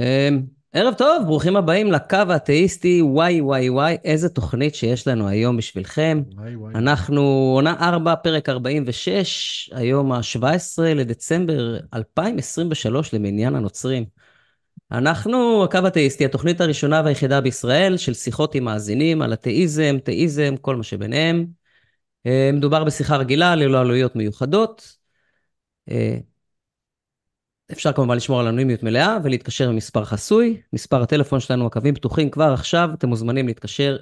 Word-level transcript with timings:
אמ, 0.00 0.42
ערב 0.72 0.94
טוב, 0.94 1.26
ברוכים 1.26 1.56
הבאים 1.56 1.92
לקו 1.92 2.16
האתאיסטי 2.28 3.02
וואי 3.02 3.40
וואי 3.40 3.70
וואי, 3.70 3.96
איזה 4.04 4.28
תוכנית 4.28 4.74
שיש 4.74 5.08
לנו 5.08 5.28
היום 5.28 5.56
בשבילכם. 5.56 6.22
וואי 6.36 6.56
וואי. 6.56 6.74
אנחנו 6.74 7.52
עונה 7.54 7.74
4, 7.80 8.16
פרק 8.16 8.48
46, 8.48 9.70
היום 9.74 10.12
ה-17 10.12 10.82
לדצמבר 10.82 11.78
2023 11.94 13.14
למניין 13.14 13.54
הנוצרים. 13.54 14.04
אנחנו 14.92 15.64
הקו 15.64 15.78
האתאיסטי, 15.84 16.24
התוכנית 16.24 16.60
הראשונה 16.60 17.02
והיחידה 17.04 17.40
בישראל 17.40 17.96
של 17.96 18.14
שיחות 18.14 18.54
עם 18.54 18.64
מאזינים 18.64 19.22
על 19.22 19.32
אתאיזם, 19.32 19.96
תאיזם, 20.04 20.54
כל 20.60 20.76
מה 20.76 20.82
שביניהם. 20.82 21.46
אה, 22.26 22.50
מדובר 22.52 22.84
בשיחה 22.84 23.16
רגילה 23.16 23.54
ללא 23.54 23.80
עלויות 23.80 24.16
מיוחדות. 24.16 24.96
אפשר 27.72 27.92
כמובן 27.92 28.16
לשמור 28.16 28.40
על 28.40 28.46
אנונימיות 28.46 28.82
מלאה 28.82 29.18
ולהתקשר 29.24 29.68
עם 29.68 29.76
מספר 29.76 30.04
חסוי. 30.04 30.60
מספר 30.72 31.02
הטלפון 31.02 31.40
שלנו, 31.40 31.66
הקווים 31.66 31.94
פתוחים 31.94 32.30
כבר 32.30 32.52
עכשיו, 32.52 32.90
אתם 32.94 33.08
מוזמנים 33.08 33.46
להתקשר 33.46 33.96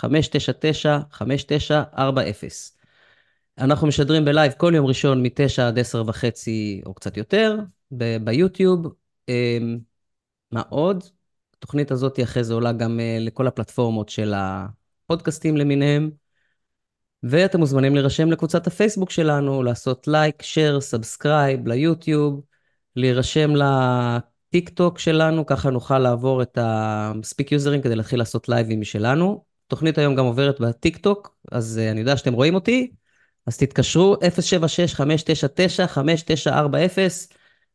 076-599-5940. 0.00 1.94
אנחנו 3.58 3.86
משדרים 3.86 4.24
בלייב 4.24 4.52
כל 4.56 4.72
יום 4.76 4.86
ראשון 4.86 5.22
מ-9 5.22 5.62
עד 5.62 5.78
10 5.78 6.02
וחצי 6.06 6.82
או 6.86 6.94
קצת 6.94 7.16
יותר, 7.16 7.56
ב- 7.92 8.16
ביוטיוב. 8.24 8.86
אמ, 9.28 9.78
מה 10.52 10.62
עוד? 10.68 11.04
התוכנית 11.56 11.90
הזאת 11.90 12.20
אחרי 12.22 12.44
זה 12.44 12.54
עולה 12.54 12.72
גם 12.72 13.00
אה, 13.00 13.16
לכל 13.20 13.46
הפלטפורמות 13.46 14.08
של 14.08 14.34
הפודקאסטים 14.36 15.56
למיניהם. 15.56 16.10
ואתם 17.22 17.58
מוזמנים 17.58 17.94
להירשם 17.94 18.30
לקבוצת 18.30 18.66
הפייסבוק 18.66 19.10
שלנו, 19.10 19.62
לעשות 19.62 20.08
like, 20.08 20.42
share, 20.42 20.80
subscribe 20.80 21.68
ליוטיוב, 21.68 22.42
להירשם 22.96 23.50
לטיק 23.54 24.68
טוק 24.68 24.98
שלנו, 24.98 25.46
ככה 25.46 25.70
נוכל 25.70 25.98
לעבור 25.98 26.42
את 26.42 26.58
המספיק 26.60 27.52
יוזרים 27.52 27.82
כדי 27.82 27.96
להתחיל 27.96 28.18
לעשות 28.18 28.48
לייבים 28.48 28.80
משלנו. 28.80 29.44
התוכנית 29.66 29.98
היום 29.98 30.14
גם 30.14 30.24
עוברת 30.24 30.60
בטיק 30.60 30.96
טוק, 30.96 31.36
אז 31.52 31.80
אה, 31.84 31.92
אני 31.92 32.00
יודע 32.00 32.16
שאתם 32.16 32.32
רואים 32.32 32.54
אותי, 32.54 32.90
אז 33.46 33.56
תתקשרו 33.56 34.14
076-599-5940, 34.14 34.18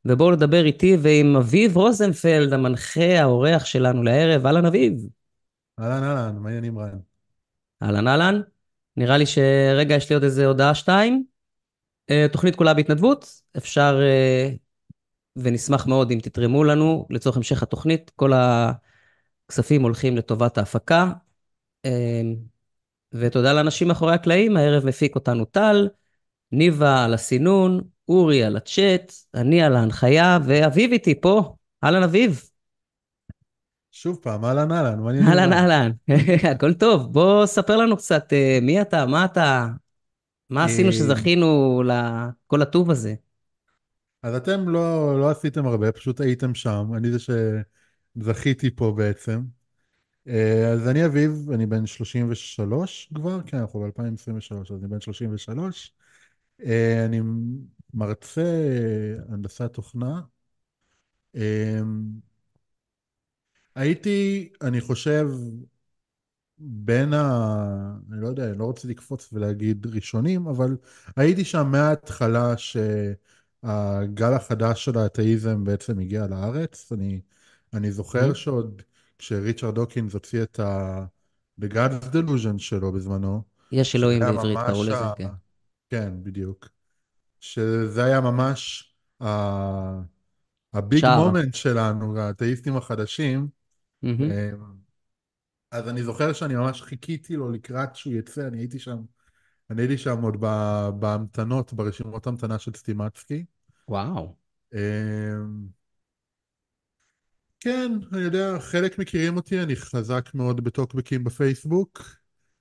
ובואו 0.05 0.31
לדבר 0.31 0.65
איתי 0.65 0.97
ועם 1.01 1.35
אביב 1.35 1.77
רוזנפלד, 1.77 2.53
המנחה, 2.53 3.19
האורח 3.19 3.65
שלנו 3.65 4.03
לערב. 4.03 4.45
אהלן 4.45 4.65
אביב. 4.65 4.93
אהלן 5.79 6.03
אהלן, 6.03 6.37
מה 6.37 6.49
העניינים 6.49 6.79
רן? 6.79 6.97
אהלן 7.83 8.07
אהלן. 8.07 8.41
נראה 8.97 9.17
לי 9.17 9.25
שרגע, 9.25 9.95
יש 9.95 10.09
לי 10.09 10.13
עוד 10.13 10.23
איזה 10.23 10.45
הודעה 10.45 10.75
שתיים. 10.75 11.23
אה, 12.09 12.25
תוכנית 12.31 12.55
כולה 12.55 12.73
בהתנדבות, 12.73 13.41
אפשר 13.57 13.99
אה, 14.01 14.49
ונשמח 15.35 15.87
מאוד 15.87 16.11
אם 16.11 16.19
תתרמו 16.19 16.63
לנו 16.63 17.07
לצורך 17.09 17.37
המשך 17.37 17.63
התוכנית. 17.63 18.11
כל 18.15 18.31
הכספים 18.33 19.81
הולכים 19.83 20.17
לטובת 20.17 20.57
ההפקה. 20.57 21.11
אה, 21.85 22.21
ותודה 23.13 23.53
לאנשים 23.53 23.87
מאחורי 23.87 24.13
הקלעים, 24.13 24.57
הערב 24.57 24.85
מפיק 24.85 25.15
אותנו 25.15 25.45
טל, 25.45 25.89
ניבה 26.51 27.05
על 27.05 27.13
הסינון, 27.13 27.81
אורי 28.07 28.43
על 28.43 28.57
הצ'אט, 28.57 29.13
אני 29.33 29.61
על 29.61 29.75
ההנחיה, 29.75 30.39
ואביב 30.45 30.91
איתי 30.91 31.21
פה. 31.21 31.55
אהלן 31.83 32.03
אביב. 32.03 32.52
שוב 33.95 34.19
פעם, 34.21 34.45
אהלן 34.45 34.71
אהלן, 34.71 34.99
מה 34.99 35.09
העניינים 35.09 35.29
אהלן? 35.29 35.53
אהלן, 35.53 35.91
הכל 36.51 36.73
טוב. 36.73 37.13
בוא 37.13 37.45
ספר 37.45 37.77
לנו 37.77 37.97
קצת 37.97 38.33
אה, 38.33 38.59
מי 38.61 38.81
אתה, 38.81 39.05
מה 39.05 39.25
אתה, 39.25 39.67
מה 40.49 40.63
עשינו 40.65 40.87
אה, 40.87 40.93
שזכינו 40.93 41.81
לכל 41.85 42.61
הטוב 42.61 42.91
הזה. 42.91 43.15
אז 44.23 44.35
אתם 44.35 44.69
לא, 44.69 45.19
לא 45.19 45.29
עשיתם 45.29 45.65
הרבה, 45.65 45.91
פשוט 45.91 46.21
הייתם 46.21 46.55
שם, 46.55 46.91
אני 46.97 47.11
זה 47.11 47.17
שזכיתי 47.19 48.75
פה 48.75 48.93
בעצם. 48.97 49.41
אה, 50.27 50.71
אז 50.73 50.87
אני 50.87 51.05
אביב, 51.05 51.51
אני 51.51 51.65
בן 51.65 51.85
33 51.85 53.11
כבר, 53.15 53.41
כן, 53.45 53.57
אנחנו 53.57 53.79
ב-2023, 53.79 54.73
אז 54.75 54.79
אני 54.79 54.87
בן 54.87 55.01
33. 55.01 55.93
אה, 56.65 57.05
אני 57.05 57.21
מרצה 57.93 58.43
הנדסת 59.29 59.73
תוכנה. 59.73 60.21
הייתי, 63.75 64.49
אני 64.61 64.81
חושב, 64.81 65.27
בין 66.57 67.13
ה... 67.13 67.95
אני 68.11 68.21
לא 68.21 68.27
יודע, 68.27 68.49
אני 68.49 68.57
לא 68.57 68.63
רוצה 68.65 68.87
לקפוץ 68.87 69.29
ולהגיד 69.33 69.87
ראשונים, 69.95 70.47
אבל 70.47 70.77
הייתי 71.15 71.45
שם 71.45 71.67
מההתחלה 71.71 72.53
שהגל 72.57 74.33
החדש 74.33 74.85
של 74.85 74.97
האתאיזם 74.97 75.63
בעצם 75.63 75.99
הגיע 75.99 76.27
לארץ. 76.27 76.91
אני, 76.91 77.21
אני 77.73 77.91
זוכר 77.91 78.21
מהמם. 78.21 78.35
שעוד 78.35 78.81
כשריצ'רד 79.17 79.75
דוקינס 79.75 80.13
הוציא 80.13 80.43
את 80.43 80.59
ה... 80.59 81.05
The 81.61 81.65
God's 81.65 82.13
Delusion 82.13 82.57
שלו 82.57 82.91
בזמנו, 82.91 83.41
יש 83.71 83.95
אלוהים 83.95 84.19
בעברית, 84.19 84.57
קראו 84.67 84.83
לזה. 84.83 84.95
כן. 85.17 85.27
כן, 85.89 86.13
בדיוק. 86.23 86.69
שזה 87.39 88.03
היה 88.03 88.21
ממש 88.21 88.93
ה... 89.23 89.27
הביג. 90.73 91.05
מומנט 91.05 91.55
שלנו, 91.55 92.19
האתאיסטים 92.19 92.77
החדשים. 92.77 93.62
אה, 94.03 94.51
אז 95.71 95.89
אני 95.89 96.03
זוכר 96.03 96.33
שאני 96.33 96.55
ממש 96.55 96.81
חיכיתי 96.81 97.35
לו 97.35 97.51
לקראת 97.51 97.95
שהוא 97.95 98.13
יצא, 98.13 98.47
אני 98.47 98.57
הייתי 98.57 98.79
שם, 98.79 98.97
אני 99.69 99.81
הייתי 99.81 99.97
שם 99.97 100.21
עוד 100.21 100.41
בהמתנות, 100.99 101.73
ברשימות 101.73 102.27
המתנה 102.27 102.59
של 102.59 102.71
סטימצקי. 102.73 103.45
וואו. 103.89 104.35
אמ, 104.73 104.79
כן, 107.59 107.91
אני 108.13 108.21
יודע, 108.21 108.59
חלק 108.59 108.99
מכירים 108.99 109.35
אותי, 109.35 109.61
אני 109.61 109.75
חזק 109.75 110.29
מאוד 110.33 110.63
בטוקבקים 110.63 111.23
בפייסבוק. 111.23 112.01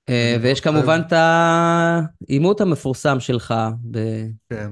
אה, 0.09 0.37
ויש 0.41 0.61
כמובן 0.61 1.01
את 1.07 1.13
העימות 1.13 2.61
המפורסם 2.61 3.19
שלך 3.19 3.53
כן, 4.49 4.71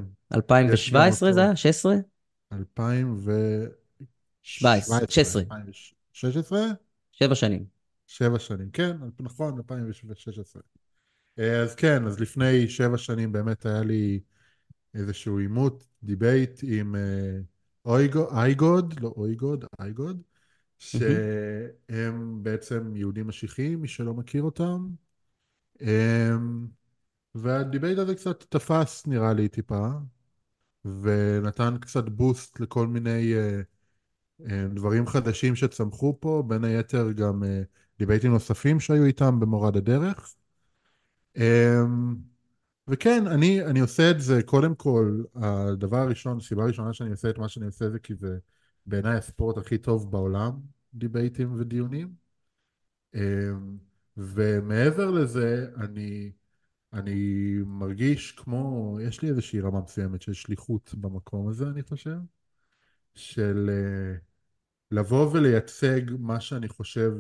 יש 0.74 0.94
גם 0.94 1.02
ב-2017 1.02 1.12
זה 1.12 1.30
אותו. 1.30 1.40
היה? 1.40 1.56
16? 1.56 1.96
17, 4.44 4.98
2017, 5.00 6.01
16, 6.14 6.60
2016? 6.60 6.74
שבע 7.12 7.36
שנים. 7.36 7.66
שבע 8.08 8.40
שנים, 8.40 8.72
כן, 8.72 8.98
נכון, 9.20 9.58
2016. 9.58 10.62
אה, 11.40 11.62
אז 11.62 11.76
כן, 11.76 12.06
אז 12.06 12.20
לפני 12.20 12.70
שבע 12.70 12.98
שנים 12.98 13.32
באמת 13.32 13.66
היה 13.66 13.84
לי 13.84 14.20
איזשהו 14.94 15.40
עימות, 15.40 15.88
debate 16.04 16.60
עם 16.64 16.96
אה, 16.96 17.40
iGod, 18.32 19.00
לא 19.00 19.14
iGod, 19.20 19.66
מהמם. 20.94 21.16
שהם 21.90 22.44
בעצם 22.44 22.96
יהודים 22.96 23.28
משיחיים, 23.28 23.82
מי 23.82 23.88
שלא 23.88 24.14
מכיר 24.14 24.44
אותם. 24.44 24.88
אמ, 25.82 26.68
וה 27.36 27.51
debate 27.51 27.98
הזה 27.98 28.16
קצת 28.16 28.44
תפס 28.50 29.08
נראה 29.08 29.34
לי 29.34 29.50
טיפה, 29.50 29.88
ונתן 30.86 31.78
קצת 31.82 32.10
בוסט 32.10 32.60
לכל 32.60 32.88
מיני 32.88 33.34
אה, 33.36 33.62
דברים 34.70 35.08
חדשים 35.08 35.56
שצמחו 35.56 36.18
פה, 36.20 36.44
בין 36.48 36.64
היתר 36.64 37.12
גם 37.12 37.44
אה, 37.44 37.62
דיבייטים 38.00 38.32
נוספים 38.32 38.80
שהיו 38.80 39.06
איתם 39.06 39.40
במורד 39.40 39.78
הדרך. 39.78 40.36
אמ, 41.38 42.16
וכן, 42.88 43.28
אני, 43.28 43.66
אני 43.66 43.80
עושה 43.80 44.12
את 44.12 44.22
זה, 44.22 44.44
קודם 44.44 44.76
כל, 44.76 45.24
הדבר 45.36 45.98
הראשון, 45.98 46.38
הסיבה 46.38 46.64
הראשונה 46.64 46.94
שאני 46.94 47.12
עושה 47.12 47.30
את 47.30 47.38
מה 47.38 47.50
שאני 47.50 47.66
עושה 47.66 47.90
זה 47.90 48.00
כי 48.00 48.16
זה 48.16 48.38
בעיניי 48.86 49.18
הספורט 49.18 49.58
הכי 49.58 49.78
טוב 49.78 50.12
בעולם, 50.12 50.52
דיבייטים 50.94 51.54
ודיונים. 51.60 52.22
ומעבר 54.18 55.12
לזה, 55.12 55.68
אני, 55.78 56.32
אני 56.94 57.56
מרגיש 57.66 58.32
כמו, 58.32 58.98
יש 59.02 59.22
לי 59.22 59.30
איזושהי 59.30 59.60
רמה 59.60 59.82
מסוימת 59.82 60.22
של 60.22 60.34
שליחות 60.34 60.96
במקום 60.98 61.48
הזה, 61.48 61.68
אני 61.68 61.84
חושב, 61.84 62.18
של 63.16 63.70
אה, 63.70 64.18
לבוא 64.92 65.30
ולייצג 65.32 66.02
מה 66.20 66.40
שאני 66.42 66.68
חושב 66.68 67.12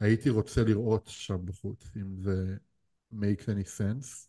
שהייתי 0.00 0.30
רוצה 0.30 0.64
לראות 0.64 1.08
שם 1.12 1.46
בחוץ, 1.46 1.90
אם 1.96 2.16
זה 2.22 2.56
make 3.12 3.42
any 3.46 3.66
sense. 3.78 4.26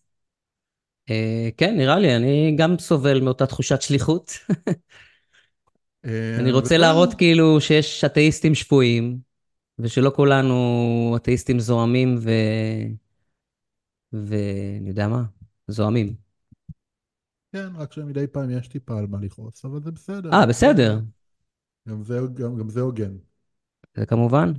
אה, 1.10 1.50
כן, 1.58 1.78
נראה 1.78 2.00
לי, 2.00 2.16
אני 2.16 2.56
גם 2.58 2.80
סובל 2.80 3.22
מאותה 3.22 3.46
תחושת 3.46 3.82
שליחות. 3.82 4.32
אני 6.06 6.50
אה, 6.50 6.56
רוצה 6.56 6.78
להראות 6.78 7.14
כאילו 7.14 7.62
שיש 7.62 8.04
אתאיסטים 8.04 8.56
שפויים, 8.56 9.20
ושלא 9.80 10.12
כולנו 10.16 11.14
אתאיסטים 11.18 11.60
זועמים 11.60 12.18
ו... 12.22 12.30
ואני 14.14 14.90
יודע 14.90 15.08
מה, 15.08 15.24
זועמים. 15.68 16.16
כן, 17.52 17.68
רק 17.76 17.94
שמדי 17.94 18.28
פעם 18.28 18.50
יש 18.52 18.68
טיפה 18.68 18.98
על 18.98 19.08
מה 19.08 19.18
לכעוס, 19.22 19.66
אבל 19.66 19.82
זה 19.82 19.92
בסדר, 19.92 20.34
אה, 20.34 20.46
בסדר, 20.46 21.00
גם 21.88 22.04
זה, 22.04 22.20
גם, 22.34 22.58
גם 22.58 22.70
זה 22.70 22.82
הוגן. 22.82 23.18
זה 23.96 24.06
כמובן. 24.06 24.54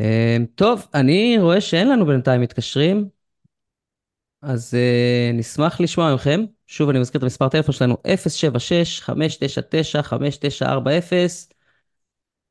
אה, 0.00 0.36
טוב, 0.54 0.86
אני 0.94 1.36
רואה 1.40 1.60
שאין 1.60 1.88
לנו 1.88 2.06
בינתיים 2.06 2.40
מתקשרים, 2.40 3.08
אז 4.42 4.74
אה, 4.74 5.30
נשמח 5.34 5.80
לשמוע 5.80 6.14
מכם. 6.14 6.44
שוב, 6.66 6.88
אני 6.88 6.98
מזכיר 6.98 7.18
את 7.18 7.22
המספר 7.22 7.44
הטלפון 7.44 7.74
שלנו, 7.74 7.96
076-599-5940. 9.06 9.10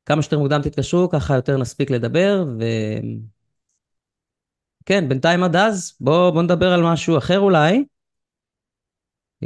כמה 0.06 0.22
שיותר 0.22 0.38
מוקדם 0.38 0.62
תתקשרו, 0.62 1.08
ככה 1.08 1.34
יותר 1.34 1.56
נספיק 1.56 1.90
לדבר, 1.90 2.44
וכן, 4.82 5.08
בינתיים 5.08 5.42
עד 5.42 5.56
אז, 5.56 5.96
בואו 6.00 6.32
בוא 6.32 6.42
נדבר 6.42 6.72
על 6.72 6.82
משהו 6.82 7.18
אחר 7.18 7.38
אולי. 7.38 7.84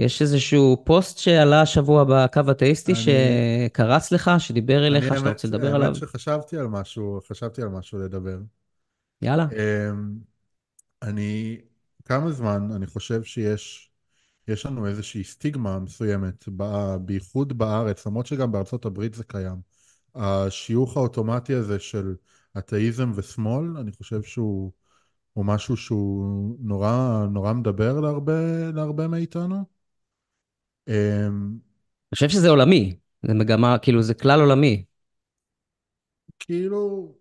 יש 0.01 0.23
איזשהו 0.23 0.83
פוסט 0.85 1.19
שעלה 1.19 1.61
השבוע 1.61 2.05
בקו 2.05 2.41
האתאיסטי 2.49 2.93
אני, 2.93 3.01
שקרץ 3.69 4.13
לך, 4.13 4.31
שדיבר 4.39 4.79
אני 4.79 4.87
אליך, 4.87 5.05
שאתה 5.19 5.29
רוצה 5.29 5.49
לדבר 5.49 5.75
עליו? 5.75 5.87
האמת 5.87 5.97
שחשבתי 5.97 6.57
על 6.57 6.67
משהו, 6.67 7.21
חשבתי 7.29 7.63
על 7.63 7.69
משהו 7.69 7.99
לדבר. 7.99 8.39
יאללה. 9.23 9.47
אמ, 9.53 10.19
אני, 11.03 11.57
כמה 12.05 12.33
זמן 12.33 12.69
אני 12.73 12.87
חושב 12.87 13.23
שיש 13.23 13.91
יש 14.49 14.67
לנו 14.67 14.87
איזושהי 14.87 15.25
סטיגמה 15.25 15.79
מסוימת, 15.79 16.45
בייחוד 17.05 17.59
בארץ, 17.59 18.07
למרות 18.07 18.27
שגם 18.27 18.53
בארצות 18.53 18.85
הברית 18.85 19.15
זה 19.15 19.25
קיים. 19.25 19.57
השיוך 20.15 20.97
האוטומטי 20.97 21.55
הזה 21.55 21.79
של 21.79 22.15
אתאיזם 22.59 23.13
ושמאל, 23.15 23.77
אני 23.77 23.93
חושב 23.93 24.23
שהוא 24.23 24.73
הוא 25.33 25.45
משהו 25.45 25.77
שהוא 25.77 26.57
נורא, 26.61 27.27
נורא 27.31 27.53
מדבר 27.53 28.01
להרבה, 28.01 28.71
להרבה 28.75 29.09
מאיתנו. 29.09 29.80
אמ, 30.91 31.59
אני 32.13 32.15
חושב 32.15 32.29
שזה 32.29 32.49
עולמי, 32.49 32.97
זה 33.23 33.35
מגמה, 33.35 33.79
כאילו 33.79 34.03
זה 34.03 34.15
כלל 34.15 34.41
עולמי. 34.41 34.85
כאילו, 36.39 37.13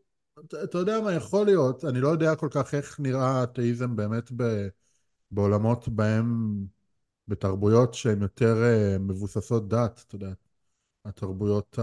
אתה 0.46 0.64
אתה 0.64 0.78
יודע 0.78 1.02
מה 1.02 1.14
יכול 1.14 1.46
להיות, 1.46 1.86
אני 1.86 2.02
לא 2.02 2.08
יודע 2.08 2.36
כל 2.36 2.48
כך 2.52 2.74
איך 2.74 3.00
נראה 3.00 3.44
אתאיזם 3.44 3.96
באמת 3.96 4.32
ב, 4.36 4.68
בעולמות 5.32 5.88
בהם, 5.90 6.56
בתרבויות 7.28 7.94
שהן 7.94 8.22
יותר 8.22 8.64
אה, 8.64 8.98
מבוססות 9.00 9.70
דת, 9.70 10.04
אתה 10.08 10.16
יודע, 10.16 10.32
התרבויות 11.06 11.80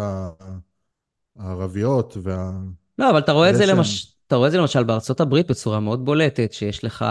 הערביות 1.37 2.17
וה... 2.23 2.53
לא, 2.99 3.11
אבל 3.11 3.19
אתה 3.19 3.33
רואה 3.33 3.51
את 3.51 3.57
זה 3.57 3.67
שהן... 3.67 3.77
למש... 3.77 4.17
אתה 4.27 4.37
רואה 4.37 4.47
את 4.49 4.53
זה 4.53 4.59
למשל 4.59 4.85
בארצות 4.85 5.21
הברית 5.21 5.51
בצורה 5.51 5.81
מאוד 5.81 6.05
בולטת, 6.05 6.53
שיש 6.53 6.85
לך 6.85 7.05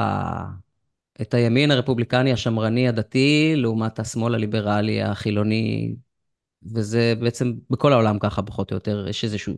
את 1.22 1.34
הימין 1.34 1.72
הרפובליקני 1.72 2.32
השמרני 2.32 2.88
הדתי, 2.88 3.54
לעומת 3.56 4.00
השמאל 4.00 4.36
הליברלי 4.36 5.02
החילוני, 5.02 5.96
וזה 6.74 7.14
בעצם 7.20 7.54
בכל 7.70 7.94
העולם 7.94 8.20
ככה, 8.20 8.42
פחות 8.42 8.72
או 8.72 8.76
יותר, 8.76 9.06
יש 9.10 9.24
איזשהו, 9.24 9.54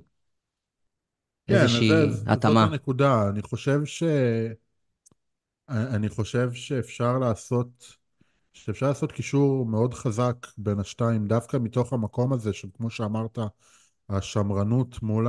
כן, 1.48 1.56
אז 1.56 1.60
זה, 1.60 1.64
איזושהי 1.64 2.12
זאת 2.12 2.28
התאמה. 2.28 2.64
הנקודה. 2.64 3.30
אני 3.30 3.42
חושב 3.42 3.86
ש... 3.86 4.04
אני 5.70 6.10
חושב 6.10 6.54
שאפשר 6.54 7.18
לעשות, 7.18 7.98
שאפשר 8.54 8.88
לעשות 8.88 9.12
קישור 9.12 9.66
מאוד 9.66 9.94
חזק 9.94 10.48
בין 10.58 10.80
השתיים, 10.80 11.28
דווקא 11.28 11.58
מתוך 11.58 11.94
המקום 11.94 12.34
הזה 12.34 12.54
של, 12.54 12.68
כמו 12.74 12.90
שאמרת, 12.90 13.40
השמרנות 14.10 15.04
מול 15.04 15.28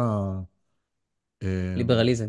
ליברליזם. 1.76 2.28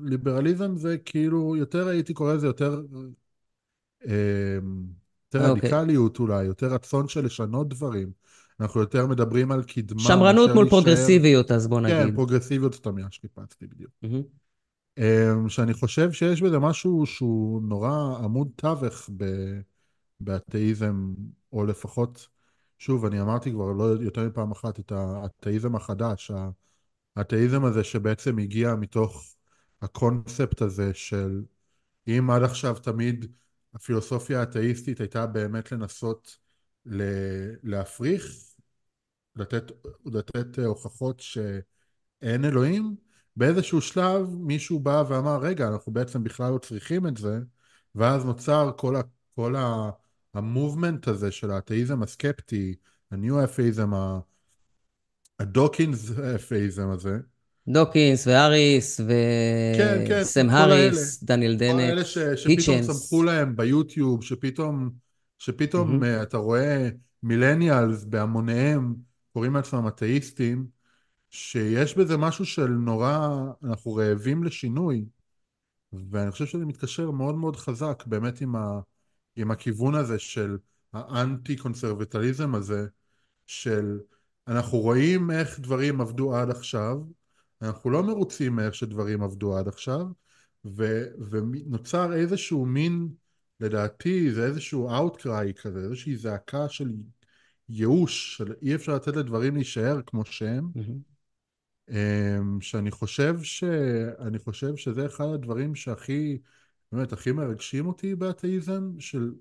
הליברליזם 0.00 0.76
זה 0.76 0.96
כאילו, 1.04 1.56
יותר 1.56 1.88
הייתי 1.88 2.14
קורא 2.14 2.34
לזה 2.34 2.46
יותר, 2.46 2.82
אה, 4.08 4.12
יותר 5.26 5.44
אה, 5.44 5.50
אוקיי. 5.50 5.70
רדיקליות 5.70 6.18
אולי, 6.18 6.44
יותר 6.44 6.66
רצון 6.66 7.08
של 7.08 7.24
לשנות 7.24 7.68
דברים. 7.68 8.10
אנחנו 8.60 8.80
יותר 8.80 9.06
מדברים 9.06 9.52
על 9.52 9.62
קדמה 9.62 10.00
שמרנות 10.00 10.50
מול 10.50 10.64
להישאר... 10.64 10.80
פרוגרסיביות, 10.80 11.50
אז 11.50 11.68
בוא 11.68 11.80
כן, 11.80 12.00
נגיד. 12.00 12.14
פרוגרסיביות 12.14 12.72
זאת 12.72 12.86
המילה 12.86 13.10
שחיפשתי 13.10 13.66
בדיוק. 13.66 13.92
אמ, 14.98 15.48
שאני 15.48 15.74
חושב 15.74 16.12
שיש 16.12 16.42
בזה 16.42 16.58
משהו 16.58 17.06
שהוא 17.06 17.62
נורא 17.62 18.18
עמוד 18.24 18.48
תווך 18.56 19.10
ב- 19.16 19.60
באתאיזם, 20.20 21.14
או 21.52 21.64
לפחות, 21.64 22.28
שוב, 22.78 23.04
אני 23.04 23.20
אמרתי 23.20 23.50
כבר 23.50 23.72
לא 23.72 23.84
יותר 23.84 24.28
מפעם 24.28 24.50
אחת 24.50 24.80
את 24.80 24.92
האתאיזם 24.92 25.76
החדש, 25.76 26.30
האתאיזם 27.16 27.64
הזה 27.64 27.84
שבעצם 27.84 28.38
הגיע 28.38 28.74
מתוך 28.74 29.31
הקונספט 29.82 30.62
הזה 30.62 30.94
של 30.94 31.42
אם 32.08 32.30
עד 32.30 32.42
עכשיו 32.42 32.74
תמיד 32.74 33.32
הפילוסופיה 33.74 34.40
האתאיסטית 34.40 35.00
הייתה 35.00 35.26
באמת 35.26 35.72
לנסות 35.72 36.38
להפריך, 37.62 38.24
לתת, 39.36 39.72
לתת 40.06 40.58
הוכחות 40.58 41.20
ש... 41.20 41.38
אין 42.22 42.44
אלוהים, 42.44 42.96
באיזשהו 43.36 43.80
שלב 43.80 44.28
מישהו 44.30 44.80
בא 44.80 45.04
ואמר, 45.08 45.38
רגע, 45.40 45.68
אנחנו 45.68 45.92
בעצם 45.92 46.24
בכלל 46.24 46.52
לא 46.52 46.58
צריכים 46.58 47.06
את 47.06 47.16
זה, 47.16 47.38
ואז 47.94 48.24
נוצר 48.24 48.70
כל, 48.76 48.96
ה, 48.96 49.00
כל 49.34 49.56
ה, 49.56 49.90
המובמנט 50.34 51.08
הזה 51.08 51.30
של 51.30 51.50
האתאיזם 51.50 52.02
הסקפטי, 52.02 52.74
הניו 53.10 53.44
אפאיזם, 53.44 53.90
הדוקינס 55.38 56.10
אפאיזם 56.18 56.90
הזה. 56.90 57.18
דוקינס 57.68 58.26
והאריס 58.26 59.00
כן, 59.76 60.04
כן, 60.08 60.20
וסם 60.22 60.48
כל. 60.48 60.54
האריס, 60.54 61.22
דניאל 61.22 61.58
כל 61.58 61.64
האלה 61.64 61.94
דנט, 61.94 62.06
ש, 62.06 62.18
שפתאום 62.18 62.82
צמחו. 62.82 63.22
להם 63.22 63.56
ביוטיוב, 63.56 64.24
שפתאום, 64.24 64.90
שפתאום 65.38 66.02
uh, 66.02 66.06
אתה 66.22 66.36
רואה 66.36 66.88
מילניאלס 67.22 68.04
בהמוניהם 68.04 68.94
קוראים 69.32 69.54
לעצמם 69.54 69.88
אתאיסטים, 69.88 70.66
שיש 71.30 71.96
בזה 71.96 72.16
משהו 72.16 72.46
של 72.46 72.68
נורא, 72.68 73.28
אנחנו 73.64 73.94
רעבים 73.94 74.44
לשינוי, 74.44 75.04
ואני 76.10 76.30
חושב 76.30 76.46
שזה 76.46 76.66
מתקשר 76.66 77.10
מאוד 77.10 77.34
מאוד 77.34 77.56
חזק 77.56 78.02
באמת 78.06 78.40
עם, 78.40 78.56
ה, 78.56 78.80
עם 79.36 79.50
הכיוון 79.50 79.94
הזה 79.94 80.18
של 80.18 80.56
האנטי 80.92 81.56
קונסרבטליזם 81.56 82.54
הזה, 82.54 82.86
של 83.46 83.98
אנחנו 84.48 84.78
רואים 84.78 85.30
איך 85.30 85.60
דברים 85.60 86.00
עבדו 86.00 86.36
עד 86.36 86.50
עכשיו, 86.50 86.96
אנחנו 87.62 87.90
לא 87.90 88.02
מרוצים 88.02 88.56
מאיך 88.56 88.74
שדברים 88.74 89.22
עבדו 89.22 89.56
עד 89.56 89.68
עכשיו, 89.68 90.06
ו, 90.64 91.04
ונוצר 91.30 92.12
איזשהו 92.12 92.66
מין, 92.66 93.08
לדעתי 93.60 94.32
זה 94.32 94.46
איזשהו 94.46 94.90
outcry 94.90 95.62
כזה, 95.62 95.78
איזושהי 95.78 96.16
זעקה 96.16 96.68
של 96.68 96.92
ייאוש, 97.68 98.36
של 98.36 98.54
אי 98.62 98.74
אפשר 98.74 98.94
לתת 98.94 99.16
לדברים 99.16 99.54
להישאר 99.54 100.00
כמו 100.06 100.24
שהם. 100.24 100.70
אמ, 101.90 102.60
שאני 102.60 102.90
חושב 102.90 103.42
ש... 103.42 103.64
אני 104.18 104.38
חושב 104.38 104.76
שזה 104.76 105.06
אחד 105.06 105.24
הדברים 105.34 105.74
שהכי, 105.74 106.38
באמת, 106.92 107.12
הכי 107.12 107.32
מרגשים 107.32 107.86
אותי 107.86 108.14
באתאיזם, 108.14 108.92
של 108.98 109.32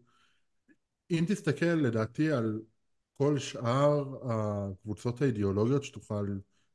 אם 1.12 1.26
תסתכל 1.28 1.66
לדעתי 1.66 2.32
על 2.32 2.62
כל 3.18 3.40
שאר 3.40 4.16
הקבוצות 4.32 5.22
האידיאולוגיות 5.22 5.84
שתוכל 5.84 6.28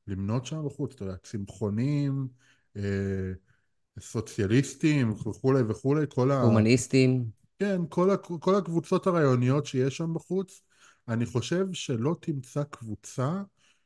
למנות 0.06 0.46
שם 0.46 0.64
בחוץ, 0.66 0.94
אתה 0.94 1.04
יודע, 1.04 1.16
צמחונים, 1.16 2.28
אה, 2.76 3.32
סוציאליסטים 4.00 5.12
וכולי 5.12 5.62
וכולי, 5.68 6.06
כל 6.08 6.30
ה... 6.30 6.42
הומניסטים. 6.42 7.24
כן, 7.58 7.80
כל, 7.88 8.10
ה... 8.10 8.16
כל 8.16 8.54
הקבוצות 8.54 9.06
הרעיוניות 9.06 9.66
שיש 9.66 9.96
שם 9.96 10.14
בחוץ, 10.14 10.62
אני 11.08 11.26
חושב 11.26 11.66
שלא 11.72 12.16
תמצא 12.20 12.62
קבוצה 12.64 13.42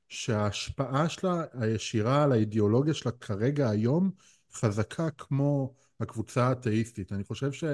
שההשפעה 0.09 1.09
שלה 1.09 1.45
הישירה 1.53 2.23
על 2.23 2.33
האידיאולוגיה 2.33 2.95
שלה 2.95 3.13
כרגע 3.13 3.71
היום 3.71 4.11
חזקה 4.53 5.11
כמו 5.11 5.75
הקבוצה 6.01 6.49
האתאיסטית. 6.49 7.13
אני 7.13 7.25
חושב 7.25 7.53
ש... 7.53 7.65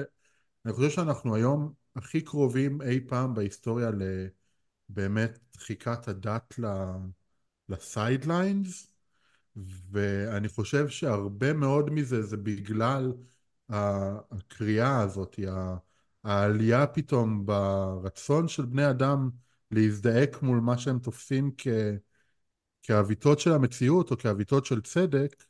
אני 0.65 0.73
חושב 0.73 0.89
שאנחנו 0.89 1.35
היום 1.35 1.73
הכי 1.95 2.21
קרובים 2.21 2.81
אי 2.81 2.99
פעם 3.07 3.33
בהיסטוריה 3.33 3.91
לבאמת 4.89 5.39
דחיקת 5.57 6.07
הדת 6.07 6.53
לסיידליינס, 7.69 8.87
ואני 9.91 10.47
חושב 10.47 10.87
שהרבה 10.87 11.53
מאוד 11.53 11.89
מזה 11.89 12.21
זה 12.21 12.37
בגלל 12.37 13.13
הקריאה 13.69 15.01
הזאת, 15.01 15.39
העלייה 16.23 16.87
פתאום 16.87 17.45
ברצון 17.45 18.47
של 18.47 18.65
בני 18.65 18.89
אדם 18.89 19.29
להזדעק 19.71 20.41
מול 20.41 20.59
מה 20.59 20.77
שהם 20.77 20.99
תופסים 20.99 21.51
כ... 21.57 21.67
כאביתות 22.83 23.39
של 23.39 23.51
המציאות 23.51 24.11
או 24.11 24.17
כאביתות 24.17 24.65
של 24.65 24.81
צדק, 24.81 25.43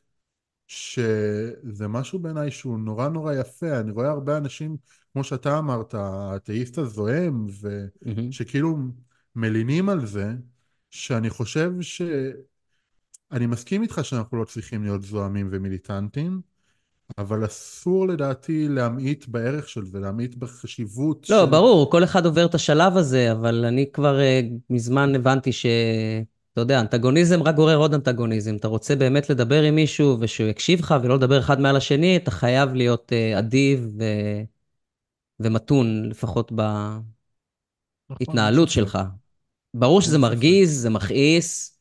שזה 0.66 1.88
משהו 1.88 2.18
בעיניי 2.18 2.50
שהוא 2.50 2.78
נורא 2.78 3.08
נורא 3.08 3.34
יפה. 3.34 3.80
אני 3.80 3.90
רואה 3.90 4.10
הרבה 4.10 4.36
אנשים, 4.36 4.76
כמו 5.12 5.24
שאתה 5.24 5.58
אמרת, 5.58 5.94
האתאיסט 5.94 6.78
הזועם, 6.78 7.46
מהמם. 8.02 8.28
ושכאילו 8.28 8.78
מלינים 9.34 9.88
על 9.88 10.06
זה, 10.06 10.34
שאני 10.90 11.30
חושב 11.30 11.72
ש... 11.80 12.02
אני 13.32 13.46
מסכים 13.46 13.82
איתך 13.82 14.00
שאנחנו 14.02 14.38
לא 14.38 14.44
צריכים 14.44 14.82
להיות 14.82 15.02
זועמים 15.02 15.48
ומיליטנטים, 15.52 16.40
אבל 17.18 17.46
אסור 17.46 18.08
לדעתי 18.08 18.68
להמעיט 18.68 19.26
בערך 19.28 19.68
של 19.68 19.86
זה, 19.86 20.00
להמעיט 20.00 20.34
בחשיבות 20.34 21.30
לא, 21.30 21.44
של... 21.44 21.50
ברור, 21.50 21.90
כל 21.90 22.04
אחד 22.04 22.26
עובר 22.26 22.46
את 22.46 22.54
השלב 22.54 22.96
הזה, 22.96 23.32
אבל 23.32 23.64
אני 23.64 23.86
כבר 23.92 24.18
uh, 24.18 24.46
מזמן 24.70 25.14
הבנתי 25.14 25.52
ש... 25.52 25.66
אתה 26.52 26.60
יודע, 26.60 26.80
אנטגוניזם 26.80 27.42
רק 27.42 27.54
גורר 27.54 27.76
עוד 27.76 27.94
אנטגוניזם. 27.94 28.56
אתה 28.56 28.68
רוצה 28.68 28.96
באמת 28.96 29.30
לדבר 29.30 29.62
עם 29.62 29.74
מישהו 29.74 30.16
ושהוא 30.20 30.48
יקשיב 30.48 30.80
לך 30.80 30.94
ולא 31.02 31.14
לדבר 31.14 31.38
אחד 31.38 31.60
מעל 31.60 31.76
השני, 31.76 32.16
אתה 32.16 32.30
חייב 32.30 32.74
להיות 32.74 33.12
uh, 33.12 33.38
אדיב 33.38 33.88
ו... 33.98 34.04
ומתון, 35.40 36.08
לפחות 36.08 36.52
ב... 36.54 36.60
נכון, 36.60 38.16
אין 38.20 38.30
התנהלות 38.30 38.68
ספק. 38.68 38.74
שלך. 38.74 38.98
ברור 39.74 40.00
שזה. 40.00 40.18
מרגיז, 40.18 40.80
זה 40.82 40.90
מכעיס, 40.90 41.78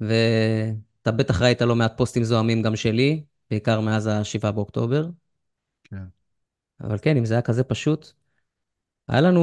ואתה 0.00 1.12
בטח 1.16 1.42
ראית 1.42 1.60
לא 1.62 1.76
מעט 1.76 1.96
פוסטים 1.96 2.24
זוהמים 2.24 2.62
גם 2.62 2.76
שלי, 2.76 3.24
בעיקר 3.50 3.80
מאז 3.80 4.06
ה-7 4.06 4.50
באוקטובר. 4.50 5.08
כן. 5.84 6.04
אבל 6.80 6.98
כן, 7.02 7.16
אם 7.16 7.24
זה 7.24 7.34
היה 7.34 7.42
כזה 7.42 7.64
פשוט. 7.64 8.12
היה 9.08 9.20
לנו 9.20 9.40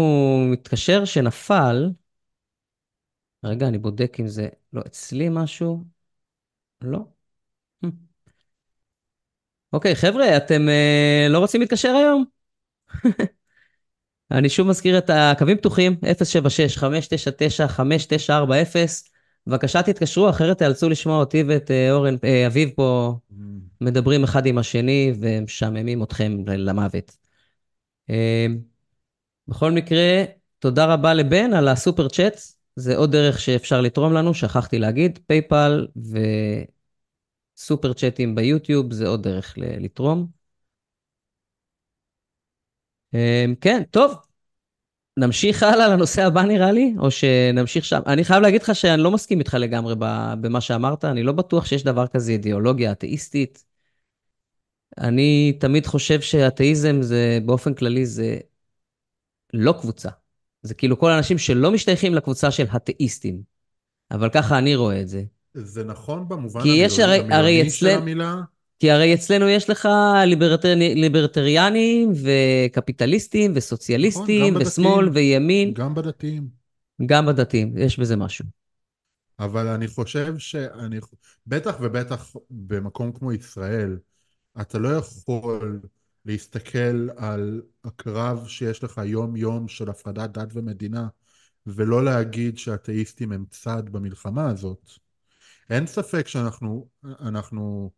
מתקשר 0.52 1.06
שנפל, 1.06 1.90
רגע, 3.44 3.68
אני 3.68 3.78
בודק 3.78 4.18
אם 4.20 4.28
זה 4.28 4.50
לא 4.74 4.82
אצלי 4.88 5.28
משהו. 5.32 5.84
לא. 6.82 7.00
Hmm. 7.86 7.90
אוקיי, 9.74 9.96
חבר'ה, 9.96 10.38
אתם 10.38 10.70
אה, 10.70 11.28
לא 11.30 11.40
רוצים 11.40 11.62
להתקשר 11.62 11.90
היום? 11.96 12.26
אני 14.32 14.50
שוב 14.50 14.68
מזכיר 14.68 14.98
את 14.98 15.10
הקווים 15.14 15.58
פתוחים, 15.58 15.96
076-599-5940. 16.04 16.08
בבקשה 19.48 19.84
תתקשרו, 19.84 20.30
אחרת 20.30 20.58
תיאלצו 20.58 20.90
לשמוע 20.90 21.20
אותי 21.20 21.44
ואת 21.44 21.72
אה, 21.72 21.92
אורן, 21.92 22.16
אה, 22.24 22.48
אביב 22.48 22.70
פה 22.76 23.16
Mm. 23.32 23.36
מדברים 23.82 24.24
אחד 24.24 24.46
עם 24.46 24.58
השני 24.58 25.14
ומשעממים 25.20 26.04
אתכם 26.04 26.38
למוות. 26.48 27.18
אה, 28.10 28.48
בכל 29.48 29.72
מקרה, 29.72 30.24
תודה 30.60 30.86
רבה 30.86 31.14
לבן 31.14 31.54
על 31.54 31.68
הסופר 31.68 32.10
צ'אט. 32.10 32.40
זה 32.76 32.98
עוד 32.98 33.12
דרך 33.12 33.40
שאפשר 33.40 33.82
לתרום 33.82 34.14
לנו, 34.14 34.34
שכחתי 34.34 34.80
להגיד, 34.80 35.20
פייפל 35.28 35.88
וסופר 37.58 37.94
צ'אטים 37.94 38.36
ביוטיוב 38.36 38.94
זה 38.94 39.08
עוד 39.08 39.24
דרך 39.24 39.54
לתרום. 39.58 40.39
אה, 43.14 43.46
כן, 43.62 43.84
טוב, 43.92 44.16
נמשיך 45.18 45.64
הלאה 45.64 45.88
לנושא 45.88 46.26
הבא 46.26 46.42
נראה 46.42 46.72
לי, 46.72 46.96
או 47.00 47.12
שנמשיך 47.12 47.86
שם. 47.86 48.00
אני 48.08 48.24
חייב 48.24 48.42
להגיד 48.42 48.62
לך 48.62 48.76
שאני 48.76 49.02
לא 49.02 49.12
מסכים 49.12 49.40
איתך 49.40 49.54
לגמרי 49.54 49.96
במה 50.42 50.62
שאמרת, 50.62 51.06
אני 51.06 51.24
לא 51.24 51.32
בטוח 51.32 51.66
שיש 51.66 51.84
דבר 51.84 52.08
כזה 52.08 52.32
אידיאולוגיה 52.32 52.92
אתאיסטית. 52.92 53.66
אני 54.98 55.58
תמיד 55.60 55.86
חושב 55.88 56.22
שאתאיזם 56.22 57.02
זה, 57.02 57.40
באופן 57.46 57.74
כללי, 57.74 58.06
זה 58.06 58.38
לא 59.54 59.74
קבוצה. 59.82 60.10
זה 60.62 60.74
כאילו 60.74 61.00
כל 61.00 61.12
האנשים 61.12 61.38
שלא 61.38 61.72
משתייכים 61.72 62.16
לקבוצה 62.16 62.52
של 62.52 62.66
אתאיסטים. 62.76 63.42
אבל 64.12 64.30
ככה 64.30 64.58
אני 64.58 64.76
רואה 64.76 65.02
את 65.02 65.08
זה. 65.08 65.24
זה 65.54 65.84
נכון 65.84 66.28
במובן 66.28 66.62
המילוני, 66.62 67.04
הרי, 67.04 67.20
הרי 67.20 67.36
המילוני 67.36 67.70
של 67.70 67.88
המילה? 67.88 68.36
כי 68.80 68.92
הרי 68.92 69.14
אצלנו 69.14 69.50
יש 69.50 69.70
לך 69.70 69.88
ליברטר, 70.26 70.74
ליברטריאנים 70.76 72.12
וקפיטליסטים 72.24 73.52
נכון, 73.52 73.58
וסוציאליסטים 73.58 74.56
ושמאל 74.60 75.06
בדתיים. 75.06 75.16
וימין, 75.16 75.74
גם 75.74 75.96
בדתיים. 75.96 76.48
גם 77.06 77.26
בדתיים, 77.26 77.78
יש 77.78 78.00
בזה 78.00 78.16
משהו. 78.16 78.46
אבל 79.40 79.68
אני 79.68 79.88
חושב 79.88 80.38
שאני, 80.38 81.00
בטח 81.48 81.78
ובטח 81.82 82.36
במקום 82.50 83.12
כמו 83.12 83.34
ישראל, 83.34 83.98
אתה 84.62 84.80
לא 84.80 84.90
יכול 84.90 85.80
להסתכל 86.26 87.10
על 87.18 87.62
הקרב 87.84 88.48
שיש 88.48 88.84
לך 88.84 89.02
יום-יום 89.06 89.68
של 89.68 89.90
הפרדת 89.90 90.30
דת 90.30 90.50
ומדינה, 90.54 91.08
ולא 91.68 92.06
להגיד 92.06 92.58
שהאתאיסטים 92.58 93.32
הם 93.32 93.46
צד 93.50 93.90
במלחמה 93.90 94.50
הזאת. 94.50 94.92
אין 95.70 95.88
ספק 95.88 96.28
שאנחנו, 96.28 96.88
אנחנו, 97.04 97.92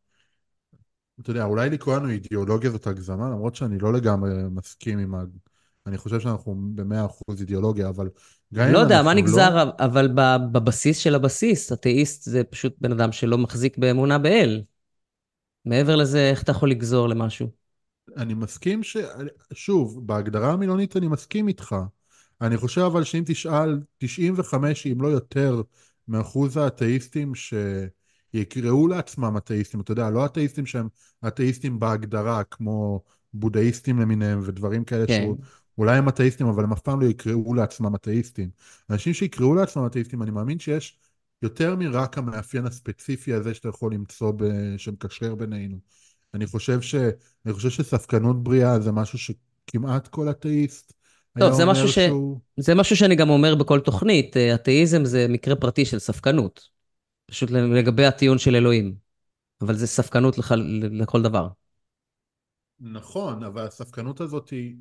אתה 1.20 1.30
יודע, 1.32 1.44
אולי 1.44 1.70
לקרוא 1.70 1.96
לנו 1.96 2.10
אידיאולוגיה 2.10 2.70
זאת 2.72 2.88
הגזמה, 2.88 3.30
למרות 3.30 3.56
שאני 3.56 3.80
לא 3.80 3.94
לגמרי 3.94 4.32
מסכים 4.51 5.00
עם 5.00 5.15
ה... 5.15 5.24
אני 5.88 5.98
חושב 5.98 6.20
שאנחנו 6.20 6.56
במאה 6.75 7.06
אחוז 7.06 7.39
אידיאולוגיה, 7.41 7.89
אבל 7.89 8.10
גם 8.53 8.68
לא 8.68 8.80
אם 8.80 8.80
יודע, 8.80 9.01
מה 9.03 9.13
לא... 9.13 9.20
נגזר, 9.22 9.70
אבל 9.80 10.08
ב- 10.15 10.38
בבסיס 10.51 10.98
של 10.98 11.15
הבסיס, 11.15 11.72
אתאיסט 11.72 12.24
זה 12.24 12.44
פשוט 12.44 12.75
בן 12.82 12.91
אדם 12.91 13.12
שלא 13.12 13.38
מחזיק 13.38 13.77
באמונה 13.77 14.18
באל. 14.18 14.63
מעבר 15.65 15.96
לזה, 15.96 16.30
איך 16.30 16.44
אתה 16.44 16.51
יכול 16.51 16.72
לגזור 16.72 17.10
למשהו? 17.10 17.48
אני 18.18 18.34
מסכים 18.34 18.84
ש... 18.84 18.98
שוב, 19.53 20.08
בהגדרה 20.08 20.51
המילונית 20.53 20.98
אני 20.98 21.08
מסכים 21.08 21.48
איתך. 21.48 21.75
אני 22.41 22.58
חושב 22.58 22.82
אבל 22.82 23.03
שאם 23.03 23.24
תשאל 23.25 23.80
95, 23.98 24.88
אם 24.88 25.01
לא 25.01 25.08
יותר, 25.08 25.62
מאחוז 26.08 26.58
האתאיסטים 26.58 27.36
שיקראו 28.36 28.88
לעצמם 28.88 29.38
אתאיסטים, 29.38 29.82
אתה 29.82 29.92
יודע, 29.92 30.10
לא 30.10 30.26
אתאיסטים 30.26 30.66
שהם 30.66 30.88
אתאיסטים 31.28 31.80
בהגדרה, 31.80 32.44
כמו 32.44 33.02
בודהיסטים 33.34 34.00
למיניהם 34.00 34.42
ודברים 34.44 34.84
כאלה 34.84 35.08
כן. 35.08 35.28
שאולי 35.76 35.98
הם 35.98 36.10
אתאיסטים, 36.10 36.48
אבל 36.48 36.64
הם 36.64 36.72
אף 36.72 36.82
פעם 36.82 37.02
לא 37.02 37.06
יקראו 37.06 37.54
לעצמם 37.54 37.96
אתאיסטים. 37.96 38.50
אנשים 38.90 39.14
שיקראו 39.14 39.56
לעצמם 39.56 39.86
אתאיסטים, 39.86 40.24
אני 40.24 40.32
מאמין 40.32 40.60
שיש 40.60 40.98
יותר 41.42 41.76
מרק 41.76 42.18
המאפיין 42.18 42.66
הספציפי 42.66 43.34
הזה 43.34 43.54
שאתה 43.54 43.70
יכול 43.70 43.94
למצוא 43.94 44.32
ב... 44.32 44.44
שמקשר 44.78 45.36
בינינו. 45.36 45.78
אני 46.34 46.46
חושב 46.46 46.82
ש... 46.82 46.96
אני 47.46 47.54
חושב 47.54 47.70
שספקנות 47.70 48.44
בריאה 48.44 48.80
זה 48.80 48.92
משהו 48.92 49.20
שכמעט 49.20 50.08
כל 50.08 50.30
אתאיסט 50.30 50.94
טוב, 51.40 51.54
זה 51.54 51.66
משהו 51.66 51.88
ש... 51.88 52.00
שהוא... 52.00 52.40
זה 52.58 52.76
משהו 52.76 52.96
שאני 52.96 53.16
גם 53.16 53.30
אומר 53.30 53.56
בכל 53.56 53.80
תוכנית, 53.80 54.38
אה, 54.38 54.56
אתאיזם 54.56 55.06
זה 55.06 55.26
מקרה 55.30 55.56
פרטי 55.56 55.86
של 55.86 56.00
ספקנות. 56.00 56.68
פשוט 57.32 57.52
לגבי 57.52 58.06
הטיעון 58.06 58.38
של 58.38 58.56
אלוהים. 58.56 58.96
אבל 59.62 59.76
זה 59.76 59.88
ספקנות 59.88 60.38
לכל, 60.38 60.56
לכל 60.92 61.22
דבר. 61.22 61.48
נכון, 62.80 63.44
אבל 63.44 63.68
הספקנות 63.68 64.22
הזאת 64.22 64.50
היא, 64.50 64.76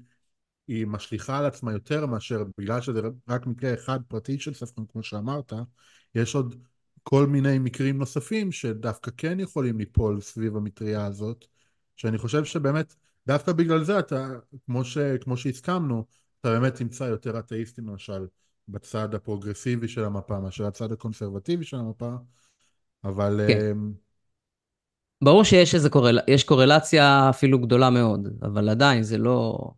היא 0.69 0.87
משליכה 0.87 1.39
על 1.39 1.47
עצמה 1.47 1.73
יותר 1.73 2.07
מאשר 2.07 2.45
בגלל 2.59 2.81
שזה 2.81 3.01
רק 3.29 3.47
מקרה 3.47 3.75
אחד 3.75 4.01
פרטי 4.09 4.39
של 4.41 4.55
ספקנות, 4.55 4.93
כמו 4.93 5.03
שאמרת, 5.03 5.53
יש 6.15 6.35
עוד 6.35 6.55
כל 7.03 7.27
מיני 7.27 7.59
מקרים 7.59 7.99
נוספים 7.99 8.53
שדווקא 8.53 9.11
כן 9.17 9.41
יכולים 9.41 9.79
ליפול 9.79 10.21
סביב 10.21 10.57
המטריה 10.57 11.07
הזאת, 11.07 11.45
שאני 11.97 12.19
חושב 12.19 12.45
שבאמת, 12.45 12.95
דווקא 13.27 13.53
בגלל 13.53 13.85
זה 13.85 13.99
אתה, 13.99 14.29
כמו, 14.67 14.85
ש, 14.85 14.99
כמו 14.99 15.37
שהסכמנו, 15.37 16.05
אתה 16.41 16.51
באמת 16.51 16.75
תמצא 16.75 17.05
יותר 17.05 17.39
אתאיסטים 17.39 17.89
למשל 17.89 18.27
בצד 18.71 19.15
הפרוגרסיבי 19.15 19.89
של 19.89 20.05
המפה 20.05 20.41
מאשר 20.41 20.67
הצד 20.67 20.93
הקונסרבטיבי 20.93 21.65
של 21.65 21.77
המפה, 21.77 22.15
אבל... 23.05 23.41
כן. 23.49 23.59
אמ, 23.71 23.93
ברור 25.25 25.45
שיש 25.45 25.75
איזה 25.75 25.91
קורל... 25.91 26.19
יש 26.29 26.45
קורלציה 26.45 27.31
אפילו 27.31 27.59
גדולה 27.59 27.91
מאוד, 27.91 28.29
אבל 28.43 28.69
עדיין 28.69 29.03
זה 29.03 29.19
לא 29.19 29.71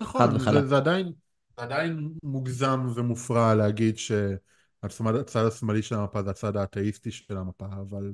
נכון. 0.00 0.38
זה, 0.38 0.66
זה 0.66 0.76
עדיין, 0.76 1.12
עדיין 1.56 2.12
מוגזם 2.22 2.86
ומופרע 2.94 3.54
להגיד 3.54 3.98
שהצד 3.98 5.46
השמאלי 5.46 5.82
של 5.82 5.94
המפה 5.94 6.22
זה 6.22 6.30
הצד 6.30 6.56
האתאיסטי 6.56 7.10
של 7.10 7.36
המפה, 7.36 7.66
אבל, 7.66 8.12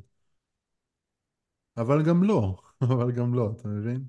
אבל 1.77 2.03
גם 2.03 2.23
לא, 2.23 2.57
אבל 2.81 3.13
גם 3.13 3.35
לא, 3.35 3.53
אתה 3.57 3.69
מבין? 3.69 4.05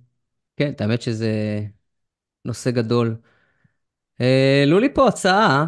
כן, 0.58 0.74
האמת 0.80 1.02
שזה 1.02 1.62
נושא 2.46 2.72
גדול. 2.72 3.16
אה, 4.22 4.60
העלו 4.60 4.80
לי 4.80 4.94
פה 4.94 5.08
הצעה 5.08 5.66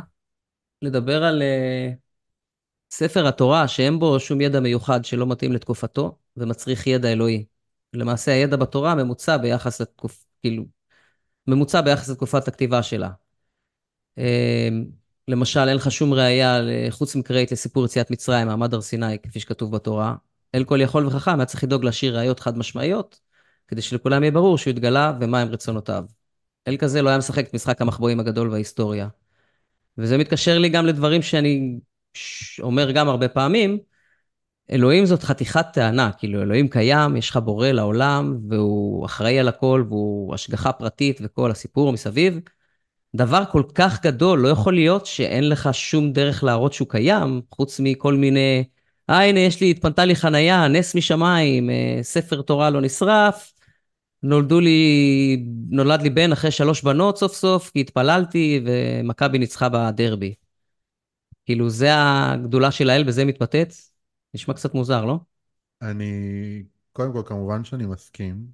לדבר 0.82 1.24
על 1.24 1.42
אה, 1.42 1.92
ספר 2.92 3.28
התורה 3.28 3.68
שאין 3.68 4.00
בו 4.00 4.20
שום 4.20 4.42
ידע 4.42 4.60
מיוחד 4.60 5.06
שלא 5.06 5.28
מתאים 5.28 5.54
לתקופתו 5.54 6.18
ומצריך 6.38 6.88
ידע 6.88 7.12
אלוהי. 7.12 7.46
למעשה 7.94 8.32
הידע 8.32 8.58
בתורה 8.58 8.96
ממוצע 8.96 9.38
ביחס 9.38 9.82
לתקופ... 9.82 10.26
כאילו, 10.42 10.66
ממוצע 11.48 11.82
ביחס 11.82 12.10
לתקופת 12.10 12.48
הכתיבה 12.48 12.84
שלה. 12.84 13.10
אה, 14.18 14.70
למשל, 15.28 15.60
אין 15.68 15.76
לך 15.76 15.92
שום 15.92 16.14
ראייה 16.14 16.60
חוץ 16.90 17.16
מקראית 17.16 17.52
לסיפור 17.52 17.86
יציאת 17.86 18.12
מצרים, 18.12 18.48
מעמד 18.48 18.74
הר 18.74 18.82
סיני, 18.82 19.20
כפי 19.20 19.40
שכתוב 19.40 19.72
בתורה. 19.76 20.16
אל 20.56 20.64
כל 20.64 20.80
יכול 20.82 21.08
וחכם 21.08 21.40
היה 21.40 21.46
צריך 21.46 21.64
לדאוג 21.64 21.84
להשאיר 21.84 22.18
ראיות 22.18 22.40
חד 22.40 22.58
משמעיות, 22.58 23.20
כדי 23.68 23.82
שלכולם 23.82 24.24
יהיה 24.24 24.32
ברור 24.32 24.58
שהוא 24.58 24.72
התגלה 24.72 25.14
ומה 25.20 25.42
הם 25.42 25.48
רצונותיו. 25.48 26.06
אל 26.68 26.78
כזה 26.78 27.02
לא 27.02 27.10
היה 27.10 27.18
משחק 27.18 27.48
את 27.48 27.54
משחק 27.54 27.82
המחבואים 27.82 28.20
הגדול 28.20 28.50
בהיסטוריה. 28.50 29.08
וזה 30.00 30.18
מתקשר 30.18 30.58
לי 30.58 30.70
גם 30.70 30.86
לדברים 30.86 31.22
שאני 31.22 31.80
אומר 32.60 32.92
גם 32.92 33.10
הרבה 33.10 33.28
פעמים, 33.28 33.78
אלוהים 34.72 35.06
זאת 35.06 35.24
חתיכת 35.24 35.66
טענה, 35.74 36.12
כאילו 36.18 36.42
אלוהים 36.42 36.68
קיים, 36.68 37.18
יש 37.18 37.30
לך 37.30 37.38
בורא 37.38 37.68
לעולם, 37.68 38.38
והוא 38.50 39.06
אחראי 39.06 39.40
על 39.40 39.48
הכל, 39.48 39.84
והוא 39.90 40.34
השגחה 40.34 40.72
פרטית 40.72 41.20
וכל 41.24 41.52
הסיפור 41.52 41.92
מסביב. 41.92 42.40
דבר 43.16 43.44
כל 43.52 43.64
כך 43.76 44.04
גדול, 44.04 44.40
לא 44.40 44.48
יכול 44.48 44.74
להיות 44.74 45.06
שאין 45.06 45.50
לך 45.50 45.70
שום 45.74 46.14
דרך 46.14 46.44
להראות 46.44 46.74
שהוא 46.74 46.88
קיים, 46.90 47.42
חוץ 47.52 47.80
מכל 47.80 48.14
מיני, 48.14 48.64
אה, 49.10 49.24
הנה, 49.24 49.40
יש 49.40 49.62
לי, 49.62 49.72
התפנתה 49.72 50.06
לי 50.06 50.16
חנייה, 50.16 50.68
נס 50.68 50.96
משמיים, 50.96 51.70
אה, 51.70 52.00
ספר 52.02 52.42
תורה 52.42 52.70
לא 52.70 52.82
נשרף, 52.82 53.54
נולדו 54.24 54.60
לי, 54.60 55.46
נולד 55.70 56.02
לי 56.02 56.10
בן 56.10 56.32
אחרי 56.32 56.52
שלוש 56.52 56.84
בנות 56.84 57.18
סוף 57.18 57.34
סוף, 57.34 57.72
כי 57.72 57.82
התפללתי, 57.82 58.62
ומכבי 58.66 59.40
ניצחה 59.40 59.70
בדרבי. 59.70 60.34
כאילו, 61.46 61.70
זה 61.70 61.90
הגדולה 61.94 62.72
של 62.72 62.90
האל, 62.90 63.04
בזה 63.04 63.26
מתבטאת? 63.26 63.74
נשמע 64.34 64.54
קצת 64.54 64.74
מוזר, 64.74 65.06
לא? 65.06 65.20
אני, 65.82 66.64
קודם 66.94 67.14
כל, 67.14 67.22
כמובן 67.26 67.64
שאני 67.64 67.86
מסכים. 67.86 68.46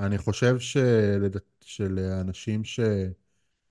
אני 0.00 0.18
חושב 0.18 0.58
שלד... 0.58 1.36
שלאנשים 1.60 2.62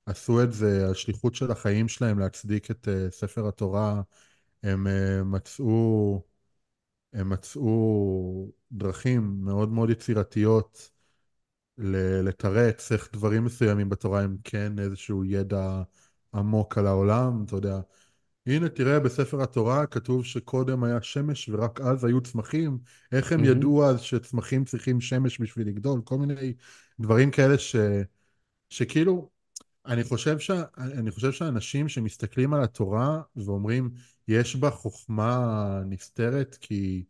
עשו 0.06 0.44
את 0.44 0.54
זה, 0.54 0.88
השליחות 0.92 1.36
של 1.36 1.52
החיים 1.52 1.88
שלהם 1.88 2.20
להצדיק 2.20 2.72
את 2.72 2.88
uh, 2.88 3.12
ספר 3.12 3.48
התורה, 3.48 4.02
הם 4.64 4.88
uh, 4.88 5.24
מצאו, 5.24 6.22
הם 7.14 7.30
מצאו 7.30 8.52
דרכים 8.72 9.38
מאוד 9.42 9.70
מאוד 9.70 9.90
יצירתיות 9.90 10.92
לתרץ 12.24 12.92
איך 12.92 13.10
דברים 13.14 13.44
מסוימים 13.46 13.90
בתורה 13.90 14.22
הם 14.22 14.38
כן 14.44 14.80
איזשהו 14.80 15.26
ידע 15.26 15.82
עמוק 16.34 16.78
על 16.78 16.88
העולם, 16.88 17.44
אתה 17.46 17.56
יודע. 17.56 17.80
הנה 18.48 18.70
תראה 18.70 19.00
בספר 19.00 19.44
התורה 19.44 19.86
כתוב 19.86 20.26
שקודם 20.26 20.84
היה 20.84 21.02
שמש 21.02 21.50
ורק 21.50 21.82
אז 21.82 22.04
היו 22.04 22.22
צמחים, 22.22 22.78
איך 23.12 23.32
הם 23.32 23.42
מהמם. 23.42 23.58
ידעו 23.58 23.86
אז 23.86 24.02
שצמחים 24.02 24.66
צריכים 24.66 25.02
שמש 25.02 25.42
בשביל 25.42 25.68
לגדול, 25.68 26.02
כל 26.04 26.18
מיני 26.18 26.54
דברים 27.00 27.32
כאלה 27.32 27.58
ש... 27.58 27.76
שכאילו, 28.70 29.30
אני 29.86 30.04
חושב, 30.04 30.40
ש... 30.40 30.52
אני 30.78 31.12
חושב 31.12 31.32
שאנשים 31.32 31.90
שמסתכלים 31.90 32.54
על 32.54 32.64
התורה 32.64 33.22
ואומרים, 33.36 33.90
יש 34.28 34.56
בה 34.56 34.70
חוכמה 34.70 35.82
נסתרת 35.86 36.58
כי 36.62 37.04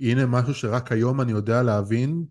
הנה 0.00 0.26
משהו 0.26 0.54
שרק 0.54 0.92
היום 0.92 1.20
אני 1.20 1.32
יודע 1.32 1.62
להבין, 1.62 2.24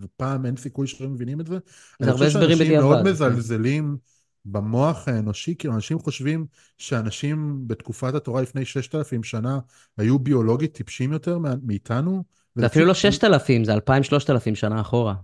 ופעם 0.00 0.46
אין 0.46 0.56
סיכוי 0.56 0.86
שהם 0.86 1.12
מבינים 1.12 1.40
את 1.40 1.46
זה. 1.46 1.54
זה 1.54 1.60
אני 2.00 2.10
הרבה 2.10 2.24
חושב 2.26 2.38
הסברים 2.38 2.56
שאנשים 2.56 2.80
מאוד 2.80 3.00
בדיעבד, 3.00 3.18
כן. 3.18 3.26
מזלזלים 3.28 3.96
במוח 4.44 5.08
האנושי, 5.08 5.54
כאילו 5.58 5.74
אנשים 5.74 5.98
חושבים 5.98 6.46
שאנשים 6.78 7.58
בתקופת 7.66 8.14
התורה 8.14 8.42
לפני 8.42 8.64
ששת 8.64 8.94
אלפים 8.94 9.22
שנה 9.22 9.58
היו 9.98 10.18
ביולוגית 10.18 10.74
טיפשים 10.74 11.12
יותר 11.12 11.38
מאיתנו, 11.62 12.24
זה 12.54 12.66
אפילו 12.66 12.86
לא 12.86 12.92
פשוט... 12.92 13.12
6,000, 13.12 13.64
זה 13.64 13.74
2,000-3,000 13.74 14.54
שנה 14.54 14.80
אחורה. 14.80 15.14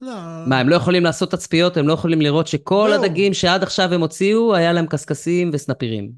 לא, 0.00 0.14
מה, 0.46 0.58
הם 0.58 0.68
לא 0.68 0.76
יכולים 0.76 1.04
לעשות 1.04 1.30
תצפיות, 1.30 1.76
הם 1.76 1.88
לא 1.88 1.92
יכולים 1.92 2.20
לראות 2.20 2.46
שכל 2.46 2.90
זהו. 2.92 3.04
הדגים 3.04 3.34
שעד 3.34 3.62
עכשיו 3.62 3.94
הם 3.94 4.00
הוציאו, 4.00 4.54
היה 4.54 4.72
להם 4.72 4.86
קשקשים 4.86 5.50
וסנפירים. 5.52 6.10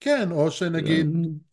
כן, 0.00 0.28
או 0.30 0.50
שנגיד, 0.50 1.06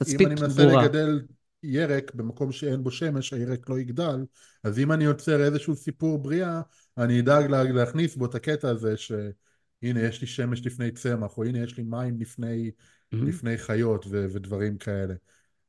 אם 0.08 0.28
אני 0.28 0.36
מנסה. 0.42 0.66
לגדל 0.66 1.22
ירק 1.66 2.16
במקום 2.16 2.52
שאין 2.52 2.84
בו 2.84 2.92
שמש, 2.92 3.34
הירק 3.34 3.70
לא 3.70 3.80
יגדל, 3.80 4.26
אז 4.64 4.80
אם 4.80 4.92
אני 4.92 5.04
יוצר 5.04 5.44
איזשהו 5.44 5.76
סיפור 5.76 6.18
בריאה, 6.18 6.62
אני 6.98 7.20
אדאג 7.20 7.46
לה- 7.46 7.64
להכניס 7.64 8.16
בו 8.16 8.26
את 8.26 8.36
הקטע 8.36 8.70
הזה 8.70 8.98
שהנה 8.98 10.02
יש 10.02 10.22
לי 10.22 10.28
שמש 10.28 10.66
לפני 10.66 10.92
צמח, 10.92 11.38
או 11.38 11.44
הנה 11.44 11.60
יש 11.60 11.78
לי 11.78 11.84
מים 11.84 12.20
לפני, 12.20 12.72
מהמם. 13.12 13.28
לפני 13.28 13.58
חיות 13.58 14.06
ו- 14.10 14.26
ודברים 14.34 14.78
כאלה. 14.78 15.14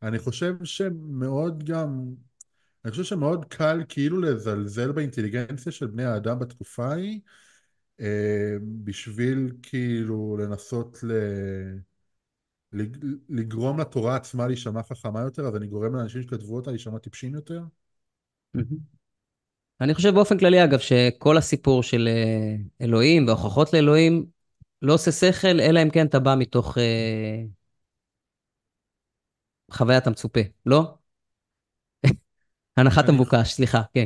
אני 0.02 0.18
חושב 0.18 0.54
שמאוד 0.64 1.64
גם, 1.64 2.04
אני 2.84 2.90
חושב 2.90 3.04
שמאוד 3.04 3.44
קל 3.44 3.84
כאילו 3.88 4.20
לזלזל 4.20 4.92
באינטליגנציה 4.92 5.72
של 5.72 5.86
בני 5.86 6.04
האדם 6.04 6.38
בתקופה 6.38 6.86
ההיא, 6.86 7.20
אה, 8.00 8.56
בשביל 8.84 9.52
כאילו 9.62 10.36
לנסות 10.40 10.98
ל... 11.02 11.12
לג- 12.72 12.98
לגרום 13.28 13.80
לתורה 13.80 14.16
עצמה 14.16 14.46
להישמע 14.46 14.82
חכמה 14.82 15.20
יותר, 15.20 15.46
אז 15.46 15.56
אני 15.56 15.66
גורם 15.66 15.94
לאנשים 15.96 16.22
שכתבו 16.22 16.56
אותה 16.56 16.70
להישמע 16.70 16.98
טיפשים 16.98 17.34
יותר? 17.34 17.62
אני 19.80 19.94
חושב 19.94 20.14
באופן 20.14 20.38
כללי, 20.38 20.64
אגב, 20.64 20.78
שכל 20.78 21.36
הסיפור 21.36 21.82
של 21.82 22.08
אה, 22.08 22.56
אלוהים 22.86 23.26
והוכחות 23.26 23.72
לאלוהים 23.72 24.26
לא 24.82 24.94
עושה 24.94 25.12
שכל, 25.12 25.60
אלא 25.60 25.82
אם 25.82 25.90
כן 25.90 26.06
אתה 26.06 26.18
בא 26.20 26.34
מתוך 26.38 26.78
אה, 26.78 27.44
חוויית 29.70 30.06
המצופה, 30.06 30.40
לא? 30.66 30.98
הנחת 32.76 33.08
המבוקש, 33.08 33.52
סליחה, 33.52 33.82
כן. 33.94 34.04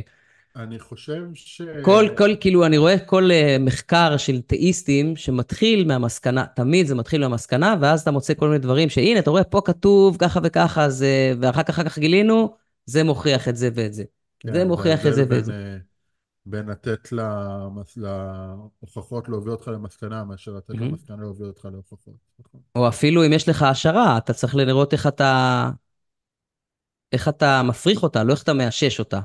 אני 0.55 0.79
חושב 0.79 1.23
ש... 1.33 1.61
כל, 1.81 2.07
כל, 2.17 2.29
כאילו, 2.39 2.65
אני 2.65 2.77
רואה 2.77 2.99
כל 2.99 3.29
uh, 3.31 3.61
מחקר 3.61 4.17
של 4.17 4.41
תאיסטים 4.41 5.15
שמתחיל 5.15 5.87
מהמסקנה, 5.87 6.45
תמיד 6.55 6.87
זה 6.87 6.95
מתחיל 6.95 7.21
מהמסקנה, 7.21 7.75
ואז 7.81 8.01
אתה 8.01 8.11
מוצא 8.11 8.33
כל 8.33 8.47
מיני 8.47 8.59
דברים 8.59 8.89
שהנה, 8.89 9.19
אתה 9.19 9.29
רואה, 9.29 9.43
פה 9.43 9.61
כתוב 9.65 10.17
ככה 10.19 10.39
וככה, 10.43 10.89
זה, 10.89 11.33
ואחר 11.41 11.63
כך, 11.63 11.69
אחר 11.69 11.83
כך 11.83 11.99
גילינו, 11.99 12.55
זה 12.85 13.03
מוכיח 13.03 13.47
את 13.47 13.55
זה 13.55 13.69
ואת 13.75 13.93
זה. 13.93 14.03
כן, 14.39 14.53
זה 14.53 14.65
מוכיח 14.65 15.05
את 15.05 15.13
זה 15.13 15.21
ואת 15.21 15.29
בין, 15.29 15.43
זה. 15.43 15.53
אה, 15.53 15.77
בין 16.45 16.65
לתת 16.65 17.11
למס... 17.11 17.97
להוכחות 17.97 19.29
להוביל 19.29 19.51
אותך 19.51 19.67
למסקנה, 19.67 20.23
מאשר 20.23 20.51
לתת 20.51 20.69
מהמם. 20.69 20.89
למסקנה 20.89 21.17
להוביל 21.17 21.47
אותך 21.47 21.65
להוכחות. 21.65 22.15
או 22.75 22.87
אפילו 22.87 23.25
אם 23.25 23.33
יש 23.33 23.49
לך 23.49 23.63
השערה, 23.63 24.17
אתה 24.17 24.33
צריך 24.33 24.55
לראות 24.55 24.93
איך 24.93 25.07
אתה, 25.07 25.69
איך 27.11 27.27
אתה 27.27 27.63
מפריך 27.63 28.03
אותה, 28.03 28.23
לא 28.23 28.33
איך 28.33 28.43
אתה 28.43 28.53
מאשש 28.53 28.99
אותה. 28.99 29.19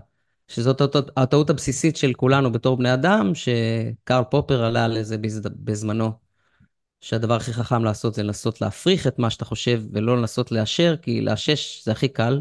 שזאת 0.49 0.83
הטעות 1.17 1.51
הבסיסית 1.51 1.97
של 1.97 2.13
כולנו 2.13 2.53
בתור 2.53 2.77
בני 2.77 2.95
אדם, 2.95 3.33
שקרל 3.35 4.25
פופר 4.31 4.65
עלה 4.65 4.85
על 4.85 5.03
זה 5.03 5.19
בז- 5.19 5.49
בזמנו. 5.65 6.27
שהדבר 7.01 7.35
הכי 7.35 7.53
חכם 7.53 7.85
לעשות 7.85 8.15
זה 8.15 8.23
לנסות 8.23 8.61
להפריך 8.61 9.07
את 9.07 9.19
מה 9.19 9.31
שאתה 9.31 9.45
חושב 9.45 9.83
ולא 9.93 10.19
לנסות 10.19 10.53
לאשר, 10.53 10.97
כי 11.03 11.21
לאשש 11.21 11.85
זה 11.85 11.93
הכי 11.93 12.09
קל, 12.09 12.41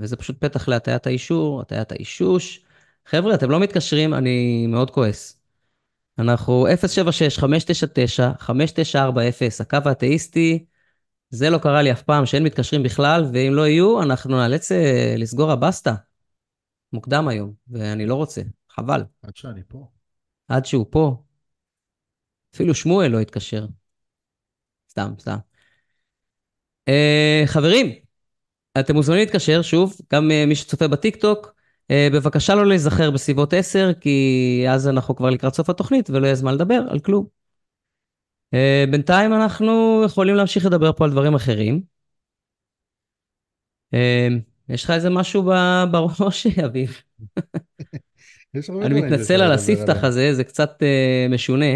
וזה 0.00 0.16
פשוט 0.16 0.36
פתח 0.40 0.68
להטיית 0.68 1.06
האישור, 1.06 1.60
הטיית 1.60 1.92
האישוש. 1.92 2.64
חבר'ה, 3.06 3.34
אתם 3.34 3.50
לא 3.50 3.60
מתקשרים, 3.60 4.14
אני 4.14 4.66
מאוד 4.66 4.90
כועס. 4.90 5.40
אנחנו 6.18 6.66
076-599-5940, 6.66 6.68
הקו 9.60 9.78
האתאיסטי, 9.84 10.64
זה 11.30 11.50
לא 11.50 11.58
קרה 11.58 11.82
לי 11.82 11.92
אף 11.92 12.02
פעם 12.02 12.26
שאין 12.26 12.42
מתקשרים 12.42 12.82
בכלל, 12.82 13.24
ואם 13.32 13.54
לא 13.54 13.66
יהיו, 13.66 14.02
אנחנו 14.02 14.36
נאלץ 14.36 14.72
אה, 14.72 15.14
לסגור 15.18 15.52
הבסטה 15.52 15.94
מוקדם 16.96 17.28
היום, 17.28 17.52
ואני 17.68 18.06
לא 18.06 18.14
רוצה, 18.14 18.42
חבל. 18.70 19.04
עד 19.22 19.36
שאני 19.36 19.60
פה. 19.68 19.88
עד 20.48 20.64
שהוא 20.64 20.86
פה, 20.90 21.22
אפילו 22.54 22.74
שמואל 22.74 23.08
לא 23.08 23.20
התקשר. 23.20 23.66
סתם, 24.90 25.14
סתם. 25.18 25.36
אה, 26.88 27.42
חברים, 27.46 27.92
אתם 28.80 28.94
מוזמנים 28.94 29.20
להתקשר, 29.20 29.62
שוב, 29.62 29.96
גם 30.12 30.30
uh, 30.30 30.46
מי 30.48 30.54
שצופה 30.54 30.88
בטיקטוק, 30.88 31.46
uh, 31.46 32.14
בבקשה 32.14 32.54
לא 32.54 32.66
להיזכר 32.66 33.10
בסביבות 33.10 33.52
10, 33.52 33.92
כי 34.00 34.66
אז 34.70 34.88
אנחנו 34.88 35.16
כבר 35.16 35.30
לקראת 35.30 35.54
סוף 35.54 35.70
התוכנית 35.70 36.10
ולא 36.10 36.26
יהיה 36.26 36.34
זמן 36.34 36.54
לדבר 36.54 36.80
על 36.90 36.98
כלום. 36.98 37.26
Uh, 38.54 38.90
בינתיים 38.90 39.32
אנחנו 39.32 40.02
יכולים 40.06 40.34
להמשיך 40.34 40.66
לדבר 40.66 40.92
פה 40.92 41.04
על 41.04 41.10
דברים 41.10 41.34
אחרים. 41.34 41.82
Uh, 43.94 44.55
יש 44.68 44.84
לך 44.84 44.90
איזה 44.90 45.10
משהו 45.10 45.42
בראש, 45.90 46.46
אביב? 46.66 47.02
אני 48.82 49.00
מתנצל 49.00 49.42
על 49.42 49.52
הספתח. 49.52 50.04
הזה, 50.04 50.34
זה 50.34 50.44
קצת 50.44 50.82
uh, 50.82 51.32
משונה. 51.34 51.74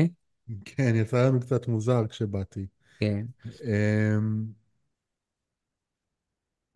כן, 0.64 0.92
יצא 0.96 1.26
לנו 1.26 1.40
קצת 1.40 1.68
מוזר 1.68 2.06
כשבאתי. 2.08 2.66
כן. 3.00 3.26
אמ, 3.64 4.44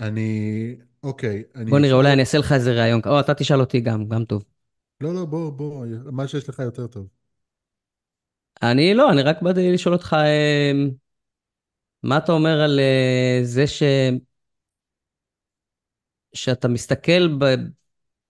אני... 0.00 0.76
אוקיי, 1.02 1.42
בוא 1.54 1.62
אני 1.78 1.86
נראה, 1.86 1.96
אולי 1.96 2.08
אשאל... 2.08 2.12
אני 2.12 2.20
אעשה 2.20 2.38
לך 2.38 2.52
איזה 2.52 2.72
רעיון. 2.72 3.00
או, 3.06 3.20
אתה 3.20 3.34
תשאל 3.34 3.60
אותי 3.60 3.80
גם, 3.80 4.08
גם 4.08 4.24
טוב. 4.24 4.44
לא, 5.00 5.14
לא, 5.14 5.24
בוא, 5.24 5.50
בוא, 5.50 5.86
מה 6.12 6.28
שיש 6.28 6.48
לך 6.48 6.58
יותר 6.58 6.86
טוב. 6.86 7.06
אני 8.62 8.94
לא, 8.94 9.10
אני 9.12 9.22
רק 9.22 9.42
באתי 9.42 9.72
לשאול 9.72 9.94
אותך, 9.94 10.16
אה, 10.18 10.72
מה 12.02 12.16
אתה 12.16 12.32
אומר 12.32 12.60
על 12.60 12.80
אה, 12.80 13.40
זה 13.42 13.66
ש... 13.66 13.82
שאתה 16.34 16.68
מסתכל 16.68 17.28
ב... 17.38 17.54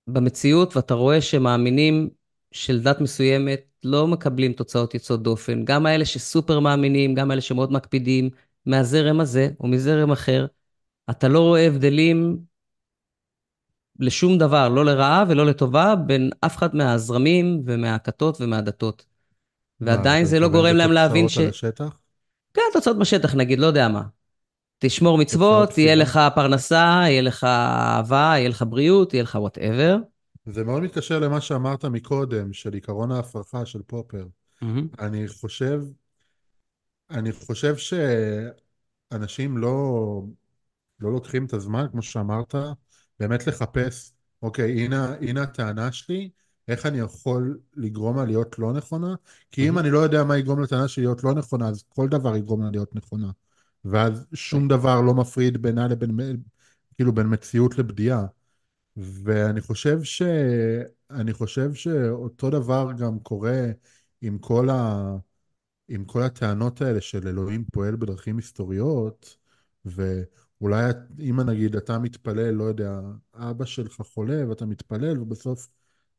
במציאות 0.07 0.77
ואתה 0.77 0.95
רואה 0.95 1.21
שמאמינים 1.21 2.11
של 2.53 2.81
דת 2.83 3.01
מסוימת 3.01 3.61
לא 3.85 4.09
מקבלים 4.09 4.53
תוצאות 4.53 4.95
יוצאות 4.95 5.23
דופן. 5.23 5.65
גם 5.65 5.87
האלה 5.87 6.05
שסופר 6.05 6.61
מאמינים, 6.61 7.15
גם 7.15 7.31
האלה 7.31 7.41
שמאוד 7.41 7.73
מקפידים 7.73 8.31
מהזרם 8.67 9.21
הזה 9.21 9.49
או 9.61 9.69
מזרם 9.69 10.13
אחר, 10.13 10.47
אתה 11.11 11.29
לא 11.29 11.41
רואה 11.41 11.67
הבדלים 11.67 12.39
לשום 13.99 14.39
דבר, 14.39 14.69
לא 14.69 14.85
לרעה 14.85 15.25
ולא 15.29 15.47
לטובה, 15.47 15.95
בין 16.07 16.31
אף 16.41 16.57
אחד 16.57 16.77
מהזרמים 16.77 17.63
ומהכתות 17.65 18.41
ומהדתות. 18.41 19.05
מה, 19.81 19.91
ועדיין 19.91 20.25
זה 20.25 20.41
לא 20.41 20.49
גורם 20.49 20.77
להם 20.77 20.93
להבין 20.93 21.29
ש... 21.29 21.39
על 21.39 21.49
השטח? 21.49 21.99
כן, 22.55 22.63
תוצאות 22.73 22.99
בשטח, 22.99 23.35
נגיד, 23.35 23.59
לא 23.59 23.67
יודע 23.67 23.89
מה. 23.89 24.03
תשמור 24.87 25.19
מצוות, 25.19 25.71
פסילה? 25.71 25.95
לך 25.95 26.21
פרנסה, 26.35 27.01
יהיה 27.07 27.23
לך 27.23 27.45
אהבה, 27.45 28.33
יהיה 28.37 28.49
לך 28.49 28.65
בריאות, 28.69 29.15
יהיה 29.15 29.23
לך 29.23 29.35
whatever. 29.35 29.97
זה 30.47 30.65
מאוד 30.65 30.83
מתקשר 30.83 31.19
למה 31.19 31.41
שאמרת 31.41 31.85
מקודם, 31.85 32.53
של 32.53 32.75
עקרון 32.75 33.13
ההפרחה 33.13 33.67
של 33.67 33.83
פופר. 33.83 34.27
אני 34.99 35.29
חושב, 35.29 35.81
אני 37.11 37.33
חושב 37.33 37.75
שאנשים 37.77 39.59
לא, 39.59 40.23
לא 41.01 41.13
לוקחים 41.13 41.45
את 41.45 41.53
הזמן, 41.53 41.87
כמו 41.93 42.03
שאמרת, 42.03 42.55
באמת 43.21 43.47
לחפש, 43.47 44.13
אוקיי, 44.43 44.85
הנה, 44.85 45.15
הנה 45.21 45.43
הטענה 45.43 45.93
שלי, 45.93 46.31
איך 46.69 46.87
אני 46.87 46.99
יכול 46.99 47.59
לגרום 47.77 48.17
לה 48.17 48.25
להיות 48.25 48.59
לא 48.59 48.73
נכונה? 48.73 49.15
כי 49.53 49.69
אם 49.69 49.79
אני 49.79 49.91
לא 49.91 49.99
יודע 49.99 50.25
מה 50.25 50.39
יגרום 50.39 50.63
לטענה 50.63 50.89
שלי 50.89 51.05
להיות 51.05 51.25
לא 51.25 51.35
נכונה, 51.35 51.69
אז 51.69 51.85
כל 51.89 52.09
דבר 52.09 52.37
יגרום 52.37 52.63
לה 52.63 52.71
להיות 52.71 52.95
נכונה. 52.95 53.31
ואז 53.85 54.27
שום 54.35 54.69
דבר 54.69 55.01
לא 55.01 55.15
מפריד 55.15 55.63
בינה 55.63 55.89
לבין, 55.89 56.43
כאילו, 56.95 57.13
בין 57.13 57.27
מציאות 57.33 57.79
לבדיעה. 57.79 58.27
ואני 58.97 59.61
חושב 59.61 60.03
ש... 60.03 60.23
אני 61.11 61.33
חושב 61.33 61.75
שאותו 61.75 62.51
דבר 62.51 62.89
גם 62.99 63.19
קורה 63.19 63.67
עם 64.23 64.39
כל 64.39 64.71
ה... 64.71 65.17
עם 65.89 66.05
כל 66.05 66.23
הטענות 66.23 66.83
האלה 66.83 67.01
של 67.01 67.29
אלוהים 67.29 67.65
פועל 67.73 67.97
בדרכים 67.97 68.37
מסתוריות, 68.37 69.37
ואולי 69.85 70.85
אם 71.21 71.41
נגיד 71.41 71.77
אתה 71.77 71.99
מתפלל, 71.99 72.51
לא 72.51 72.65
יודע, 72.65 73.01
אבא 73.35 73.65
שלך 73.65 74.01
חולה 74.01 74.49
ואתה 74.49 74.67
מתפלל 74.67 75.21
ובסוף 75.21 75.69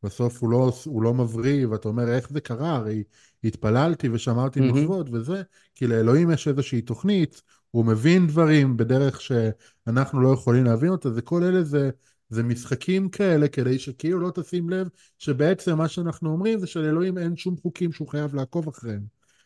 בסוף 0.03 0.41
הוא 0.41 0.49
לא, 0.49 0.71
הוא 0.85 1.03
לא 1.03 1.13
מבריא 1.13 1.67
ואתה 1.67 1.87
אומר 1.87 2.13
איך 2.15 2.29
זה 2.29 2.41
קרה, 2.41 2.75
הרי 2.75 3.03
התפללתי 3.43 4.09
ושמרתי 4.09 4.59
מהמם. 4.59 4.83
מצוות 4.83 5.07
וזה, 5.11 5.41
כי 5.75 5.87
לאלוהים 5.87 6.31
יש 6.31 6.47
איזושהי 6.47 6.81
תוכנית, 6.81 7.41
הוא 7.75 7.85
מבין 7.85 8.27
דברים 8.27 8.77
בדרך 8.77 9.21
שאנחנו 9.21 10.21
לא 10.21 10.33
יכולים 10.33 10.63
להבין 10.63 10.89
אותה, 10.89 11.09
וכל 11.15 11.43
אלה 11.43 11.63
זה, 11.63 11.89
זה 12.29 12.43
משחקים 12.43 13.09
כאלה 13.09 13.47
כדי 13.47 13.79
שכאילו 13.79 14.19
לא 14.19 14.31
תשים 14.35 14.69
לב 14.69 14.87
שבעצם 15.17 15.77
מה 15.77 15.87
שאנחנו 15.87 16.31
אומרים 16.31 16.59
זה 16.59 16.67
שלאלוהים 16.67 17.17
אין 17.17 17.37
שום 17.37 17.55
חוקים 17.61 17.91
שהוא 17.91 18.07
חייב 18.07 18.35
לעקוב 18.35 18.67
אחריהם. 18.67 19.01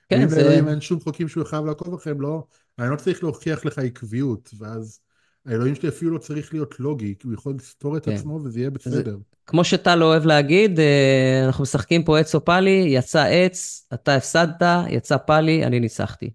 כן, 0.10 0.20
ואם 0.20 0.30
זה... 0.30 0.42
לאלוהים 0.42 0.68
אין 0.68 0.82
שום 0.82 1.00
חוקים 1.00 1.28
שהוא 1.28 1.46
חייב 1.46 1.65
לעקוב 1.65 1.94
אחריהם, 1.94 2.22
לא, 2.22 2.44
אני 2.80 2.89
לא 2.89 2.96
צריך 2.96 3.24
להוכיח 3.24 3.65
לך 3.65 3.80
עקביות, 3.80 4.50
ואז 4.58 5.00
האלוהים 5.46 5.76
שלי 5.76 5.89
אפילו 5.89 6.12
לא 6.12 6.18
צריך 6.18 6.54
להיות 6.54 6.80
לוגי, 6.80 7.15
כי 7.20 7.28
הוא 7.28 7.34
יכול 7.34 7.56
לסתור 7.60 7.98
את 7.98 8.06
כן. 8.06 8.12
עצמו 8.12 8.39
וזה 8.44 8.60
יהיה 8.60 8.70
זה, 8.70 8.89
בסדר. 8.89 9.18
כמו 9.46 9.63
שטל 9.63 10.04
אוהב 10.04 10.26
להגיד, 10.26 10.80
אה, 10.80 11.44
אנחנו 11.46 11.62
משחקים 11.62 12.04
פה 12.04 12.20
עץ 12.20 12.36
או 12.36 12.46
פאלי, 12.46 12.86
יצא 12.88 13.24
עץ, 13.24 13.88
אתה 13.94 14.15
הפסדת, 14.15 14.62
יצא 14.89 15.18
פאלי, 15.18 15.65
אני 15.65 15.80
ניצחתי. 15.80 16.30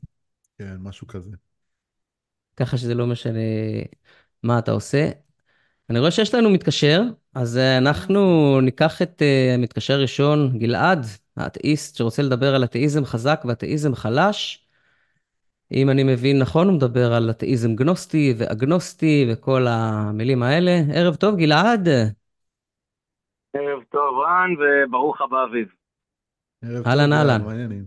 כן, 0.59 0.77
משהו 0.81 1.07
כזה. 1.07 1.31
ככה 2.57 2.77
שזה 2.77 2.95
לא 2.95 3.07
משנה 3.07 3.41
מה 4.43 4.59
אתה 4.59 4.73
עושה. 4.73 5.11
אני 5.91 5.99
רואה 5.99 6.11
שיש 6.11 6.35
לנו 6.35 6.51
מתקשר, 6.51 7.03
אז 7.35 7.59
אה, 7.59 7.79
אנחנו 7.79 8.21
ניקח 8.61 9.03
את 9.03 9.23
אה, 9.23 9.55
המתקשר 9.55 10.01
ראשון, 10.01 10.59
גלעד, 10.59 11.07
האתאיסט 11.37 11.97
שרוצה 11.97 12.23
לדבר 12.23 12.55
על 12.55 12.65
אתאיזם 12.65 13.05
חזק 13.05 13.43
ואתאיזם 13.45 13.95
חלש. 13.95 14.69
אם 15.73 15.91
אני 15.91 16.03
מבין 16.05 16.39
נכון, 16.39 16.67
הוא 16.67 16.77
מדבר 16.77 17.13
על 17.13 17.31
אתאיזם 17.31 17.75
גנוסטי 17.75 18.35
ואגנוסטי 18.39 19.27
וכל 19.33 19.67
המילים 19.69 20.43
האלה. 20.43 20.81
ערב 20.95 21.15
טוב, 21.15 21.37
גלעד. 21.37 21.89
ערב 23.55 23.83
טוב, 23.91 24.19
רן, 24.19 24.51
וברוך 24.61 25.21
הבא, 25.21 25.45
אביב. 25.45 25.69
אהלן, 26.87 27.11
טוב, 27.11 27.49
אהלן. 27.49 27.85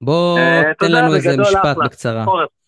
בוא 0.00 0.38
אה, 0.38 0.62
תן 0.78 0.92
לנו 0.92 1.14
איזה 1.14 1.36
משפט. 1.36 1.76
בקצרה. 1.84 2.24
חורף. 2.24 2.59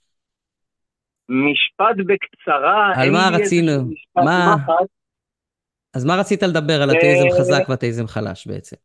משפט 1.33 1.97
בקצרה, 2.07 2.92
על 2.97 3.11
מה 3.11 3.31
רצינו? 3.33 3.73
מה-. 4.16 4.57
אז 5.95 6.05
מה 6.05 6.16
רצית 6.16 6.42
לדבר 6.42 6.83
על 6.83 6.90
אה, 6.90 6.99
אתאיזם 6.99 7.29
חזק 7.38 7.68
ואתאיזם 7.68 8.07
חלש 8.07 8.47
בעצם? 8.47 8.77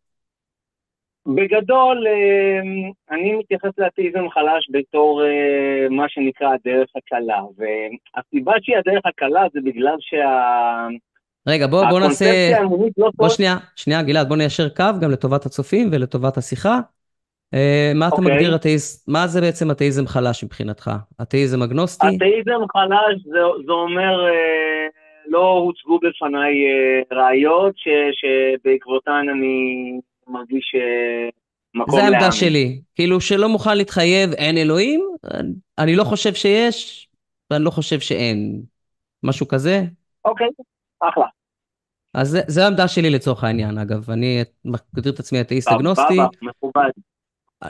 בגדול, 1.26 2.08
אה, 2.08 2.90
אני 3.16 3.36
מתייחס 3.36 3.72
לאתאיזם 3.78 4.30
חלש 4.30 4.70
בתור 4.72 5.24
אה, 5.24 5.90
מה 5.90 6.06
שנקרא 6.10 6.48
הדרך 6.48 6.90
הקלה, 6.96 7.42
והסיבה 7.58 8.54
שהיא 8.62 8.78
הדרך 8.78 9.06
הקלה 9.06 9.42
זה 9.54 9.60
בגלל 9.64 9.96
רגע, 11.48 11.68
בוא, 11.68 11.90
בוא 11.90 12.00
נעשה... 12.00 12.58
האמונית 12.58 12.94
לא 12.98 13.10
בוא. 13.16 13.30
שנייה, 13.30 13.58
שנייה, 13.76 14.04
גלעד, 14.04 14.28
בוא 14.28 14.38
ניישר 14.38 14.70
קו 14.70 14.84
גם 15.02 15.12
לטובת 15.12 15.46
הצופים 15.46 15.90
ולטובת 15.92 16.38
השיחה. 16.38 16.80
אה, 17.54 17.92
מה 17.96 18.08
אתה 18.08 18.16
אוקיי. 18.16 18.34
מגדיר 18.34 18.56
אתאיזם, 18.56 19.12
מה 19.12 19.28
זה 19.28 19.42
בעצם 19.42 19.72
אתאיזם 19.72 20.08
חלש 20.08 20.44
מבחינתך? 20.44 20.92
אתאיזם 21.22 21.62
אגנוסטי? 21.62 22.08
אתאיזם 22.08 22.60
חלש 22.74 23.24
זה, 23.26 23.40
זה 23.66 23.72
אומר 23.72 24.26
אה, 24.28 24.88
לא 25.28 25.52
הוצגו 25.52 26.00
בפניי 26.00 26.54
אה, 26.68 27.18
ראיות 27.18 27.74
ש, 27.78 27.88
שבעקבותן 28.20 29.26
אני 29.32 30.00
מרגיש 30.28 30.76
מקום 31.76 31.96
זה 31.96 32.02
העמדה 32.02 32.18
להאמין. 32.18 32.32
שלי. 32.32 32.82
כאילו 32.96 33.22
שלא 33.22 33.50
מוכן 33.50 33.78
להתחייב, 33.78 34.32
אין 34.32 34.58
אלוהים? 34.58 35.02
אני 35.78 35.96
לא 35.96 36.04
חושב 36.04 36.34
שיש, 36.34 37.08
ואני 37.52 37.64
לא 37.64 37.70
חושב 37.70 38.00
שאין. 38.00 38.62
משהו 39.24 39.48
כזה? 39.48 39.82
אוקיי, 40.26 40.48
אחלה. 41.00 41.26
אז 42.14 42.30
זה, 42.30 42.42
זה 42.48 42.64
העמדה 42.64 42.88
שלי 42.88 43.10
לצורך 43.10 43.44
העניין, 43.44 43.78
אגב. 43.78 44.12
אני 44.12 44.44
מגדיר 44.66 45.14
את 45.14 45.20
עצמי 45.20 45.42
אתאיסט 45.42 45.68
אגנוסטי, 45.68 46.16
סבבה, 46.16 46.28
מכובד. 46.42 46.90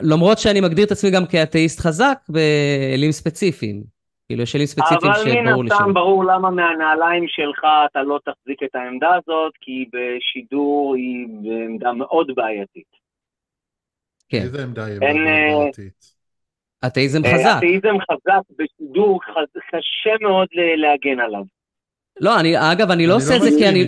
למרות 0.02 0.38
שאני 0.38 0.60
מגדיר 0.60 0.86
את 0.86 0.90
עצמי 0.90 1.10
גם 1.10 1.26
כאתאיסט 1.26 1.80
חזק 1.80 2.18
באלים 2.28 3.12
ספציפיים. 3.12 3.82
כאילו, 4.28 4.42
יש 4.42 4.56
אלים 4.56 4.66
ספציפיים 4.66 5.12
אבל 5.12 5.24
מן 5.24 5.46
שברור 5.48 5.62
לי 5.64 5.68
שלא. 5.68 5.76
הסתם 5.76 5.94
ברור 5.94 6.24
למה 6.24 6.50
מהנעליים 6.50 7.24
שלך 7.28 7.64
אתה 7.90 8.02
לא 8.02 8.18
תחזיק 8.24 8.62
את 8.62 8.74
העמדה 8.74 9.08
הזאת, 9.14 9.52
כי 9.60 9.84
בשידור 9.92 10.94
היא 10.94 11.26
בעמדה 11.42 11.92
מאוד 11.92 12.30
בעייתית. 12.34 12.98
כן. 14.28 14.38
איזה 14.42 14.62
עמדה 14.62 14.84
היא 14.84 14.98
אין, 15.02 15.16
מאוד 15.16 15.26
אה, 15.26 15.58
בעייתית? 15.60 16.18
אתאיזם 16.86 17.24
אה, 17.24 17.34
חזק. 17.34 17.54
אתאיזם 17.58 17.94
חזק 18.10 18.40
בשידור 18.58 19.20
חז- 19.24 19.60
קשה 19.70 20.10
מאוד 20.20 20.48
להגן 20.76 21.20
עליו. 21.20 21.42
לא, 22.20 22.40
אני, 22.40 22.56
אגב, 22.72 22.90
אני 22.90 23.06
לא 23.06 23.14
עושה 23.14 23.36
את 23.36 23.42
זה 23.42 23.48
כי 23.58 23.68
אני... 23.68 23.82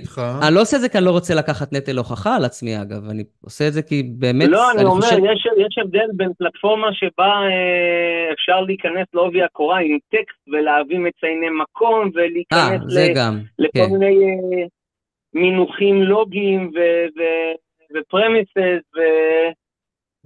אני 0.46 0.54
לא 0.54 0.60
עושה 0.60 0.76
את 0.76 0.80
זה 0.82 0.88
כי 0.88 0.98
אני 0.98 1.06
לא 1.06 1.10
רוצה 1.10 1.34
לקחת 1.34 1.72
נטל 1.72 1.98
הוכחה 1.98 2.36
על 2.36 2.44
עצמי, 2.44 2.82
אגב. 2.82 3.10
אני 3.10 3.24
עושה 3.44 3.68
את 3.68 3.72
זה 3.72 3.82
כי 3.82 4.02
באמת, 4.02 4.48
לא, 4.48 4.70
אני 4.72 4.84
אומר. 4.84 5.06
יש, 5.06 5.46
יש 5.66 5.78
הבדל 5.82 6.08
בין 6.12 6.32
פלטפורמה 6.38 6.86
שבה 6.92 7.24
אה, 7.26 8.32
אפשר 8.32 8.60
להיכנס 8.60 9.06
לעובי 9.14 9.42
הקורה 9.42 9.78
עם 9.78 9.98
טקסט 10.08 10.48
ולהביא 10.48 10.98
מצייני 10.98 11.50
מקום 11.62 11.98
אה, 12.04 12.10
ולהיכנס 12.14 12.82
גם, 13.16 13.38
לכל 13.58 13.78
כן. 13.78 13.92
מיני 13.92 14.14
אה, 14.24 14.66
מינוחים 15.34 16.02
לוגיים 16.02 16.70
ופרמיסס, 17.96 18.84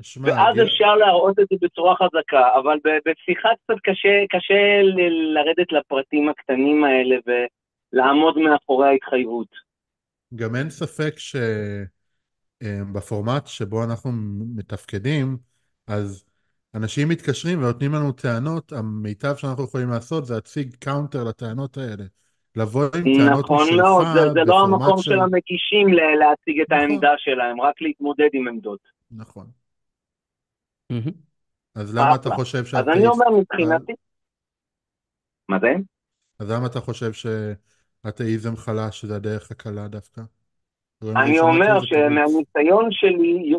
שמע, 0.03 0.29
ואז 0.29 0.55
גיל- 0.55 0.65
אפשר 0.65 0.95
להראות 0.95 1.39
את 1.41 1.47
זה 1.51 1.57
בצורה 1.63 1.95
חזקה, 1.97 2.49
אבל 2.55 2.79
בשיחה 3.07 3.49
קצת 3.65 3.81
קשה, 3.83 4.25
קשה 4.31 4.83
לרדת 5.35 5.73
לפרטים 5.73 6.29
הקטנים 6.29 6.85
האלה 6.85 7.17
ולעמוד 7.95 8.39
מאחורי 8.39 8.89
ההתחייבות. 8.89 9.49
גם 10.35 10.57
אין 10.57 10.71
ספק 10.71 11.15
שבפורמט 12.63 13.47
שבו 13.47 13.85
אנחנו 13.85 14.11
מתפקדים, 14.57 15.37
אז 15.87 16.25
אנשים 16.75 17.09
מתקשרים 17.09 17.59
ונותנים 17.59 17.93
לנו 17.93 18.13
טענות, 18.13 18.73
המיטב 18.73 19.37
שאנחנו 19.37 19.65
יכולים 19.65 19.89
לעשות 19.89 20.27
זה 20.27 20.35
להציג 20.35 20.75
counter 20.75 21.25
לטענות 21.25 21.77
האלה. 21.77 22.05
לבוא 22.57 22.85
עם 22.97 23.03
טענות 23.19 23.45
נכון 23.45 23.63
משלך 23.63 23.77
מאוד, 23.77 24.07
זה, 24.15 24.21
זה 24.35 24.41
לא 24.47 24.61
המקום 24.61 24.99
של... 24.99 25.11
של 25.11 25.21
המגישים 25.21 25.89
ל- 25.89 26.19
להציג 26.19 26.61
את 26.61 26.67
נכון. 26.73 26.81
העמדה 26.81 27.11
שלהם, 27.19 27.61
רק 27.61 27.81
להתמודד 27.81 28.29
עם 28.33 28.49
עמדות. 28.49 28.81
נכון. 29.11 29.47
אז 31.75 31.95
למה 31.95 32.15
אתה. 32.15 32.31
חושב 32.31 32.59
אז 32.59 32.67
שאתאיסט... 32.67 32.89
אני 32.89 33.07
אומר 33.07 33.31
מבחינתי... 33.41 33.93
מה 35.49 35.59
זה? 35.61 35.69
אז 36.39 36.51
למה 36.51 36.67
אתה 36.67 36.81
חושב 36.81 37.13
שאתאיזם 38.05 38.57
חלש 38.57 39.05
זה 39.05 39.17
הדרך 39.17 39.51
הקלה 39.51 39.89
דווקא? 39.89 40.21
אני 41.17 41.41
אומר 41.41 41.81
שמהניסיון 41.81 42.89
שלי, 42.91 43.53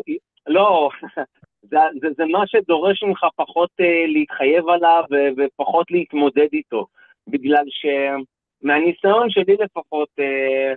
לא, 0.46 0.88
זה, 1.70 1.76
זה, 2.00 2.08
זה 2.16 2.24
מה 2.24 2.46
שדורש 2.46 3.02
ממך 3.02 3.26
פחות 3.36 3.70
uh, 3.80 3.84
להתחייב 4.12 4.68
עליו 4.68 5.02
ופחות 5.36 5.90
להתמודד 5.90 6.48
איתו, 6.52 6.86
בגלל 7.28 7.64
שמהניסיון 7.70 9.30
שלי 9.30 9.56
לפחות, 9.60 10.08
uh, 10.20 10.76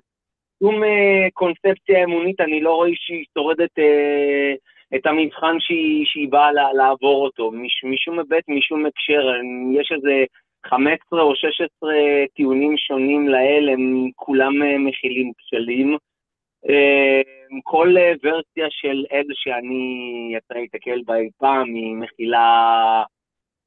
שום 0.64 0.84
uh, 0.84 0.88
קונספציה 1.34 2.04
אמונית, 2.04 2.42
אני 2.42 2.62
לא 2.62 2.76
רואה 2.76 2.90
שהיא 2.94 3.26
שורדת 3.34 3.80
uh, 3.80 4.96
את 4.96 5.06
המבחן 5.06 5.56
שהיא, 5.60 6.06
שהיא 6.06 6.30
באה 6.30 6.52
לה- 6.52 6.74
לעבור 6.74 7.26
אותו, 7.26 7.52
מש, 7.52 7.84
משום 7.84 8.20
היבט, 8.20 8.44
משום 8.48 8.86
הקשר, 8.86 9.22
יש 9.80 9.92
איזה 9.96 10.24
15 10.66 11.22
או 11.22 11.36
16 11.36 11.90
טיעונים 12.36 12.78
שונים 12.78 13.30
לאל, 13.30 13.70
הם 13.74 14.10
כולם 14.16 14.54
uh, 14.62 14.78
מכילים 14.80 15.32
כשלים. 15.38 15.98
אה, 16.70 17.22
כל 17.64 17.96
אה, 17.98 18.12
ורסיה 18.24 18.68
של 18.70 19.06
אל 19.12 19.26
שאני 19.34 19.84
יצא 20.38 20.54
להתקל 20.60 21.02
בה 21.06 21.16
אי 21.16 21.30
פעם 21.38 21.76
היא 21.76 21.96
מכילה 21.96 23.04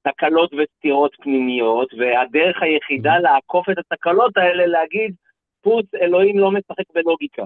תקלות 0.08 0.50
וסתירות 0.54 1.16
פנימיות, 1.22 1.88
והדרך 1.98 2.62
היחידה 2.62 3.18
לעקוף 3.18 3.70
את 3.70 3.78
התקלות 3.78 4.36
האלה 4.36 4.66
להגיד, 4.66 5.14
פוס, 5.62 5.84
אלוהים 6.02 6.38
לא 6.38 6.50
משחק 6.50 6.84
בלוגיקה. 6.94 7.42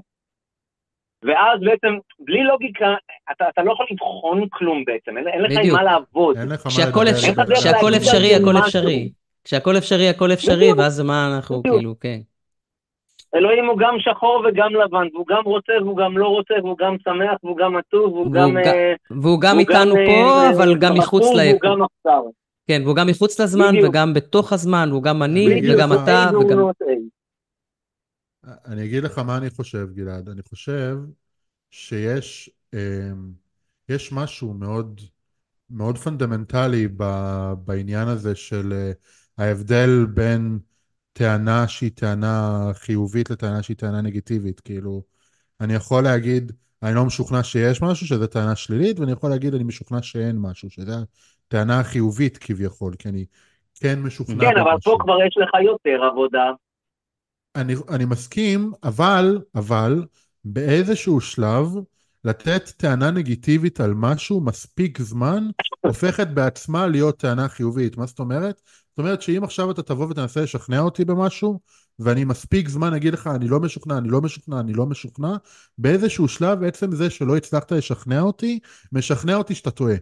ואז 1.22 1.60
בעצם, 1.60 1.98
בלי 2.18 2.42
לוגיקה, 2.44 2.94
אתה, 3.32 3.48
אתה 3.48 3.62
לא 3.62 3.72
יכול 3.72 3.86
לבחון 3.90 4.48
כלום 4.48 4.84
בעצם, 4.84 5.18
אין, 5.18 5.28
אין 5.28 5.42
לך 5.42 5.52
עם. 5.64 5.72
מה 5.72 5.82
לעבוד. 5.82 6.36
כשהכל 6.68 7.04
להגיד 7.04 7.96
אפשרי, 7.96 8.34
הכל 8.34 8.52
משהו. 8.52 8.66
אפשרי. 8.66 9.08
כשהכל 9.46 9.78
אפשרי, 9.78 10.08
הכל 10.08 10.32
אפשרי. 10.32 10.72
ואז 10.72 11.00
מה 11.00 11.34
אנחנו, 11.34 11.60
בדיוק. 11.60 11.76
כאילו, 11.76 11.94
כן. 12.00 12.20
אלוהים 13.34 13.64
הוא 13.66 13.78
גם 13.78 13.94
שחור 13.98 14.44
וגם 14.48 14.74
לבן, 14.74 15.06
והוא 15.12 15.26
גם 15.28 15.42
רוצה 15.44 15.72
והוא 15.82 15.96
גם 15.96 16.18
לא 16.18 16.26
רוצה, 16.26 16.54
והוא 16.62 16.76
גם 16.78 16.96
שמח 17.04 17.44
והוא 17.44 17.56
גם 17.56 17.76
עצוב, 17.76 18.12
והוא 18.12 18.22
והוא 18.22 18.32
גם... 18.32 18.56
אה, 18.56 18.92
והוא 19.10 19.40
גם 19.40 19.56
והוא 19.56 19.60
איתנו 19.60 19.96
אה, 19.96 20.06
פה, 20.06 20.12
אה, 20.12 20.50
אבל 20.50 20.78
גם 20.78 20.94
מחוץ 20.98 21.22
והוא 21.22 21.36
ליקום. 21.36 21.70
גם 21.70 21.82
אכזר. 21.82 22.22
כן, 22.68 22.82
והוא 22.84 22.96
גם 22.96 23.06
מחוץ 23.06 23.40
לזמן, 23.40 23.68
בדיוק. 23.68 23.88
וגם 23.88 24.14
בתוך 24.14 24.52
הזמן, 24.52 24.88
והוא 24.90 25.02
גם 25.02 25.22
אני, 25.22 25.46
בדיוק. 25.50 25.74
וגם. 25.74 25.92
אתה, 25.92 26.28
והוא 26.32 26.44
וגם... 26.44 26.58
אני 28.66 28.84
אגיד 28.84 29.02
לך 29.02 29.18
מה 29.18 29.36
אני 29.36 29.50
חושב, 29.50 29.86
גלעד. 29.94 30.28
אני 30.28 30.42
חושב 30.42 30.96
שיש 31.70 32.50
אמ, 32.74 33.30
יש 33.88 34.12
משהו 34.12 34.54
מאוד 34.54 35.00
מאוד 35.70 35.98
פונדמנטלי 35.98 36.88
בעניין 37.64 38.08
הזה 38.08 38.34
של 38.34 38.72
אה, 38.72 38.92
ההבדל 39.38 40.06
בין 40.14 40.58
טענה 41.12 41.68
שהיא 41.68 41.90
טענה 41.94 42.70
חיובית 42.74 43.30
לטענה 43.30 43.62
שהיא 43.62 43.76
טענה 43.76 44.00
נגטיבית. 44.02 44.60
כאילו, 44.60 45.02
אני 45.60 45.74
יכול 45.74 46.04
להגיד, 46.04 46.52
אני 46.82 46.94
לא 46.94 47.04
משוכנע 47.04 47.42
שיש 47.42 47.82
משהו, 47.82 48.06
שזו 48.06 48.26
טענה 48.26 48.56
שלילית, 48.56 49.00
ואני 49.00 49.12
יכול 49.12 49.30
להגיד, 49.30 49.54
אני 49.54 49.64
משוכנע 49.64 50.02
שאין 50.02 50.38
משהו, 50.38 50.70
שזו 50.70 50.92
הטענה 51.48 51.80
החיובית 51.80 52.38
כביכול, 52.38 52.94
כי 52.98 53.08
אני 53.08 53.24
כן 53.74 54.02
משוכנע 54.02 54.40
כן, 54.40 54.60
אבל. 54.60 54.76
פה 54.84 54.96
כבר 55.00 55.22
יש 55.26 55.36
לך 55.36 55.50
יותר 55.64 56.04
עבודה. 56.04 56.50
אני, 57.56 57.74
אני 57.88 58.04
מסכים, 58.04 58.72
אבל, 58.84 59.38
אבל, 59.54 60.04
באיזשהו 60.44 61.20
שלב, 61.20 61.66
לתת 62.24 62.70
טענה 62.76 63.10
נגיטיבית 63.10 63.80
על 63.80 63.94
משהו 63.94 64.40
מספיק 64.40 65.00
זמן, 65.00 65.48
הופכת 65.80 66.28
בעצמה 66.28 66.86
להיות 66.86 67.18
טענה 67.18 67.48
חיובית. 67.48 67.96
מה 67.96 68.06
זאת 68.06 68.18
אומרת? 68.18 68.60
זאת 68.96 69.04
אומרת 69.04 69.22
שאם 69.22 69.44
עכשיו 69.44 69.70
אתה 69.70 69.82
תבוא 69.82 70.06
ותנסה 70.10 70.40
לשכנע 70.42 70.80
אותי 70.80 71.04
במשהו, 71.04 71.60
ואני 71.98 72.24
מספיק 72.24 72.68
זמן 72.68 72.94
אגיד 72.94 73.14
לך, 73.14 73.30
אני 73.36 73.48
לא 73.48 73.60
משוכנע, 73.60 73.98
אני 73.98 74.08
לא 74.08 74.20
משוכנע, 74.20 74.60
אני 74.60 74.72
לא 74.72 74.86
משוכנע, 74.86 75.32
באיזשהו 75.78 76.28
שלב 76.28 76.62
עצם 76.62 76.92
זה 76.92 77.10
שלא 77.10 77.36
הצלחת 77.36 77.72
לשכנע 77.72 78.20
אותי, 78.20 78.58
משכנע 78.92 79.36
אותי 79.36 79.54
שאתה 79.54 79.70
טועה. 79.70 79.94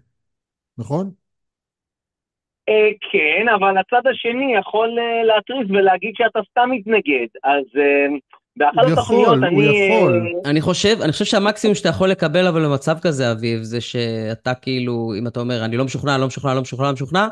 נכון? 0.78 1.10
אה, 2.68 2.90
כן, 3.12 3.48
אבל 3.54 3.78
הצד 3.78 4.06
השני 4.10 4.56
יכול 4.60 4.98
אה, 4.98 5.24
להתריס 5.24 5.70
ולהגיד 5.70 6.12
שאתה 6.14 6.40
סתם 6.50 6.70
מתנגד. 6.70 7.28
אז 7.44 7.64
אה, 7.78 8.16
באחת 8.56 8.84
הוא 8.84 8.92
התוכניות 8.92 9.22
יכול, 9.22 9.44
הוא 9.44 9.62
אני... 9.62 9.64
יכול. 9.64 10.32
אני 10.50 10.60
חושב, 10.60 10.96
אני 11.02 11.12
חושב 11.12 11.24
שהמקסימום 11.24 11.74
שאתה 11.74 11.88
יכול 11.88 12.08
לקבל 12.08 12.46
אבל 12.46 12.64
במצב 12.64 12.96
כזה, 13.02 13.32
אביב, 13.32 13.62
זה 13.62 13.80
שאתה 13.80 14.54
כאילו, 14.54 15.12
אם 15.18 15.26
אתה 15.26 15.40
אומר, 15.40 15.64
אני 15.64 15.76
לא 15.76 15.84
משוכנע, 15.84 16.18
לא 16.18 16.26
משוכנע, 16.26 16.54
לא 16.54 16.60
משוכנע, 16.60 16.86
לא 16.86 16.92
משוכנע, 16.92 17.28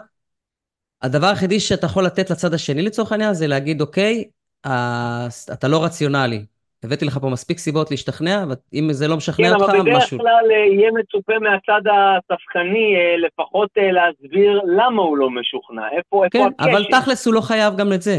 הדבר 1.02 1.26
היחידי 1.26 1.60
שאתה 1.60 1.86
יכול 1.86 2.04
לתת 2.04 2.30
לצד 2.30 2.54
השני 2.54 2.82
לצורך 2.82 3.12
העניין 3.12 3.34
זה 3.34 3.46
להגיד, 3.46 3.80
אוקיי, 3.80 4.24
אה, 4.66 5.26
אתה 5.52 5.68
לא 5.68 5.84
רציונלי. 5.84 6.44
הבאתי 6.84 7.04
לך 7.04 7.18
פה 7.18 7.28
מספיק 7.28 7.58
סיבות 7.58 7.90
להשתכנע, 7.90 8.44
ואם 8.48 8.88
זה 8.92 9.08
לא 9.08 9.16
משכנע 9.16 9.48
כן, 9.48 9.54
אותך, 9.54 9.68
אבל 9.68 9.80
בדרך 9.80 9.96
משהו... 9.96 10.18
כלל 10.18 10.50
אה, 10.50 10.56
יהיה 10.56 10.90
מצופה 10.92 11.32
מהצד 11.38 11.80
הספקני 11.86 12.96
אה, 12.96 13.16
לפחות 13.16 13.70
אה, 13.78 13.92
להסביר 13.92 14.60
למה 14.76 15.02
הוא 15.02 15.16
לא 15.16 15.30
משוכנע, 15.30 15.82
איפה 15.96 16.24
איפה 16.24 16.38
כן. 16.38 16.64
אבל 16.64 16.84
תכלס 16.90 17.26
הוא 17.26 17.34
לא 17.34 17.40
חייב 17.40 17.76
גם 17.76 17.92
את 17.92 18.02
זה. 18.02 18.16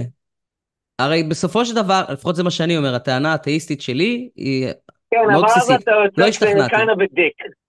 הרי 1.00 1.24
בסופו 1.24 1.66
של 1.66 1.76
דבר, 1.76 2.02
לפחות 2.10 2.36
זה 2.36 2.44
מה 2.44 2.52
שאני 2.52 2.78
אומר, 2.78 2.96
הטענה 2.96 3.32
האתאיסטית 3.32 3.82
שלי 3.82 4.30
היא 4.36 4.68
כן, 5.12 5.18
מאוד 5.32 5.44
אבל 5.44 5.52
אז 5.52 5.58
בסיסית. 5.58 5.82
אתה 5.82 5.92
לא 6.18 6.26
יוצא 6.26 6.46
a 6.46 7.20
dick. 7.20 7.63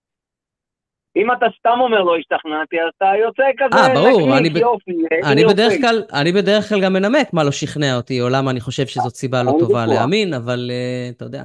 אם 1.15 1.31
אתה 1.31 1.45
סתם 1.59 1.77
אומר 1.81 2.03
לא 2.03 2.17
השתכנעתי, 2.17 2.81
אז 2.81 2.89
אתה 2.97 3.05
יוצא 3.25 3.43
כזה 3.57 3.79
אה, 3.81 3.93
ברור, 3.93 4.21
נקניק, 4.21 4.39
אני 4.39 4.49
ב- 4.49 4.57
יופי. 4.57 4.91
אה, 4.91 5.31
אני 5.31 5.45
your 5.45 5.53
בדרך. 5.53 5.73
כלל, 5.81 6.03
אני 6.13 6.31
בדרך 6.31 6.69
כלל 6.69 6.81
גם 6.81 6.93
מנמק 6.93 7.33
מה 7.33 7.43
לא 7.43 7.51
שכנע 7.51 7.97
אותי, 7.97 8.21
או 8.21 8.29
למה 8.29 8.51
אני 8.51 8.59
חושב 8.59 8.85
שזאת 8.85 9.15
סיבה 9.15 9.43
לא 9.43 9.53
טובה. 9.59 9.85
להאמין, 9.85 10.33
אבל 10.33 10.71
אה, 10.71 11.09
אתה 11.15 11.25
יודע. 11.25 11.43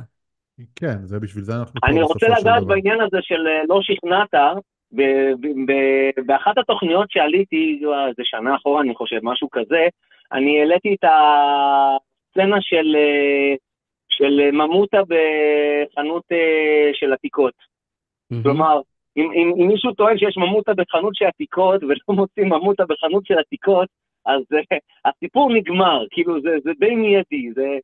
כן, 0.76 0.96
זה 1.02 1.20
בשביל 1.20 1.44
זה 1.44 1.52
אנחנו 1.54 1.80
אני 1.84 2.02
רוצה 2.02 2.26
דבר. 2.40 2.64
בעניין 2.64 3.00
הזה 3.00 3.18
של 3.20 3.46
אה, 3.46 3.62
לא 3.68 3.78
שכנעת, 3.82 4.34
ב- 4.92 5.32
ב- 5.40 5.70
ב- 5.72 6.26
באחת 6.26 6.58
התוכניות 6.58 7.10
שעליתי, 7.10 7.82
זה 8.16 8.22
שנה 8.24 8.56
אחורה 8.56 8.82
אני 8.82 8.94
חושב, 8.94 9.18
משהו 9.22 9.48
כזה, 9.52 9.88
אני 10.32 10.60
העליתי 10.60 10.94
את 11.00 11.04
הסצנה 11.04 12.56
של, 12.60 12.96
של 14.08 14.50
ממוטה 14.52 14.98
בחנות 15.02 16.24
של 16.92 17.12
עתיקות. 17.12 17.54
מהמם. 18.30 18.42
כלומר, 18.42 18.80
אם, 19.20 19.32
אם, 19.32 19.52
אם 19.62 19.68
מישהו 19.68 19.92
טוען 19.92 20.18
שיש 20.18 20.36
ממוטה 20.36 20.74
בחנות 20.74 21.14
של 21.14 21.24
עתיקות 21.24 21.82
ולא 21.82 22.16
מוצאים 22.16 22.48
ממוטה 22.48 22.84
בחנות 22.88 23.26
של 23.26 23.38
עתיקות, 23.38 23.88
אז 24.26 24.42
אה, 24.52 24.78
הסיפור 25.04 25.52
נגמר, 25.54 26.04
כאילו 26.10 26.40
זה, 26.40 26.50
זה 26.64 26.70
די 26.78 26.94
מיידי, 26.94 27.52
זה, 27.54 27.78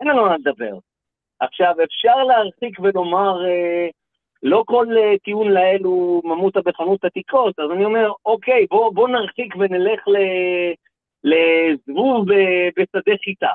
אין 0.00 0.08
לנו 0.08 0.22
מה 0.22 0.36
לדבר. 0.36 0.78
עכשיו, 1.40 1.74
אפשר 1.84 2.24
להרחיק 2.24 2.80
ולומר, 2.80 3.44
אה, 3.46 3.88
לא 4.42 4.62
כל 4.66 4.86
אה, 4.98 5.18
טיעון 5.24 5.50
לאל 5.50 5.80
הוא 5.84 6.22
ממוטה 6.24 6.60
בחנות 6.64 7.04
עתיקות, 7.04 7.58
אז 7.58 7.70
אני 7.70 7.84
אומר, 7.84 8.12
אוקיי, 8.26 8.66
בוא, 8.70 8.94
בוא 8.94 9.08
נרחיק 9.08 9.54
ונלך 9.58 10.08
ל, 10.08 10.16
לזבוב 11.24 12.26
בשדה 12.76 13.16
חיטה. 13.24 13.52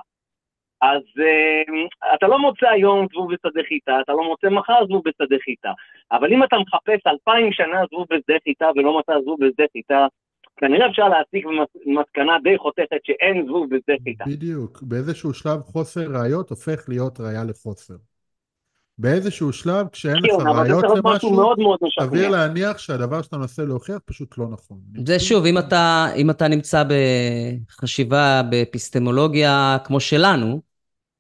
אז 0.82 1.04
אה, 1.20 2.16
אתה 2.16 2.28
לא 2.28 2.40
מוצא 2.40 2.68
היום 2.68 3.08
זבוב 3.12 3.34
בשדה 3.34 3.62
חיטה, 3.68 4.00
אתה 4.02 4.12
לא 4.12 4.24
מוצא 4.24 4.50
מחר 4.50 4.86
זבוב 4.86 5.02
בשדה 5.06 5.36
חיטה. 5.44 5.72
אבל 6.12 6.34
אם 6.34 6.44
אתה 6.44 6.56
מחפש 6.60 7.08
אלפיים 7.08 7.52
שנה 7.52 7.82
זבוב 7.92 8.06
בשדה 8.10 8.34
חיטה 8.44 8.66
ולא 8.76 9.00
מצא 9.00 9.13
זבוב 9.22 9.38
בשדה 9.42 9.63
חיטה, 9.74 10.08
כנראה 10.58 10.90
אפשר 10.90 11.08
להסיק 11.10 11.46
מסקנה 11.86 12.38
די 12.44 12.58
חותכת 12.58 13.00
שאין 13.04 13.46
זבוב 13.46 13.66
בשדה 13.70 13.94
חיטה. 14.04 14.24
בדיוק. 14.28 14.80
באיזשהו 14.82 15.34
שלב 15.34 15.62
חוסר 15.62 16.06
ראיות 16.13 16.50
הופך 16.50 16.86
להיות 16.90 17.20
ראיה 17.20 17.44
לחוסר. 17.44 17.96
באיזשהו 19.00 19.54
שלב, 19.54 19.88
כשאין 19.92 20.16
לך 20.16 20.32
כן, 20.38 20.48
ראיות 20.48 20.84
למשהו, 20.98 21.34
מאוד 21.34 21.60
מאוד 21.60 21.80
סביר. 22.00 22.30
להניח 22.30 22.78
שהדבר 22.78 23.22
שאתה 23.22 23.38
מנסה 23.38 23.63
להוכיח 23.66 23.98
פשוט 24.06 24.38
לא 24.38 24.46
נכון. 24.52 24.78
זה 25.06 25.20
שוב, 25.20 25.46
אם 25.46 25.58
אתה, 25.58 26.08
אם 26.16 26.30
אתה 26.30 26.48
נמצא 26.48 26.84
בחשיבה 27.70 28.42
באפיסטמולוגיה 28.50 29.78
כמו 29.84 30.00
שלנו, 30.00 30.62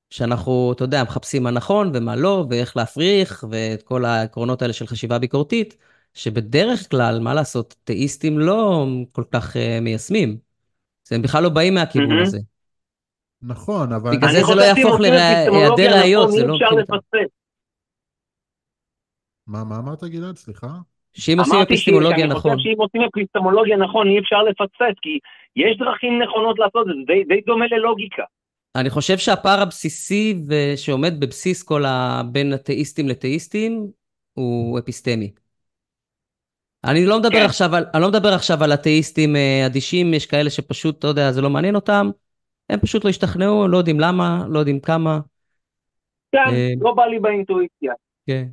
שאנחנו, 0.09 0.71
אתה 0.75 0.83
יודע, 0.83 1.03
מחפשים 1.03 1.43
מה 1.43 1.51
נכון 1.51 1.91
ומה 1.93 2.15
לא, 2.15 2.45
ואיך 2.49 2.77
להפריך, 2.77 3.43
ואת 3.51 3.83
כל 3.83 4.05
העקרונות 4.05 4.61
האלה 4.61 4.73
של 4.73 4.87
חשיבה 4.87 5.19
ביקורתית, 5.19 5.77
שבדרך 6.13 6.89
כלל, 6.91 7.19
מה 7.19 7.33
לעשות, 7.33 7.75
תאיסטים 7.83 8.39
לא 8.39 8.85
כל 9.11 9.23
כך 9.31 9.55
uh, 9.55 9.59
מיישמים. 9.81 10.37
אז 11.07 11.13
הם 11.13 11.21
בכלל 11.21 11.43
לא 11.43 11.49
באים 11.49 11.73
מהכיוון 11.73 12.07
מהמם. 12.07 12.21
הזה. 12.21 12.39
נכון, 13.41 13.93
אבל... 13.93 14.17
בגלל 14.17 14.31
זה 14.31 14.43
זה 14.43 14.55
לא 14.55 14.61
יהפוך 14.61 14.99
להיעדר 14.99 15.99
ראיות, 15.99 16.27
נכון, 16.27 16.39
זה 16.39 16.47
לא. 16.47 16.57
מה, 19.47 19.63
מה 19.63 19.77
אמרת 19.77 20.03
גלעד? 20.03 20.35
סליחה? 20.35 20.67
שאם 21.13 21.39
עושים 21.39 21.53
אמרתי 21.53 21.73
אפיסטמולוגיה 21.73 22.17
שאני 22.17 22.29
נכון. 22.29 22.51
חושב 22.51 22.63
שאם 22.63 22.81
עושים 22.81 23.01
אפיסטמולוגיה 23.01 23.77
נכון, 23.77 24.07
אי 24.07 24.19
אפשר 24.19 24.43
לפספס, 24.43 24.95
כי 25.01 25.19
יש 25.55 25.77
דרכים 25.77 26.21
נכונות 26.21 26.59
לעשות 26.59 26.81
את 26.81 26.95
זה, 26.95 26.99
זה 26.99 27.05
די, 27.05 27.23
די 27.23 27.41
דומה 27.41 27.65
ללוגיקה. 27.71 28.23
אני 28.75 28.89
חושב 28.89 29.17
שהפער 29.17 29.61
הבסיסי 29.61 30.43
שעומד 30.75 31.19
בבסיס 31.19 31.63
כל 31.63 31.85
ה... 31.85 32.21
בין 32.31 32.53
אתאיסטים 32.53 33.07
לתאיסטים 33.07 33.87
הוא 34.33 34.79
אפיסטמי. 34.79 35.31
אני 36.83 37.05
לא 37.05 37.19
מדבר 37.19 37.39
כן. 37.39 37.45
עכשיו 37.45 37.75
על, 37.75 37.85
אני 37.93 38.01
לא 38.01 38.07
מדבר 38.09 38.33
עכשיו 38.33 38.63
על 38.63 38.73
אתאיסטים 38.73 39.35
אה, 39.35 39.65
אדישים, 39.65 40.13
יש 40.13 40.25
כאלה 40.25 40.49
שפשוט, 40.49 40.99
אתה 40.99 41.07
יודע, 41.07 41.31
זה 41.31 41.41
לא 41.41 41.49
מעניין 41.49 41.75
אותם, 41.75 42.09
הם 42.69 42.79
פשוט 42.79 43.05
לא 43.05 43.09
השתכנעו, 43.09 43.67
לא 43.67 43.77
יודעים 43.77 43.99
למה, 43.99 44.43
לא 44.49 44.59
יודעים 44.59 44.79
כמה. 44.79 45.19
כן, 46.31 46.49
אה, 46.49 46.73
לא 46.81 46.93
בא 46.93 47.05
לי 47.05 47.19
באינטואיציה. 47.19 47.93
כן. 48.27 48.45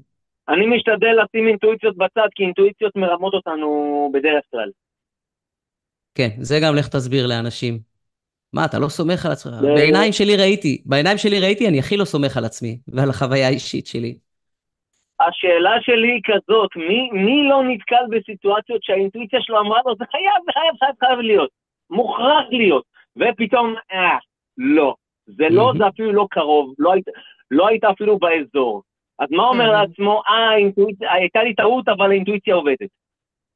אני 0.48 0.66
משתדל 0.76 1.14
לשים 1.24 1.48
אינטואיציות 1.48 1.96
בצד, 1.96 2.28
כי 2.34 2.42
אינטואיציות 2.42 2.96
מרמות 2.96 3.34
אותנו 3.34 4.10
בדרך 4.14 4.44
כלל. 4.50 4.70
כן, 6.14 6.28
זה 6.40 6.58
גם 6.62 6.74
לך 6.74 6.88
תסביר 6.88 7.26
לאנשים. 7.26 7.93
מה, 8.54 8.64
אתה 8.64 8.78
לא 8.78 8.88
סומך 8.88 9.26
על 9.26 9.32
עצמך? 9.32 9.54
זה- 9.60 9.74
בעיניים 9.74 10.12
שלי 10.12 10.36
ראיתי, 10.36 10.82
בעיניים 10.86 11.18
שלי 11.18 11.40
ראיתי, 11.40 11.68
אני 11.68 11.78
הכי 11.78 11.96
לא 11.96 12.04
סומך 12.04 12.36
על 12.36 12.44
עצמי 12.44 12.78
ועל 12.88 13.10
החוויה 13.10 13.46
האישית 13.46 13.86
שלי. 13.86 14.18
השאלה 15.20 15.70
שלי 15.80 16.08
היא 16.12 16.20
כזאת, 16.24 16.70
מי, 16.76 17.10
מי 17.24 17.48
לא 17.48 17.62
נתקל 17.64 18.04
בסיטואציות 18.10 18.82
שהאינטואיציה 18.82 19.38
שלו 19.42 19.60
אמרה 19.60 19.80
לו, 19.86 19.94
זה 19.98 20.04
חייב, 20.10 20.40
זה 20.46 20.52
חייב, 20.52 20.74
חייב, 20.78 20.94
חייב 21.00 21.18
להיות, 21.18 21.50
מוכרח 21.90 22.44
להיות, 22.50 22.84
ופתאום, 23.16 23.74
אה, 23.92 24.18
לא, 24.58 24.94
זה 25.26 25.46
לא. 25.50 25.72
זה 25.78 25.88
אפילו 25.88 26.12
לא 26.12 26.26
קרוב, 26.30 26.74
לא 26.78 26.92
היית, 26.92 27.06
לא 27.50 27.68
היית 27.68 27.84
אפילו 27.84 28.18
באזור. 28.18 28.82
אז 29.18 29.28
מה 29.30 29.42
אומר. 29.48 29.72
לעצמו, 29.72 30.22
אה, 30.28 30.50
האינטואיציה, 30.50 31.12
הייתה 31.12 31.42
לי 31.42 31.54
טעות, 31.54 31.88
אבל 31.88 32.10
האינטואיציה 32.10 32.54
עובדת. 32.54 32.90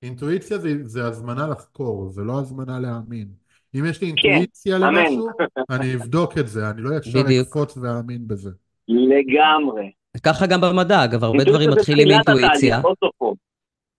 אינטואיציה 0.03 0.59
זה, 0.59 0.69
זה 0.83 1.05
הזמנה 1.05 1.47
לחקור, 1.47 2.09
זה 2.09 2.23
לא 2.23 2.33
הזמנה 2.33 2.81
להאמין. 2.81 3.29
אם 3.75 3.87
יש 3.87 4.01
לי 4.03 4.13
כן, 4.17 4.29
אינטואיציה 4.29 4.77
אמן. 4.77 4.95
למשהו, 4.95 5.29
אני 5.71 5.95
אבדוק 5.95 6.39
את 6.39 6.49
זה, 6.49 6.71
אני 6.71 6.83
לא 6.83 6.91
ישר. 6.99 7.21
אקפוץ 7.43 7.77
ואאמין 7.77 8.29
בזה. 8.29 8.51
לגמרי. 8.89 9.91
ככה 10.23 10.47
גם 10.47 10.61
במדע, 10.61 11.05
אגב, 11.05 11.25
הרבה 11.25 11.45
דברים 11.45 11.71
מתחילים 11.71 12.09
מאינטואיציה. 12.09 12.81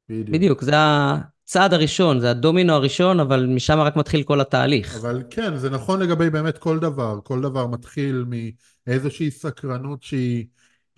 בדיוק, 0.09 0.61
זה 0.61 0.71
הצעד 0.75 1.73
הראשון, 1.73 2.19
זה 2.19 2.31
הדומינו 2.31 2.73
הראשון, 2.73 3.19
אבל 3.19 3.45
משם 3.45 3.79
רק 3.79 3.95
מתחיל 3.95 4.23
כל 4.23 4.41
התהליך. 4.41 4.97
אבל 5.01 5.23
כן, 5.29 5.55
זה 5.55 5.69
נכון 5.69 5.99
לגבי 5.99 6.29
באמת 6.29 6.57
כל 6.57 6.79
דבר. 6.79 7.19
כל 7.23 7.41
דבר 7.41 7.67
מתחיל 7.67 8.25
מאיזושהי 8.87 9.31
סקרנות 9.31 10.03
שהיא, 10.03 10.45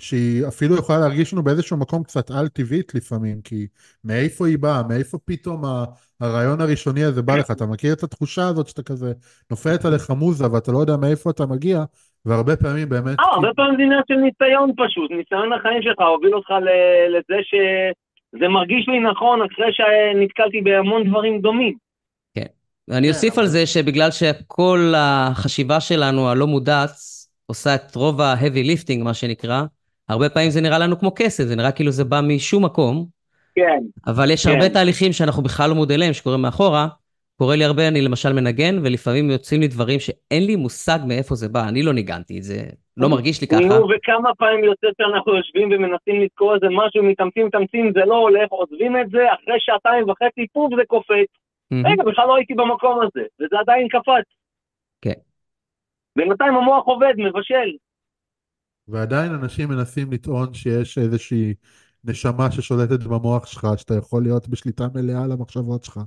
שהיא 0.02 0.48
אפילו 0.48 0.76
יכולה 0.76 1.00
להרגיש 1.00 1.34
לנו 1.34 1.44
באיזשהו 1.44 1.78
מקום 1.78 2.04
קצת 2.04 2.32
על-טבעית 2.32 2.96
לפעמים, 2.96 3.42
כי 3.44 3.68
מאיפה 4.04 4.48
היא 4.48 4.58
באה, 4.60 4.84
מאיפה 4.90 5.18
פתאום 5.26 5.62
הרעיון 6.20 6.62
הראשוני 6.62 7.04
הזה 7.04 7.22
בא 7.22 7.36
לך. 7.36 7.52
אתה 7.52 7.66
מכיר 7.66 7.94
את 7.94 8.04
התחושה 8.04 8.48
הזאת 8.48 8.68
שאתה 8.68 8.84
כזה 8.84 9.14
נופלת 9.52 9.86
עליך 9.86 10.10
מוזה 10.10 10.52
ואתה 10.52 10.72
לא 10.72 10.78
יודע 10.78 10.98
מאיפה 10.98 11.30
אתה 11.30 11.46
מגיע, 11.46 11.84
והרבה 12.26 12.56
פעמים 12.56 12.90
באמת... 12.90 13.20
אה, 13.20 13.26
הרבה 13.34 13.48
פעמים 13.56 13.76
זה 13.78 13.84
עניין 13.84 14.02
של 14.08 14.16
ניסיון 14.16 14.72
פשוט, 14.78 15.12
ניסיון 15.12 15.54
החיים 15.54 15.82
שלך 15.82 16.00
הוביל 16.00 16.36
אותך 16.36 16.50
ל- 16.50 17.18
לזה 17.18 17.40
ש... 17.44 17.54
זה 18.40 18.48
מרגיש 18.48 18.88
לי 18.88 19.00
נכון 19.00 19.40
אחרי 19.42 19.66
שנתקלתי 19.72 20.62
בהמון 20.62 21.10
דברים 21.10 21.42
דומים. 21.42 21.74
כן. 22.36 22.46
ואני 22.88 23.10
אוסיף 23.10 23.38
על 23.38 23.46
זה 23.46 23.66
שבגלל 23.66 24.12
שכל 24.12 24.94
החשיבה 24.98 25.80
שלנו, 25.80 26.30
הלא 26.30 26.48
מודעת, 26.48 26.92
עושה 27.46 27.76
את 27.76 27.96
רוב 27.96 28.22
ה-heavy 28.22 28.66
lifting, 28.66 29.04
מה 29.04 29.14
שנקרא, 29.14 29.64
הרבה 30.12 30.30
פעמים 30.30 30.50
זה 30.50 30.62
נראה 30.62 30.80
לנו 30.80 31.00
כמו 31.00 31.12
כסף, 31.15 31.43
זה 31.43 31.56
נראה 31.56 31.71
כאילו 31.71 31.91
זה 31.91 32.04
בא 32.04 32.21
משום 32.21 32.65
מקום. 32.65 33.06
כן. 33.56 33.80
אבל 34.08 34.32
יש 34.32 34.47
כן. 34.47 34.54
הרבה 34.54 34.69
תהליכים 34.69 35.12
שאנחנו 35.13 35.43
בכלל 35.43 35.69
לא 35.69 35.76
מודעים 35.76 36.00
להם, 36.00 36.13
שקורים 36.13 36.41
מאחורה. 36.41 36.88
קורה 37.38 37.56
לי 37.56 37.63
הרבה, 37.63 37.88
אני 37.88 38.02
למשל 38.02 38.34
מנגן, 38.34 38.76
ולפעמים 38.84 39.32
יוצאים 39.32 39.62
לי 39.62 39.67
דברים 39.67 40.00
שאין 40.00 40.45
לי 40.45 40.56
מושג 40.56 41.00
מאיפה 41.08 41.36
זה 41.36 41.50
בא, 41.50 41.69
אני 41.69 41.84
לא 41.84 41.93
ניגנתי 41.93 42.38
את 42.38 42.43
זה, 42.43 42.56
לא 42.97 43.10
מרגיש 43.10 43.41
לי 43.41 43.47
ככה. 43.47 43.60
נו, 43.60 43.88
וכמה 43.89 44.36
פעמים 44.36 44.63
יוצא 44.63 44.88
שאנחנו 44.97 45.36
יושבים 45.36 45.69
ומנסים 45.71 46.21
לזכור 46.21 46.56
איזה 46.56 46.65
משהו, 46.69 47.04
מתאמצים, 47.04 47.45
מתאמצים, 47.45 47.91
זה 47.93 48.00
לא 48.06 48.15
הולך, 48.15 48.50
עוזבים 48.50 48.97
את 49.02 49.10
זה, 49.10 49.24
אחרי 49.34 49.56
שעתיים 49.60 50.10
וחצי, 50.10 50.47
פוף, 50.54 50.71
זה 50.76 50.82
קופץ. 50.88 51.30
רגע, 51.71 52.04
בכלל 52.04 52.28
לא 52.28 52.36
הייתי 52.36 52.54
במקום 52.54 53.00
הזה, 53.02 53.26
וזה 53.39 53.56
עדיין 53.60 53.88
קפץ. 53.88 54.28
כן. 55.02 55.19
בינתיים 56.15 56.56
המוח 56.56 56.86
עובד, 56.86 57.13
מבשל. 57.17 57.69
ועדיין 58.92 59.32
אנשים 59.32 59.70
מנסים 59.70 60.08
לטעון 60.12 60.54
שיש 60.54 60.98
איזושהי 60.98 61.54
נשמה 62.06 62.52
ששולטת 62.52 63.04
במוח 63.04 63.46
שלך, 63.46 63.68
שאתה 63.78 63.94
יכול 63.94 64.24
להיות 64.24 64.48
בשליטה 64.48 64.84
מלאה 64.96 65.24
על 65.24 65.32
המחשבות 65.32 65.84
שלך. 65.84 66.00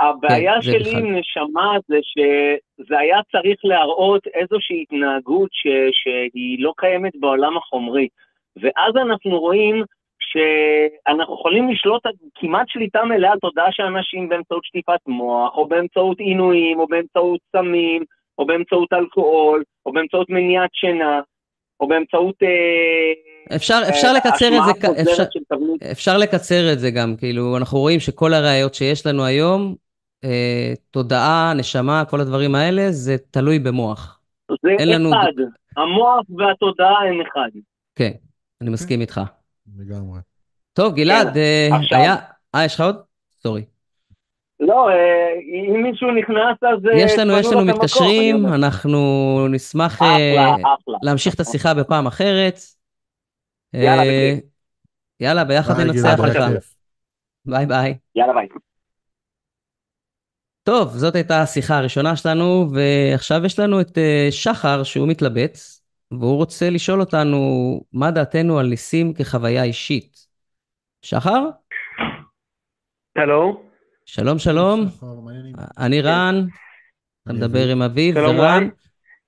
הבעיה 0.00 0.54
כן, 0.54 0.62
שלי. 0.62 0.90
עם 0.90 1.16
נשמה 1.16 1.76
זה 1.88 1.96
שזה 2.02 2.98
היה 2.98 3.18
צריך 3.32 3.60
להראות 3.64 4.26
איזושהי 4.26 4.82
התנהגות 4.82 5.50
ש, 5.52 5.66
שהיא 5.92 6.64
לא 6.64 6.72
קיימת 6.76 7.12
בעולם 7.20 7.56
החומרי. 7.56 8.08
ואז 8.56 8.96
אנחנו 8.96 9.40
רואים 9.40 9.84
שאנחנו 10.20 11.34
יכולים 11.34 11.70
לשלוט 11.70 12.02
כמעט 12.34 12.68
שליטה 12.68 13.04
מלאה 13.04 13.32
על 13.32 13.38
תודעה 13.38 13.72
של 13.72 13.82
אנשים 13.82 14.28
באמצעות 14.28 14.64
שטיפת 14.64 15.00
מוח, 15.06 15.56
או 15.56 15.68
באמצעות 15.68 16.18
עינויים, 16.18 16.78
או 16.80 16.86
באמצעות 16.86 17.40
סמים, 17.56 18.04
או 18.38 18.46
באמצעות 18.46 18.92
אלכוהול, 18.92 19.62
או 19.86 19.92
באמצעות 19.92 20.30
מניעת 20.30 20.70
שינה, 20.72 21.20
או 21.80 21.88
באמצעות... 21.88 22.34
אה, 22.42 23.56
אפשר, 23.56 23.80
אפשר 23.88 24.06
אה, 24.08 24.12
לקצר 24.12 24.48
את 24.48 24.62
זה, 24.64 25.02
אפשר. 25.02 25.24
אפשר 25.92 26.18
לקצר 26.18 26.72
את 26.72 26.78
זה 26.80 26.90
גם, 26.90 27.16
כאילו, 27.16 27.56
אנחנו 27.56 27.78
רואים 27.78 28.00
שכל 28.00 28.34
הראיות 28.34 28.74
שיש 28.74 29.06
לנו 29.06 29.24
היום, 29.24 29.74
אה, 30.24 30.72
תודעה, 30.90 31.52
נשמה, 31.56 32.04
כל 32.04 32.20
הדברים 32.20 32.54
האלה, 32.54 32.92
זה 32.92 33.16
תלוי 33.30 33.58
במוח. 33.58 34.20
זה 34.62 34.70
אין 34.78 34.88
לנו- 34.88 35.10
אחד, 35.10 35.32
המוח 35.76 36.20
והתודעה 36.38 36.94
הם 37.08 37.20
אחד. 37.20 37.58
כן, 37.94 38.10
אני 38.60 38.70
מסכים 38.70 39.00
איתך. 39.00 39.20
לגמרי. 39.78 40.20
טוב, 40.72 40.94
גלעד, 40.94 41.36
אה, 41.36 41.68
עכשיו- 41.72 41.98
היה... 41.98 42.16
אה, 42.54 42.64
יש 42.64 42.74
לך 42.74 42.80
עוד? 42.80 42.96
סורי. 43.42 43.64
לא, 44.66 44.88
אה, 44.88 45.32
אם 45.74 45.82
מישהו 45.82 46.10
נכנס 46.10 46.62
אז... 46.62 46.86
אה, 46.86 46.98
יש 46.98 47.18
לנו, 47.18 47.32
יש 47.38 47.46
לנו 47.52 47.64
מתקשרים. 47.64 48.46
אנחנו 48.46 48.98
נשמח 49.50 50.02
אה, 50.02 50.06
אחלה, 50.06 50.54
אחלה. 50.54 50.98
להמשיך 51.02 51.34
את 51.34 51.40
השיחה 51.40 51.74
בפעם 51.74 52.06
אחרת. 52.06 52.58
יאללה, 55.20 55.44
ביחד 55.44 55.80
ננצח 55.80 56.18
לך. 56.20 56.44
ביי 57.44 57.66
ביי. 57.66 57.98
יאללה 58.16 58.32
ביי. 58.32 58.48
טוב, 60.62 60.88
זאת 60.88 61.14
הייתה 61.14 61.42
השיחה 61.42 61.78
הראשונה 61.78 62.16
שלנו, 62.16 62.66
ועכשיו 62.74 63.44
יש 63.46 63.58
לנו 63.58 63.80
את 63.80 63.98
שחר 64.30 64.82
שהוא 64.82 65.08
מתלבט, 65.08 65.58
והוא 66.10 66.36
רוצה 66.36 66.70
לשאול 66.70 67.00
אותנו 67.00 67.38
מה 67.92 68.10
דעתנו 68.10 68.58
על 68.58 68.66
ניסים 68.66 69.14
כחוויה 69.14 69.62
אישית. 69.64 70.26
שחר? 71.02 71.48
הלו, 73.16 73.62
שלום 74.06 74.38
שלום? 74.38 74.80
אני 75.78 76.00
רן, 76.00 76.34
אתה 77.22 77.32
מדבר 77.32 77.62
אביב. 77.62 77.70
עם 77.70 77.82
אביב, 77.82 78.14
שלום, 78.14 78.36
זה 78.36 78.42
רן. 78.42 78.68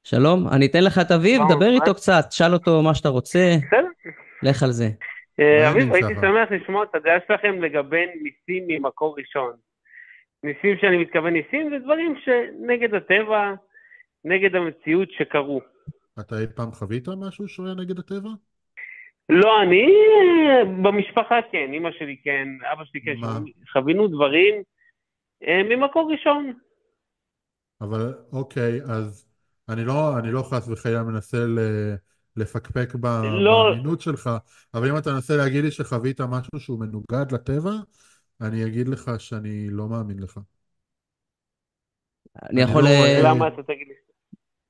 שלום, 0.05 0.49
אני 0.49 0.67
אתן 0.67 0.85
לך 0.85 0.99
את 0.99 1.11
אביב, 1.11 1.43
דבר. 1.51 1.71
איתו 1.71 1.95
קצת, 1.95 2.25
שאל 2.31 2.53
אותו 2.53 2.83
מה 2.83 2.95
שאתה 2.95 3.09
רוצה, 3.09 3.57
בסדר. 3.67 3.87
לך 4.43 4.63
על 4.63 4.71
זה. 4.71 4.89
אה, 5.41 5.71
אביב, 5.71 5.93
הייתי? 5.93 6.15
שמח 6.15 6.49
לשמוע 6.51 6.85
את 6.85 6.95
הדעה 6.95 7.19
שלכם 7.29 7.63
לגבי 7.63 8.07
ניסים 8.07 8.65
ממקור 8.69 9.17
ראשון. 9.19 9.53
ניסים 10.45 10.77
שאני 10.81 10.97
מתכוון 10.97 11.33
ניסים 11.33 11.71
זה 11.71 11.79
דברים 11.85 12.15
שנגד 12.25 12.95
הטבע, 12.95 13.55
נגד 14.25 14.55
המציאות 14.55 15.09
שקרו. 15.11 15.61
אתה 16.21 16.39
אי 16.39 16.47
פעם 16.57 16.71
חווית 16.71 17.09
משהו 17.09 17.49
שהוא 17.49 17.67
היה 17.67 17.75
נגד 17.75 17.99
הטבע? 17.99 18.31
לא 19.29 19.63
אני, 19.63 19.87
במשפחה 20.83 21.35
כן, 21.53 21.71
אמא 21.75 21.89
שלי 21.99 22.17
כן, 22.25 22.49
אבא 22.73 22.85
שלי 22.85 23.01
כן, 23.05 23.17
מה? 23.21 23.39
חווינו 23.73 24.09
דברים 24.09 24.63
אה, 25.47 25.63
ממקור 25.63 26.13
ראשון. 26.13 26.53
אבל 27.81 28.15
אוקיי, 28.33 28.83
אז 28.83 29.27
אני 29.69 29.85
לא, 29.85 30.19
אני 30.19 30.33
לא 30.33 30.43
חס 30.43 30.69
וחלילה 30.69 31.03
מנסה 31.03 31.37
ל- 31.39 31.95
לפקפק 32.37 32.89
לא. 32.95 33.01
באמינות 33.01 34.01
שלך, 34.01 34.31
אבל 34.75 34.91
אם 34.91 34.99
אתה 34.99 35.13
מנסה 35.13 35.37
להגיד 35.37 35.65
לי 35.65 35.71
שחווית 35.71 36.21
משהו 36.21 36.61
שהוא 36.61 36.81
מנוגד 36.81 37.33
לטבע, 37.33 37.73
אני 38.41 38.67
אגיד 38.67 38.89
לך 38.89 39.11
שאני 39.19 39.67
לא 39.71 39.89
מאמין 39.89 40.19
לך. 40.19 40.39
אני 42.43 42.63
אני 42.63 42.71
יכול... 42.71 42.83
לא 42.83 42.89
אה, 42.89 42.99
רואה- 42.99 43.21
למה 43.25 43.49
אתה 43.49 43.63
תגיד 43.63 43.89
לי? 43.89 43.95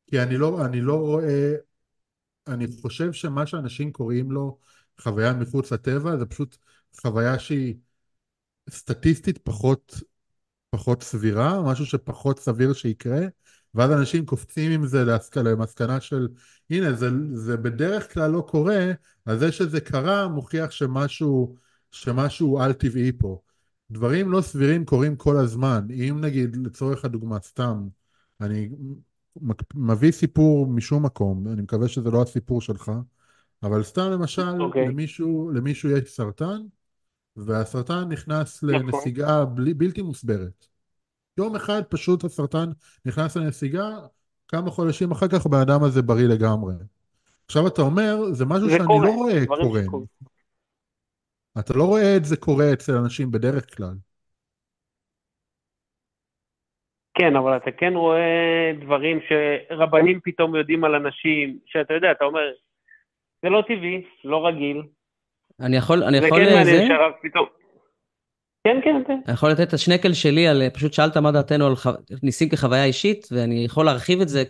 כי 0.06 0.22
אני 0.22 0.36
לא, 0.36 0.66
אני 0.66 0.80
לא 0.80 0.94
רואה, 0.94 1.54
אני 2.46 2.66
חושב 2.82 3.12
שמה 3.12 3.46
שאנשים 3.46 3.92
קוראים 3.92 4.32
לו 4.32 4.58
חוויה 5.00 5.32
מחוץ 5.32 5.72
לטבע, 5.72 6.16
זה 6.16 6.26
פשוט 6.26 6.56
חוויה 7.00 7.38
שהיא 7.38 7.74
סטטיסטית 8.70 9.38
פחות, 9.38 10.00
פחות 10.70 11.02
סבירה, 11.02 11.62
משהו 11.62 11.86
שפחות 11.86 12.38
סביר 12.38 12.72
שיקרה, 12.72 13.20
ואז 13.74 13.90
אנשים 13.90 14.26
קופצים 14.26 14.70
עם 14.72 14.86
זה 14.86 15.04
למסקנה 15.36 16.00
של, 16.00 16.28
הנה, 16.70 16.92
זה, 16.92 17.10
זה 17.32 17.56
בדרך 17.56 18.14
כלל 18.14 18.30
לא 18.30 18.46
קורה, 18.48 18.92
אז 19.26 19.38
זה 19.38 19.52
שזה 19.52 19.80
קרה 19.80 20.28
מוכיח 20.28 20.70
שמשהו, 20.70 21.56
שמשהו 21.90 22.60
על-טבעי 22.60 23.12
פה. 23.18 23.40
דברים 23.90 24.32
לא 24.32 24.40
סבירים 24.40 24.84
קורים 24.84 25.16
כל 25.16 25.36
הזמן. 25.36 25.86
אם 25.90 26.20
נגיד, 26.20 26.56
לצורך 26.56 27.04
הדוגמה, 27.04 27.38
סתם, 27.42 27.88
אני 28.40 28.68
מביא 29.74 30.12
סיפור 30.12 30.66
משום 30.66 31.04
מקום, 31.04 31.48
אני 31.48 31.62
מקווה 31.62 31.88
שזה 31.88 32.10
לא 32.10 32.22
הסיפור 32.22 32.60
שלך, 32.60 32.92
אבל 33.62 33.82
סתם 33.82 34.10
למשל, 34.10 34.62
אוקיי. 34.62 34.88
למישהו, 34.88 35.50
למישהו 35.54 35.90
יש 35.90 36.10
סרטן, 36.10 36.60
והסרטן 37.36 38.08
נכנס 38.08 38.64
נכון. 38.64 38.86
לנסיגה 38.86 39.44
בלי, 39.44 39.74
בלתי 39.74 40.02
מוסברת. 40.02 40.66
יום 41.38 41.56
אחד 41.56 41.82
פשוט 41.88 42.24
הסרטן 42.24 42.70
נכנס 43.04 43.36
לנסיגה, 43.36 43.90
כמה 44.48 44.70
חודשים 44.70 45.10
אחר 45.10 45.28
כך 45.28 45.46
הבן 45.46 45.60
אדם 45.60 45.82
הזה 45.82 46.02
בריא 46.02 46.26
לגמרי. 46.26 46.74
עכשיו 47.46 47.66
אתה 47.66 47.82
אומר, 47.82 48.32
זה 48.32 48.44
משהו 48.44 48.68
זה 48.70 48.76
שאני 48.76 48.86
קורה, 48.86 49.06
לא 49.06 49.12
רואה 49.12 49.46
קורה. 49.46 49.82
אתה 51.58 51.74
לא 51.74 51.84
רואה 51.84 52.16
את 52.16 52.24
זה 52.24 52.36
קורה 52.36 52.72
אצל 52.72 52.96
אנשים 52.96 53.30
בדרך 53.30 53.76
כלל. 53.76 53.94
כן, 57.18 57.36
אבל 57.36 57.56
אתה 57.56 57.70
כן 57.70 57.94
רואה 57.94 58.72
דברים 58.80 59.20
שרבנים 59.28 60.20
פתאום 60.24 60.56
יודעים 60.56 60.84
על 60.84 60.94
אנשים, 60.94 61.58
שאתה 61.66 61.94
יודע, 61.94 62.10
אתה 62.10 62.24
אומר, 62.24 62.40
זה 63.42 63.48
לא 63.48 63.62
טבעי, 63.68 64.04
לא 64.24 64.46
רגיל, 64.46 64.82
אני 65.60 65.76
יכול, 65.76 66.02
אני 66.04 66.20
זה 66.20 66.26
יכול, 66.26 66.38
כן 66.38 66.44
אה, 66.44 66.64
זה? 66.64 66.70
מעניין 66.70 66.88
שהרב 66.88 67.12
פתאום... 67.22 67.46
כן, 68.64 68.80
כן, 68.84 69.02
כן. 69.06 69.20
אני 69.26 69.34
יכול 69.34 69.50
לתת 69.50 69.68
את 69.68 69.72
השנקל 69.72 70.12
שלי 70.12 70.48
על, 70.48 70.62
פשוט 70.74 70.92
שאלת 70.92 71.16
מה 71.16 71.32
דעתנו 71.32 71.66
על 71.66 71.76
ח... 71.76 71.86
ניסים 72.22 72.48
כחוויה 72.48 72.84
אישית, 72.84 73.26
ואני 73.32 73.64
יכול 73.64 73.86
להרחיב 73.86 74.20
את 74.20 74.28
זה 74.28 74.44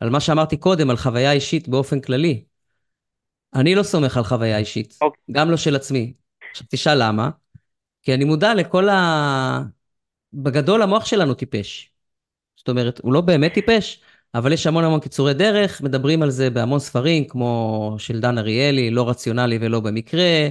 על 0.00 0.10
מה 0.10 0.20
שאמרתי 0.20 0.56
קודם, 0.56 0.90
על 0.90 0.96
חוויה 0.96 1.32
אישית 1.32 1.68
באופן 1.68 2.00
כללי. 2.00 2.44
אני 3.54 3.74
לא 3.74 3.82
סומך 3.82 4.16
על 4.16 4.22
חוויה 4.22 4.58
אישית, 4.58 4.98
אוקיי. 5.00 5.22
גם 5.30 5.50
לא 5.50 5.56
של 5.56 5.76
עצמי. 5.76 6.12
עכשיו 6.50 6.66
תשאל 6.70 7.02
למה, 7.02 7.30
כי 8.02 8.14
אני 8.14 8.24
מודע 8.24 8.54
לכל 8.54 8.88
ה... 8.88 9.60
בגדול 10.32 10.82
המוח 10.82 11.04
שלנו 11.04 11.34
טיפש. 11.34 11.92
זאת 12.56 12.68
אומרת, 12.68 13.00
הוא 13.02 13.12
לא 13.12 13.20
באמת 13.20 13.54
טיפש, 13.54 14.00
אבל 14.34 14.52
יש 14.52 14.66
המון 14.66 14.84
המון 14.84 15.00
קיצורי 15.00 15.34
דרך, 15.34 15.80
מדברים 15.80 16.22
על 16.22 16.30
זה 16.30 16.50
בהמון 16.50 16.78
ספרים, 16.78 17.24
כמו 17.28 17.94
של 17.98 18.20
דן 18.20 18.38
אריאלי, 18.38 18.90
לא 18.90 19.08
רציונלי 19.08 19.58
ולא 19.60 19.80
במקרה, 19.80 20.48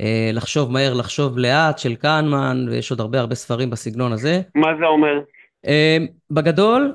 אה, 0.00 0.30
לחשוב 0.32 0.72
מהר, 0.72 0.94
לחשוב 0.94 1.38
לאט, 1.38 1.78
של 1.78 1.94
קהנמן, 1.94 2.66
ויש 2.70 2.90
עוד 2.90 3.00
הרבה 3.00 3.20
הרבה 3.20 3.34
ספרים 3.34 3.70
בסגנון 3.70 4.12
הזה. 4.12 4.40
מה 4.54 4.68
זה 4.80 4.86
אומר? 4.86 5.20
אה, 5.66 5.98
בגדול, 6.30 6.94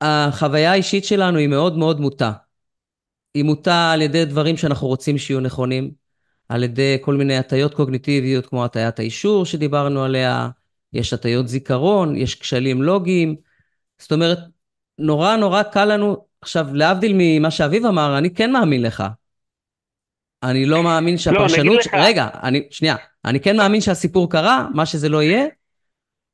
החוויה 0.00 0.72
האישית 0.72 1.04
שלנו 1.04 1.38
היא 1.38 1.48
מאוד 1.48 1.78
מאוד 1.78 2.00
מוטה. 2.00 2.32
היא 3.34 3.44
מוטה 3.44 3.90
על 3.92 4.02
ידי 4.02 4.24
דברים 4.24 4.56
שאנחנו 4.56 4.86
רוצים 4.86 5.18
שיהיו 5.18 5.40
נכונים, 5.40 5.90
על 6.48 6.62
ידי 6.62 6.98
כל 7.00 7.14
מיני 7.14 7.36
הטיות 7.36 7.74
קוגניטיביות, 7.74 8.46
כמו 8.46 8.64
הטיית 8.64 8.98
האישור 8.98 9.44
שדיברנו 9.44 10.04
עליה, 10.04 10.48
יש 10.92 11.12
הטיות 11.12 11.48
זיכרון, 11.48 12.16
יש 12.16 12.34
כשלים 12.34 12.82
לוגיים. 12.82 13.36
זאת 13.98 14.12
אומרת, 14.12 14.38
נורא 14.98 15.36
נורא 15.36 15.62
קל 15.62 15.84
לנו, 15.84 16.16
עכשיו, 16.40 16.74
להבדיל 16.74 17.12
ממה 17.14 17.50
שאביב 17.50 17.86
אמר, 17.86 18.18
אני 18.18 18.34
כן 18.34 18.52
מאמין 18.52 18.82
לך. 18.82 19.04
אני 20.42 20.66
לא 20.66 20.82
מאמין 20.82 21.14
לא, 21.14 21.20
שהפרשנות... 21.20 21.66
נגיד 21.66 21.82
ש- 21.82 21.86
לך- 21.86 21.94
רגע, 21.94 22.28
אני, 22.42 22.62
שנייה. 22.70 22.96
אני 23.24 23.40
כן 23.40 23.56
מאמין 23.56 23.80
שהסיפור 23.80 24.30
קרה, 24.30 24.68
מה 24.74 24.86
שזה 24.86 25.08
לא 25.08 25.22
יהיה. 25.22 25.46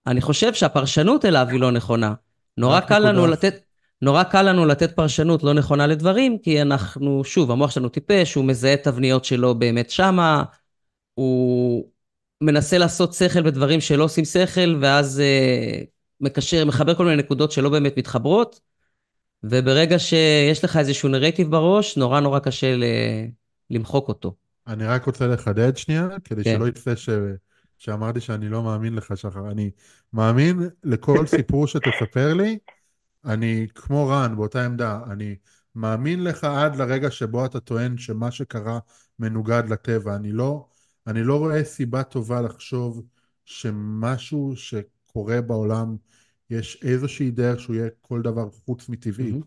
אני 0.06 0.20
חושב 0.20 0.54
שהפרשנות 0.54 1.24
אליו 1.24 1.46
היא 1.50 1.60
לא 1.60 1.70
נכונה. 1.70 2.14
נורא 2.56 2.80
קל 2.80 2.98
לנו. 2.98 3.26
לתת... 3.26 3.54
נורא 4.02 4.22
קל 4.22 4.42
לנו 4.42 4.66
לתת 4.66 4.96
פרשנות 4.96 5.42
לא 5.42 5.54
נכונה 5.54 5.86
לדברים, 5.86 6.38
כי 6.38 6.62
אנחנו, 6.62 7.24
שוב, 7.24 7.50
המוח 7.50 7.70
שלנו 7.70 7.88
טיפש, 7.88 8.34
הוא 8.34 8.44
מזהה 8.44 8.76
תבניות 8.76 9.24
שלא 9.24 9.52
באמת 9.52 9.90
שמה, 9.90 10.42
הוא 11.14 11.91
מנסה 12.42 12.78
לעשות 12.78 13.14
שכל 13.14 13.42
בדברים 13.42 13.80
שלא 13.80 14.04
עושים 14.04 14.24
שכל, 14.24 14.78
ואז 14.80 15.20
אה, 15.20 15.80
מקשר, 16.20 16.64
מחבר 16.64 16.94
כל 16.94 17.04
מיני 17.04 17.16
נקודות 17.16 17.52
שלא 17.52 17.70
באמת 17.70 17.98
מתחברות, 17.98 18.60
וברגע 19.42 19.98
שיש 19.98 20.64
לך 20.64 20.76
איזשהו 20.76 21.08
נרטיב 21.08 21.50
בראש, 21.50 21.96
נורא 21.96 22.20
נורא 22.20 22.38
קשה 22.38 22.76
ל... 22.76 22.84
למחוק 23.70 24.08
אותו. 24.08 24.34
אני 24.66 24.84
רק 24.84 25.04
רוצה 25.04 25.26
לחדד 25.26 25.76
שנייה, 25.76 26.08
כדי 26.24 26.44
כן. 26.44 26.56
שלא 26.56 26.68
יצא 26.68 26.96
ש... 26.96 27.08
שאמרתי 27.78 28.20
שאני 28.20 28.48
לא 28.48 28.62
מאמין 28.62 28.94
לך, 28.94 29.16
שחר. 29.16 29.50
אני 29.50 29.70
מאמין 30.12 30.68
לכל 30.84 31.26
סיפור 31.26 31.66
שתספר 31.66 32.34
לי, 32.34 32.58
אני 33.24 33.66
כמו 33.74 34.08
רן 34.08 34.36
באותה 34.36 34.64
עמדה, 34.64 35.00
אני 35.10 35.36
מאמין 35.74 36.24
לך 36.24 36.44
עד 36.44 36.76
לרגע 36.76 37.10
שבו 37.10 37.44
אתה 37.44 37.60
טוען 37.60 37.98
שמה 37.98 38.30
שקרה 38.30 38.78
מנוגד 39.18 39.62
לטבע. 39.68 40.16
אני 40.16 40.32
לא, 40.32 40.66
אני 41.06 41.22
לא 41.22 41.38
רואה 41.38 41.64
סיבה 41.64 42.02
טובה 42.02 42.40
לחשוב 42.40 43.02
שמשהו 43.44 44.52
שקורה 44.56 45.40
בעולם, 45.40 45.96
יש 46.50 46.82
איזושהי 46.82 47.30
דרך 47.30 47.60
שהוא 47.60 47.76
יהיה 47.76 47.88
כל 48.00 48.22
דבר 48.22 48.50
חוץ 48.50 48.88
מטבעי. 48.88 49.30
מהמם. 49.30 49.42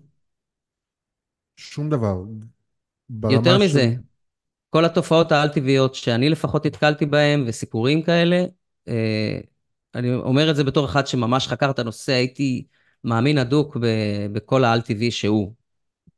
שום 1.57 1.89
דבר. 1.89 2.23
יותר 3.29 3.57
מזה, 3.57 3.95
כל 4.69 4.85
התופעות 4.85 5.31
העל-טבעיות 5.31 5.95
שאני 5.95 6.29
לפחות 6.29 6.65
נתקלתי 6.65 7.05
בהן, 7.05 7.43
וסיפורים 7.47 8.01
כאלה, 8.01 8.45
אה, 8.87 9.39
אני 9.95 10.13
אומר 10.13 10.51
את 10.51 10.55
זה 10.55 10.63
בתור 10.63 10.85
אחד 10.85 11.07
שממש 11.07 11.47
חקר 11.47 11.69
את 11.69 11.79
הנושא, 11.79 12.11
הייתי 12.11 12.65
מאמין 13.03 13.37
הדוק 13.37 13.77
ב- 13.77 14.27
בכל 14.33 14.63
העל-טבעי 14.63 15.11
שהוא. 15.11 15.53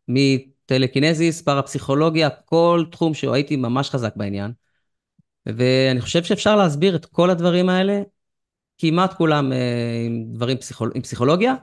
מטלקינזיס, 0.07 1.41
פרפסיכולוגיה, 1.41 2.29
כל 2.29 2.85
תחום 2.91 3.13
שהוא, 3.13 3.33
הייתי 3.33 3.55
ממש 3.55 3.89
חזק 3.89 4.15
בעניין. 4.15 4.51
ואני 5.55 6.01
חושב 6.01 6.23
שאפשר 6.23 6.55
להסביר 6.55 6.95
את 6.95 7.05
כל 7.05 7.29
הדברים 7.29 7.69
האלה, 7.69 8.01
כמעט 8.77 9.13
כולם 9.13 9.53
אה, 9.53 10.03
עם 10.05 10.25
דברים 10.33 10.57
פסיכול... 10.57 10.91
עם 10.95 11.01
פסיכולוגיה. 11.01 11.55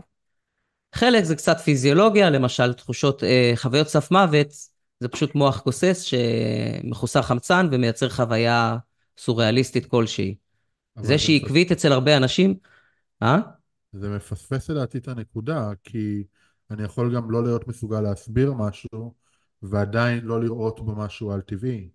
חלק 0.95 1.25
זה 1.25 1.37
קצת 1.37 1.61
פיזיולוגיה, 1.61 2.31
למשל 2.31 2.73
תחושות, 2.73 3.25
אה, 3.25 3.53
חוויות 3.57 3.89
סף 3.89 4.11
מוות, 4.11 4.49
זה 5.01 5.09
פשוט 5.09 5.35
מוח 5.35 5.65
גוסס 5.65 6.01
שמחוסר 6.01 7.23
חמצן 7.23 7.69
ומייצר 7.73 8.09
חוויה 8.09 8.77
סוריאליסטית 9.19 9.87
כלשהי. 9.87 10.35
זה 11.03 11.19
שהיא 11.19 11.41
מפס- 11.41 11.47
עקבית 11.47 11.73
אצל 11.73 11.93
הרבה 11.93 12.17
אנשים, 12.17 12.55
אה? 13.23 13.39
זה 13.93 14.09
מפספס 14.09 14.71
לדעתי 14.71 14.99
את 14.99 15.09
הנקודה, 15.09 15.71
כי 15.85 16.25
אני 16.71 16.83
יכול 16.83 17.15
גם 17.15 17.31
לא 17.31 17.43
להיות 17.43 17.69
מסוגל 17.69 18.01
להסביר 18.01 18.53
משהו, 18.53 19.15
ועדיין 19.63 20.25
לא 20.25 20.41
לראות 20.41 20.81
בו 20.81 20.97
משהו 20.97 21.33
על 21.33 21.41
טבעי. 21.41 21.89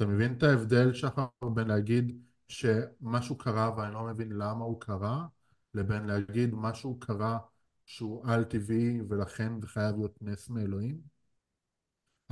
אתה 0.00 0.08
מבין 0.08 0.32
את 0.32 0.42
ההבדל, 0.42 0.92
שחר, 0.94 1.26
בין 1.54 1.68
להגיד 1.68 2.18
שמשהו 2.48 3.38
קרה 3.38 3.70
ואני 3.76 3.94
לא 3.94 4.02
מבין 4.02 4.32
למה 4.32 4.64
הוא 4.64 4.80
קרה, 4.80 5.26
לבין 5.74 6.06
להגיד 6.06 6.50
משהו 6.52 6.98
קרה 6.98 7.38
שהוא 7.86 8.22
על 8.26 8.44
טבעי 8.44 9.00
ולכן 9.08 9.60
זה 9.60 9.66
חייב 9.66 9.96
להיות 9.96 10.18
נס 10.22 10.50
מאלוהים? 10.50 10.96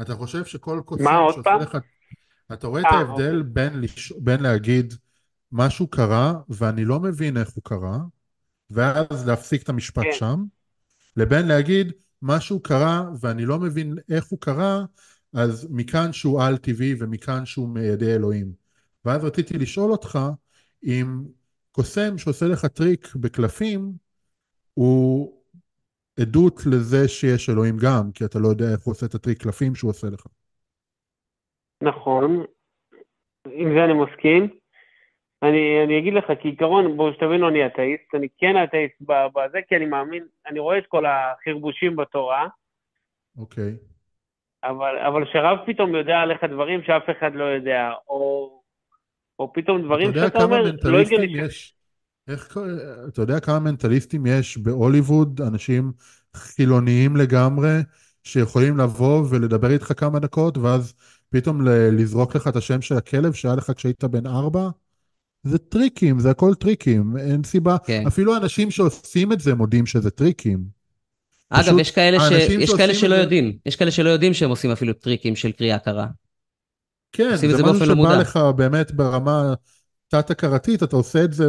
אתה 0.01 0.15
חושב 0.15 0.45
שכל 0.45 0.83
קוסם 0.85 1.05
מה, 1.05 1.17
עוד 1.17 1.45
פעם? 1.45 1.61
לך... 1.61 1.79
אתה 2.53 2.67
רואה 2.67 2.81
את 2.81 2.87
אה, 2.87 2.99
ההבדל 2.99 3.43
בין, 3.43 3.81
לש... 3.81 4.13
בין 4.13 4.43
להגיד 4.43 4.95
משהו 5.53 5.87
קרה 5.89 6.35
ואני 6.49 6.85
לא 6.85 7.01
מבין 7.01 7.37
איך 7.37 7.51
הוא 7.51 7.65
קרה, 7.65 7.99
ואז 8.71 9.29
להפסיק 9.29 9.63
את 9.63 9.69
המשפט 9.69 10.03
כן. 10.03 10.13
שם, 10.13 10.45
לבין 11.17 11.49
להגיד 11.49 11.93
משהו 12.23 12.63
קרה 12.63 13.05
ואני 13.21 13.45
לא 13.47 13.59
מבין 13.59 13.99
איך 14.11 14.27
הוא 14.27 14.41
קרה, 14.41 14.85
אז 15.35 15.69
מכאן 15.71 16.13
שהוא 16.13 16.43
על-טבעי 16.43 16.95
ומכאן 16.99 17.47
שהוא 17.47 17.69
מידי 17.69 18.15
אלוהים. 18.15 18.53
ואז 19.05 19.25
רציתי 19.25 19.59
לשאול 19.59 19.93
אותך 19.93 20.19
אם 20.85 21.07
קוסם 21.73 22.19
שעושה 22.19 22.47
לך 22.47 22.67
טריק 22.67 23.15
בקלפים, 23.17 23.93
הוא 24.75 25.39
עדות 26.21 26.61
לזה 26.67 27.09
שיש 27.09 27.51
אלוהים 27.51 27.77
גם, 27.85 28.13
כי 28.15 28.25
אתה 28.25 28.39
לא 28.39 28.49
יודע 28.49 28.65
איך 28.73 28.81
הוא 28.81 28.93
עושה 28.93 29.07
את 29.07 29.15
הטריק 29.15 29.43
קלפים 29.43 29.75
שהוא 29.75 29.91
עושה 29.91 30.07
לך. 30.07 30.27
נכון, 31.83 32.45
עם 33.53 33.69
זה 33.75 33.85
אני 33.85 33.93
מסכים. 33.93 34.59
אני, 35.43 35.85
אני 35.85 35.99
אגיד 35.99 36.15
לך, 36.15 36.25
כעיקרון, 36.43 36.97
בואו 36.97 37.15
שתבינו, 37.15 37.49
אני 37.49 37.67
אתאיסט, 37.67 38.15
אני 38.15 38.29
כן 38.39 38.55
אתאיסט 38.65 38.95
בזה, 39.35 39.59
כי 39.69 39.77
אני 39.77 39.87
מאמין, 39.87 40.27
אני 40.47 40.59
רואה 40.59 40.79
את 40.79 40.85
כל 40.89 41.05
החרבושים 41.07 41.97
בתורה, 41.97 42.49
אוקיי. 43.37 43.77
אבל, 44.65 44.99
אבל 45.09 45.25
שרב 45.33 45.59
פתאום 45.67 45.95
יודע 45.95 46.17
עליך 46.17 46.45
דברים 46.45 46.81
שאף 46.87 47.03
אחד 47.19 47.31
לא 47.35 47.45
יודע, 47.45 47.91
או, 48.09 48.51
או 49.39 49.53
פתאום 49.53 49.83
דברים 49.83 50.15
שאתה 50.15 50.45
אומר, 50.45 50.63
לא 50.83 50.99
הגיוני. 50.99 51.27
יש, 51.27 51.75
איך, 52.29 52.59
אתה 53.09 53.23
יודע 53.23 53.41
כמה 53.41 53.59
מנטליסטים 53.59 54.27
יש 54.27 54.59
בהוליווד, 54.59 55.41
אנשים 55.41 55.93
חילוניים 56.37 57.17
לגמרי, 57.17 57.79
שיכולים 58.25 58.79
לבוא 58.79 59.25
ולדבר 59.31 59.71
איתך 59.71 59.93
כמה 59.97 60.19
דקות, 60.19 60.59
ואז 60.59 60.95
פתאום 61.31 61.69
ל- 61.69 62.01
לזרוק 62.01 62.37
לך 62.37 62.49
את 62.49 62.57
השם 62.57 62.81
של 62.81 62.97
הכלב 62.97 63.33
שהיה 63.33 63.55
לך 63.55 63.73
כשהיית 63.77 64.05
בן 64.05 64.27
ארבע? 64.27 64.69
זה 65.43 65.59
טריקים, 65.59 66.19
זה 66.19 66.31
הכל 66.31 66.55
טריקים, 66.55 67.17
אין 67.17 67.45
סיבה. 67.45 67.77
כן. 67.87 68.03
אפילו 68.07 68.37
אנשים 68.37 68.71
שעושים 68.71 69.33
את 69.33 69.41
זה 69.41 69.55
מודים 69.55 69.87
שזה 69.87 70.11
טריקים. 70.11 70.78
אגב, 71.51 71.79
יש 71.79 71.91
כאלה, 71.91 72.19
ש... 72.21 72.33
יש 72.51 72.71
כאלה 72.75 72.95
שלא 72.95 73.17
זה- 73.17 73.23
יודעים, 73.23 73.59
יש 73.67 73.77
כאלה 73.77 73.91
שלא 73.91 74.09
יודעים 74.09 74.35
שהם 74.35 74.51
עושים 74.51 74.71
אפילו 74.71 74.93
טריקים 74.93 75.37
של 75.37 75.53
קריאה 75.53 75.79
קרה. 75.79 76.07
כן, 77.13 77.37
זה 77.37 77.57
זה 77.57 77.63
משהו 77.63 77.85
שבא 77.87 77.95
מודע. 77.95 78.19
לך 78.21 78.39
באמת 78.57 78.93
ברמה 78.93 79.55
תת-הכרתית, 80.09 80.83
אתה 80.83 80.97
עושה 80.97 81.25
את 81.25 81.33
זה, 81.33 81.49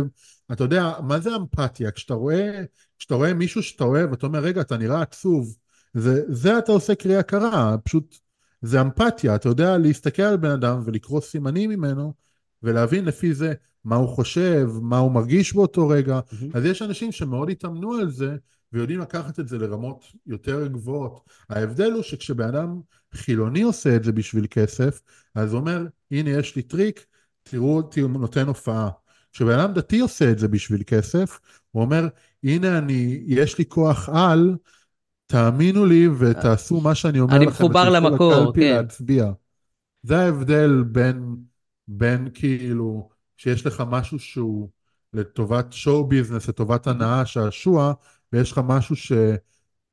אתה 0.51 0.63
יודע, 0.63 0.91
מה 1.03 1.19
זה 1.19 1.35
אמפתיה? 1.35 1.91
כשאתה 1.91 2.13
רואה, 2.13 2.61
כשאתה 2.99 3.15
רואה 3.15 3.33
מישהו 3.33 3.63
שאתה 3.63 3.83
אוהב, 3.83 4.13
אתה 4.13 4.27
אומר, 4.27 4.39
רגע, 4.39 4.61
אתה 4.61 4.77
נראה 4.77 5.01
עצוב, 5.01 5.55
זה, 5.93 6.21
זה 6.27 6.57
אתה 6.57 6.71
עושה 6.71 6.95
קריאה 6.95 7.23
קרה, 7.23 7.75
פשוט, 7.83 8.15
זה 8.61 8.81
אמפתיה, 8.81 9.35
אתה 9.35 9.49
יודע 9.49 9.77
להסתכל 9.77 10.21
על 10.21 10.37
בן 10.37 10.51
אדם 10.51 10.81
ולקרוא 10.85 11.21
סימנים 11.21 11.69
ממנו, 11.69 12.13
ולהבין 12.63 13.05
לפי 13.05 13.33
זה 13.33 13.53
מה 13.85 13.95
הוא 13.95 14.07
חושב, 14.09 14.69
מה 14.81 14.97
הוא 14.97 15.11
מרגיש 15.11 15.53
באותו 15.53 15.87
רגע, 15.87 16.19
מהמם. 16.31 16.51
אז 16.53 16.65
יש 16.65 16.81
אנשים 16.81 17.11
שמאוד 17.11 17.49
התאמנו 17.49 17.93
על 17.93 18.09
זה, 18.09 18.35
ויודעים 18.73 18.99
לקחת 18.99 19.39
את 19.39 19.47
זה 19.47 19.57
לרמות 19.57 20.03
יותר 20.27 20.67
גבוהות. 20.67 21.29
ההבדל 21.49 21.91
הוא 21.91 22.03
שכשבן 22.03 22.47
אדם 22.47 22.81
חילוני 23.13 23.61
עושה 23.61 23.95
את 23.95 24.03
זה 24.03 24.11
בשביל 24.11 24.47
כסף, 24.49 25.01
אז 25.35 25.53
הוא 25.53 25.59
אומר, 25.59 25.85
הנה 26.11 26.29
יש 26.29 26.55
לי 26.55 26.61
טריק, 26.61 27.05
תראו 27.43 27.77
אותי 27.77 27.99
הוא 27.99 28.09
נותן 28.09 28.47
הופעה. 28.47 28.89
כשבן 29.31 29.59
אדם 29.59 29.73
דתי 29.73 29.99
עושה 29.99 30.31
את 30.31 30.39
זה 30.39 30.47
בשביל 30.47 30.83
כסף, 30.87 31.39
הוא 31.71 31.83
אומר, 31.83 32.07
הנה 32.43 32.77
אני, 32.77 33.23
יש 33.27 33.57
לי 33.57 33.65
כוח 33.65 34.09
על, 34.09 34.55
תאמינו 35.27 35.85
לי 35.85 36.07
ותעשו 36.07 36.81
מה 36.81 36.95
שאני 36.95 37.19
אומר 37.19 37.35
אני 37.35 37.45
לכם. 37.45 37.63
מחובר 37.63 37.79
ותלכו 37.79 38.09
למקור, 38.09 38.53
כן. 38.55 38.75
להצביע. 38.75 39.31
זה 40.03 40.19
ההבדל 40.19 40.83
בין, 40.83 41.35
בין 41.87 42.29
כאילו, 42.33 43.09
שיש 43.37 43.65
לך 43.65 43.83
משהו 43.87 44.19
שהוא 44.19 44.69
לטובת 45.13 45.73
שואו 45.73 46.07
ביזנס, 46.07 46.49
לטובת 46.49 46.87
הנאה, 46.87 47.25
שעשוע, 47.25 47.93
ויש 48.33 48.51
לך 48.51 48.61
משהו 48.67 48.95
ש, 48.95 49.11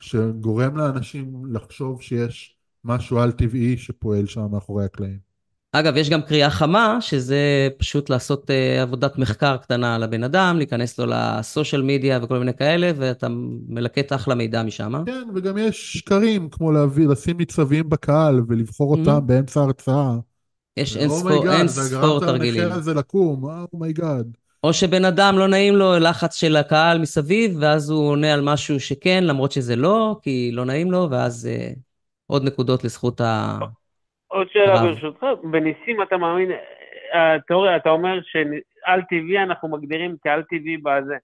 שגורם 0.00 0.76
לאנשים 0.76 1.42
לחשוב 1.52 2.02
שיש 2.02 2.56
משהו 2.84 3.18
על-טבעי 3.18 3.76
שפועל 3.76 4.26
שם 4.26 4.46
מאחורי 4.50 4.84
הקלעים. 4.84 5.26
אגב, 5.72 5.96
יש 5.96 6.10
גם 6.10 6.22
קריאה 6.22 6.50
חמה, 6.50 6.98
שזה 7.00 7.68
פשוט 7.78 8.10
לעשות 8.10 8.50
אה, 8.50 8.82
עבודת 8.82 9.18
מחקר 9.18 9.56
קטנה 9.56 9.94
על 9.94 10.02
הבן 10.02 10.24
אדם, 10.24 10.56
להיכנס 10.56 10.98
לו 10.98 11.06
ל 11.08 11.19
social 11.19 11.82
media 11.82 12.18
וכל 12.22 12.38
מיני 12.38 12.54
כאלה, 12.54 12.90
ואתה 12.96 13.26
מלקט 13.68 14.12
אחלה 14.12 14.34
מידע 14.34 14.62
משם. 14.62 14.92
כן, 15.06 15.28
וגם 15.34 15.58
יש 15.58 15.92
שקרים, 15.92 16.48
כמו 16.50 16.72
להביא, 16.72 17.08
לשים 17.08 17.36
ניצבים 17.36 17.88
בקהל 17.88 18.40
ולבחור. 18.48 18.96
אותם 18.98 19.26
באמצע 19.26 19.60
ההרצאה. 19.60 20.16
יש 20.76 20.96
אין 20.96 21.08
ספור, 21.08 21.20
oh 21.20 21.30
my 21.30 21.39
god, 21.39 21.58
אין 21.58 21.68
זה 21.68 21.96
גרמת 21.96 22.22
תרגילים. 22.22 22.62
לנכה 22.62 22.74
הזה 22.74 22.94
לקום, 22.94 23.44
oh 23.72 23.86
my 23.86 23.99
god. 23.99 24.26
או 24.64 24.72
שבן 24.72 25.04
אדם 25.04 25.34
לא 25.38 25.48
נעים 25.48 25.76
לו 25.76 25.98
לחץ 25.98 26.34
של 26.34 26.56
הקהל 26.56 26.98
מסביב, 26.98 27.56
ואז 27.60 27.90
הוא 27.90 28.10
עונה 28.10 28.34
על 28.34 28.40
משהו 28.44 28.80
שכן, 28.80 29.24
למרות 29.24 29.52
שזה 29.52 29.76
לא, 29.76 30.16
כי 30.22 30.50
לא 30.52 30.64
נעים 30.64 30.90
לו, 30.92 31.08
ואז 31.10 31.48
אה, 31.52 31.78
עוד 32.26 32.44
נקודות 32.44 32.84
לזכות 32.84 33.20
ה... 33.20 33.58
עוד 34.26 34.46
שאלה 34.52 34.80
הרב. 34.80 34.86
ברשותך, 34.86 35.26
בניסים 35.50 36.02
אתה 36.02 36.16
מאמין, 36.16 36.50
התיאוריה, 37.14 37.76
אתה 37.76 37.90
אומר 37.90 38.18
שעל 38.22 39.00
טבעי 39.10 39.42
אנחנו 39.42 39.68
מגדירים 39.68 40.16
כעל 40.22 40.42
טבעי 40.42 40.76
בזה, 40.76 41.16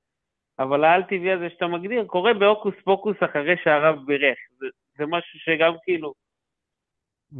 אבל 0.59 0.85
העל 0.85 1.03
טבעי 1.03 1.33
הזה 1.33 1.49
שאתה 1.53 1.66
מגדיר 1.66 2.05
קורה 2.05 2.35
בהוקוס 2.35 2.74
פוקוס 2.85 3.16
אחרי 3.20 3.55
שהרב 3.64 3.97
בירך, 4.07 4.39
זה, 4.61 4.66
זה 4.99 5.05
משהו 5.07 5.39
שגם 5.39 5.72
כאילו, 5.85 6.12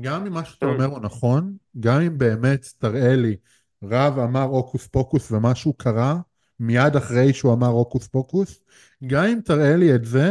גם 0.01 0.27
אם 0.27 0.33
מה 0.33 0.45
שאתה 0.45 0.67
אומר 0.67 0.85
הוא 0.85 1.01
נכון, 1.03 1.53
גם 1.81 2.01
אם 2.07 2.19
באמת 2.19 2.61
תראה 2.79 3.17
לי 3.17 3.37
רב 3.83 4.19
אמר 4.19 4.43
הוקוס 4.43 4.87
פוקוס 4.87 5.33
ומשהו 5.33 5.73
קרה 5.73 6.17
מיד 6.61 6.97
אחרי 6.97 7.33
שהוא 7.33 7.53
אמר 7.53 7.67
הוקוס 7.67 8.09
פוקוס, 8.09 8.61
גם 9.07 9.25
אם 9.25 9.39
תראה 9.45 9.77
לי 9.77 9.95
את 9.95 10.05
זה, 10.05 10.31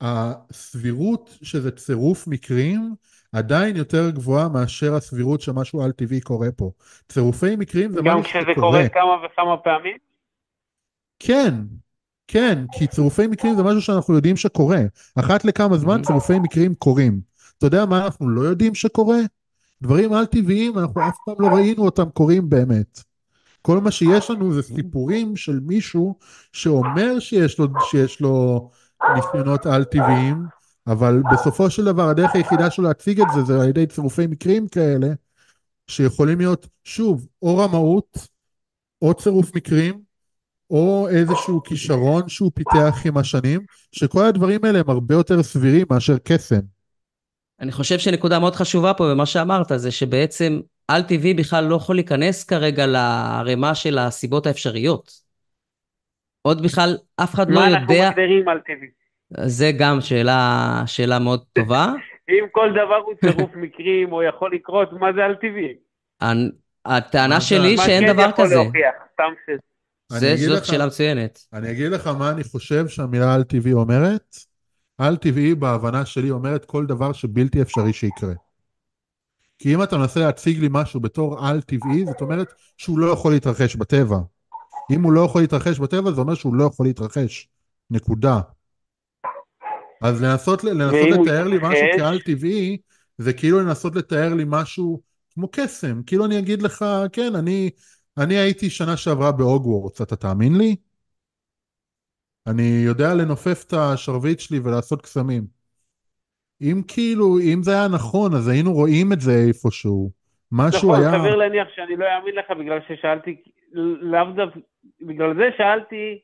הסבירות 0.00 1.38
שזה 1.42 1.70
צירוף 1.70 2.26
מקרים 2.26 2.94
עדיין 3.32 3.76
יותר 3.76 4.10
גבוהה 4.10 4.48
מאשר 4.48 4.94
הסבירות 4.94 5.40
שמשהו 5.40 5.82
על 5.82 5.92
טבעי 5.92 6.20
קורה 6.20 6.52
פה. 6.52 6.70
צירופי 7.08 7.56
מקרים 7.56 7.92
זה 7.92 8.02
משהו 8.02 8.24
שקורה. 8.24 8.42
גם 8.42 8.44
כשזה 8.44 8.60
קורה 8.60 8.88
כמה 8.88 9.26
וכמה 9.26 9.56
פעמים? 9.56 9.96
כן, 11.18 11.54
כן, 12.28 12.64
כי 12.72 12.86
צירופי 12.86 13.26
מקרים 13.26 13.56
זה 13.56 13.62
משהו 13.62 13.82
שאנחנו 13.82 14.14
יודעים 14.14 14.36
שקורה. 14.36 14.80
אחת 15.14 15.44
לכמה 15.44 15.76
זמן 15.76 16.02
צירופי 16.02 16.38
מקרים 16.38 16.74
קורים. 16.74 17.20
אתה 17.58 17.66
יודע 17.66 17.86
מה 17.86 18.04
אנחנו 18.04 18.28
לא 18.28 18.40
יודעים 18.40 18.74
שקורה? 18.74 19.18
דברים 19.84 20.12
על 20.12 20.26
טבעיים, 20.26 20.78
אנחנו 20.78 21.08
אף 21.08 21.16
פעם 21.24 21.34
לא 21.38 21.46
ראינו 21.46 21.84
אותם 21.84 22.10
קורים 22.10 22.50
באמת. 22.50 23.00
כל 23.62 23.80
מה 23.80 23.90
שיש 23.90 24.30
לנו 24.30 24.52
זה 24.52 24.62
סיפורים 24.62 25.36
של 25.36 25.60
מישהו 25.60 26.18
שאומר 26.52 27.18
שיש 27.18 27.58
לו, 27.58 27.66
שיש 27.90 28.20
לו 28.20 28.70
ניסיונות 29.16 29.66
על 29.66 29.84
טבעיים, 29.84 30.46
אבל 30.86 31.22
בסופו 31.32 31.70
של 31.70 31.84
דבר 31.84 32.08
הדרך 32.08 32.34
היחידה 32.34 32.70
שלו 32.70 32.84
להציג 32.84 33.20
את 33.20 33.26
זה 33.34 33.42
זה 33.42 33.60
על 33.62 33.68
ידי 33.68 33.86
צירופי 33.86 34.26
מקרים 34.26 34.68
כאלה, 34.68 35.08
שיכולים 35.86 36.38
להיות, 36.38 36.68
שוב, 36.84 37.26
או 37.42 37.56
רמאות, 37.56 38.28
או 39.02 39.14
צירוף 39.14 39.56
מקרים, 39.56 40.00
או 40.70 41.08
איזשהו 41.08 41.62
כישרון 41.62 42.28
שהוא 42.28 42.50
פיתח 42.54 42.96
עם 43.04 43.16
השנים, 43.16 43.60
שכל 43.92 44.24
הדברים 44.24 44.64
האלה 44.64 44.78
הם 44.80 44.90
הרבה 44.90 45.14
יותר 45.14 45.42
סבירים 45.42 45.86
מאשר 45.90 46.18
קסם. 46.18 46.73
אני 47.60 47.72
חושב 47.72 47.98
שנקודה 47.98 48.38
מאוד 48.38 48.54
חשובה 48.54 48.94
פה 48.94 49.10
במה 49.10 49.26
שאמרת, 49.26 49.66
זה 49.76 49.90
שבעצם 49.90 50.60
על 50.88 51.02
טבעי 51.02 51.34
בכלל 51.34 51.64
לא 51.64 51.76
יכול 51.76 51.96
להיכנס 51.96 52.44
כרגע 52.44 52.86
לערימה 52.86 53.74
של 53.74 53.98
הסיבות 53.98 54.46
האפשריות. 54.46 55.10
עוד 56.42 56.62
בכלל, 56.62 56.96
אף 57.16 57.34
אחד 57.34 57.50
לא 57.50 57.60
יודע... 57.60 57.70
מה 57.70 57.78
אנחנו 57.78 57.94
מגדירים 58.10 58.48
על 58.48 58.58
טבעי? 58.58 58.88
זה 59.46 59.72
גם 59.78 60.00
שאלה, 60.00 60.82
שאלה 60.86 61.18
מאוד 61.18 61.44
טובה. 61.52 61.86
אם 62.30 62.44
כל 62.52 62.70
דבר 62.70 62.96
הוא 63.04 63.14
צירוף 63.14 63.50
מקרים 63.54 64.12
או 64.12 64.22
יכול 64.22 64.54
לקרות, 64.54 64.92
מה 64.92 65.12
זה 65.12 65.24
על 65.24 65.34
טבעי? 65.34 65.74
הטענה 66.84 67.40
שלי 67.40 67.76
שאין 67.76 68.12
דבר 68.12 68.32
כזה. 68.32 68.32
מה 68.32 68.36
כן 68.36 68.42
יכול 68.42 68.54
להוכיח? 68.54 68.94
סתם 69.12 69.32
ש... 69.46 70.18
זה, 70.18 70.36
זאת 70.36 70.64
שאלה 70.64 70.86
מצוינת. 70.86 71.38
אני 71.52 71.70
אגיד 71.70 71.92
לך 71.92 72.06
מה 72.06 72.30
אני 72.30 72.44
חושב 72.44 72.88
שהמילה 72.88 73.34
על 73.34 73.42
טבעי 73.42 73.72
אומרת. 73.72 74.36
על 74.98 75.16
טבעי 75.16 75.54
בהבנה 75.54 76.06
שלי 76.06 76.30
אומרת 76.30 76.64
כל 76.64 76.86
דבר 76.86 77.12
שבלתי 77.12 77.62
אפשרי 77.62 77.92
שיקרה. 77.92 78.34
כי 79.58 79.74
אם 79.74 79.82
אתה 79.82 79.98
מנסה 79.98 80.20
להציג 80.20 80.58
לי 80.58 80.68
משהו 80.70 81.00
בתור 81.00 81.46
על 81.46 81.60
טבעי, 81.60 82.04
זאת 82.06 82.20
אומרת 82.20 82.52
שהוא 82.76 82.98
לא 82.98 83.06
יכול 83.12 83.32
להתרחש 83.32 83.76
בטבע. 83.76 84.18
אם 84.90 85.02
הוא 85.02 85.12
לא 85.12 85.20
יכול 85.20 85.40
להתרחש 85.40 85.78
בטבע, 85.78 86.12
זה 86.12 86.20
אומר 86.20 86.34
שהוא 86.34 86.54
לא 86.54 86.64
יכול 86.64 86.86
להתרחש. 86.86 87.48
נקודה. 87.90 88.40
אז 90.02 90.22
לנסות, 90.22 90.64
לנסות 90.64 91.08
לתאר 91.20 91.44
לי 91.44 91.56
משהו 91.62 91.86
כעל 91.98 92.20
טבעי, 92.20 92.76
זה 93.18 93.32
כאילו 93.32 93.60
לנסות 93.60 93.96
לתאר 93.96 94.34
לי 94.34 94.44
משהו 94.46 95.00
כמו 95.34 95.48
קסם. 95.52 96.02
כאילו 96.06 96.24
אני 96.24 96.38
אגיד 96.38 96.62
לך, 96.62 96.84
כן, 97.12 97.34
אני, 97.34 97.70
אני 98.18 98.34
הייתי 98.34 98.70
שנה 98.70 98.96
שעברה 98.96 99.32
בהוגוורטס, 99.32 100.02
אתה 100.02 100.16
תאמין 100.16 100.58
לי? 100.58 100.76
אני 102.46 102.82
יודע 102.86 103.14
לנופף 103.14 103.64
את 103.66 103.72
השרביט 103.72 104.40
שלי 104.40 104.58
ולעשות 104.58 105.02
קסמים. 105.02 105.42
אם 106.62 106.82
כאילו, 106.88 107.38
אם 107.38 107.62
זה 107.62 107.70
היה 107.70 107.88
נכון, 107.88 108.34
אז 108.34 108.48
היינו 108.48 108.72
רואים 108.72 109.12
את 109.12 109.20
זה 109.20 109.32
איפשהו. 109.48 110.10
משהו 110.52 110.88
נכון, 110.88 111.00
היה... 111.00 111.08
נכון, 111.08 111.20
סביר 111.20 111.36
להניח 111.36 111.68
שאני 111.74 111.96
לא 111.96 112.06
אאמין 112.06 112.34
לך 112.34 112.50
בגלל 112.50 112.78
ששאלתי, 112.88 113.36
לאו 114.00 114.24
דווקא, 114.24 114.60
בגלל 115.00 115.34
זה 115.34 115.48
שאלתי 115.56 116.18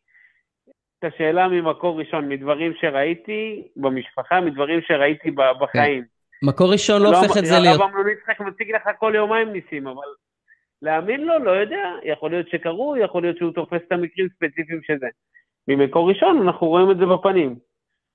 את 0.98 1.04
השאלה 1.04 1.48
ממקור 1.48 2.00
ראשון, 2.00 2.28
מדברים 2.28 2.72
שראיתי 2.80 3.62
במשפחה, 3.76 4.40
מדברים 4.40 4.80
שראיתי 4.86 5.30
בחיים. 5.30 6.02
כן. 6.02 6.46
מקור 6.46 6.72
ראשון 6.72 7.02
לא, 7.02 7.12
לא 7.12 7.18
הופך 7.18 7.36
את 7.38 7.46
זה 7.46 7.58
להיות... 7.58 7.80
הרב 7.80 7.90
אמנון 7.90 8.06
יצחק 8.08 8.40
מציג 8.40 8.74
לך 8.74 8.82
כל 8.98 9.12
יומיים 9.16 9.52
ניסים, 9.52 9.86
אבל 9.86 10.08
להאמין 10.82 11.20
לו, 11.20 11.38
לא 11.38 11.50
יודע, 11.50 11.90
יכול 12.04 12.30
להיות 12.30 12.48
שקרו, 12.48 12.96
יכול 12.96 13.22
להיות 13.22 13.36
שהוא 13.36 13.52
תופס 13.52 13.80
את 13.86 13.92
המקרים 13.92 14.28
ספציפיים 14.36 14.80
שזה. 14.82 15.06
ממקור 15.76 16.08
ראשון 16.08 16.42
אנחנו 16.42 16.66
רואים 16.66 16.90
את 16.90 16.96
זה 16.96 17.04
בפנים. 17.06 17.58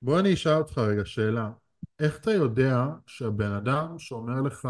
בוא 0.02 0.20
אני 0.20 0.34
אשאל 0.34 0.58
אותך 0.58 0.78
רגע 0.78 1.06
שאלה. 1.06 1.50
איך 2.00 2.20
אתה 2.22 2.32
יודע 2.32 2.86
שהבן 3.08 3.52
אדם 3.52 3.88
שאומר 3.98 4.42
לך, 4.42 4.68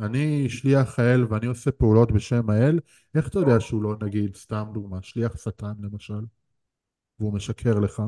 אני 0.00 0.48
שליח 0.48 0.98
האל 0.98 1.24
ואני 1.28 1.46
עושה 1.46 1.72
פעולות 1.72 2.12
בשם 2.12 2.50
האל, 2.50 2.78
איך 3.16 3.28
אתה 3.28 3.38
יודע 3.38 3.60
שהוא 3.60 3.82
לא, 3.82 3.94
נגיד, 4.02 4.34
סתם 4.34 4.64
דוגמה, 4.72 4.98
שליח 5.02 5.36
שטן 5.36 5.72
למשל, 5.82 6.24
והוא 7.20 7.34
משקר 7.34 7.78
לך? 7.80 8.02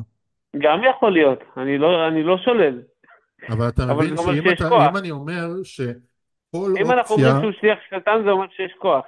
גם 0.57 0.79
יכול 0.91 1.13
להיות, 1.13 1.39
אני 1.57 1.79
לא, 1.79 2.09
אני 2.09 2.23
לא 2.23 2.37
שולל. 2.45 2.83
אבל 3.49 3.69
אתה 3.69 3.83
מבין 3.95 4.17
שאם 4.17 4.53
אתה, 4.53 4.69
כוח. 4.69 4.91
אם 4.91 4.97
אני 4.97 5.11
אומר 5.11 5.49
שכל 5.63 5.85
אם 6.55 6.61
אופציה... 6.61 6.83
אם 6.85 6.91
אנחנו 6.91 7.15
אומרים 7.15 7.41
שהוא 7.41 7.53
שליח 7.61 7.79
שטן 7.91 8.23
זה 8.25 8.31
אומר 8.31 8.47
שיש 8.57 8.73
כוח. 8.79 9.05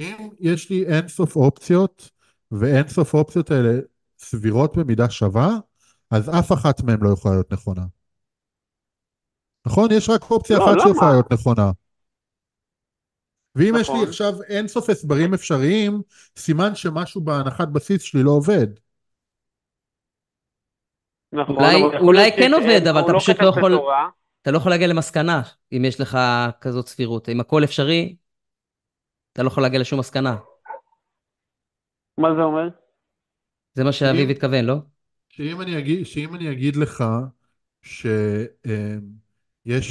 אם 0.00 0.28
יש 0.40 0.70
לי 0.70 0.84
אינסוף 0.86 1.36
אופציות, 1.36 2.10
ואינסוף 2.52 3.14
אופציות 3.14 3.50
האלה 3.50 3.72
סבירות 4.20 4.76
במידה 4.76 5.10
שווה, 5.10 5.48
אז 6.10 6.28
אף 6.28 6.52
אחת 6.52 6.82
מהן 6.82 6.98
לא 7.00 7.12
יכולה 7.12 7.34
להיות 7.34 7.52
נכונה. 7.52 7.82
נכון? 9.66 9.88
יש 9.92 10.08
רק 10.08 10.30
אופציה 10.30 10.58
לא, 10.58 10.64
אחת 10.64 10.76
לא 10.76 10.84
שיכולה 10.86 11.10
להיות 11.12 11.32
נכונה. 11.32 11.70
ואם 13.54 13.68
נכון. 13.68 13.80
יש 13.80 13.88
לי 13.88 13.94
נכון. 13.94 14.08
עכשיו 14.08 14.42
אינסוף 14.42 14.90
הסברים 14.90 15.34
אפשריים, 15.34 16.02
סימן 16.36 16.74
שמשהו 16.74 17.20
בהנחת 17.20 17.68
בסיס 17.68 18.02
שלי 18.02 18.22
לא 18.22 18.30
עובד. 18.30 18.66
נכון, 21.32 21.56
אולי, 21.56 21.82
אולי 22.00 22.30
כן 22.36 22.54
עובד, 22.54 22.86
אבל 22.90 23.00
אתה 23.00 23.12
לא 23.12 23.18
פשוט 23.18 23.36
לא 23.40 23.48
יכול... 23.48 23.74
בתורה. 23.74 24.08
אתה 24.42 24.50
לא 24.50 24.56
יכול 24.56 24.72
להגיע 24.72 24.86
למסקנה 24.86 25.42
אם 25.72 25.84
יש 25.84 26.00
לך 26.00 26.18
כזאת 26.60 26.88
סבירות. 26.88 27.28
אם 27.28 27.40
הכל 27.40 27.64
אפשרי, 27.64 28.16
אתה 29.32 29.42
לא 29.42 29.48
יכול 29.48 29.62
להגיע 29.62 29.80
לשום 29.80 29.98
מסקנה. 29.98 30.36
מה 32.18 32.28
זה 32.36 32.42
אומר? 32.42 32.68
זה 33.74 33.84
מה 33.84 33.92
שאביב 33.92 34.30
התכוון, 34.30 34.64
לא? 34.64 34.76
שאם 35.28 35.60
אני 35.60 35.78
אגיד, 35.78 36.06
שאם 36.06 36.34
אני 36.34 36.52
אגיד 36.52 36.76
לך 36.76 37.04
שיש 37.82 38.16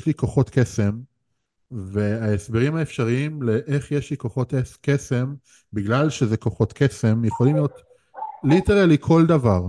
לי 0.05 0.13
כוחות 0.13 0.49
קסם, 0.49 0.99
וההסברים 1.71 2.75
האפשריים 2.75 3.41
לאיך 3.41 3.91
יש 3.91 4.11
לי 4.11 4.17
כוחות 4.17 4.53
קסם, 4.81 5.33
בגלל 5.73 6.09
שזה 6.09 6.37
כוחות 6.37 6.73
קסם, 6.73 7.25
יכולים 7.25 7.55
להיות 7.55 7.81
ליטרלי 8.43 8.97
כל 8.99 9.25
דבר. 9.25 9.67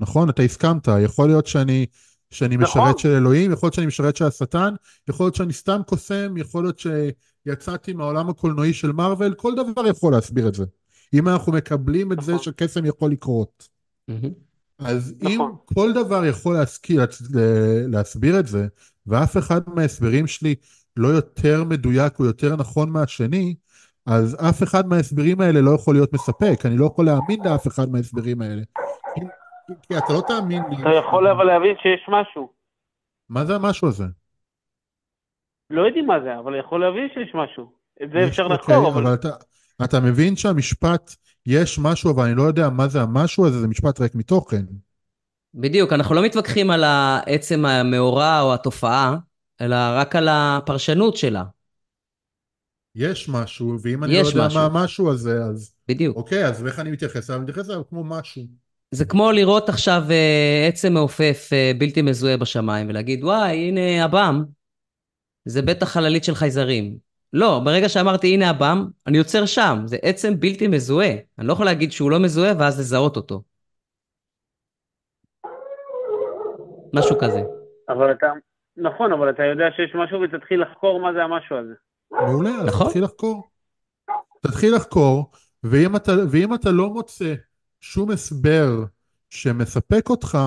נכון? 0.00 0.28
אתה 0.28 0.42
הסכמת, 0.42 0.88
יכול 1.04 1.28
להיות 1.28 1.46
שאני, 1.46 1.86
שאני 2.30 2.56
נכון. 2.56 2.82
משרת 2.82 2.98
של 2.98 3.08
אלוהים, 3.08 3.52
יכול 3.52 3.66
להיות 3.66 3.74
שאני 3.74 3.86
משרת 3.86 4.16
של 4.16 4.24
השטן, 4.24 4.74
יכול 5.08 5.26
להיות 5.26 5.34
שאני 5.34 5.52
סתם 5.52 5.80
קוסם, 5.86 6.36
יכול 6.36 6.64
להיות 6.64 6.82
שיצאתי 7.46 7.92
מהעולם 7.92 8.28
הקולנועי 8.28 8.74
של 8.74 8.92
מארוול, 8.92 9.34
כל 9.34 9.52
דבר 9.54 9.86
יכול 9.86 10.12
להסביר 10.12 10.48
את 10.48 10.54
זה. 10.54 10.64
אם 11.14 11.28
אנחנו 11.28 11.52
מקבלים 11.52 12.12
את 12.12 12.20
זה 12.20 12.32
נכון. 12.32 12.44
שקסם 12.44 12.86
יכול 12.86 13.10
לקרות. 13.10 13.68
אז 14.78 15.14
אם 15.22 15.34
נכון. 15.34 15.56
כל 15.64 15.92
דבר 15.92 16.24
יכול 16.24 16.54
להסביר, 16.54 17.02
להסביר 17.88 18.40
את 18.40 18.46
זה, 18.46 18.66
ואף 19.06 19.36
אחד 19.36 19.60
מההסברים 19.66 20.26
שלי 20.26 20.54
לא 20.96 21.08
יותר 21.08 21.64
מדויק 21.64 22.18
או 22.18 22.24
יותר 22.24 22.56
נכון 22.56 22.90
מהשני, 22.90 23.54
אז 24.06 24.36
אף 24.48 24.62
אחד 24.62 24.86
מההסברים 24.86 25.40
האלה 25.40 25.60
לא 25.60 25.70
יכול 25.70 25.94
להיות 25.94 26.12
מספק, 26.12 26.66
אני 26.66 26.76
לא 26.76 26.86
יכול 26.86 27.06
להאמין 27.06 27.40
לאף 27.44 27.66
אחד 27.66 27.88
מההסברים 27.88 28.42
האלה. 28.42 28.62
כי, 29.82 29.98
אתה 29.98 30.12
לא 30.12 30.22
תאמין 30.28 30.62
לי. 30.70 30.76
אתה 30.82 30.90
יכול 30.98 31.28
אבל 31.28 31.44
להבין 31.44 31.76
שיש 31.82 32.08
משהו. 32.08 32.52
מה 33.28 33.44
זה 33.44 33.54
המשהו 33.54 33.88
הזה? 33.88 34.04
לא 35.70 35.82
יודעים 35.86 36.06
מה 36.06 36.20
זה, 36.20 36.38
אבל 36.38 36.58
יכול 36.58 36.80
להבין 36.80 37.08
שיש 37.14 37.34
משהו. 37.34 37.72
את 38.02 38.10
זה 38.10 38.28
אפשר 38.28 38.48
לחקור, 38.48 38.76
אוקיי, 38.76 38.92
אבל... 38.92 39.06
אבל 39.06 39.14
אתה, 39.14 39.28
אתה 39.84 40.00
מבין 40.00 40.36
שהמשפט, 40.36 41.14
יש 41.46 41.78
משהו, 41.78 42.10
אבל 42.10 42.24
אני 42.24 42.34
לא 42.34 42.42
יודע 42.42 42.68
מה 42.68 42.88
זה 42.88 43.02
המשהו 43.02 43.46
הזה, 43.46 43.60
זה 43.60 43.68
משפט 43.68 44.00
ריק 44.00 44.14
מתוכן. 44.14 44.64
בדיוק, 45.54 45.92
אנחנו 45.92 46.14
לא 46.14 46.24
מתווכחים 46.24 46.70
על 46.70 46.84
עצם 47.26 47.64
המאורע 47.64 48.40
או 48.40 48.54
התופעה, 48.54 49.16
אלא 49.60 49.76
רק 49.76 50.16
על 50.16 50.28
הפרשנות 50.30 51.16
שלה. 51.16 51.44
יש 52.94 53.28
משהו, 53.28 53.76
ואם 53.82 54.04
אני 54.04 54.12
לא 54.12 54.18
יודע 54.28 54.46
משהו. 54.46 54.60
מה 54.60 54.66
המשהו 54.66 55.10
הזה, 55.10 55.44
אז... 55.44 55.74
בדיוק. 55.88 56.16
אוקיי, 56.16 56.46
אז 56.46 56.66
איך 56.66 56.78
אני 56.78 56.90
מתייחס 56.90 57.30
אליו? 57.30 57.40
אני 57.40 57.50
מתייחס 57.50 57.70
אליו 57.70 57.82
כמו 57.88 58.04
משהו. 58.04 58.42
זה 58.90 59.04
כמו 59.04 59.32
לראות 59.32 59.68
עכשיו 59.68 60.02
uh, 60.08 60.68
עצם 60.68 60.92
מעופף 60.92 61.50
uh, 61.50 61.78
בלתי 61.78 62.02
מזוהה 62.02 62.36
בשמיים, 62.36 62.88
ולהגיד, 62.88 63.24
וואי, 63.24 63.56
הנה 63.56 64.04
הבם, 64.04 64.44
זה 65.44 65.62
בטח 65.62 65.88
חללית 65.88 66.24
של 66.24 66.34
חייזרים. 66.34 66.96
לא, 67.32 67.60
ברגע 67.64 67.88
שאמרתי 67.88 68.34
הנה 68.34 68.50
הבם, 68.50 68.86
אני 69.06 69.18
יוצר 69.18 69.46
שם, 69.46 69.78
זה 69.84 69.96
עצם 70.02 70.40
בלתי 70.40 70.68
מזוהה. 70.68 71.12
אני 71.38 71.46
לא 71.46 71.52
יכול 71.52 71.66
להגיד 71.66 71.92
שהוא 71.92 72.10
לא 72.10 72.18
מזוהה 72.18 72.52
ואז 72.58 72.80
לזהות 72.80 73.16
אותו. 73.16 73.42
משהו 76.94 77.18
כזה. 77.18 77.40
אבל 77.88 78.12
אתה, 78.12 78.26
נכון, 78.76 79.12
אבל 79.12 79.30
אתה 79.30 79.42
יודע 79.42 79.64
שיש 79.76 79.94
משהו 79.94 80.20
ותתחיל 80.20 80.62
לחקור 80.62 81.00
מה 81.00 81.12
זה 81.12 81.22
המשהו 81.22 81.56
הזה. 81.56 81.74
מעולה, 82.10 82.50
אז 82.50 82.66
נכון. 82.66 82.86
תתחיל 82.86 83.04
לחקור. 83.04 83.42
תתחיל 84.40 84.74
לחקור, 84.74 85.30
ואם 85.64 85.96
אתה, 85.96 86.12
ואם 86.30 86.54
אתה 86.54 86.70
לא 86.70 86.88
מוצא 86.88 87.34
שום 87.80 88.10
הסבר 88.10 88.68
שמספק 89.30 90.10
אותך, 90.10 90.38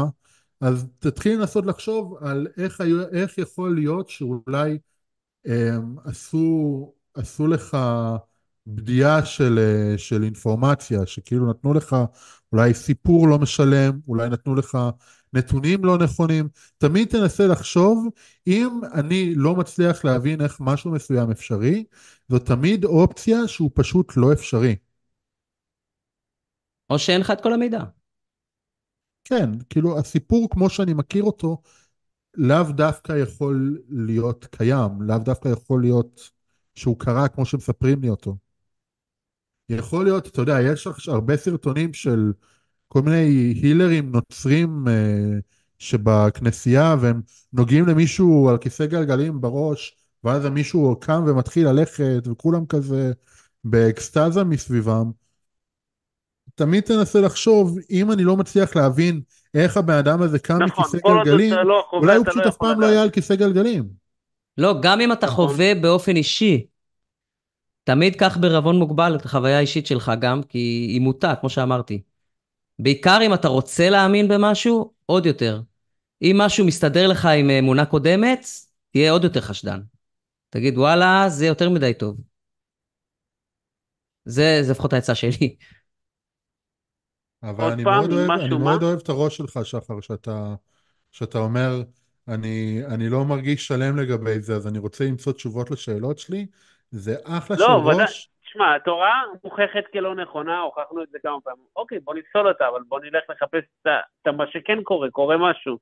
אז 0.61 0.89
תתחיל 0.99 1.39
לנסות 1.39 1.65
לחשוב 1.65 2.17
על 2.21 2.47
איך, 2.57 2.81
איך 3.11 3.37
יכול 3.37 3.75
להיות 3.75 4.09
שאולי 4.09 4.79
עשו, 6.05 6.93
עשו 7.13 7.47
לך 7.47 7.77
בדיעה 8.67 9.25
של, 9.25 9.59
אה, 9.59 9.97
של 9.97 10.23
אינפורמציה, 10.23 11.05
שכאילו 11.05 11.49
נתנו 11.49 11.73
לך 11.73 11.95
אולי 12.51 12.73
סיפור 12.73 13.27
לא 13.27 13.39
משלם, 13.39 13.99
אולי 14.07 14.29
נתנו 14.29 14.55
לך 14.55 14.77
נתונים 15.33 15.85
לא 15.85 15.97
נכונים. 15.97 16.47
תמיד 16.77 17.07
תנסה 17.07 17.47
לחשוב, 17.47 18.07
אם 18.47 18.79
אני 18.93 19.35
לא 19.35 19.55
מצליח 19.55 20.05
להבין 20.05 20.41
איך 20.41 20.57
משהו 20.59 20.91
מסוים 20.91 21.31
אפשרי, 21.31 21.83
זו 22.29 22.39
תמיד 22.39 22.85
אופציה 22.85 23.47
שהוא 23.47 23.71
פשוט 23.73 24.13
לא 24.17 24.33
אפשרי. 24.33 24.75
או 26.89 26.99
שאין 26.99 27.21
לך 27.21 27.31
את 27.31 27.41
כל 27.41 27.53
המידע. 27.53 27.83
כן, 29.23 29.49
כאילו 29.69 29.99
הסיפור 29.99 30.47
כמו 30.51 30.69
שאני 30.69 30.93
מכיר 30.93 31.23
אותו, 31.23 31.61
לאו 32.37 32.63
דווקא 32.71 33.13
יכול 33.13 33.81
להיות 33.89 34.45
קיים, 34.51 35.01
לאו 35.01 35.17
דווקא 35.17 35.47
יכול 35.49 35.81
להיות 35.81 36.31
שהוא 36.75 36.99
קרה 36.99 37.27
כמו 37.27 37.45
שמספרים 37.45 38.01
לי 38.01 38.09
אותו. 38.09 38.37
יכול 39.69 40.05
להיות, 40.05 40.27
אתה 40.27 40.41
יודע, 40.41 40.61
יש 40.61 40.87
הרבה 41.07 41.37
סרטונים 41.37 41.93
של 41.93 42.33
כל 42.87 43.01
מיני 43.01 43.53
הילרים 43.61 44.11
נוצרים 44.11 44.87
אה, 44.87 45.39
שבכנסייה 45.79 46.95
והם 47.01 47.21
נוגעים 47.53 47.85
למישהו 47.87 48.49
על 48.49 48.57
כיסא 48.57 48.85
גלגלים 48.85 49.41
בראש, 49.41 49.97
ואז 50.23 50.45
מישהו 50.45 50.99
קם 50.99 51.23
ומתחיל 51.27 51.67
ללכת 51.67 52.23
וכולם 52.25 52.65
כזה 52.65 53.11
באקסטזה 53.63 54.43
מסביבם. 54.43 55.11
תמיד 56.55 56.83
תנסה 56.83 57.21
לחשוב, 57.21 57.77
אם 57.91 58.11
אני 58.11 58.23
לא 58.23 58.37
מצליח 58.37 58.75
להבין 58.75 59.21
איך 59.53 59.77
הבן 59.77 59.93
אדם 59.93 60.21
הזה 60.21 60.39
קם 60.39 60.63
נכון, 60.63 60.83
מכיסא 60.83 60.97
גלגלים, 60.97 61.53
לא 61.53 61.85
חווה, 61.89 62.01
אולי 62.01 62.15
הוא 62.15 62.25
פשוט 62.25 62.43
לא 62.43 62.49
אף 62.49 62.57
פעם 62.57 62.81
לא. 62.81 62.85
היה 62.85 63.01
על 63.01 63.09
כיסא 63.09 63.35
גלגלים. 63.35 63.89
לא, 64.57 64.75
גם 64.81 65.01
אם 65.01 65.11
אתה 65.11 65.25
נכון. 65.25 65.47
חווה 65.47 65.75
באופן 65.75 66.15
אישי, 66.15 66.65
תמיד 67.83 68.15
קח 68.15 68.37
בערבון 68.37 68.79
מוגבל 68.79 69.15
את 69.15 69.25
החוויה 69.25 69.57
האישית 69.57 69.87
שלך 69.87 70.11
גם, 70.21 70.43
כי 70.43 70.57
היא 70.89 71.01
מוטה, 71.01 71.33
כמו 71.41 71.49
שאמרתי. 71.49 72.01
בעיקר 72.79 73.19
אם 73.25 73.33
אתה 73.33 73.47
רוצה 73.47 73.89
להאמין 73.89 74.27
במשהו, 74.27 74.93
עוד 75.05 75.25
יותר. 75.25 75.61
אם 76.21 76.35
משהו 76.37 76.65
מסתדר 76.65 77.07
לך 77.07 77.25
עם 77.25 77.49
אמונה 77.49 77.85
קודמת, 77.85 78.47
תהיה 78.91 79.11
עוד 79.11 79.23
יותר 79.23 79.41
חשדן. 79.41 79.81
תגיד, 80.49 80.77
וואלה, 80.77 81.25
זה 81.29 81.45
יותר 81.45 81.69
מדי 81.69 81.93
טוב. 81.93 82.17
זה, 84.25 84.59
זה 84.61 84.71
לפחות 84.71 84.93
העצה 84.93 85.15
שלי. 85.15 85.55
אבל 87.49 87.71
אני 87.71 87.83
פעם, 87.83 87.99
מאוד 87.99 88.11
אוהב, 88.11 88.27
משהו, 88.27 88.45
אני 88.45 88.55
מה? 88.55 88.63
מאוד 88.63 88.83
אוהב 88.83 88.99
את 88.99 89.09
הראש 89.09 89.37
שלך, 89.37 89.59
שחר, 89.63 90.01
שאתה, 90.01 90.55
שאתה 91.11 91.37
אומר, 91.37 91.81
אני, 92.27 92.81
אני 92.93 93.09
לא 93.09 93.25
מרגיש 93.25 93.67
שלם 93.67 93.97
לגבי 93.97 94.39
זה, 94.39 94.55
אז 94.55 94.67
אני 94.67 94.79
רוצה 94.79 95.03
למצוא 95.03 95.33
תשובות 95.33 95.71
לשאלות 95.71 96.19
שלי. 96.19 96.45
זה 96.91 97.15
אחלה 97.23 97.57
לא, 97.59 97.65
של 97.65 97.87
ודאי. 97.87 98.01
ראש. 98.01 98.29
תשמע, 98.45 98.75
התורה 98.75 99.23
מוכחת 99.43 99.83
כלא 99.93 100.15
נכונה, 100.15 100.59
הוכחנו 100.59 101.03
את 101.03 101.07
זה 101.11 101.17
כמה 101.23 101.41
פעמים. 101.43 101.65
אוקיי, 101.75 101.99
בוא 101.99 102.13
נפסול 102.13 102.47
אותה, 102.47 102.67
אבל 102.67 102.81
בוא 102.87 102.99
נלך 102.99 103.23
לחפש 103.29 103.63
את 103.81 104.27
מה 104.27 104.43
שכן 104.51 104.83
קורה, 104.83 105.11
קורה 105.11 105.35
משהו. 105.37 105.77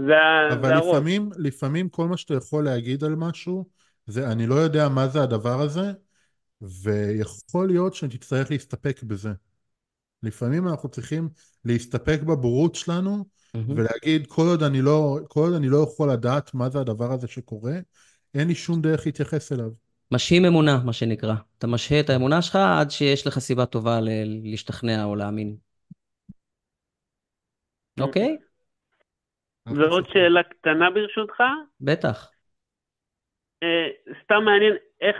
זה 0.00 0.14
אבל 0.52 0.68
זה 0.68 0.74
הראש. 0.74 0.86
לפעמים, 0.88 1.30
לפעמים 1.38 1.88
כל 1.88 2.06
מה 2.06 2.16
שאתה 2.16 2.34
יכול 2.34 2.64
להגיד 2.64 3.04
על 3.04 3.14
משהו, 3.16 3.64
זה 4.06 4.32
אני 4.32 4.46
לא 4.46 4.54
יודע 4.54 4.88
מה 4.88 5.06
זה 5.06 5.22
הדבר 5.22 5.60
הזה, 5.60 5.92
ויכול 6.62 7.66
להיות 7.66 7.94
שתצטרך 7.94 8.50
להסתפק 8.50 9.02
בזה. 9.02 9.30
לפעמים 10.26 10.68
אנחנו 10.68 10.88
צריכים 10.88 11.28
להסתפק 11.64 12.20
בבורות 12.22 12.74
שלנו, 12.74 13.24
ולהגיד 13.54 14.26
כל 14.26 14.42
עוד 14.42 14.62
אני 14.62 14.82
לא, 14.82 15.18
כל 15.28 15.40
עוד 15.40 15.54
אני 15.54 15.68
לא 15.68 15.76
יכול 15.82 16.12
לדעת 16.12 16.54
מה 16.54 16.68
זה 16.68 16.80
הדבר 16.80 17.12
הזה 17.12 17.28
שקורה, 17.28 17.72
אין 18.34 18.48
לי 18.48 18.54
שום 18.54 18.82
דרך 18.82 19.06
להתייחס 19.06 19.52
אליו. 19.52 19.70
משהים 20.10 20.44
אמונה, 20.44 20.78
מה 20.84 20.92
שנקרא. 20.92 21.34
אתה 21.58 21.66
משהה 21.66 22.00
את 22.00 22.10
האמונה 22.10 22.42
שלך 22.42 22.56
עד 22.56 22.90
שיש 22.90 23.26
לך 23.26 23.38
סיבה 23.38 23.66
טובה 23.66 24.00
ל- 24.00 24.50
להשתכנע 24.50 25.04
או 25.04 25.16
להאמין. 25.16 25.56
אוקיי? 28.00 28.36
ועוד 29.66 30.04
שאלה 30.12 30.42
קטנה 30.42 30.90
ברשותך, 30.90 31.42
בטח. 31.80 32.30
אה, 33.62 33.88
סתם 34.24 34.44
מעניין 34.44 34.72
איך, 35.00 35.16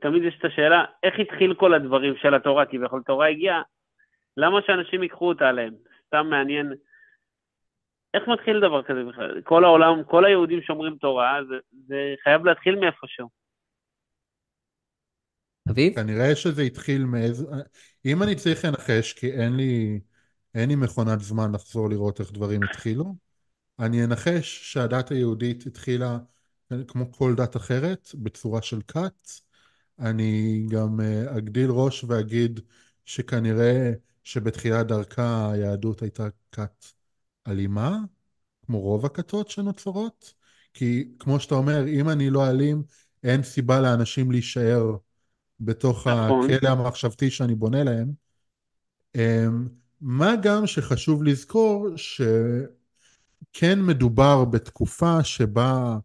תמיד 0.00 0.22
יש 0.24 0.34
את 0.38 0.44
השאלה, 0.44 0.84
איך 1.02 1.14
התחיל 1.20 1.54
כל 1.54 1.74
הדברים 1.74 2.14
של 2.22 2.34
התורה, 2.34 2.66
כביכול 2.66 3.02
תורה 3.06 3.28
הגיעה, 3.28 3.62
למה 4.36 4.58
שאנשים 4.66 5.02
ייקחו 5.02 5.28
אותה 5.28 5.48
עליהם? 5.48 5.74
סתם 6.06 6.26
מעניין, 6.30 6.72
איך 8.14 8.22
מתחיל 8.28 8.60
דבר 8.60 8.82
כזה 8.82 9.04
בכלל? 9.08 9.40
כל 9.44 9.64
העולם, 9.64 10.04
כל 10.04 10.24
היהודים 10.24 10.62
שומרים 10.62 10.96
תורה, 10.96 11.38
זה, 11.48 11.54
זה 11.86 12.14
חייב 12.24 12.44
להתחיל 12.44 12.80
מאיפשהו. 12.80 13.28
אביב? 15.70 15.94
כנראה 15.94 16.36
שזה 16.36 16.62
התחיל 16.62 17.04
מאיזה... 17.04 17.46
אם 18.04 18.22
אני 18.22 18.34
צריך 18.34 18.64
לנחש, 18.64 19.12
כי 19.12 19.32
אין 19.32 19.56
לי, 19.56 20.00
אין 20.54 20.68
לי 20.68 20.76
מכונת 20.76 21.20
זמן 21.20 21.52
לחזור 21.54 21.90
לראות 21.90 22.20
איך 22.20 22.32
דברים 22.32 22.62
התחילו, 22.62 23.14
אני 23.78 24.04
אנחש 24.04 24.72
שהדת 24.72 25.10
היהודית 25.10 25.66
התחילה, 25.66 26.18
כמו 26.88 27.12
כל 27.12 27.34
דת 27.36 27.56
אחרת, 27.56 28.08
בצורה 28.14 28.62
של 28.62 28.78
כת. 28.88 29.30
אני 29.98 30.62
גם 30.70 31.00
אה, 31.00 31.36
אגדיל 31.38 31.70
ראש 31.70 32.04
ואגיד 32.04 32.60
שכנראה 33.04 33.92
שבתחילת 34.24 34.86
דרכה 34.86 35.52
היהדות 35.52 36.02
הייתה 36.02 36.26
כת 36.52 36.84
אלימה, 37.48 37.98
כמו 38.66 38.80
רוב 38.80 39.06
הכתות 39.06 39.48
שנוצרות, 39.48 40.34
כי 40.74 41.08
כמו 41.18 41.40
שאתה 41.40 41.54
אומר, 41.54 41.86
אם 41.88 42.08
אני 42.08 42.30
לא 42.30 42.48
אלים, 42.50 42.82
אין 43.24 43.42
סיבה 43.42 43.80
לאנשים 43.80 44.30
להישאר 44.30 44.96
בתוך 45.60 46.06
נכון. 46.06 46.50
הכלא 46.50 46.68
המחשבתי 46.68 47.30
שאני 47.30 47.54
בונה 47.54 47.84
להם. 47.84 48.12
אמ, 49.14 49.68
מה 50.00 50.36
גם 50.42 50.66
שחשוב 50.66 51.22
לזכור 51.22 51.88
שכן 51.96 53.82
מדובר 53.82 54.44
בתקופה 54.44 55.24
שבה 55.24 55.98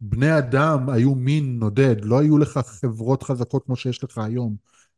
בני 0.00 0.38
אדם 0.38 0.90
היו 0.90 1.14
מין 1.14 1.58
נודד, 1.58 2.04
לא 2.04 2.20
היו 2.20 2.38
לך 2.38 2.58
חברות 2.64 3.22
חזקות 3.22 3.64
כמו 3.64 3.76
שיש 3.76 4.04
לך 4.04 4.18
היום. 4.18 4.56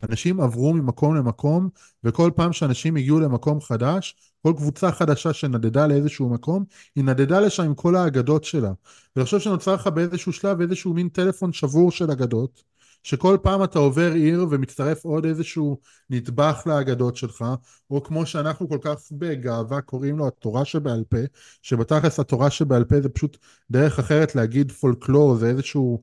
אנשים 0.08 0.40
עברו 0.40 0.74
ממקום 0.74 1.14
למקום, 1.14 1.68
וכל 2.04 2.30
פעם 2.36 2.52
שאנשים 2.52 2.96
הגיעו 2.96 3.20
למקום 3.20 3.60
חדש, 3.60 4.16
כל 4.42 4.52
קבוצה 4.56 4.92
חדשה 4.92 5.32
שנדדה 5.32 5.86
לאיזשהו 5.86 6.28
מקום, 6.28 6.64
היא 6.96 7.04
נדדה 7.04 7.40
לשם 7.40 7.62
עם 7.62 7.74
כל 7.74 7.96
האגדות 7.96 8.44
שלה. 8.44 8.72
ואני 9.16 9.24
חושב 9.24 9.40
שנוצר 9.40 9.74
לך 9.74 9.86
באיזשהו 9.86 10.32
שלב 10.32 10.60
איזשהו 10.60 10.94
מין 10.94 11.08
טלפון 11.08 11.52
שבור 11.52 11.90
של 11.90 12.10
אגדות, 12.10 12.62
שכל 13.02 13.38
פעם 13.42 13.64
אתה 13.64 13.78
עובר 13.78 14.12
עיר 14.12 14.46
ומצטרף 14.50 15.04
עוד 15.04 15.24
איזשהו 15.24 15.78
נדבך 16.10 16.62
לאגדות 16.66 17.16
שלך, 17.16 17.44
או 17.90 18.02
כמו 18.02 18.26
שאנחנו 18.26 18.68
כל 18.68 18.78
כך 18.80 19.00
בגאווה 19.12 19.80
קוראים 19.80 20.18
לו 20.18 20.26
התורה 20.26 20.64
שבעל 20.64 21.04
פה, 21.08 21.18
שבתכלס 21.62 22.20
התורה 22.20 22.50
שבעל 22.50 22.84
פה 22.84 23.00
זה 23.00 23.08
פשוט 23.08 23.36
דרך 23.70 23.98
אחרת 23.98 24.34
להגיד 24.34 24.72
פולקלור, 24.72 25.36
זה 25.36 25.48
איזשהו 25.48 26.02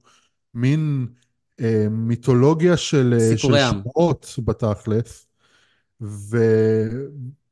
מין 0.54 1.08
מיתולוגיה 1.90 2.78
של, 2.78 3.18
אה, 3.20 3.38
של. 3.38 3.54
שמועות 3.58 4.36
בתכלס, 4.46 5.28
ו... 6.02 6.38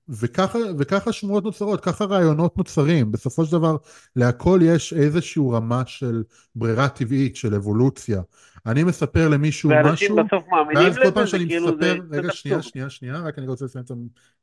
וככה, 0.10 0.60
וככה 0.78 1.12
שמועות 1.12 1.44
נוצרות, 1.44 1.82
ככה 1.82 2.06
רעיונות 2.06 2.58
נוצרים. 2.58 3.12
בסופו 3.12 3.46
של 3.46 3.52
דבר, 3.52 3.76
להכל 4.16 4.60
יש 4.64 4.94
איזושהי 4.94 5.44
רמה 5.52 5.84
של 5.86 6.24
ברירה 6.56 6.90
טבעית, 6.90 7.36
של 7.36 7.56
אבולוציה. 7.56 8.22
אני 8.66 8.84
מספר 8.84 9.30
למישהו 9.30 9.70
ואנשים 9.70 10.12
משהו, 10.12 10.26
בסוף 10.26 10.44
מאמינים 10.52 10.84
ואז 10.84 10.96
כל 10.96 11.02
לזה, 11.02 11.12
פעם 11.12 11.24
זה 11.24 11.30
שאני 11.30 11.48
כאילו, 11.48 11.68
זה 11.68 11.74
מספר, 11.74 11.96
קצת 11.96 12.12
רגע, 12.12 12.32
שנייה, 12.32 12.58
אבסורד. 12.58 12.72
שנייה, 12.74 12.90
שנייה, 12.90 13.20
רק 13.20 13.40
אני 13.40 13.48
רוצה 13.48 13.66
לסיים 13.66 13.86
את 13.86 13.92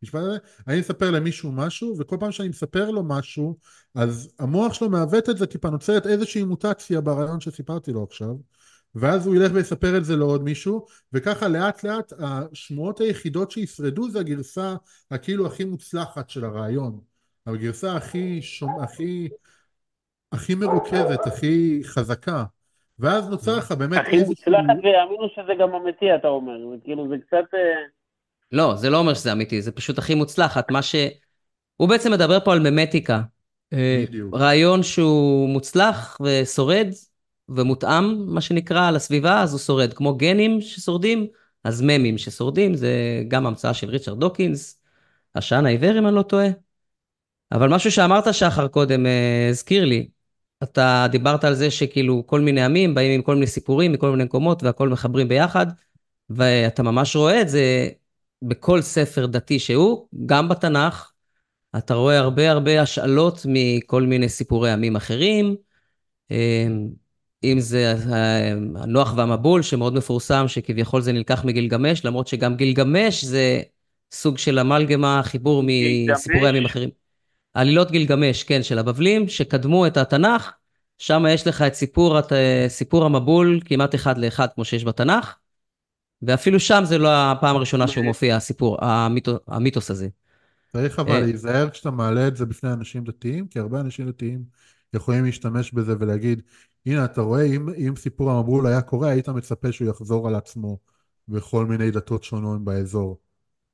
המשפט 0.03 0.21
הזה. 0.21 0.37
אני 0.69 0.81
מספר 0.81 1.11
למישהו 1.11 1.53
משהו, 1.53 1.97
וכל 1.99 2.17
פעם 2.21 2.33
שאני 2.33 2.49
מספר 2.49 2.91
לו 2.91 3.03
משהו, 3.03 3.57
אז 3.95 4.31
המוח 4.39 4.73
שלו 4.73 4.91
מעוות 4.91 5.31
את 5.31 5.39
זה, 5.39 5.47
טיפה 5.47 5.71
נוצרת 5.71 6.07
איזושהי 6.07 6.45
מוטציה 6.45 7.01
ברעיון 7.01 7.41
שסיפרתי 7.41 7.93
לו 7.93 8.05
עכשיו, 8.11 8.35
ואז 8.95 9.27
הוא 9.27 9.37
ילך 9.37 9.53
ויספר 9.55 9.97
את 9.97 10.05
זה 10.05 10.17
לעוד 10.17 10.43
מישהו, 10.43 10.87
וככה 11.13 11.49
לאט 11.49 11.85
לאט 11.85 12.13
השמועות 12.19 13.01
היחידות 13.01 13.51
שישרדו 13.51 14.11
זה 14.11 14.21
הגרסה 14.21 14.75
הכאילו 15.11 15.47
הכי 15.47 15.65
מוצלחת 15.65 16.31
של 16.31 16.45
הרעיון. 16.45 17.01
הגרסה 17.47 17.97
הכי, 17.97 18.43
שומ... 18.43 18.81
הכי, 18.81 19.29
הכי 20.33 20.55
מרוכזת, 20.55 21.27
הכי 21.27 21.81
חזקה. 21.85 22.45
ואז 22.99 23.29
נוצר 23.29 23.57
לך 23.57 23.73
באמת 23.73 24.01
הכי 24.01 24.17
איזשהו... 24.17 24.29
מוצלחת 24.29 24.77
ויאמינו 24.83 25.29
שזה 25.35 25.53
גם 25.61 25.75
אמיתי, 25.75 26.15
אתה 26.15 26.29
אומר. 26.29 26.57
כאילו, 26.85 27.09
זה 27.09 27.15
קצת... 27.27 27.55
אה, 27.55 27.59
לא, 28.53 28.75
זה 28.77 28.91
לא 28.91 28.99
אומר 28.99 29.15
שזה 29.15 29.33
אמיתי, 29.33 29.63
זה 29.63 29.73
פשוט 29.73 29.99
הכי 29.99 30.15
מוצלחת. 30.15 30.71
מה 30.71 30.83
ש... 30.83 30.95
הוא 31.77 31.89
בעצם 31.89 32.13
מדבר 32.13 32.41
פה 32.41 32.53
על 32.53 32.71
ממטיקה. 32.71 33.21
אה, 33.73 34.05
בדיוק. 34.07 34.35
רעיון 34.35 34.83
שהוא 34.83 35.49
מוצלח 35.49 36.19
ושורד 36.21 36.87
ומותאם, 37.57 38.35
מה 38.35 38.41
שנקרא, 38.41 38.91
לסביבה, 38.91 39.43
אז 39.43 39.53
הוא 39.53 39.61
שורד. 39.61 39.93
כמו 39.93 40.15
גנים 40.17 40.61
ששורדים, 40.61 41.27
אז 41.65 41.83
ממים 41.83 42.19
ששורדים, 42.19 42.75
זה 42.75 42.93
גם 43.29 43.47
המצאה 43.47 43.75
של 43.75 43.89
ריצ'רד 43.89 44.21
דוקינס, 44.21 44.81
השען 45.35 45.67
העיוור, 45.67 45.99
אם 45.99 46.07
אני 46.07 46.15
לא 46.15 46.23
טועה. 46.23 46.49
אבל 47.53 47.69
משהו 47.69 47.93
שאמרת, 47.93 48.35
שחר, 48.35 48.69
קודם, 48.69 49.07
אה, 49.07 49.49
הזכיר 49.51 49.85
לי. 49.85 50.09
אתה 50.63 51.07
דיברת 51.11 51.45
על 51.45 51.55
זה 51.55 51.71
שכאילו 51.71 52.27
כל 52.27 52.41
מיני 52.41 52.65
עמים 52.65 52.95
באים 52.95 53.13
עם 53.13 53.23
כל 53.23 53.35
מיני 53.35 53.47
סיפורים 53.47 53.93
מכל 53.93 54.11
מיני 54.11 54.25
מקומות 54.25 54.63
והכל 54.63 54.89
מחברים 54.89 55.29
ביחד, 55.29 55.67
ואתה 56.31 56.83
ממש 56.83 57.17
רואה 57.17 57.41
את 57.41 57.49
זה 57.49 57.89
בכל 58.43 58.83
ספר 58.83 59.27
דתי 59.27 59.59
שהוא, 59.59 60.09
גם 60.27 60.49
בתנ"ך, 60.49 61.13
אתה 61.79 61.95
רואה 61.95 62.19
הרבה 62.19 62.51
הרבה 62.51 62.83
השאלות 62.83 63.47
מכל 63.49 64.03
מיני 64.03 64.29
סיפורי 64.29 64.73
עמים 64.73 64.97
אחרים, 64.97 65.57
אה, 66.31 66.67
אם 67.45 67.61
זה 67.61 67.95
אה, 68.13 68.53
הנוח 68.83 69.15
והמבול, 69.17 69.63
שמאוד 69.63 69.95
מפורסם, 69.95 70.49
שכביכול 70.49 71.01
זה 71.01 71.13
נלקח 71.13 71.45
מגילגמש, 71.45 72.05
למרות 72.05 72.27
שגם 72.27 72.57
גילגמש 72.57 73.25
זה 73.25 73.61
סוג 74.13 74.39
של 74.39 74.59
אמלגמה, 74.59 75.21
חיבור 75.25 75.63
מסיפורי 75.67 76.49
עמים 76.49 76.65
אחרים. 76.65 76.91
עלילות 77.55 77.91
גילגמש, 77.91 78.45
כן, 78.45 78.63
של 78.63 78.79
הבבלים, 78.79 79.29
שקדמו 79.29 79.87
את 79.87 79.97
התנ"ך, 79.97 80.53
שם 80.99 81.25
יש 81.29 81.47
לך 81.47 81.63
את 81.63 81.75
סיפור, 81.75 82.19
את 82.19 82.33
אה, 82.33 82.65
סיפור 82.69 83.05
המבול 83.05 83.61
כמעט 83.65 83.95
אחד 83.95 84.19
לאחד, 84.19 84.47
כמו 84.55 84.65
שיש 84.65 84.85
בתנ"ך, 84.85 85.35
ואפילו 86.23 86.61
שם 86.61 86.83
זה 86.85 86.99
לא 86.99 87.09
הפעם 87.13 87.57
הראשונה 87.57 87.89
שהוא 87.89 88.05
מופיע, 88.05 88.37
הסיפור, 88.37 88.85
המיתוס, 88.85 89.39
המיתוס 89.49 89.91
הזה. 89.91 90.09
צריך 90.73 90.99
אבל 90.99 91.21
להיזהר 91.21 91.71
כשאתה 91.71 91.91
מעלה 91.91 92.29
את 92.29 92.37
זה 92.37 92.47
בפני 92.47 92.73
אנשים 92.73 93.05
דתיים, 93.05 93.47
כי 93.47 93.59
הרבה 93.59 93.81
אנשים 93.81 94.09
דתיים 94.09 94.45
יכולים 94.95 95.25
להשתמש 95.25 95.73
בזה 95.73 95.95
ולהגיד, 96.01 96.43
הנה, 96.87 97.05
אתה 97.05 97.21
רואה, 97.21 97.43
אם, 97.43 97.69
אם 97.69 97.97
סיפור 97.97 98.31
המבול 98.31 98.67
היה 98.67 98.83
קורה, 98.83 99.09
היית 99.09 99.29
מצפה 99.29 99.73
שהוא 99.73 99.89
יחזור 99.89 100.29
על 100.29 100.35
עצמו 100.35 100.79
בכל 101.29 101.67
מיני 101.67 101.91
דתות 101.91 102.25
שונות 102.25 102.65
באזור. 102.65 103.19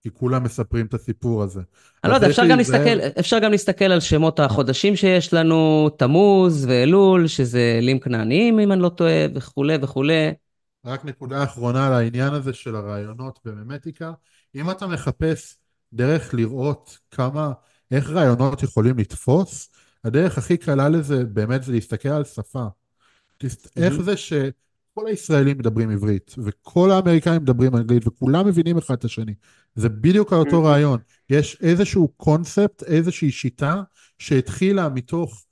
כי 0.02 0.10
כולם 0.12 0.42
מספרים 0.42 0.86
את 0.86 0.94
הסיפור 0.94 1.42
הזה. 1.42 1.60
אני 2.04 2.10
לא 2.10 2.16
יודע, 2.16 2.26
אפשר 2.26 2.46
גם, 2.50 2.58
להסתכל, 2.58 3.00
אפשר 3.20 3.38
גם 3.38 3.50
להסתכל 3.50 3.84
על 3.84 4.00
שמות 4.00 4.40
החודשים 4.40 4.96
שיש 4.96 5.34
לנו, 5.34 5.88
תמוז 5.96 6.64
ואלול, 6.68 7.26
שזה 7.26 7.74
אלים 7.78 8.00
כנעניים, 8.00 8.58
אם 8.58 8.72
אני 8.72 8.82
לא 8.82 8.88
טועה, 8.88 9.26
וכולי 9.34 9.76
וכולי. 9.82 10.32
רק 10.86 11.04
נקודה 11.04 11.44
אחרונה 11.44 11.90
לעניין 11.90 12.34
הזה 12.34 12.52
של 12.52 12.76
הרעיונות 12.76 13.38
בממטיקה. 13.44 14.12
אם 14.54 14.70
אתה 14.70 14.86
מחפש 14.86 15.56
דרך 15.92 16.34
לראות 16.34 16.98
כמה, 17.10 17.52
איך 17.90 18.10
רעיונות 18.10 18.62
יכולים 18.62 18.98
לתפוס, 18.98 19.68
הדרך 20.04 20.38
הכי 20.38 20.56
קלה 20.56 20.88
לזה 20.88 21.24
באמת 21.24 21.62
זה 21.62 21.72
להסתכל 21.72 22.08
על 22.08 22.24
שפה. 22.24 22.66
איך 23.76 24.00
זה 24.00 24.16
שכל 24.16 25.06
הישראלים 25.06 25.58
מדברים 25.58 25.90
עברית, 25.90 26.34
וכל 26.44 26.90
האמריקאים 26.90 27.42
מדברים 27.42 27.76
אנגלית, 27.76 28.06
וכולם 28.06 28.46
מבינים 28.46 28.78
אחד 28.78 28.94
את 28.94 29.04
השני. 29.04 29.34
זה 29.74 29.88
בדיוק 29.88 30.32
אותו 30.32 30.64
רעיון. 30.64 31.00
יש 31.30 31.56
איזשהו 31.60 32.08
קונספט, 32.08 32.82
איזושהי 32.82 33.30
שיטה, 33.30 33.82
שהתחילה 34.18 34.88
מתוך 34.88 35.44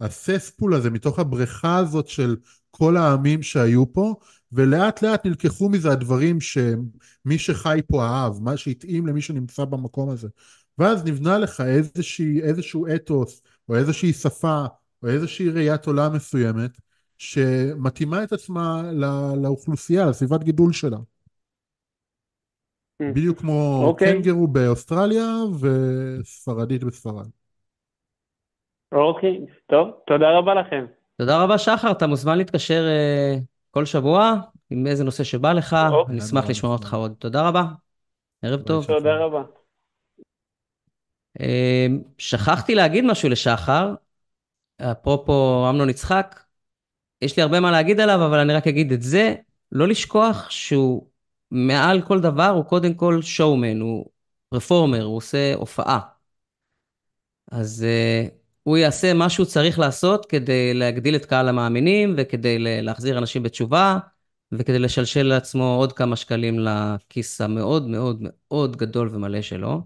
הסספול 0.00 0.74
הזה, 0.74 0.90
מתוך 0.90 1.18
הבריכה 1.18 1.76
הזאת 1.76 2.08
של 2.08 2.36
כל 2.70 2.96
העמים 2.96 3.42
שהיו 3.42 3.92
פה, 3.92 4.14
ולאט 4.52 5.02
לאט 5.02 5.26
נלקחו 5.26 5.68
מזה 5.68 5.92
הדברים 5.92 6.40
שמי 6.40 7.38
שחי 7.38 7.80
פה 7.86 8.04
אהב, 8.04 8.42
מה 8.42 8.56
שהתאים 8.56 9.06
למי 9.06 9.20
שנמצא 9.22 9.64
במקום 9.64 10.10
הזה. 10.10 10.28
ואז 10.78 11.04
נבנה 11.04 11.38
לך 11.38 11.60
איזושהי, 11.60 12.42
איזשהו 12.42 12.86
אתוס, 12.94 13.42
או 13.68 13.76
איזושהי 13.76 14.12
שפה, 14.12 14.64
או 15.02 15.08
איזושהי 15.08 15.50
ראיית 15.50 15.86
עולם 15.86 16.14
מסוימת, 16.14 16.70
שמתאימה 17.18 18.24
את 18.24 18.32
עצמה 18.32 18.82
לא, 18.92 19.42
לאוכלוסייה, 19.42 20.06
לסביבת 20.06 20.44
גידול 20.44 20.72
שלה. 20.72 20.96
Mm. 23.02 23.06
בדיוק 23.14 23.38
כמו 23.38 23.82
okay. 23.82 23.86
אוקיי. 23.86 24.12
קנגרו 24.12 24.46
באוסטרליה 24.46 25.26
וספרדית 25.60 26.84
בספרד. 26.84 27.28
אוקיי, 28.92 29.40
okay. 29.44 29.50
טוב, 29.66 29.88
תודה 30.06 30.38
רבה 30.38 30.54
לכם. 30.54 30.86
תודה 31.16 31.42
רבה 31.42 31.58
שחר, 31.58 31.90
אתה 31.90 32.06
מוזמן 32.06 32.38
להתקשר 32.38 32.82
uh, 32.86 33.40
כל 33.70 33.84
שבוע 33.84 34.34
עם 34.70 34.86
איזה 34.86 35.04
נושא 35.04 35.24
שבא 35.24 35.52
לך, 35.52 35.72
okay. 35.72 35.92
אוקיי. 35.92 36.12
אני 36.12 36.24
אשמח 36.24 36.44
לשמוע 36.48 36.72
אותך 36.72 36.94
עוד. 36.94 37.14
תודה 37.18 37.48
רבה, 37.48 37.64
ערב 38.42 38.62
טוב. 38.62 38.86
תודה 38.86 39.16
רבה. 39.16 39.42
Uh, 41.38 41.42
שכחתי 42.18 42.74
להגיד 42.74 43.04
משהו 43.04 43.28
לשחר, 43.28 43.94
אפרופו 44.80 45.66
אמנון 45.70 45.90
יצחק, 45.90 46.40
יש 47.22 47.36
לי 47.36 47.42
הרבה 47.42 47.60
מה 47.60 47.70
להגיד 47.70 48.00
עליו, 48.00 48.26
אבל 48.26 48.38
אני 48.38 48.52
רק 48.52 48.66
אגיד 48.66 48.92
את 48.92 49.02
זה, 49.02 49.34
לא 49.72 49.88
לשכוח 49.88 50.50
שהוא 50.50 51.06
מעל 51.50 52.02
כל 52.02 52.20
דבר, 52.20 52.48
הוא 52.48 52.64
קודם 52.64 52.94
כל 52.94 53.22
שואומן, 53.22 53.80
הוא 53.80 54.06
פרפורמר, 54.48 55.04
הוא 55.04 55.16
עושה 55.16 55.54
הופעה. 55.54 56.00
אז 57.50 57.86
uh, 57.86 58.30
הוא 58.62 58.76
יעשה 58.76 59.14
מה 59.14 59.28
שהוא 59.28 59.46
צריך 59.46 59.78
לעשות 59.78 60.26
כדי 60.26 60.74
להגדיל 60.74 61.16
את 61.16 61.24
קהל 61.24 61.48
המאמינים, 61.48 62.14
וכדי 62.18 62.56
להחזיר 62.58 63.18
אנשים 63.18 63.42
בתשובה, 63.42 63.98
וכדי 64.52 64.78
לשלשל 64.78 65.22
לעצמו 65.22 65.76
עוד 65.78 65.92
כמה 65.92 66.16
שקלים 66.16 66.58
לכיס 66.58 67.40
המאוד 67.40 67.88
מאוד 67.88 68.22
מאוד 68.22 68.76
גדול 68.76 69.08
ומלא 69.12 69.42
שלו. 69.42 69.82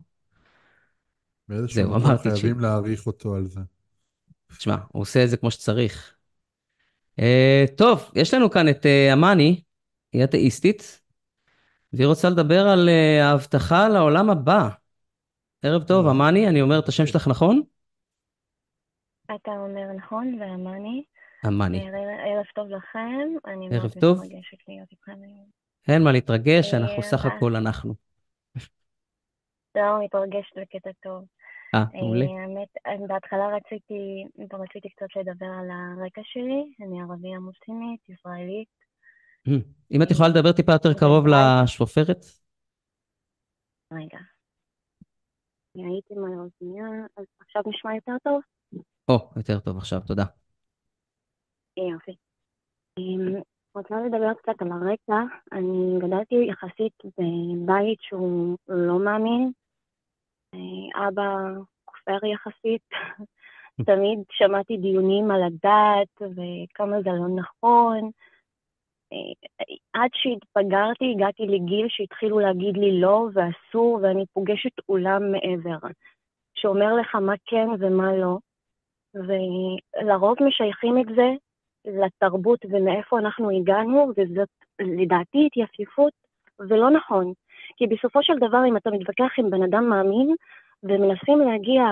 באיזשהו 1.48 1.90
מקום 1.90 2.16
חייבים. 2.16 2.60
להעריך 2.60 3.06
אותו 3.06 3.34
על 3.34 3.46
זה. 3.46 3.60
תשמע, 4.48 4.76
הוא 4.92 5.02
עושה 5.02 5.24
את 5.24 5.28
זה 5.28 5.36
כמו 5.36 5.50
שצריך. 5.50 6.14
Uh, 7.20 7.76
טוב, 7.76 8.10
יש 8.14 8.34
לנו 8.34 8.50
כאן 8.50 8.68
את 8.68 8.86
uh, 8.86 9.12
אמני, 9.12 9.62
היא 10.12 10.24
אתאיסטית, 10.24 11.00
והיא 11.92 12.06
רוצה 12.06 12.30
לדבר 12.30 12.68
על 12.68 12.88
uh, 12.88 13.22
ההבטחה 13.24 13.88
לעולם 13.88 14.30
הבא. 14.30 14.68
ערב 15.62 15.82
טוב, 15.82 16.06
אמני, 16.06 16.48
אני 16.48 16.62
אומר 16.62 16.78
את 16.78 16.88
השם 16.88 17.06
שלך 17.06 17.28
נכון? 17.28 17.62
אתה 19.24 19.50
אומר 19.50 19.92
נכון, 19.96 20.38
ואמני. 20.40 21.04
אמני. 21.46 21.90
ערב 22.24 22.44
טוב 22.54 22.68
לכם, 22.68 23.28
אני 23.46 23.68
מאוד 23.68 23.86
מתרגשת 23.86 24.68
להיות 24.68 24.88
איתכם 24.92 25.12
היום. 25.12 25.46
אין 25.88 26.02
מה 26.02 26.12
להתרגש, 26.12 26.74
אנחנו 26.74 27.02
סך 27.02 27.26
הכל 27.26 27.56
אנחנו. 27.56 27.94
לא, 29.74 30.04
מתרגשת 30.04 30.58
בקטע 30.58 30.90
טוב. 31.02 31.24
אה, 31.74 31.84
מעולה. 31.94 32.24
האמת, 32.24 32.68
בהתחלה 33.08 33.56
רציתי, 33.56 34.24
רציתי 34.52 34.88
קצת 34.88 35.06
לדבר 35.16 35.46
על 35.46 35.70
הרקע 35.70 36.20
שלי, 36.24 36.86
אני 36.86 37.00
ערבייה 37.02 37.38
מוסלמית, 37.38 38.08
ישראלית. 38.08 38.68
אם 39.92 40.02
את 40.02 40.10
יכולה 40.10 40.28
לדבר 40.28 40.52
טיפה 40.52 40.72
יותר 40.72 40.94
קרוב 40.94 41.24
לשופרת? 41.26 42.24
רגע. 43.92 44.18
אני 45.76 45.86
הייתי 45.86 46.14
מהאוזנייה, 46.14 47.06
אז 47.16 47.24
עכשיו 47.40 47.62
נשמע 47.66 47.94
יותר 47.94 48.12
טוב? 48.24 48.40
או, 49.08 49.30
יותר 49.36 49.60
טוב 49.60 49.76
עכשיו, 49.76 50.00
תודה. 50.06 50.24
יופי. 51.76 52.16
אמ, 52.98 53.42
רוצה 53.74 53.94
לדבר 54.06 54.34
קצת 54.34 54.62
על 54.62 54.72
הרקע. 54.72 55.36
אני 55.52 55.98
גדלתי 55.98 56.34
יחסית 56.48 56.92
בבית 57.04 57.98
שהוא 58.00 58.58
לא 58.68 58.98
מאמין, 59.04 59.52
אבא 60.94 61.30
כופר 61.84 62.26
יחסית. 62.26 62.82
תמיד 63.86 64.18
שמעתי 64.30 64.76
דיונים 64.76 65.30
על 65.30 65.42
הדת 65.42 66.22
וכמה 66.22 67.02
זה 67.02 67.10
לא 67.10 67.28
נכון. 67.28 68.10
עד 69.92 70.10
שהתבגרתי, 70.14 71.12
הגעתי 71.14 71.46
לגיל 71.46 71.86
שהתחילו 71.88 72.38
להגיד 72.38 72.76
לי 72.76 73.00
לא 73.00 73.28
ואסור, 73.34 73.98
ואני 74.02 74.24
פוגשת 74.32 74.78
אולם 74.88 75.32
מעבר, 75.32 75.88
שאומר 76.54 76.94
לך 76.94 77.14
מה 77.14 77.34
כן 77.46 77.68
ומה 77.78 78.16
לא. 78.16 78.38
ולרוב 79.14 80.36
משייכים 80.40 80.98
את 80.98 81.06
זה 81.16 81.30
לתרבות 81.84 82.64
ומאיפה 82.70 83.18
אנחנו 83.18 83.50
הגענו, 83.50 84.12
וזאת 84.16 84.48
לדעתי 84.80 85.46
התייפיפות 85.46 86.12
ולא 86.58 86.90
נכון. 86.90 87.32
כי 87.76 87.86
בסופו 87.86 88.22
של 88.22 88.38
דבר, 88.38 88.62
אם 88.68 88.76
אתה 88.76 88.90
מתווכח 88.90 89.38
עם 89.38 89.50
בן 89.50 89.62
אדם 89.62 89.88
מאמין, 89.88 90.34
ומנסים 90.82 91.38
להגיע 91.38 91.84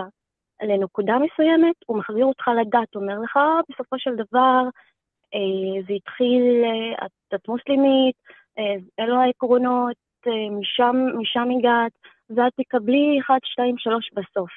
לנקודה 0.62 1.14
מסוימת, 1.18 1.74
הוא 1.86 1.98
מחזיר 1.98 2.24
אותך 2.24 2.48
לדת, 2.48 2.94
אומר 2.94 3.18
לך, 3.20 3.38
בסופו 3.70 3.98
של 3.98 4.14
דבר, 4.14 4.62
אה, 5.34 5.82
זה 5.86 5.92
התחיל, 5.92 6.62
אה, 6.64 7.06
את, 7.06 7.34
את 7.34 7.48
מוסלמית, 7.48 8.16
אה, 8.58 8.74
אלו 9.00 9.16
העקרונות, 9.20 9.96
אה, 10.26 10.50
משם, 10.60 10.96
משם 11.18 11.48
הגעת, 11.58 11.92
ואת 12.30 12.52
תקבלי 12.56 13.20
1, 13.20 13.34
2, 13.44 13.78
3 13.78 14.10
בסוף. 14.12 14.50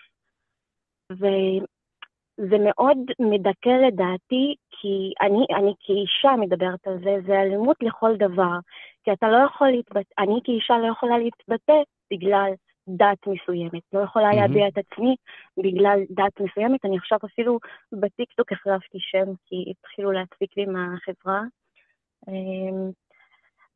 וזה 2.39 2.55
מאוד 2.59 2.97
מדכא 3.19 3.69
לדעתי, 3.69 4.55
כי 4.71 5.13
אני, 5.21 5.45
אני 5.55 5.73
כאישה 5.79 6.35
מדברת 6.39 6.87
על 6.87 6.97
זה, 7.03 7.17
זה 7.27 7.41
אלימות 7.41 7.77
לכל 7.81 8.15
דבר. 8.15 8.57
כי 9.03 9.13
אתה 9.13 9.29
לא 9.29 9.37
יכול 9.37 9.69
להתבטא, 9.69 10.13
אני 10.19 10.39
כאישה 10.43 10.77
לא 10.77 10.87
יכולה 10.87 11.17
להתבטא 11.17 11.73
בגלל 12.11 12.51
דת 12.87 13.27
מסוימת. 13.27 13.81
לא 13.93 13.99
יכולה 13.99 14.25
מהמם. 14.25 14.41
להביע 14.41 14.67
את 14.67 14.77
עצמי 14.77 15.15
בגלל 15.57 15.99
דת 16.09 16.39
מסוימת. 16.39 16.85
אני 16.85 16.97
עכשיו 16.97 17.19
אפילו 17.25 17.59
בטיקטוק 17.91 18.51
החלפתי 18.51 18.97
שם, 18.99 19.25
כי 19.45 19.65
התחילו 19.71 20.11
להדפיק 20.11 20.57
לי 20.57 20.65
מהחברה. 20.65 21.41
אמ, 22.27 22.91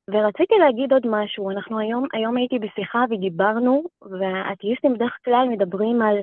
ורציתי 0.10 0.56
להגיד 0.60 0.94
עוד 0.94 1.08
משהו, 1.08 1.52
אנחנו 1.52 1.80
היום, 1.80 2.06
היום 2.14 2.38
הייתי 2.38 2.60
בשיחה 2.60 3.04
ודיברנו, 3.10 3.84
והאתאיסטים 4.02 4.94
בדרך 4.94 5.18
כלל 5.26 5.48
מדברים 5.50 6.02
על 6.02 6.18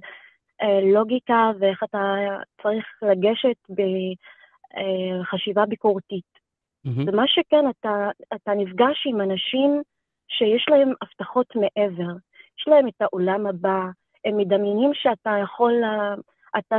לוגיקה 0.83 1.51
ואיך 1.59 1.83
אתה 1.83 2.15
צריך 2.63 2.85
לגשת 3.03 3.71
בחשיבה 3.71 5.67
ביקורתית. 5.67 6.47
מהמם. 6.85 7.09
ומה 7.09 7.23
שכן, 7.27 7.65
אתה, 7.71 8.11
אתה 8.35 8.55
נפגש 8.55 9.07
עם 9.07 9.21
אנשים 9.21 9.83
שיש 10.29 10.67
להם 10.69 10.93
הבטחות 11.03 11.47
מעבר. 11.57 12.13
יש 12.59 12.69
להם 12.69 12.89
את 12.89 13.01
העולם 13.01 13.47
הבא, 13.47 13.81
הם 14.25 14.37
מדמיינים 14.37 14.91
שאתה 14.95 15.31
יכול, 15.43 15.73
אתה, 16.59 16.77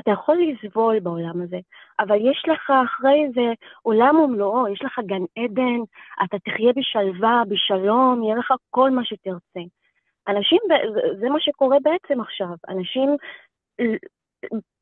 אתה 0.00 0.10
יכול 0.10 0.38
לסבול 0.42 1.00
בעולם 1.00 1.42
הזה, 1.42 1.58
אבל 2.00 2.16
יש 2.30 2.42
לך 2.48 2.72
אחרי 2.84 3.28
זה 3.34 3.52
עולם 3.82 4.16
ומלואו, 4.16 4.68
יש 4.68 4.82
לך 4.84 4.98
גן 5.06 5.22
עדן, 5.38 5.80
אתה 6.24 6.38
תחיה 6.38 6.72
בשלווה, 6.76 7.42
בשלום, 7.48 8.22
יהיה 8.22 8.36
לך 8.36 8.52
כל 8.70 8.90
מה 8.90 9.04
שתרצה. 9.04 9.60
אנשים, 10.36 10.58
זה- 11.20 11.28
מה 11.28 11.40
שקורה 11.40 11.76
בעצם 11.82 12.20
עכשיו. 12.20 12.54
אנשים, 12.68 13.16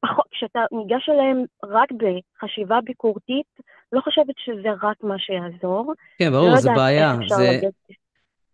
פחות, 0.01 0.25
כשאתה 0.31 0.61
ניגש 0.73 1.09
אליהם 1.09 1.45
רק 1.65 1.89
בחשיבה 1.93 2.81
ביקורתית, 2.85 3.47
לא 3.93 4.01
חושבת 4.01 4.35
שזה 4.45 4.69
רק 4.83 4.97
מה 5.03 5.19
שיעזור. 5.19 5.93
כן, 6.19 6.33
לא 6.33 6.39
ברור, 6.39 6.57
זה 6.57 6.69
יודעת 6.69 6.77
בעיה. 6.77 7.17
זה, 7.29 7.51
לגשת. 7.53 7.99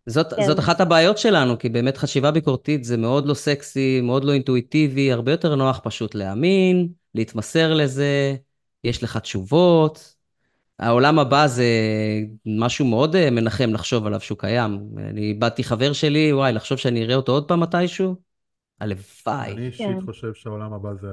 זאת, 0.06 0.34
כן. 0.34 0.42
זאת 0.42 0.58
אחת 0.58 0.80
הבעיות 0.80 1.18
שלנו, 1.18 1.58
כי 1.58 1.68
באמת 1.68 1.96
חשיבה 1.96 2.30
ביקורתית 2.30 2.84
זה 2.84 2.96
מאוד 2.96 3.26
לא 3.26 3.34
סקסי, 3.34 4.00
מאוד 4.00 4.24
לא 4.24 4.32
אינטואיטיבי, 4.32 5.12
הרבה 5.12 5.30
יותר 5.30 5.54
נוח 5.54 5.80
פשוט 5.84 6.14
להאמין, 6.14 6.88
להתמסר 7.14 7.74
לזה, 7.74 8.34
יש 8.84 9.02
לך 9.02 9.16
תשובות. 9.16 10.14
העולם 10.78 11.18
הבא 11.18 11.46
זה 11.46 11.66
משהו 12.46 12.86
מאוד 12.86 13.16
אה, 13.16 13.30
מנחם 13.30 13.70
לחשוב 13.70 14.06
עליו 14.06 14.20
שהוא 14.20 14.38
קיים. 14.38 14.88
אני 14.98 15.20
איבדתי 15.20 15.64
חבר 15.64 15.92
שלי, 15.92 16.32
וואי, 16.32 16.52
לחשוב 16.52 16.78
שאני 16.78 17.04
אראה 17.04 17.14
אותו 17.14 17.32
עוד 17.32 17.48
פעם 17.48 17.60
מתישהו? 17.60 18.16
הלוואי. 18.80 19.52
אני 19.52 19.66
אישית 19.66 19.86
כן. 19.86 20.00
חושב 20.00 20.34
שהעולם 20.34 20.72
הבא 20.72 20.94
זה. 20.94 21.08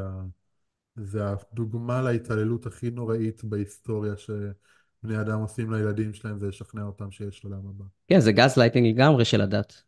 זה 0.96 1.22
הדוגמה 1.28 2.02
להתעללות 2.02 2.66
הכי 2.66 2.90
נוראית 2.90 3.44
בהיסטוריה 3.44 4.14
שבני 4.18 5.22
אדם 5.22 5.40
עושים 5.40 5.74
לילדים 5.74 6.14
שלהם, 6.14 6.40
זה 6.40 6.48
לשכנע 6.48 6.84
אותם 6.84 7.12
שיש 7.12 7.44
עולם 7.44 7.68
הבא. 7.70 7.86
כן, 8.08 8.20
זה 8.20 8.32
גז 8.32 8.58
לייטינג 8.58 8.88
לגמרי 8.88 9.26
של 9.26 9.42
הדת. 9.42 9.84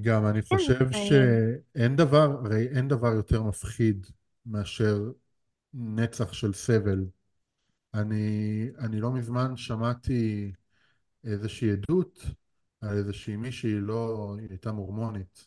גם 0.00 0.26
אני 0.26 0.42
חושב 0.42 0.86
אה, 0.94 1.04
שאין 1.04 1.96
דבר, 1.96 2.40
הרי 2.44 2.68
אין 2.68 2.88
דבר 2.88 3.12
יותר 3.12 3.42
מפחיד 3.42 4.06
מאשר 4.46 5.10
נצח 5.74 6.32
של 6.32 6.52
סבל. 6.52 7.04
אני, 7.94 8.68
אני 8.78 9.00
לא 9.00 9.12
מזמן 9.12 9.56
שמעתי 9.56 10.52
איזושהי 11.24 11.72
עדות 11.72 12.26
על 12.80 12.96
איזושהי 12.96 13.36
מישהי, 13.36 13.80
לא, 13.80 14.34
היא 14.38 14.46
הייתה 14.50 14.72
מורמונית, 14.72 15.46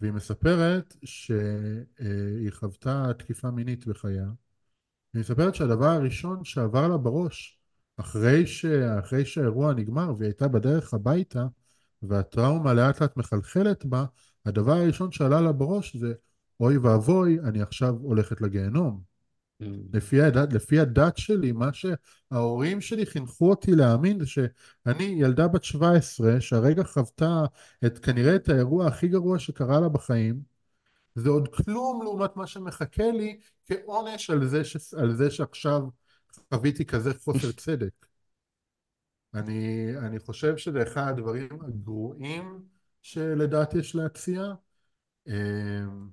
והיא 0.00 0.12
מספרת 0.12 0.96
שהיא 1.04 2.50
חוותה 2.50 3.06
תקיפה 3.18 3.50
מינית 3.50 3.86
בחייה. 3.86 4.26
היא 5.14 5.20
מספרת 5.20 5.54
שהדבר 5.54 5.86
הראשון 5.86 6.44
שעבר 6.44 6.88
לה 6.88 6.96
בראש, 6.96 7.58
אחרי, 7.96 8.46
ש... 8.46 8.64
אחרי 8.64 9.24
שהאירוע 9.24 9.74
נגמר 9.74 10.14
והיא 10.16 10.26
הייתה 10.26 10.48
בדרך 10.48 10.94
הביתה, 10.94 11.46
והטראומה 12.02 12.74
לאט 12.74 13.02
לאט 13.02 13.16
מחלחלת 13.16 13.84
בה, 13.84 14.04
הדבר 14.46 14.72
הראשון 14.72 15.12
שעלה 15.12 15.40
לה 15.40 15.52
בראש 15.52 15.96
זה, 15.96 16.14
אוי 16.60 16.78
ואבוי, 16.78 17.40
אני 17.40 17.62
עכשיו 17.62 17.94
הולכת 17.94 18.40
לגיהנום. 18.40 19.15
לפי 19.92 20.22
הדת, 20.22 20.52
לפי 20.52 20.80
הדת 20.80 21.16
שלי, 21.16 21.52
מה 21.52 21.70
שההורים 21.72 22.80
שלי 22.80 23.06
חינכו 23.06 23.50
אותי 23.50 23.72
להאמין 23.72 24.20
זה 24.20 24.26
שאני 24.26 25.04
ילדה 25.04 25.48
בת 25.48 25.64
17 25.64 26.40
שהרגע 26.40 26.84
חוותה 26.84 27.44
את 27.86 27.98
כנראה 27.98 28.36
את 28.36 28.48
האירוע 28.48 28.86
הכי 28.86 29.08
גרוע 29.08 29.38
שקרה 29.38 29.80
לה 29.80 29.88
בחיים 29.88 30.40
זה 31.14 31.30
עוד 31.30 31.48
כלום 31.48 32.02
לעומת 32.02 32.36
מה 32.36 32.46
שמחכה 32.46 33.10
לי 33.10 33.38
כעונש 33.66 34.30
על 34.30 34.46
זה, 34.48 34.64
ש... 34.64 34.94
על 34.94 35.16
זה 35.16 35.30
שעכשיו 35.30 35.82
חוויתי 36.54 36.84
כזה 36.84 37.10
חוסר 37.14 37.52
צדק. 37.62 38.06
אני, 39.34 39.88
אני 39.98 40.18
חושב 40.18 40.56
שזה 40.56 40.82
אחד 40.82 41.08
הדברים 41.08 41.48
הגרועים 41.68 42.62
שלדעת 43.02 43.74
יש 43.74 43.94
להציע. 43.94 44.54
אמ, 45.26 46.08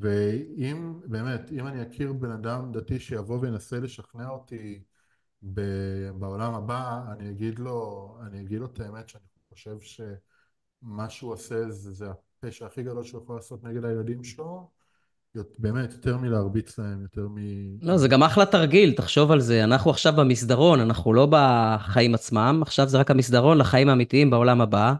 ואם, 0.00 1.00
באמת, 1.04 1.52
אם 1.52 1.66
אני 1.66 1.82
אכיר 1.82 2.12
בן 2.12 2.30
אדם 2.30 2.72
דתי 2.72 3.00
שיבוא 3.00 3.38
וינסה 3.40 3.80
לשכנע 3.80 4.28
אותי 4.28 4.82
ב- 5.54 6.10
בעולם 6.18 6.54
הבא, 6.54 7.02
אני 7.12 7.30
אגיד 7.30 7.58
לו, 7.58 8.08
אני 8.26 8.40
אגיד 8.40 8.60
לו 8.60 8.66
את 8.66 8.80
האמת 8.80 9.08
שאני 9.08 9.24
חושב 9.52 9.76
שמה 9.80 11.10
שהוא 11.10 11.32
עושה 11.32 11.70
זה, 11.70 11.92
זה 11.92 12.06
הפשע 12.10 12.66
הכי 12.66 12.82
גדול 12.82 13.04
שהוא 13.04 13.22
יכול 13.22 13.36
לעשות 13.36 13.64
נגד 13.64 13.84
הילדים 13.84 14.24
שלו, 14.24 14.70
באמת, 15.58 15.92
יותר 15.92 16.16
מלהרביץ 16.16 16.78
להם, 16.78 17.02
יותר 17.02 17.28
מ... 17.28 17.36
לא, 17.82 17.96
זה 17.96 18.08
גם 18.08 18.22
אחלה 18.22 18.46
תרגיל, 18.46 18.92
תחשוב 18.92 19.32
על 19.32 19.40
זה. 19.40 19.64
אנחנו 19.64 19.90
עכשיו 19.90 20.12
במסדרון, 20.16 20.80
אנחנו 20.80 21.12
לא 21.12 21.28
בחיים 21.30 22.14
עצמם, 22.14 22.58
עכשיו 22.62 22.88
זה 22.88 22.98
רק 22.98 23.10
המסדרון 23.10 23.58
לחיים 23.58 23.88
האמיתיים 23.88 24.30
בעולם 24.30 24.60
הבא. 24.60 24.94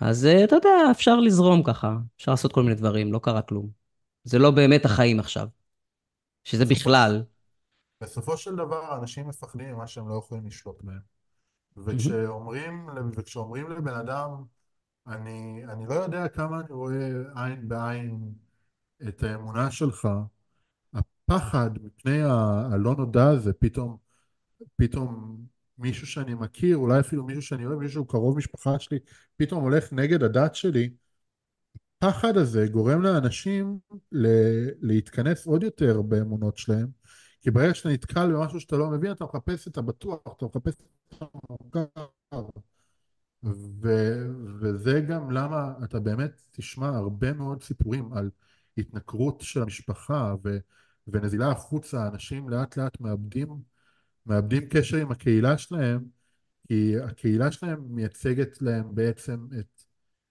אז 0.00 0.26
אה, 0.26 0.44
אתה 0.44 0.56
יודע, 0.56 0.70
אפשר 0.90 1.16
לזרום 1.16 1.62
ככה, 1.62 1.96
אפשר 2.16 2.30
לעשות 2.30 2.52
כל 2.52 2.62
מיני 2.62 2.74
דברים, 2.74 3.12
לא 3.12 3.18
קרה 3.22 3.42
כלום. 3.42 3.70
זה 4.24 4.38
לא 4.38 4.50
באמת 4.50 4.84
החיים 4.84 5.20
עכשיו. 5.20 5.48
שזה 6.44 6.64
בכלל. 6.64 7.22
בסופו 8.00 8.36
של 8.36 8.56
דבר 8.56 8.96
אנשים 8.98 9.28
מפחדים 9.28 9.74
ממה 9.74 9.86
שהם 9.86 10.08
לא 10.08 10.14
יכולים 10.14 10.46
לשלוט 10.46 10.82
בהם. 10.82 11.00
וכשאומרים, 11.76 12.88
וכשאומרים 13.16 13.70
לבן 13.70 13.94
אדם, 13.94 14.44
אני, 15.06 15.62
אני 15.68 15.86
לא 15.86 15.94
יודע 15.94 16.28
כמה 16.28 16.60
אני 16.60 16.72
רואה 16.72 17.10
עין 17.34 17.68
בעין 17.68 18.32
את 19.08 19.22
האמונה 19.22 19.70
שלך, 19.70 20.08
הפחד 20.92 21.70
מפני 21.82 22.22
הלא 22.72 22.94
נודע 22.94 23.28
הזה, 23.28 23.52
פתאום, 23.52 23.96
פתאום 24.76 25.38
מישהו 25.80 26.06
שאני 26.06 26.34
מכיר, 26.34 26.76
אולי 26.76 27.00
אפילו 27.00 27.24
מישהו 27.24 27.42
שאני 27.42 27.66
אוהב, 27.66 27.78
מישהו 27.78 28.04
קרוב 28.04 28.38
משפחה 28.38 28.78
שלי, 28.78 28.98
פתאום 29.36 29.62
הולך 29.62 29.92
נגד 29.92 30.22
הדת 30.22 30.54
שלי, 30.54 30.90
הפחד 32.02 32.36
הזה 32.36 32.66
גורם 32.66 33.02
לאנשים 33.02 33.78
ל- 34.12 34.68
להתכנס 34.80 35.46
עוד 35.46 35.62
יותר 35.62 36.02
באמונות 36.02 36.58
שלהם, 36.58 36.88
כי 37.40 37.50
ברגע 37.50 37.74
שאתה 37.74 37.88
נתקל 37.88 38.32
במשהו 38.32 38.60
שאתה 38.60 38.76
לא 38.76 38.90
מבין, 38.90 39.12
אתה 39.12 39.24
מחפש 39.24 39.68
את 39.68 39.76
הבטוח, 39.78 40.18
אתה 40.36 40.46
מחפש 40.46 40.74
את 41.08 41.22
המוכר. 41.22 42.50
ו- 43.44 44.26
וזה 44.60 45.00
גם 45.08 45.30
למה 45.30 45.72
אתה 45.84 46.00
באמת 46.00 46.42
תשמע 46.50 46.88
הרבה 46.88 47.32
מאוד 47.32 47.62
סיפורים 47.62 48.12
על 48.12 48.30
התנכרות 48.78 49.40
של 49.40 49.62
המשפחה 49.62 50.34
ו- 50.44 50.58
ונזילה 51.08 51.50
החוצה, 51.50 52.06
אנשים 52.08 52.48
לאט 52.48 52.76
לאט 52.76 53.00
מאבדים, 53.00 53.48
מאבדים 54.26 54.68
קשר 54.68 54.96
עם 54.96 55.10
הקהילה 55.10 55.58
שלהם, 55.58 56.04
כי 56.68 56.94
הקהילה 57.04 57.52
שלהם 57.52 57.84
מייצגת 57.88 58.62
להם 58.62 58.94
בעצם 58.94 59.46
את, 59.60 59.82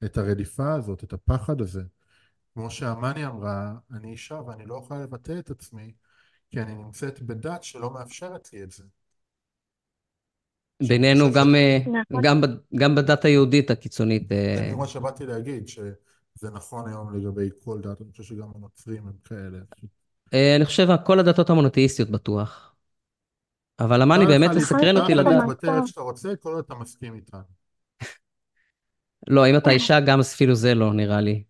את 0.06 0.18
הרדיפה 0.18 0.74
הזאת, 0.74 1.04
את 1.04 1.14
הפחד 1.14 1.62
הזה. 1.62 1.82
כמו 2.54 2.72
שאמני 2.72 3.26
אמרה, 3.26 3.74
אני 3.92 4.12
אישה 4.12 4.36
ואני 4.36 4.66
לא 4.66 4.82
יכולה 4.84 5.04
לבטא 5.04 5.40
את 5.40 5.50
עצמי, 5.50 5.94
כי 6.50 6.62
אני 6.62 6.76
נמצאת 6.76 7.22
בדת 7.22 7.64
שלא 7.64 7.94
מאפשרת 7.94 8.54
לי 8.54 8.64
את 8.64 8.72
זה. 8.72 8.84
בינינו, 10.88 11.32
גם, 11.34 11.56
אה, 11.56 11.78
נכון. 11.80 12.22
גם, 12.24 12.42
ב- 12.42 12.76
גם 12.76 12.96
בדת 12.96 13.26
היהודית 13.26 13.72
הקיצונית. 13.72 14.28
זה 14.30 14.36
אה, 14.36 14.62
בדיוק 14.62 14.80
מה 14.80 14.88
שבאתי 14.88 15.26
להגיד, 15.26 15.68
שזה 15.68 16.52
נכון 16.52 16.88
היום 16.88 17.16
לגבי 17.16 17.50
כל 17.64 17.82
דת, 17.82 18.02
אני 18.02 18.12
חושב 18.12 18.24
שגם 18.24 18.48
הנוצרים 18.56 19.08
הם 19.08 19.14
כאלה. 19.24 19.60
אה, 20.34 20.56
אני 20.56 20.66
חושב 20.66 20.88
כל 21.06 21.20
הדתות 21.20 21.50
המונותאיסטיות 21.50 22.10
בטוח. 22.10 22.68
אבל 23.86 24.02
אמני 24.02 24.18
מותר 24.18 24.24
לך 24.24 24.30
באמת 24.30 24.50
להתבטא- 24.50 24.76
מסקרן 24.76 24.98
אותי 24.98 25.16
לדעת. 25.16 25.34
להתבטא 25.34 25.66
איך 25.78 25.88
שאתה 25.88 26.02
רוצה, 26.02 26.30
כל 26.42 26.50
עוד 26.50 26.64
אתה 26.66 26.76
מסכים 26.76 27.14
איתנו. 27.14 27.40
לא, 29.28 29.48
אם 29.48 29.58
אתה 29.58 29.70
אישה, 29.70 30.00
גם 30.08 30.20
אפילו 30.20 30.56
זה 30.56 30.76
לא, 30.76 30.94
נראה 30.94 31.22
לי. 31.22 31.44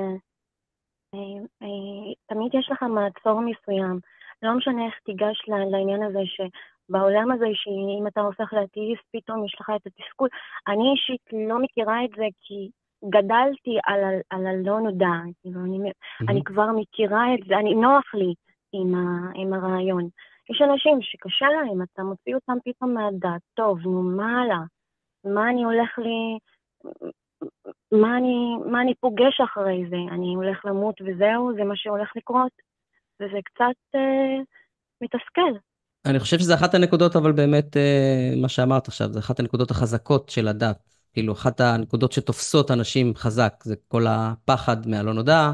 אה, 0.00 0.06
אה, 1.62 1.68
תמיד 2.26 2.54
יש 2.54 2.68
לך 2.72 2.82
מעצור 2.82 3.40
מסוים. 3.40 3.98
לא 4.42 4.54
משנה 4.56 4.86
איך 4.86 4.94
תיגש 5.04 5.38
לעניין 5.72 6.02
הזה 6.02 6.18
שבעולם 6.24 7.32
הזה, 7.32 7.46
שאם 7.54 8.06
אתה 8.06 8.20
הופך 8.20 8.52
לאתאיסט, 8.52 9.02
פתאום 9.16 9.44
יש 9.44 9.56
לך 9.60 9.70
את 9.76 9.86
התסכול. 9.86 10.28
אני 10.68 10.90
אישית 10.92 11.48
לא 11.48 11.58
מכירה 11.62 12.04
את 12.04 12.10
זה 12.16 12.24
כי 12.40 12.70
גדלתי 13.08 13.78
על, 13.86 14.04
ה- 14.04 14.36
על 14.36 14.46
הלא 14.46 14.80
נודע. 14.80 15.14
כאילו, 15.42 15.60
אני, 15.64 15.78
אני 16.28 16.44
כבר 16.44 16.66
מכירה 16.76 17.34
את 17.34 17.46
זה, 17.48 17.54
אני, 17.58 17.74
נוח 17.74 18.14
לי 18.14 18.34
עם, 18.72 18.94
ה, 18.94 19.30
עם 19.34 19.52
הרעיון. 19.52 20.08
יש 20.50 20.62
אנשים 20.62 20.98
שקשה 21.00 21.46
להם, 21.46 21.82
אתה 21.82 22.02
מוציא 22.02 22.34
אותם 22.34 22.56
פתאום 22.64 22.94
מהדת. 22.94 23.40
טוב, 23.54 23.78
נו, 23.78 24.02
מה 24.02 24.40
הלאה? 24.40 24.62
מה 25.24 25.50
אני 25.50 25.64
הולך 25.64 25.98
לי 25.98 26.38
מה 27.92 28.16
אני, 28.18 28.70
מה 28.70 28.80
אני 28.82 28.94
פוגש 28.94 29.40
אחרי 29.44 29.84
זה? 29.90 30.14
אני 30.14 30.34
הולך 30.34 30.64
למות 30.64 31.00
וזהו? 31.00 31.52
זה 31.56 31.64
מה 31.64 31.76
שהולך 31.76 32.08
לקרות? 32.16 32.52
וזה 33.20 33.38
קצת 33.44 33.78
אה, 33.94 34.42
מתסכל. 35.00 35.58
אני 36.06 36.18
חושב 36.18 36.38
שזה 36.38 36.54
אחת 36.54 36.74
הנקודות, 36.74 37.16
אבל 37.16 37.32
באמת, 37.32 37.76
אה, 37.76 38.32
מה 38.42 38.48
שאמרת 38.48 38.88
עכשיו, 38.88 39.12
זה 39.12 39.18
אחת 39.18 39.40
הנקודות 39.40 39.70
החזקות 39.70 40.28
של 40.28 40.48
הדת. 40.48 40.78
כאילו, 41.12 41.32
אחת 41.32 41.60
הנקודות 41.60 42.12
שתופסות 42.12 42.70
אנשים 42.70 43.14
חזק, 43.14 43.52
זה 43.62 43.74
כל 43.88 44.06
הפחד 44.08 44.88
מהלא 44.88 45.14
נודע, 45.14 45.50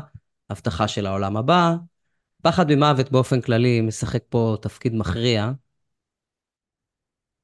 הבטחה 0.50 0.88
של 0.88 1.06
העולם 1.06 1.36
הבא. 1.36 1.74
פחד 2.46 2.72
ממוות 2.72 3.12
באופן 3.12 3.40
כללי 3.40 3.80
משחק 3.80 4.22
פה 4.28 4.56
תפקיד 4.62 4.94
מכריע. 4.94 5.50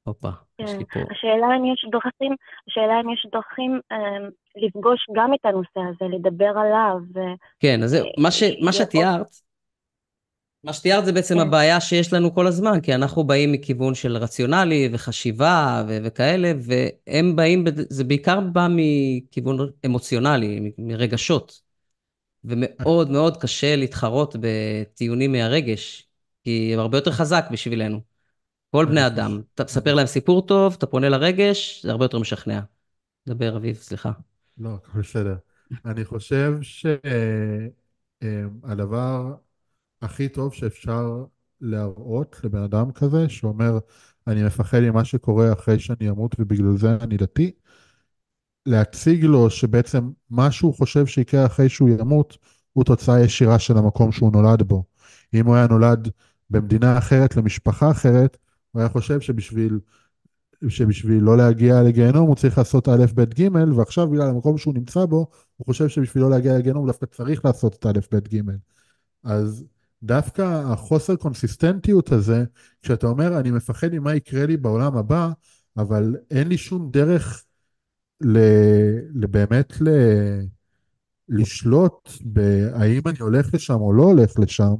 הופה, 0.02 0.30
כן. 0.58 0.64
יש 0.64 0.70
לי 0.70 0.84
פה... 0.92 1.00
השאלה 1.10 1.46
אם 1.58 1.64
יש 1.72 1.86
דרכים, 1.92 2.34
השאלה 2.68 3.00
אם 3.04 3.10
יש 3.10 3.26
דרכים 3.32 3.80
אה, 3.92 4.28
לפגוש 4.56 5.06
גם 5.16 5.34
את 5.34 5.44
הנושא 5.44 5.80
הזה, 5.90 6.16
לדבר 6.16 6.52
עליו. 6.58 7.26
כן, 7.60 7.82
אז 7.82 7.90
זהו, 7.90 8.06
מה, 8.18 8.30
ש, 8.30 8.42
מה 8.60 8.72
שתיארת, 8.72 9.26
מה 10.64 10.72
שתיארת 10.72 11.04
זה 11.04 11.12
בעצם 11.12 11.34
כן. 11.34 11.40
הבעיה 11.40 11.80
שיש 11.80 12.12
לנו 12.12 12.34
כל 12.34 12.46
הזמן, 12.46 12.80
כי 12.80 12.94
אנחנו 12.94 13.24
באים 13.24 13.52
מכיוון 13.52 13.94
של 13.94 14.16
רציונלי 14.16 14.88
וחשיבה 14.92 15.82
ו- 15.88 15.98
וכאלה, 16.04 16.52
והם 16.62 17.36
באים, 17.36 17.64
זה 17.88 18.04
בעיקר 18.04 18.40
בא 18.40 18.66
מכיוון 18.70 19.56
אמוציונלי, 19.86 20.72
מרגשות. 20.78 21.71
ומאוד 22.44 23.10
מאוד 23.10 23.36
קשה 23.36 23.76
להתחרות 23.76 24.36
בטיעונים 24.40 25.32
מהרגש, 25.32 26.08
כי 26.44 26.74
הם 26.74 26.80
הרבה 26.80 26.98
יותר 26.98 27.12
חזק 27.12 27.44
בשבילנו. 27.52 28.00
כל 28.70 28.84
בני 28.84 29.06
אדם. 29.06 29.40
אתה 29.54 29.64
מספר 29.64 29.94
להם 29.94 30.06
סיפור 30.06 30.46
טוב, 30.46 30.74
אתה 30.78 30.86
פונה 30.86 31.08
לרגש, 31.08 31.80
זה 31.82 31.90
הרבה 31.90 32.04
יותר 32.04 32.18
משכנע. 32.18 32.60
דבר, 33.28 33.56
אביב, 33.56 33.76
סליחה. 33.76 34.12
לא, 34.58 34.70
הכל 34.74 34.98
בסדר. 34.98 35.36
אני 35.84 36.04
חושב 36.04 36.52
שהדבר 38.22 39.34
הכי 40.02 40.28
טוב 40.28 40.54
שאפשר 40.54 41.24
להראות 41.60 42.36
לבן 42.44 42.62
אדם 42.62 42.92
כזה, 42.92 43.28
שאומר, 43.28 43.78
אני 44.26 44.42
מפחד 44.42 44.80
ממה 44.80 45.04
שקורה 45.04 45.52
אחרי 45.52 45.78
שאני 45.78 46.10
אמות 46.10 46.36
ובגלל 46.38 46.76
זה 46.76 46.96
אני 47.00 47.16
דתי, 47.16 47.52
להציג 48.66 49.24
לו 49.24 49.50
שבעצם 49.50 50.10
מה 50.30 50.50
שהוא 50.50 50.74
חושב 50.74 51.06
שיקרה 51.06 51.46
אחרי 51.46 51.68
שהוא 51.68 51.88
ימות, 51.88 52.38
הוא 52.72 52.84
תוצאה 52.84 53.20
ישירה 53.20 53.58
של 53.58 53.76
המקום 53.76 54.12
שהוא 54.12 54.32
נולד 54.32 54.62
בו. 54.62 54.84
אם 55.34 55.46
הוא 55.46 55.54
היה 55.54 55.66
נולד 55.66 56.08
במדינה 56.50 56.98
אחרת, 56.98 57.36
למשפחה 57.36 57.90
אחרת, 57.90 58.36
הוא 58.70 58.80
היה 58.80 58.88
חושב 58.88 59.20
שבשביל, 59.20 59.80
שבשביל 60.68 61.22
לא 61.22 61.36
להגיע 61.36 61.82
לגיהנום 61.82 62.28
הוא 62.28 62.36
צריך 62.36 62.58
לעשות 62.58 62.88
א', 62.88 63.04
ב', 63.14 63.40
ג', 63.40 63.48
ועכשיו 63.76 64.08
בגלל 64.08 64.28
המקום 64.28 64.58
שהוא 64.58 64.74
נמצא 64.74 65.04
בו, 65.04 65.26
הוא 65.56 65.64
חושב 65.64 65.88
שבשביל 65.88 66.22
לא 66.22 66.30
להגיע 66.30 66.58
לגיהנום 66.58 66.82
הוא 66.82 66.88
דווקא 66.88 67.06
צריך 67.06 67.44
לעשות 67.44 67.74
את 67.74 67.86
א', 67.86 68.00
ב', 68.12 68.34
ג'. 68.34 68.40
אז 69.24 69.64
דווקא 70.02 70.42
החוסר 70.42 71.16
קונסיסטנטיות 71.16 72.12
הזה, 72.12 72.44
כשאתה 72.82 73.06
אומר, 73.06 73.40
אני 73.40 73.50
מפחד 73.50 73.88
ממה 73.92 74.14
יקרה 74.14 74.46
לי 74.46 74.56
בעולם 74.56 74.96
הבא, 74.96 75.30
אבל 75.76 76.16
אין 76.30 76.48
לי 76.48 76.58
שום 76.58 76.90
דרך. 76.90 77.44
לבאמת 79.14 79.72
ל... 79.80 79.88
לשלוט 81.28 82.08
בהאם 82.20 83.02
אני 83.06 83.18
הולך 83.20 83.54
לשם 83.54 83.80
או 83.80 83.92
לא 83.92 84.02
הולך 84.02 84.38
לשם, 84.38 84.74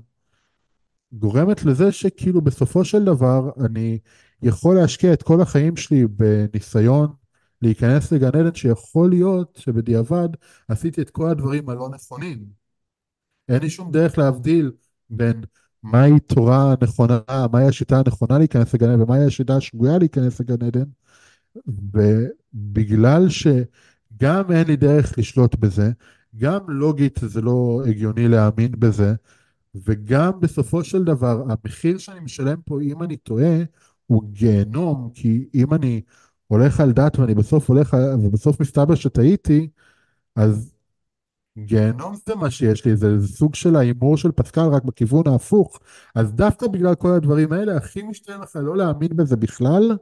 גורמת 1.12 1.64
לזה 1.64 1.93
שכאילו 1.93 2.40
בסופו 2.40 2.84
של 2.84 3.05
דבר 3.05 3.51
אני 3.66 3.99
יכול 4.43 4.76
להשקיע 4.76 5.12
את 5.12 5.22
כל 5.22 5.40
החיים 5.40 5.76
שלי 5.76 6.07
בניסיון 6.07 7.12
להיכנס 7.62 8.12
לגן 8.12 8.26
עדן 8.26 8.55
שיכול 8.55 9.11
להיות 9.11 9.59
שבדיעבד 9.61 10.28
עשיתי 10.68 11.03
את 11.03 11.11
כל 11.11 11.28
הדברים 11.28 11.68
הלא 11.68 11.88
נכונים. 11.88 12.45
אין 13.49 13.62
לי 13.62 13.70
שום 13.70 13.93
דרך 13.93 14.18
להבדיל 14.18 14.72
בין 15.11 15.43
מהי 15.82 16.20
תורה 16.20 16.74
נכונה, 16.82 17.20
מהי 17.53 17.66
השיטה 17.66 17.99
הנכונה 17.99 18.38
להיכנס 18.38 18.74
לגן 18.74 18.90
עדן 18.90 19.03
ומהי 19.03 19.24
השיטה 19.24 19.57
השגויה 19.57 19.99
להיכנס 19.99 20.40
לגן 20.40 20.66
עדן, 20.66 20.84
ובגלל 22.55 23.28
שגם 23.28 24.53
אין 24.53 24.66
לי 24.66 24.76
דרך 24.76 25.18
לשלוט 25.18 25.55
בזה, 25.55 25.90
גם 26.36 26.61
לוגית 26.68 27.18
זה 27.22 27.40
לא 27.40 27.82
הגיוני 27.86 28.28
להאמין 28.28 28.72
בזה, 28.78 29.14
וגם 29.74 30.40
בסופו 30.40 30.84
של 30.84 31.05
דבר 31.05 31.44
המחיר 31.48 31.98
שאני 31.98 32.20
משלם 32.20 32.57
פה 32.64 32.80
אם 32.80 33.03
אני 33.03 33.16
טועה 33.16 33.62
הוא 34.07 34.22
גיהנום, 34.32 35.11
כי 35.14 35.48
אם 35.55 35.74
אני 35.74 36.00
הולך 36.46 36.80
על 36.80 36.92
דת 36.92 37.18
ואני 37.18 37.34
בסוף 37.34 37.68
הולך, 37.68 37.96
ובסוף 38.22 38.61
מסתבר 38.61 38.94
שטעיתי, 38.94 39.68
אז 40.36 40.72
גיהנום 41.59 42.14
זה 42.26 42.34
מה 42.34 42.50
שיש 42.50 42.84
לי, 42.84 42.96
זה 42.96 43.26
סוג 43.26 43.55
של 43.55 43.76
ההימור 43.76 44.16
של 44.16 44.32
פסקל 44.32 44.61
רק 44.61 44.84
בכיוון 44.84 45.28
ההפוך. 45.28 45.80
אז 46.14 46.32
דווקא 46.32 46.66
בגלל 46.66 46.94
כל 46.94 47.11
הדברים 47.12 47.53
האלה, 47.53 47.76
הכי 47.76 48.03
משתלם 48.03 48.42
לך 48.42 48.57
לא 48.57 48.76
להאמין 48.76 49.16
בזה 49.16 49.36
בכלל, 49.36 49.96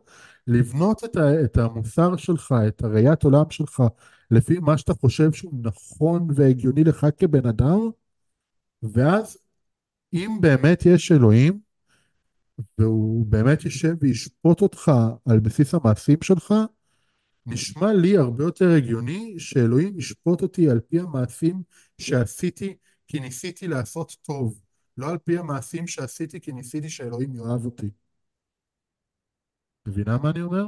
לבנות 0.47 1.05
את, 1.05 1.17
ה, 1.17 1.45
את 1.45 1.57
המוסר 1.57 2.17
שלך, 2.17 2.55
את 2.69 2.85
הראיית 2.85 3.23
עולם 3.23 3.51
שלך, 3.51 3.83
לפי 4.31 4.59
מה 4.59 4.79
שאתה 4.79 4.95
חושב 4.95 5.33
שהוא 5.33 5.55
נכון 5.63 6.29
והגיוני 6.35 6.85
לך 6.85 7.07
כבן 7.19 7.47
אדם, 7.47 7.91
ואז 8.83 9.39
אם 10.13 10.39
באמת 10.41 10.87
יש 10.87 11.13
אלוהים, 11.13 11.61
והוא 12.79 13.27
באמת 13.27 13.65
יושב 13.65 13.95
וישפוט 14.01 14.61
אותך 14.61 14.93
על 15.25 15.41
בסיס 15.41 15.75
המעשים 15.75 16.19
שלך, 16.23 16.55
נשמע 17.47 17.93
לי 17.93 18.17
הרבה 18.17 18.45
יותר 18.45 18.71
הגיוני 18.71 19.35
שאלוהים 19.39 19.99
ישפוט 19.99 20.43
אותי 20.43 20.71
על 20.71 20.81
פי 20.81 21.01
המעשים 21.01 21.63
שעשיתי 21.99 22.77
כי 23.07 23.21
ניסיתי 23.21 23.69
לעשות 23.69 24.17
טוב, 24.23 24.61
לא 24.97 25.11
על 25.11 25.19
פי 25.19 25.39
המעשים 25.39 25.87
שעשיתי 25.87 26.41
כי 26.41 26.53
ניסיתי 26.53 26.89
שאלוהים 26.89 27.35
יאהב 27.35 27.65
אותי. 27.65 27.91
מבינה 29.87 30.13
מה 30.23 30.31
אני 30.31 30.43
אומר? 30.43 30.65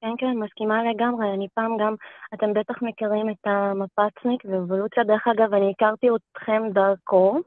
כן, 0.00 0.14
כן, 0.18 0.38
מסכימה 0.38 0.82
לגמרי. 0.90 1.34
אני 1.34 1.48
פעם 1.54 1.76
גם, 1.80 1.94
אתם 2.34 2.52
בטח 2.52 2.82
מכירים 2.82 3.30
את 3.30 3.46
המפצניק 3.46 4.44
ואבולוציה. 4.44 5.04
דרך 5.04 5.26
אגב, 5.28 5.54
אני 5.54 5.70
הכרתי 5.70 6.06
אתכם 6.16 6.62
דרכו, 6.72 7.40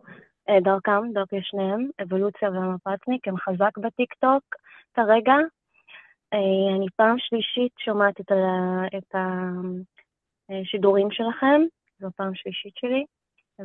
אה, 0.49 0.59
דרכם, 0.59 1.13
דרכי 1.13 1.39
שניהם, 1.41 1.89
אבולוציה 2.03 2.49
והמפצניק, 2.51 3.27
הם 3.27 3.37
חזק 3.37 3.77
בטיקטוק 3.77 4.43
כרגע. 4.93 5.35
אה, 6.33 6.75
אני 6.77 6.85
פעם 6.95 7.15
שלישית 7.19 7.71
שומעת 7.79 8.21
את, 8.21 8.31
ה, 8.31 8.97
את 8.97 9.15
השידורים 10.49 11.11
שלכם, 11.11 11.61
זו 11.99 12.07
פעם 12.15 12.35
שלישית 12.35 12.73
שלי, 12.75 13.05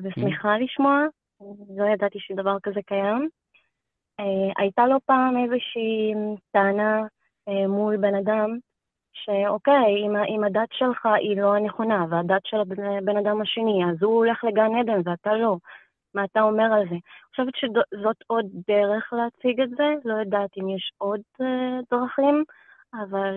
ושמחה 0.02 0.58
לשמוע, 0.58 1.04
לא 1.76 1.84
ידעתי 1.84 2.18
שדבר 2.20 2.56
כזה 2.62 2.80
קיים. 2.86 3.28
אה, 4.20 4.52
הייתה 4.58 4.86
לו 4.86 4.96
פעם 5.06 5.44
איזושהי 5.44 6.14
טענה 6.52 7.02
אה, 7.48 7.68
מול 7.68 7.96
בן 7.96 8.14
אדם, 8.14 8.58
שאוקיי, 9.12 10.06
אם, 10.06 10.16
אם 10.36 10.44
הדת 10.44 10.68
שלך 10.72 11.06
היא 11.06 11.36
לא 11.36 11.56
הנכונה, 11.56 12.06
והדת 12.10 12.42
של 12.44 12.56
הבן 12.56 13.16
אדם 13.16 13.40
השני, 13.40 13.84
אז 13.90 14.02
הוא 14.02 14.14
הולך 14.14 14.44
לגן 14.44 14.70
עדן 14.80 15.08
ואתה 15.10 15.32
לא. 15.32 15.56
מה 16.14 16.24
אתה 16.24 16.40
אומר 16.40 16.64
על 16.64 16.84
זה? 16.88 16.94
אני 16.94 17.00
חושבת 17.30 17.54
שזאת 17.56 18.16
עוד 18.26 18.46
דרך 18.68 19.12
להציג 19.12 19.60
את 19.60 19.70
זה, 19.70 19.94
לא 20.04 20.14
יודעת 20.14 20.50
אם 20.58 20.68
יש 20.68 20.92
עוד 20.98 21.20
uh, 21.40 21.44
דרכים, 21.90 22.44
אבל 22.94 23.34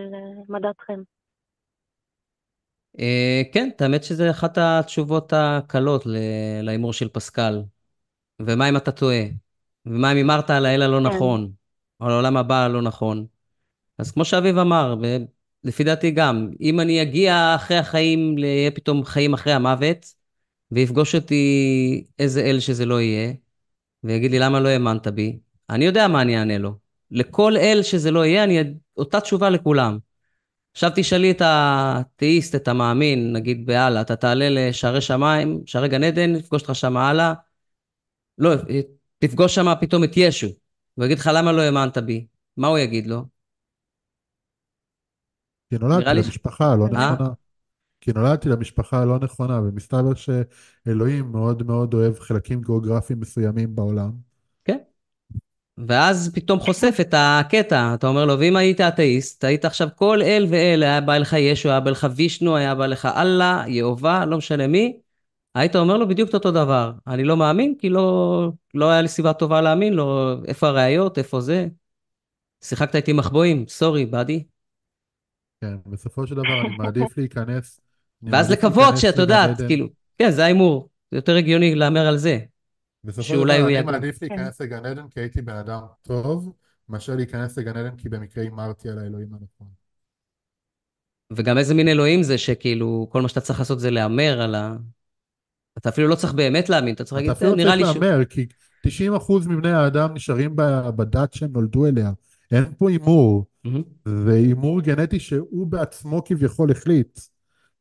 מה 0.50 0.60
דעתכם? 0.60 1.00
כן, 3.54 3.70
האמת 3.80 4.04
שזה 4.04 4.32
אחת 4.32 4.58
התשובות 4.58 5.34
הקלות 5.34 6.04
להימור 6.62 6.94
של 6.94 7.10
פסקל. 7.10 7.62
ומה 8.42 8.70
אם 8.70 8.78
אתה 8.78 8.92
טועה? 8.92 9.45
ומה 9.86 10.12
אם 10.12 10.18
הימרת 10.18 10.50
על 10.50 10.66
האל 10.66 10.82
הלא 10.82 10.98
כן. 10.98 11.16
נכון? 11.16 11.52
או 12.02 12.06
על 12.06 12.12
העולם 12.12 12.38
הבא 12.38 12.56
הלא 12.56 12.82
נכון? 12.82 13.26
אז 13.98 14.12
כמו 14.12 14.26
שאביב 14.26 14.58
אמר, 14.58 14.96
ולפי 15.64 15.84
דעתי 15.84 16.12
גם, 16.12 16.50
אם 16.62 16.80
אני 16.80 17.02
אגיע 17.02 17.56
אחרי 17.56 17.78
החיים, 17.78 18.38
יהיה 18.38 18.72
פתאום 18.72 19.06
חיים 19.06 19.34
אחרי 19.34 19.54
המוות, 19.54 20.14
ויפגוש 20.72 21.16
אותי 21.16 22.06
איזה 22.20 22.42
אל 22.42 22.60
שזה 22.60 22.86
לא 22.86 23.02
יהיה, 23.02 23.34
ויגיד 24.04 24.32
לי 24.32 24.40
למה 24.40 24.60
לא 24.60 24.70
האמנת 24.70 25.08
בי, 25.08 25.40
אני 25.70 25.86
יודע 25.86 26.08
מה 26.08 26.22
אני 26.22 26.38
אענה 26.38 26.58
לו. 26.58 26.74
לכל 27.12 27.58
אל 27.58 27.80
שזה 27.84 28.12
לא 28.12 28.26
יהיה, 28.26 28.44
אני 28.44 28.74
אותה 28.98 29.22
תשובה 29.22 29.50
לכולם. 29.50 29.98
עכשיו 30.72 30.92
תשאלי 30.96 31.32
את 31.32 31.42
האתאיסט, 31.42 32.56
את 32.56 32.68
המאמין, 32.68 33.34
נגיד 33.34 33.66
באללה, 33.66 34.02
אתה 34.02 34.16
תעלה 34.16 34.50
לשערי 34.50 35.02
שמיים, 35.02 35.62
שערי 35.66 35.88
גן 35.88 36.04
עדן, 36.04 36.40
תפגוש 36.40 36.62
אותך 36.62 36.76
שם 36.76 36.98
הלאה, 36.98 37.34
לא, 38.38 38.52
תפגוש 39.20 39.56
שם 39.56 39.66
פתאום 39.82 40.04
את 40.04 40.12
ישו, 40.16 40.48
והוא 40.98 41.06
יגיד 41.06 41.20
לך 41.20 41.30
למה 41.34 41.52
לא 41.52 41.62
האמנת 41.62 41.98
בי, 41.98 42.26
מה 42.58 42.68
הוא 42.68 42.78
יגיד 42.78 43.08
לו? 43.08 43.26
כי 45.70 45.76
נולדתי 45.78 46.10
לי- 46.10 46.22
למשפחה 46.22 46.72
הלא 46.72 46.86
אה? 46.86 47.12
נכונה. 47.12 47.30
כי 48.02 48.12
נולדתי 48.16 48.50
למשפחה 48.50 49.02
הלא 49.02 49.20
נכונה, 49.20 49.60
ומסתבר 49.62 50.14
שאלוהים 50.16 51.32
מאוד 51.32 51.64
מאוד 51.64 51.94
אוהב 51.94 52.20
חלקים 52.20 52.62
גיאוגרפיים 52.62 53.20
מסוימים 53.20 53.76
בעולם. 53.76 54.12
כן. 54.66 54.78
ואז 55.88 56.32
פתאום 56.36 56.60
חושף 56.60 56.98
את 57.02 57.14
הקטע, 57.18 57.94
אתה 57.94 58.08
אומר 58.08 58.26
לו, 58.26 58.40
ואם 58.40 58.56
היית 58.56 58.82
אתאיסט, 58.82 59.44
היית 59.44 59.66
עכשיו 59.66 59.88
כל 59.96 60.22
אל 60.22 60.48
ואל, 60.50 60.84
היה 60.84 61.02
בא 61.02 61.18
לך 61.18 61.34
ישו, 61.34 61.70
היה 61.70 61.80
בא 61.80 61.92
לך 61.92 62.08
וישנו, 62.16 62.56
היה 62.56 62.76
בא 62.76 62.86
לך 62.86 63.06
אללה, 63.06 63.64
יהובה, 63.68 64.26
לא 64.26 64.38
משנה 64.38 64.68
מי, 64.68 65.00
היית 65.56 65.76
אומר 65.76 65.98
לו 65.98 66.08
בדיוק 66.08 66.30
את 66.30 66.34
אותו 66.34 66.52
דבר. 66.52 66.92
אני 67.08 67.24
לא 67.24 67.38
מאמין, 67.38 67.76
כי 67.80 67.90
לא, 67.90 68.52
לא 68.74 68.92
היה 68.92 69.02
לי 69.02 69.08
סיבה 69.08 69.34
טובה 69.34 69.62
להאמין, 69.62 69.94
לא, 69.94 70.36
איפה 70.48 70.68
הראיות, 70.68 71.18
איפה 71.18 71.42
זה. 71.42 71.68
שיחקת 72.64 72.96
איתי 72.96 73.14
מחבואים, 73.14 73.68
סורי, 73.68 74.06
באדי. 74.06 74.44
כן, 75.62 75.76
בסופו 75.86 76.28
של 76.28 76.36
דבר 76.36 76.62
אני 76.62 76.78
מעדיף 76.78 77.18
להיכנס... 77.18 77.80
ואז 78.24 78.52
לקוות 78.52 78.98
שאת 78.98 79.18
יודעת. 79.18 79.58
כאילו, 79.68 79.88
כן, 80.18 80.32
זה 80.32 80.44
ההימור. 80.44 80.90
זה 81.12 81.18
יותר 81.18 81.36
הגיוני 81.36 81.76
להמר 81.76 82.08
על 82.08 82.18
זה. 82.18 82.40
בסופו 83.04 83.24
של 83.24 83.44
דבר 83.44 83.68
אני. 83.68 83.82
מעדיף 83.82 84.22
להיכנס 84.22 84.62
לגן 84.62 84.86
עדן 84.86 85.08
כי 85.10 85.20
הייתי 85.20 85.42
בן 85.42 85.56
אדם 85.56 85.82
טוב, 86.02 86.54
מאשר 86.90 87.16
להיכנס 87.16 87.58
לגן 87.58 87.78
עדן 87.78 87.96
כי 87.96 88.10
במקרה 88.10 88.44
הימרתי 88.44 88.90
על 88.90 89.00
האלוהים 89.00 89.28
הנכון. 89.32 89.68
וגם 91.34 91.58
איזה 91.58 91.74
מין 91.74 91.88
אלוהים 91.88 92.24
זה 92.24 92.38
שכאילו, 92.38 93.08
כל 93.12 93.22
מה 93.22 93.30
שאתה 93.30 93.42
צריך 93.42 93.60
לעשות 93.60 93.80
זה 93.80 93.92
להמר 93.92 94.42
על 94.42 94.56
ה... 94.56 94.76
אתה 95.78 95.90
אפילו 95.90 96.08
לא 96.08 96.16
צריך 96.16 96.34
באמת 96.34 96.70
להאמין, 96.70 96.94
אתה 96.96 97.04
צריך 97.04 97.12
אתה 97.12 97.28
להגיד, 97.28 97.32
אפילו 97.32 97.52
"אה, 97.52 97.56
נראה 97.56 97.78
צריך 97.78 97.88
לי 97.88 97.94
ש... 97.94 98.04
להמר, 98.04 98.26
כי 98.26 98.46
90% 98.88 99.48
מבני 99.48 99.72
האדם 99.72 100.14
נשארים 100.14 100.56
בדת 100.96 101.34
שהם 101.34 101.52
נולדו 101.54 101.86
אליה. 101.86 102.12
אין 102.52 102.66
פה 102.78 102.90
הימור. 102.90 103.46
זה 104.06 104.34
הימור 104.34 104.82
גנטי 104.82 105.20
שהוא 105.20 105.68
בעצמו 105.68 106.24
כביכול 106.26 106.72
החליט. 106.72 107.20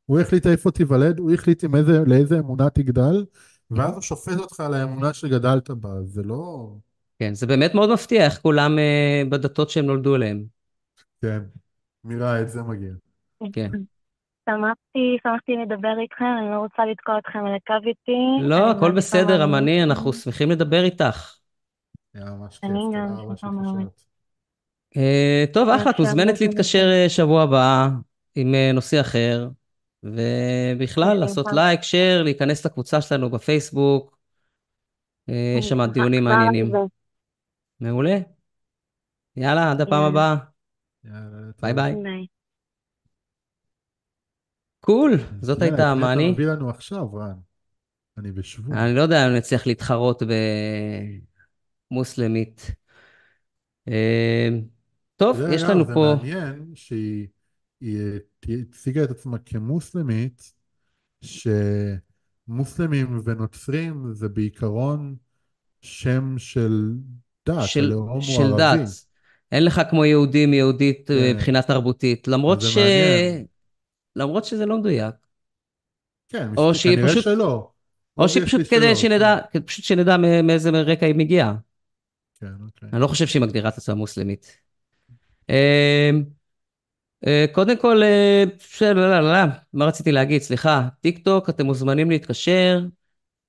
הוא 0.06 0.20
החליט 0.20 0.46
איפה 0.46 0.70
תיוולד, 0.70 1.18
הוא 1.18 1.32
החליט 1.32 1.64
איזה, 1.74 2.00
לאיזה 2.06 2.38
אמונה 2.38 2.70
תגדל, 2.70 3.24
ואז 3.70 3.92
הוא 3.92 4.00
שופט 4.02 4.38
אותך 4.38 4.60
על 4.60 4.74
האמונה 4.74 5.12
שגדלת 5.14 5.70
בה, 5.70 5.90
זה 6.04 6.22
לא... 6.22 6.72
כן, 7.18 7.34
זה 7.34 7.46
באמת 7.46 7.74
מאוד 7.74 7.92
מפתיע 7.92 8.24
איך 8.24 8.38
כולם 8.42 8.78
אה, 8.78 9.22
בדתות 9.28 9.70
שהם 9.70 9.86
נולדו 9.86 10.16
אליהם. 10.16 10.44
כן, 11.22 11.38
מי 12.04 12.16
ראה 12.16 12.40
את 12.40 12.50
זה 12.50 12.62
מגיע. 12.62 12.92
כן. 13.52 13.70
שמחתי, 14.50 15.16
שמחתי 15.22 15.52
לדבר 15.62 15.94
איתכם, 16.02 16.24
אני 16.40 16.50
לא 16.50 16.56
רוצה 16.56 16.84
לתקוע 16.90 17.18
אתכם 17.18 17.38
על 17.38 17.54
הקו 17.54 17.88
איתי. 17.88 18.44
לא, 18.48 18.70
הכל 18.70 18.90
בסדר. 18.90 19.44
אמני, 19.44 19.82
אנחנו 19.82 20.12
שמחים 20.12 20.50
לדבר 20.50 20.84
איתך. 20.84 21.36
היה 22.14 22.24
ממש 22.24 22.58
כיף, 22.58 22.70
אני 22.70 22.78
תודה 22.80 23.34
גם. 23.42 23.86
אה, 24.96 25.44
טוב, 25.52 25.68
אחלה, 25.68 25.90
את 25.90 25.98
מוזמנת 25.98 26.40
להתקשר 26.40 26.90
אה, 26.92 27.08
שבוע 27.08 27.42
הבא 27.42 27.88
עם 28.34 28.54
אה, 28.54 28.70
נושא 28.74 29.00
אחר, 29.00 29.48
ובכלל, 30.02 31.16
לעשות. 31.18 31.46
לייק, 31.52 31.82
שייר, 31.82 32.22
להיכנס 32.22 32.66
לקבוצה 32.66 33.00
שלנו 33.00 33.30
בפייסבוק. 33.30 34.16
אה, 35.28 35.56
יש 35.58 35.68
שם 35.68 35.84
דיונים 35.84 36.24
מעניינים. 36.24 36.72
מעולה. 37.80 38.18
יאללה, 39.36 39.70
עד 39.70 39.80
הפעם. 39.80 40.02
הבאה. 40.02 40.36
ביי. 41.62 41.72
ביי. 41.72 42.26
cool, 44.84 45.12
זאת 45.40 45.62
הייתה 45.62 45.94
מי 45.94 46.02
אתה. 46.02 46.32
מביא 46.32 46.46
לנו 46.46 46.70
עכשיו, 46.70 47.14
רן? 47.14 47.34
אני 48.18 48.32
בשוונג. 48.32 48.72
אני 48.72 48.94
לא 48.94 49.02
יודע 49.02 49.26
אם 49.26 49.32
נצליח 49.32 49.66
להתחרות 49.66 50.22
במוסלמית. 51.90 52.70
אה, 53.88 54.48
טוב, 55.16 55.36
זה, 55.36 55.54
יש 55.54 55.62
לנו 55.62 55.84
זה 55.84 55.94
פה... 55.94 56.14
מעניין 56.16 56.72
שהיא 56.74 57.26
היא, 57.80 57.98
אה, 57.98 58.54
הציגה 58.70 59.04
את 59.04 59.10
עצמה 59.10 59.38
כמוסלמית, 59.38 60.52
שמוסלמים 61.22 63.20
ונוצרים 63.24 64.12
זה 64.12 64.28
בעיקרון 64.28 65.16
שם 65.80 66.34
של 66.38 66.90
דת, 67.48 67.64
של, 67.66 67.84
הלאום 67.84 68.08
הוא 68.08 68.20
של. 68.20 68.56
דת. 68.58 68.88
אין 69.52 69.64
לך 69.64 69.80
כמו 69.90 70.04
יהודים, 70.04 70.54
יהודית 70.54 71.10
אה, 71.10 71.16
כן, 71.16 71.36
מבחינה 71.36 71.62
תרבותית, 71.62 72.28
למרות 72.28 72.60
זה 72.60 72.70
ש... 72.70 72.76
מעניין. 72.76 73.46
למרות 74.16 74.44
שזה 74.44 74.66
לא 74.66 74.78
מדויק. 74.78 75.14
כן, 76.28 76.48
או 76.56 76.74
שהיא 76.74 76.96
כנראה 76.96 77.08
פשוט, 77.08 77.24
שלא. 77.24 77.70
או 78.18 78.28
שהיא 78.28 78.44
פשוט 78.44 78.60
כדי 78.60 78.70
שלא, 78.70 78.88
כן. 78.88 78.94
שנדע, 78.94 79.36
פשוט 79.66 79.84
שנדע 79.84 80.16
מא- 80.16 80.42
מאיזה 80.42 80.70
רקע 80.70 81.06
היא 81.06 81.14
מגיעה. 81.14 81.54
כן, 82.40 82.52
אוקיי. 82.66 82.88
אני 82.92 83.00
לא 83.00 83.06
חושב 83.06 83.26
שהיא 83.26 83.42
מגדירה 83.42 83.68
את 83.68 83.78
עצמה 83.78 83.94
מוסלמית. 83.94 84.58
אה, 85.50 86.10
אה, 87.26 87.46
קודם 87.52 87.76
כל, 87.76 88.02
אה, 88.02 88.44
לא, 88.80 88.92
לא, 88.92 89.20
לא, 89.20 89.32
לא, 89.32 89.38
מה 89.72 89.86
רציתי 89.86 90.12
להגיד? 90.12 90.42
סליחה, 90.42 90.88
טיק 91.00 91.18
טוק, 91.18 91.50
אתם 91.50 91.66
מוזמנים 91.66 92.10
להתקשר. 92.10 92.80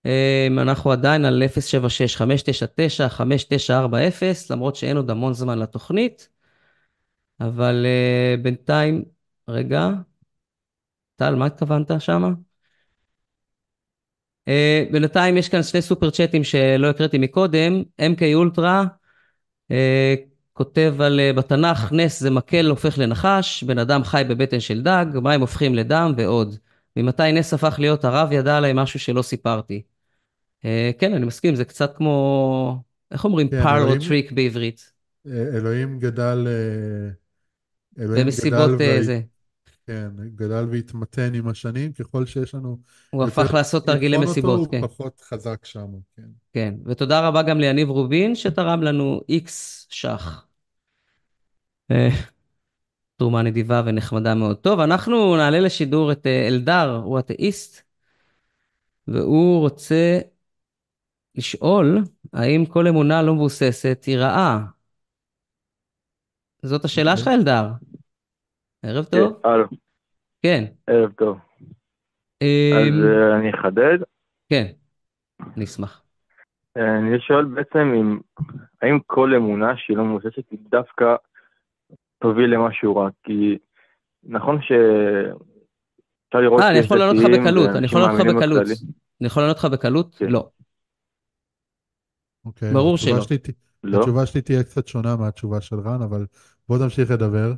אה, 0.06 0.48
אנחנו 0.58 0.92
עדיין 0.92 1.26
על 1.26 1.44
076-599-5940, 1.44 1.50
למרות 4.50 4.76
שאין 4.76 4.98
עוד 4.98 5.10
המון 5.10 5.34
זמן 5.34 5.60
לתוכנית, 5.60 6.30
אבל 7.40 7.86
אה, 7.86 8.36
בינתיים, 8.42 9.04
רגע, 9.48 9.90
טל, 11.16 11.36
מה 11.36 11.46
התכוונת 11.46 11.92
שמה? 12.00 12.30
אה, 14.48 14.86
בינתיים 14.92 15.38
יש 15.38 15.50
כאן 15.50 15.64
שני 15.64 15.82
סופר 15.82 16.10
צ'אטים 16.10 16.44
שלא 16.44 16.88
הקראתי 16.90 17.18
מקודם, 17.18 17.84
MK 18.02 18.22
אולטרה 18.34 18.84
אה, 19.72 20.16
כותב 20.54 20.96
על 21.00 21.20
אה, 21.20 21.34
בתנ"ך 21.34 21.92
נס 21.92 22.20
זה 22.20 22.30
מקל 22.32 22.66
הופך 22.70 22.98
לנחש, 22.98 23.64
בן 23.64 23.78
אדם 23.78 24.04
חי 24.04 24.24
בבטן 24.30 24.60
של 24.60 24.82
דג, 24.82 25.06
מים 25.24 25.42
הופכים 25.42 25.76
לדם 25.76 26.14
ועוד. 26.18 26.56
ממתי 26.98 27.32
נס 27.32 27.54
הפך 27.54 27.76
להיות 27.80 28.06
הרב 28.06 28.32
ידע 28.32 28.58
עליי 28.58 28.72
משהו 28.76 29.00
שלא 29.00 29.22
סיפרתי. 29.22 29.82
אה, 30.66 30.92
כן, 31.00 31.14
אני 31.14 31.26
מסכים, 31.26 31.56
זה 31.56 31.66
קצת 31.66 31.98
כמו, 31.98 32.84
איך 33.12 33.26
אומרים 33.26 33.50
כן, 33.50 33.64
parlor 33.64 33.90
trick 33.90 34.32
בעברית? 34.32 34.92
אלוהים 35.28 36.00
גדל, 36.00 36.48
אלוהים 38.00 38.26
במסיבות 38.26 38.70
גדל, 38.72 38.76
והי- 38.80 39.04
זה. 39.04 39.22
כן, 39.88 40.10
גדל 40.36 40.66
והתמתן 40.72 41.34
עם 41.34 41.48
השנים, 41.48 41.94
ככל 41.94 42.26
שיש 42.26 42.56
לנו 42.56 42.78
הוא 43.10 43.24
הפך 43.24 43.54
לעשות 43.54 43.86
תרגילי 43.86 44.18
לבחון 44.18 44.28
אותו, 44.28 44.32
מסיבות, 44.32 44.60
הוא 44.60 44.72
כן. 44.72 44.82
פחות 44.82 45.22
חזק 45.22 45.66
שם, 45.66 45.88
כן. 46.16 46.28
כן, 46.54 46.74
ותודה 46.86 47.28
רבה 47.28 47.42
גם 47.42 47.60
ליניב 47.60 47.90
רובין 47.90 48.36
שתרם 48.36 48.84
לנו 48.84 49.22
איקס 49.30 49.88
שח. 49.90 50.48
אה, 51.92 52.10
תרומה 53.18 53.42
נדיבה 53.42 53.82
ונחמדה 53.86 54.36
מאוד. 54.36 54.58
טוב, 54.58 54.80
אנחנו 54.80 55.36
נעלה 55.36 55.60
לשידור 55.60 56.12
את 56.12 56.28
אה, 56.28 56.48
אלדר, 56.48 57.02
הוא 57.04 57.20
אתאיסט, 57.20 57.82
והוא 59.08 59.60
רוצה 59.60 60.20
לשאול 61.36 62.04
האם 62.34 62.66
כל 62.66 62.88
אמונה 62.88 63.22
לא 63.22 63.36
מבוססת 63.36 64.04
היא 64.08 64.18
רעה. 64.18 64.66
זאת 66.64 66.86
השאלה 66.86 67.18
שלך. 67.18 67.28
אלדר. 67.28 67.68
ערב 68.86 69.06
כן, 69.06 69.18
טוב. 69.18 69.42
הלו, 69.44 69.66
כן. 70.42 70.64
ערב 70.88 71.12
טוב. 71.12 71.38
אז 71.38 72.88
אמ, 72.88 73.04
אה, 73.04 73.38
אני 73.40 73.50
אחדד. 73.50 73.98
כן, 74.50 74.66
אני 75.56 75.66
אשמח. 75.66 76.04
אה, 76.78 76.98
אני 76.98 77.20
שואל 77.20 77.46
בעצם 77.46 77.80
אם, 77.80 78.20
האם 78.82 79.00
כל 79.06 79.34
אמונה 79.36 79.74
שהיא 79.78 79.98
לא 79.98 80.06
מבוססת 80.06 80.52
היא 80.52 80.60
דווקא 80.72 81.16
תוביל 82.20 82.54
למשהו 82.54 82.96
רע? 82.96 83.10
כי 83.24 83.58
נכון 84.24 84.62
ש... 84.62 84.72
אפשר 86.28 86.40
לראות 86.40 86.62
אה, 86.62 86.70
אני 86.70 86.80
יכול 86.80 86.98
לענות 86.98 87.16
לך 87.16 87.40
בקלות, 87.40 87.70
אני 87.70 87.86
יכול 87.86 88.02
לענות 88.02 88.20
לך 88.20 88.36
בקלות. 88.36 88.68
אני 89.22 89.28
יכול 89.28 89.44
לענות 89.44 89.58
לך 89.58 89.66
בקלות? 89.66 90.16
כן. 90.16 90.30
לא. 90.30 90.50
אוקיי, 92.46 92.74
ברור 92.74 92.96
התשובה 92.96 93.22
שלא. 93.22 93.38
לא? 93.84 94.00
התשובה 94.00 94.26
שלי 94.26 94.42
תהיה 94.42 94.64
קצת 94.64 94.88
שונה 94.88 95.16
מהתשובה 95.16 95.62
של 95.62 95.76
רן, 95.76 96.02
אבל 96.02 96.26
בוא 96.70 96.78
תמשיך 96.78 97.12
לדבר. 97.12 97.54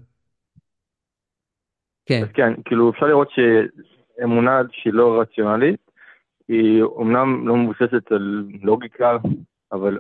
כן. 2.07 2.21
אז 2.23 2.31
כן, 2.33 2.53
כאילו 2.65 2.89
אפשר 2.89 3.05
לראות 3.05 3.29
שאמונה 3.31 4.61
שהיא 4.71 4.93
לא 4.93 5.21
רציונלית, 5.21 5.91
היא 6.47 6.81
אומנם 6.81 7.47
לא 7.47 7.55
מבוססת 7.55 8.11
על 8.11 8.45
לוגיקה, 8.63 9.17
אבל 9.71 9.99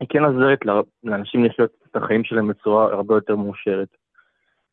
היא 0.00 0.08
כן 0.08 0.24
עוזרת 0.24 0.58
לאנשים 1.04 1.44
לחיות 1.44 1.70
את 1.90 1.96
החיים 1.96 2.24
שלהם 2.24 2.48
בצורה 2.48 2.84
הרבה 2.84 3.14
יותר 3.14 3.36
מאושרת. 3.36 3.88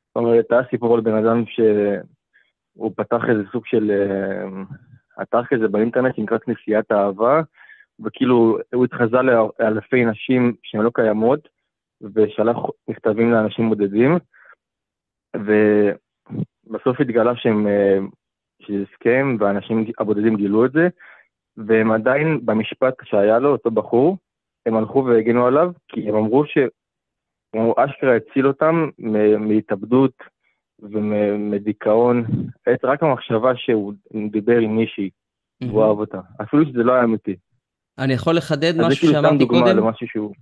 זאת 0.07 0.15
אומרת, 0.15 0.51
היה 0.51 0.61
סיפור 0.69 0.95
על 0.95 1.01
בן 1.01 1.15
אדם 1.15 1.43
שהוא 1.45 2.91
פתח 2.95 3.21
איזה 3.29 3.43
סוג 3.51 3.65
של 3.65 3.91
אה, 3.91 4.63
אתר 5.21 5.45
כזה 5.45 5.67
באינטרנט 5.67 6.15
שנקרא 6.15 6.37
כנסיית 6.37 6.91
האהבה, 6.91 7.41
וכאילו 8.05 8.57
הוא 8.73 8.85
התחזה 8.85 9.17
לאלפי 9.59 10.05
נשים 10.05 10.55
שהן 10.63 10.81
לא 10.81 10.91
קיימות, 10.93 11.47
ושלח 12.13 12.57
מכתבים 12.87 13.31
לאנשים 13.31 13.69
בודדים, 13.69 14.17
ובסוף 16.67 17.01
התגלה 17.01 17.35
שהם, 17.35 17.67
אה, 17.67 17.97
שזה 18.61 18.83
הסכם, 18.91 19.37
והאנשים 19.39 19.85
הבודדים 19.99 20.35
גילו 20.35 20.65
את 20.65 20.71
זה, 20.71 20.87
והם 21.57 21.91
עדיין 21.91 22.45
במשפט 22.45 22.93
שהיה 23.03 23.39
לו, 23.39 23.51
אותו 23.51 23.71
בחור, 23.71 24.17
הם 24.65 24.75
הלכו 24.75 25.05
והגנו 25.05 25.45
עליו, 25.45 25.71
כי 25.87 26.09
הם 26.09 26.15
אמרו 26.15 26.43
שהוא 26.45 27.73
אשכרה 27.77 28.15
הציל 28.15 28.47
אותם 28.47 28.89
מהתאבדות 29.39 30.13
ומדיכאון, 30.79 32.25
רק 32.83 33.03
המחשבה 33.03 33.51
שהוא 33.55 33.93
דיבר 34.31 34.57
עם 34.57 34.75
מישהי, 34.75 35.09
והוא 35.63 35.83
אהב 35.83 35.97
אותה, 35.99 36.19
אפילו 36.41 36.65
שזה 36.65 36.83
לא 36.83 36.93
היה 36.93 37.03
אמיתי. 37.03 37.35
אני 37.99 38.13
יכול 38.13 38.35
לחדד 38.35 38.63
אז 38.69 38.75
זה 38.75 38.87
משהו 38.87 38.99
כאילו 38.99 39.13
סתם 39.13 39.21
שאמרתי 39.21 39.37
דוגמה 39.37 39.61
קודם? 39.61 39.77
למשהו 39.77 40.07
שהוא... 40.07 40.33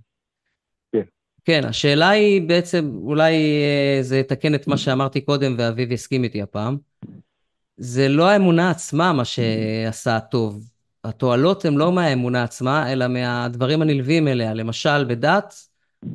כן, 1.44 1.64
השאלה 1.64 2.08
היא 2.08 2.42
בעצם, 2.48 2.92
אולי 3.02 3.34
אה, 3.34 4.02
זה 4.02 4.18
יתקן 4.18 4.54
את 4.54 4.66
מה 4.66 4.76
שאמרתי 4.76 5.20
קודם 5.20 5.54
ואביב 5.58 5.92
יסכים 5.92 6.24
איתי 6.24 6.42
הפעם. 6.42 6.76
זה 7.76 8.08
לא 8.08 8.28
האמונה 8.28 8.70
עצמה 8.70 9.12
מה 9.12 9.24
שעשה 9.24 10.20
טוב. 10.20 10.68
התועלות 11.04 11.64
הן 11.64 11.74
לא 11.74 11.92
מהאמונה 11.92 12.42
עצמה, 12.42 12.92
אלא 12.92 13.08
מהדברים 13.08 13.82
הנלווים 13.82 14.28
אליה. 14.28 14.54
למשל, 14.54 15.04
בדת, 15.04 15.54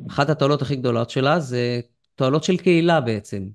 אחת 0.08 0.30
התועלות 0.30 0.62
הכי 0.62 0.76
גדולות 0.76 1.10
שלה 1.10 1.40
זה 1.40 1.80
תועלות 2.14 2.44
של 2.44 2.56
קהילה 2.56 3.00
בעצם. 3.00 3.48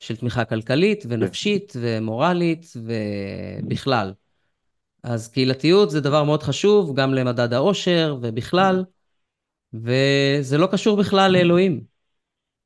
של 0.00 0.16
תמיכה 0.16 0.44
כלכלית 0.44 1.04
ונפשית 1.08 1.72
ומורלית 1.80 2.72
ובכלל. 2.76 4.12
אז 5.02 5.28
קהילתיות 5.28 5.90
זה 5.90 6.00
דבר 6.00 6.24
מאוד 6.24 6.42
חשוב, 6.42 6.94
גם 6.94 7.14
למדד 7.14 7.52
העושר 7.52 8.16
ובכלל, 8.22 8.84
וזה 9.74 10.58
לא 10.58 10.66
קשור 10.72 10.96
בכלל 10.96 11.32
לאלוהים. 11.32 11.80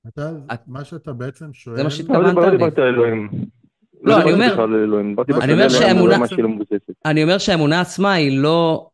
אתה, 0.09 0.31
מה 0.67 0.85
שאתה 0.85 1.13
בעצם 1.13 1.53
שואל... 1.53 1.77
זה 1.77 1.83
מה 1.83 1.89
לא 1.89 1.95
שהתכוונת 1.95 2.29
דיברתי 2.29 2.51
לי. 2.51 2.57
דיברתי 2.57 2.81
על 2.81 2.87
אלוהים. 2.87 3.31
לא, 4.03 4.17
אני 4.23 4.25
דיברתי 4.33 5.33
אומר- 5.33 5.43
אני 5.43 5.53
אומר 5.53 5.69
שהאמונה- 5.69 6.19
לא. 6.39 6.49
אני 7.05 7.23
אומר 7.23 7.39
שהאמונה 7.39 7.81
עצמה 7.81 8.13
היא 8.13 8.39
לא, 8.39 8.89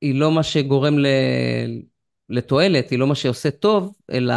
היא 0.00 0.20
לא 0.20 0.32
מה 0.32 0.42
שגורם 0.42 0.98
ל, 0.98 1.06
לתועלת, 2.28 2.90
היא 2.90 2.98
לא 2.98 3.06
מה 3.06 3.14
שעושה 3.14 3.50
טוב, 3.50 3.94
אלא 4.12 4.34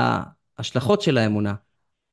השלכות 0.57 1.01
של 1.01 1.17
האמונה. 1.17 1.53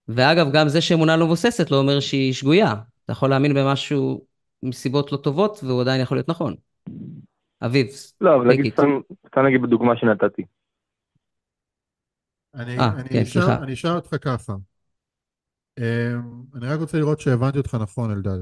ואגב, 0.09 0.47
גם 0.53 0.69
זה 0.69 0.81
שאמונה 0.81 1.17
לא 1.17 1.25
מבוססת 1.27 1.71
לא 1.71 1.77
אומר 1.79 2.01
שהיא 2.01 2.33
שגויה. 2.33 2.75
אתה 3.05 3.13
יכול 3.13 3.31
להאמין 3.31 3.55
במשהו 3.55 4.25
מסיבות 4.63 5.13
לא 5.13 5.17
טובות, 5.17 5.61
והוא 5.65 5.81
עדיין 5.81 6.01
יכול 6.01 6.17
להיות 6.17 6.29
נכון. 6.29 6.55
אביב, 7.63 7.87
לא, 8.21 8.37
אבל 8.37 8.49
נגיד 8.49 8.73
סתם 8.73 9.41
נגיד 9.47 9.63
בדוגמה 9.63 9.97
שנתתי. 9.97 10.43
אני, 12.55 12.79
אה, 12.79 12.93
אני, 12.93 13.09
כן, 13.09 13.23
אשאל. 13.23 13.51
אני 13.51 13.73
אשאל 13.73 13.91
אותך 13.91 14.17
ככה. 14.21 14.55
אמ, 15.79 15.85
אני 16.55 16.67
רק 16.67 16.81
רוצה 16.81 16.99
לראות 16.99 17.21
שהבנתי 17.21 17.59
אותך 17.59 17.75
נכון, 17.75 18.11
אלדד. 18.11 18.39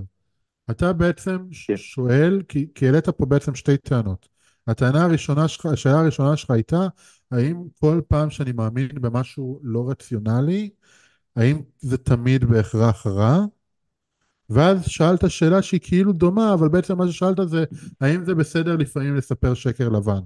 אתה 0.70 0.92
בעצם 0.92 1.38
כן. 1.66 1.76
שואל, 1.76 2.42
כי, 2.48 2.66
כי 2.74 2.86
העלית 2.86 3.08
פה 3.08 3.26
בעצם 3.26 3.54
שתי 3.54 3.76
טענות. 3.76 4.28
הטענה 4.66 5.04
הראשונה 5.04 5.48
שלך, 5.48 5.66
השאלה 5.66 6.00
הראשונה 6.00 6.36
שלך 6.36 6.50
הייתה, 6.50 6.86
האם 7.30 7.62
כל 7.80 8.00
פעם 8.08 8.30
שאני 8.30 8.52
מאמין 8.52 8.88
במשהו 8.94 9.60
לא 9.62 9.90
רציונלי, 9.90 10.70
האם 11.36 11.62
זה 11.80 11.98
תמיד 11.98 12.44
בהכרח 12.44 13.06
רע? 13.06 13.44
ואז 14.50 14.84
שאלת 14.86 15.30
שאלה 15.30 15.62
שהיא 15.62 15.80
כאילו 15.82 16.12
דומה, 16.12 16.54
אבל 16.54 16.68
בעצם 16.68 16.98
מה 16.98 17.08
ששאלת 17.08 17.48
זה, 17.48 17.64
האם 18.00 18.24
זה 18.24 18.34
בסדר 18.34 18.76
לפעמים 18.76 19.16
לספר 19.16 19.54
שקר 19.54 19.88
לבן? 19.88 20.20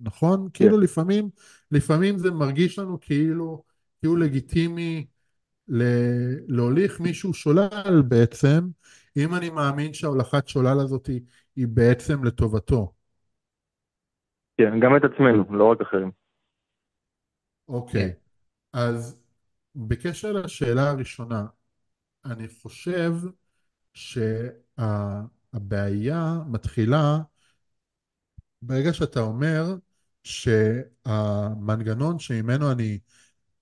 נכון? 0.00 0.48
כאילו 0.54 0.80
לפעמים, 0.80 1.30
לפעמים 1.70 2.18
זה 2.18 2.30
מרגיש 2.30 2.78
לנו 2.78 3.00
כאילו, 3.00 3.62
כאילו 4.00 4.16
לגיטימי 4.16 5.06
ל- 5.68 6.54
להוליך 6.56 7.00
מישהו 7.00 7.34
שולל 7.34 8.02
בעצם, 8.08 8.68
אם 9.16 9.34
אני 9.34 9.50
מאמין 9.50 9.92
שההולכת 9.94 10.48
שולל 10.48 10.80
הזאת 10.80 11.06
היא, 11.06 11.20
היא 11.56 11.66
בעצם 11.68 12.24
לטובתו. 12.24 12.92
כן, 14.58 14.80
גם 14.80 14.96
את 14.96 15.02
עצמנו, 15.04 15.44
לא 15.56 15.64
רק 15.64 15.80
אחרים. 15.80 16.10
אוקיי. 17.68 18.12
כן. 18.12 18.18
אז 18.72 19.20
בקשר 19.74 20.32
לשאלה 20.32 20.90
הראשונה, 20.90 21.46
אני 22.24 22.48
חושב 22.48 23.12
שהבעיה 23.94 24.84
מתחילה 26.48 27.18
ברגע 28.62 28.92
שאתה 28.92 29.20
אומר 29.20 29.64
שהמנגנון 30.28 32.18
שממנו 32.18 32.72
אני 32.72 32.98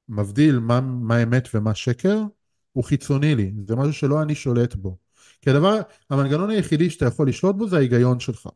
מבדיל 0.09 0.59
מה, 0.59 0.81
מה 0.81 1.23
אמת 1.23 1.49
ומה 1.55 1.75
שקר, 1.75 2.23
הוא 2.73 2.85
חיצוני 2.85 3.35
לי, 3.35 3.53
זה 3.69 3.77
משהו 3.77 3.93
שלא 3.93 4.23
אני 4.23 4.35
שולט 4.35 4.75
בו. 4.75 4.99
כי 5.41 5.51
הדבר, 5.51 5.81
המנגנון 6.11 6.51
היחידי 6.51 6.91
שאתה 6.91 7.05
יכול 7.07 7.29
לשלוט 7.29 7.57
בו 7.57 7.69
זה 7.69 7.77
ההיגיון 7.77 8.21
שלך. 8.21 8.49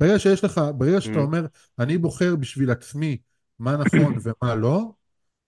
ברגע 0.00 0.18
שיש 0.18 0.44
לך, 0.44 0.60
ברגע 0.76 1.00
שאתה 1.00 1.18
Mm. 1.18 1.22
אומר, 1.22 1.46
אני 1.78 1.98
בוחר 1.98 2.36
בשביל 2.36 2.70
עצמי 2.70 3.18
מה 3.58 3.76
נכון 3.76 4.14
ומה 4.22 4.54
לא, 4.54 4.92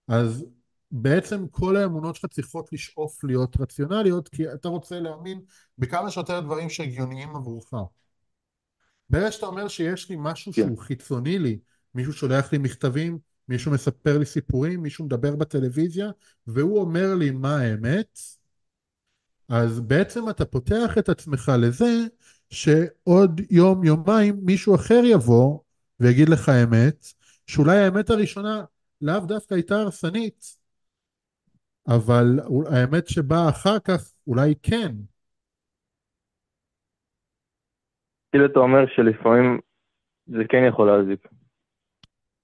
אז 0.09 0.45
בעצם 0.91 1.49
כל 1.49 1.77
האמונות 1.77 2.17
שלך 2.17 2.31
צריכות 2.31 2.73
לשאוף 2.73 3.25
להיות 3.25 3.57
רציונליות, 3.61 4.29
כי 4.29 4.53
אתה 4.53 4.69
רוצה 4.69 5.01
להאמין 5.01 5.41
בכמה 5.79 6.11
שיותר 6.11 6.41
דברים 6.41 6.71
שהגיוניים 6.71 7.37
עבורך. 7.37 7.71
ברגע 9.11 9.33
שאתה 9.33 9.47
אומר 9.47 9.69
שיש 9.69 10.11
לי 10.11 10.17
משהו 10.19 10.53
כן. 10.53 10.63
שהוא 10.63 10.79
חיצוני 10.79 11.39
לי, 11.39 11.59
מישהו 11.95 12.13
שולח 12.13 12.53
לי 12.53 12.59
מכתבים, 12.59 13.19
מישהו 13.49 13.73
מספר 13.73 14.19
לי 14.19 14.25
סיפורים, 14.25 14.83
מישהו 14.83 15.05
מדבר 15.05 15.37
בטלוויזיה, 15.37 16.11
והוא 16.47 16.81
אומר 16.81 17.15
לי 17.19 17.31
מה 17.31 17.57
האמת, 17.57 18.19
אז 19.49 19.81
בעצם 19.81 20.31
אתה 20.31 20.45
פותח 20.45 20.99
את 20.99 21.09
עצמך 21.09 21.53
לזה 21.63 21.91
שעוד 22.51 23.41
יום, 23.51 23.85
יומיים, 23.85 24.37
מישהו 24.43 24.75
אחר 24.75 25.01
יבוא 25.05 25.59
ויגיד 26.01 26.29
לך 26.29 26.49
אמת, 26.49 27.07
שאולי 27.47 27.79
האמת 27.79 28.11
הראשונה 28.11 28.65
לאו 29.01 29.21
דווקא 29.21 29.55
הייתה 29.55 29.75
הרסנית, 29.75 30.45
אבל 31.89 32.41
האמת 32.71 33.09
שבאה 33.09 33.49
אחר 33.49 33.79
כך 33.79 34.13
אולי 34.27 34.55
כן. 34.63 34.93
כאילו 38.33 38.47
אתה 38.47 38.59
אומר 38.59 38.87
שלפעמים 38.97 39.61
זה 40.27 40.43
כן 40.49 40.63
יכול 40.69 40.91
להזיק. 40.91 41.40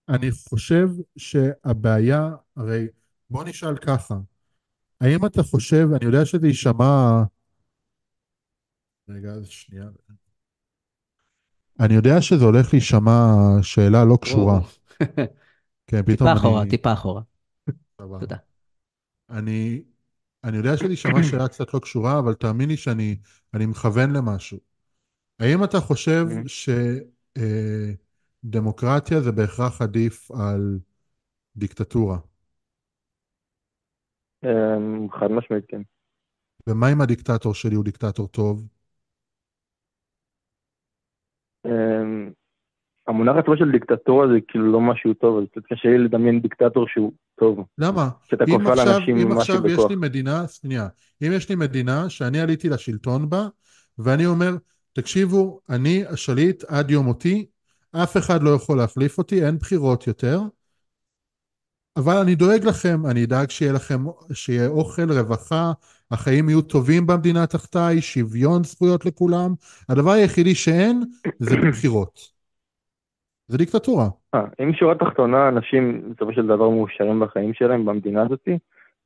אני 0.09 0.31
חושב 0.49 0.89
שהבעיה, 1.17 2.31
הרי 2.57 2.87
בוא 3.31 3.45
נשאל 3.45 3.77
ככה, 3.77 4.15
האם 5.01 5.27
אתה 5.27 5.43
חושב, 5.43 5.89
אני 5.97 6.05
יודע 6.05 6.25
שזה 6.25 6.47
יישמע... 6.47 7.23
רגע, 9.09 9.33
שנייה. 9.45 9.89
אני 11.81 11.95
יודע 11.95 12.23
שזה 12.23 12.45
הולך 12.45 12.73
להישמע 12.73 13.33
שאלה 13.63 14.05
לא 14.05 14.19
קשורה. 14.23 14.61
כן, 15.87 16.03
פתאום 16.03 16.17
טיפה 16.17 16.33
אחורה, 16.33 16.63
אני... 16.63 16.71
טיפה 16.71 16.93
אחורה. 16.93 17.23
תודה. 17.97 18.37
אני, 19.31 19.83
אני 20.45 20.57
יודע 20.57 20.77
שזה 20.77 20.89
יישמע 20.89 21.23
שאלה 21.31 21.49
קצת 21.49 21.75
לא 21.75 21.79
קשורה, 21.79 22.19
אבל 22.19 22.35
תאמין 22.35 22.69
לי 22.69 22.77
שאני 22.77 23.17
אני 23.55 23.67
מכוון 23.67 24.13
למשהו. 24.13 24.59
האם 25.41 25.65
אתה 25.65 25.81
חושב 25.81 26.27
Mhm. 26.31 26.49
שדמוקרטיה 28.47 29.21
זה 29.21 29.33
בהכרח 29.33 29.83
עדיף 29.83 30.31
על 30.31 30.79
דיקטטורה? 31.57 32.19
אמ, 34.45 35.11
חד 35.11 35.31
משמעית 35.31 35.65
כן. 35.69 35.83
ומה 36.67 36.93
אם 36.93 37.01
הדיקטטור 37.01 37.55
שלי 37.55 37.75
הוא 37.75 37.85
דיקטטור 37.85 38.29
טוב? 38.29 38.67
אמ, 41.67 42.31
המונח 43.07 43.37
עצמו 43.37 43.57
של 43.57 43.73
דיקטטורה 43.73 44.27
זה 44.29 44.35
כאילו 44.49 44.73
לא 44.73 44.81
משהו 44.81 45.15
טוב, 45.15 45.39
אז 45.39 45.45
קצת 45.51 45.67
קשה 45.67 45.89
לי 45.89 45.99
לדמיין 45.99 46.41
דיקטטור 46.41 46.89
שהוא 46.89 47.13
טוב. 47.35 47.67
למה? 47.79 48.09
שאתה 48.25 48.45
אם 48.49 48.59
כופה 48.59 48.73
אם 49.23 49.33
עכשיו 49.33 49.67
יש. 49.67 49.79
לי 49.91 49.97
מדינה, 49.97 50.49
שנייה, 50.49 50.89
אם 51.23 51.33
יש 51.33 51.49
לי 51.49 51.55
מדינה 51.55 52.11
שאני 52.11 52.41
עליתי 52.41 52.69
לשלטון 52.69 53.31
בה, 53.31 53.49
ואני 53.99 54.27
אומר, 54.27 54.51
תקשיבו, 54.93 55.61
אני 55.71 56.05
השליט 56.07 56.65
עד 56.65 56.91
יום 56.91 57.05
מותי, 57.05 57.47
אף 58.03 58.17
אחד 58.17 58.43
לא 58.43 58.51
יכול 58.51 58.79
להחליף 58.79 59.19
אותי, 59.19 59.47
אין 59.47 59.59
בחירות 59.59 60.07
יותר, 60.07 60.41
אבל 61.97 62.17
אני 62.17 62.35
דואג 62.35 62.65
לכם, 62.65 63.07
אני 63.11 63.25
אדאג 63.25 63.51
שיהיה 63.51 63.73
לכם, 63.73 64.05
שיהיה 64.33 64.69
אוכל, 64.69 65.13
רווחה, 65.13 65.73
החיים 66.11 66.49
יהיו 66.49 66.63
טובים 66.63 67.07
במדינה 67.07 67.47
תחתיי, 67.47 68.01
שוויון 68.01 68.65
זכויות 68.65 69.07
לכולם, 69.07 69.51
הדבר 69.89 70.11
היחידי 70.11 70.55
שאין 70.55 71.03
זה 71.39 71.57
בחירות. 71.69 72.37
זה 73.49 73.59
דיקטטורה. 73.59 74.09
אה, 74.35 74.41
אם 74.63 74.73
שורה 74.73 74.95
תחתונה 74.95 75.49
אנשים 75.49 76.13
בסופו 76.17 76.33
של 76.33 76.47
דבר 76.47 76.69
מאושרים 76.71 77.21
בחיים 77.21 77.55
שלהם 77.55 77.85
במדינה 77.85 78.23
הזאת, 78.23 78.49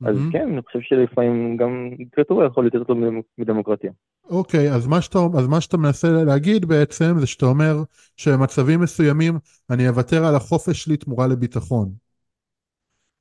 אז 0.05 0.15
מהמם. 0.15 0.31
כן, 0.31 0.47
אני 0.53 0.61
חושב 0.61 0.79
שלפעמים 0.81 1.57
גם 1.57 1.89
דיקטטורה 1.97 2.45
יכול 2.45 2.63
להיות 2.63 2.73
יותר 2.73 2.85
טוב 2.85 2.97
מדמ- 2.97 3.23
מדמוקרטיה. 3.37 3.91
אוקיי, 4.29 4.71
אז 4.73 4.87
מה 4.87 5.01
שאתה, 5.01 5.19
אז 5.37 5.47
מה 5.47 5.61
שאתה 5.61 5.77
מנסה 5.77 6.11
להגיד 6.11 6.65
בעצם 6.65 7.15
זה 7.19 7.27
שאתה 7.27 7.45
אומר 7.45 7.83
שבמצבים 8.17 8.79
מסוימים 8.79 9.39
אני 9.69 9.89
אוותר 9.89 10.25
על 10.25 10.35
החופש 10.35 10.83
שלי 10.83 10.97
תמורה 10.97 11.27
לביטחון. 11.27 11.91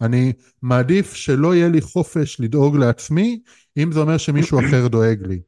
אני 0.00 0.32
מעדיף 0.62 1.14
שלא 1.14 1.54
יהיה 1.54 1.68
לי 1.68 1.80
חופש 1.80 2.40
לדאוג 2.40 2.76
לעצמי, 2.76 3.40
אם 3.78 3.92
זה 3.92 4.00
אומר 4.00 4.16
שמישהו 4.16 4.60
אחר 4.60 4.88
דואג 4.88 5.26
לי. 5.26 5.40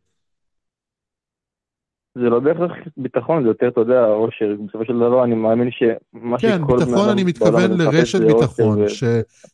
זה 2.15 2.21
לא 2.23 2.41
בהכרח 2.41 2.73
ביטחון, 2.97 3.43
זה 3.43 3.49
יותר, 3.49 3.69
אתה 3.69 3.81
יודע, 3.81 4.05
עושר. 4.05 4.57
בסופו 4.69 4.85
של 4.85 4.97
דבר 4.97 5.25
אני 5.25 5.35
מאמין 5.35 5.71
שמה 5.71 6.39
כן, 6.39 6.59
שכל 6.59 6.77
בני 6.77 6.85
ביטחון 6.85 7.09
אני 7.09 7.25
מתכוון 7.25 7.71
לרשת 7.71 8.21
ביטחון, 8.21 8.89
ש, 8.89 9.05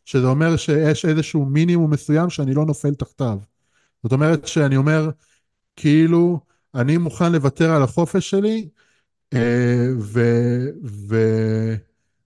שזה 0.04 0.26
אומר 0.26 0.56
שיש 0.56 1.04
איזשהו 1.04 1.44
מינימום 1.44 1.90
מסוים 1.90 2.30
שאני 2.30 2.54
לא 2.54 2.66
נופל 2.66 2.94
תחתיו. 2.94 3.38
זאת 4.02 4.12
אומרת 4.12 4.46
שאני 4.46 4.76
אומר, 4.76 5.10
כאילו, 5.76 6.40
אני 6.74 6.96
מוכן 6.96 7.32
לוותר 7.32 7.70
על 7.70 7.82
החופש 7.82 8.30
שלי, 8.30 8.68
אה, 9.34 9.88
ו, 9.98 10.20
ו, 10.84 11.16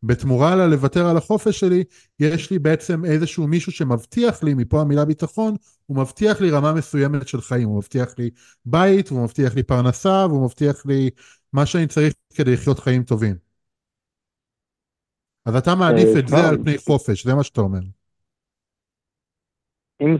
בתמורה 0.02 0.56
ללוותר 0.56 1.06
על 1.06 1.16
החופש 1.16 1.60
שלי, 1.60 1.84
יש 2.20 2.50
לי 2.50 2.58
בעצם 2.58 3.04
איזשהו 3.04 3.46
מישהו 3.46 3.72
שמבטיח 3.72 4.42
לי, 4.42 4.54
מפה 4.54 4.80
המילה 4.80 5.04
ביטחון, 5.04 5.54
הוא 5.86 5.96
מבטיח 5.96 6.40
לי 6.40 6.50
רמה 6.50 6.72
מסוימת 6.72 7.28
של 7.28 7.40
חיים, 7.40 7.68
הוא 7.68 7.76
מבטיח 7.76 8.14
לי 8.18 8.30
בית, 8.64 9.08
הוא 9.08 9.24
מבטיח 9.24 9.54
לי 9.54 9.62
פרנסה, 9.62 10.26
והוא 10.28 10.44
מבטיח 10.44 10.86
לי 10.86 11.10
מה 11.52 11.66
שאני 11.66 11.86
צריך 11.86 12.14
כדי 12.34 12.52
לחיות 12.52 12.78
חיים 12.78 13.02
טובים. 13.02 13.34
אז 15.46 15.56
אתה 15.56 15.74
מעדיף 15.74 16.08
אה, 16.14 16.20
את 16.20 16.28
זה 16.28 16.36
כבר- 16.36 16.48
על 16.48 16.56
פני 16.64 16.78
חופש, 16.78 17.26
זה 17.26 17.34
מה 17.34 17.42
שאתה 17.44 17.60
אומר. 17.60 17.80
אם 20.02 20.16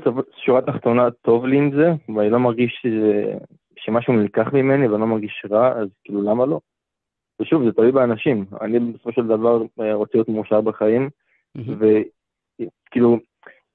שורה 0.47 0.63
תחתונה 0.63 1.11
טוב 1.11 1.47
לי 1.47 1.57
עם 1.59 1.71
זה, 1.77 2.15
ואני 2.17 2.31
לא 2.31 2.39
מרגיש 2.39 2.81
שזה, 2.83 3.35
שמשהו 3.79 4.13
נלקח 4.13 4.47
ממני 4.53 4.89
ואני 4.89 5.01
לא 5.01 5.07
מרגיש 5.07 5.47
רע, 5.51 5.69
אז 5.81 5.89
כאילו 6.05 6.23
למה 6.23 6.47
לא? 6.47 6.61
ושוב, 7.43 7.65
זה 7.65 7.73
תלוי 7.73 7.93
באנשים. 7.93 8.45
אני 8.61 8.79
בסופו 8.81 9.13
של 9.13 9.27
דבר 9.27 9.63
אה, 9.81 9.95
רוצה 9.95 10.13
להיות 10.15 10.29
מאושר 10.29 10.61
בחיים, 10.61 11.11
מהמם. 11.55 11.79
וכאילו, 11.81 13.19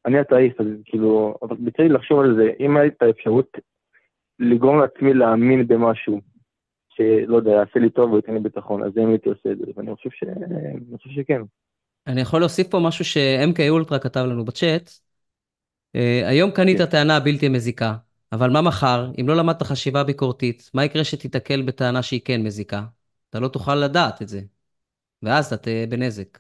אני 0.06 0.22
אתאיסט, 0.22 0.62
אז 0.62 0.68
כאילו, 0.86 1.38
אבל 1.42 1.56
יצא 1.68 1.84
לי 1.84 1.90
לחשוב 1.90 2.20
על 2.20 2.36
זה, 2.36 2.52
אם 2.60 2.78
הייתה 2.78 3.10
אפשרות 3.10 3.58
לגרום 4.40 4.80
לעצמי 4.80 5.14
להאמין 5.14 5.68
במשהו, 5.68 6.22
שלא 6.90 7.36
יודע, 7.36 7.52
יעשה 7.52 7.80
לי 7.80 7.90
טוב 7.90 8.14
וייתן 8.14 8.34
לי 8.34 8.40
ביטחון, 8.40 8.84
אז 8.84 8.92
אם 8.98 9.10
הייתי 9.10 9.30
עושה 9.30 9.52
את 9.52 9.58
זה, 9.58 9.66
ואני 9.76 9.96
חושב 9.96 10.10
ש... 10.10 10.24
אני 10.24 10.98
חושב 10.98 11.10
שכן. 11.10 11.42
אני 12.08 12.22
יכול 12.22 12.40
להוסיף 12.40 12.68
פה 12.68 12.80
משהו 12.80 13.06
ש-MK 13.06 13.70
אולטרה 13.70 14.00
כתב 14.00 14.20
לנו 14.20 14.46
בצ'אט. 14.46 14.90
אה, 15.96 16.30
היום 16.30 16.52
קנית 16.52 16.78
כן. 16.78 16.86
טענה 16.86 17.20
בלתי 17.20 17.50
מזיקה, 17.50 17.96
אבל 18.32 18.50
מה 18.50 18.62
מחר, 18.62 19.12
אם 19.22 19.28
לא 19.28 19.36
למדת 19.36 19.64
חשיבה 19.64 20.04
ביקורתית, 20.04 20.72
מה 20.74 20.86
יקרה 20.86 21.04
שתיתקל 21.04 21.62
בטענה 21.62 22.04
שהיא 22.04 22.22
כן 22.26 22.44
מזיקה? 22.44 22.84
אתה 23.30 23.40
לא 23.40 23.48
תוכל 23.48 23.76
לדעת 23.76 24.22
את 24.22 24.28
זה, 24.28 24.42
ואז 25.24 25.46
אתה 25.46 25.58
תהיה 25.58 25.88
בנזק. 25.88 26.38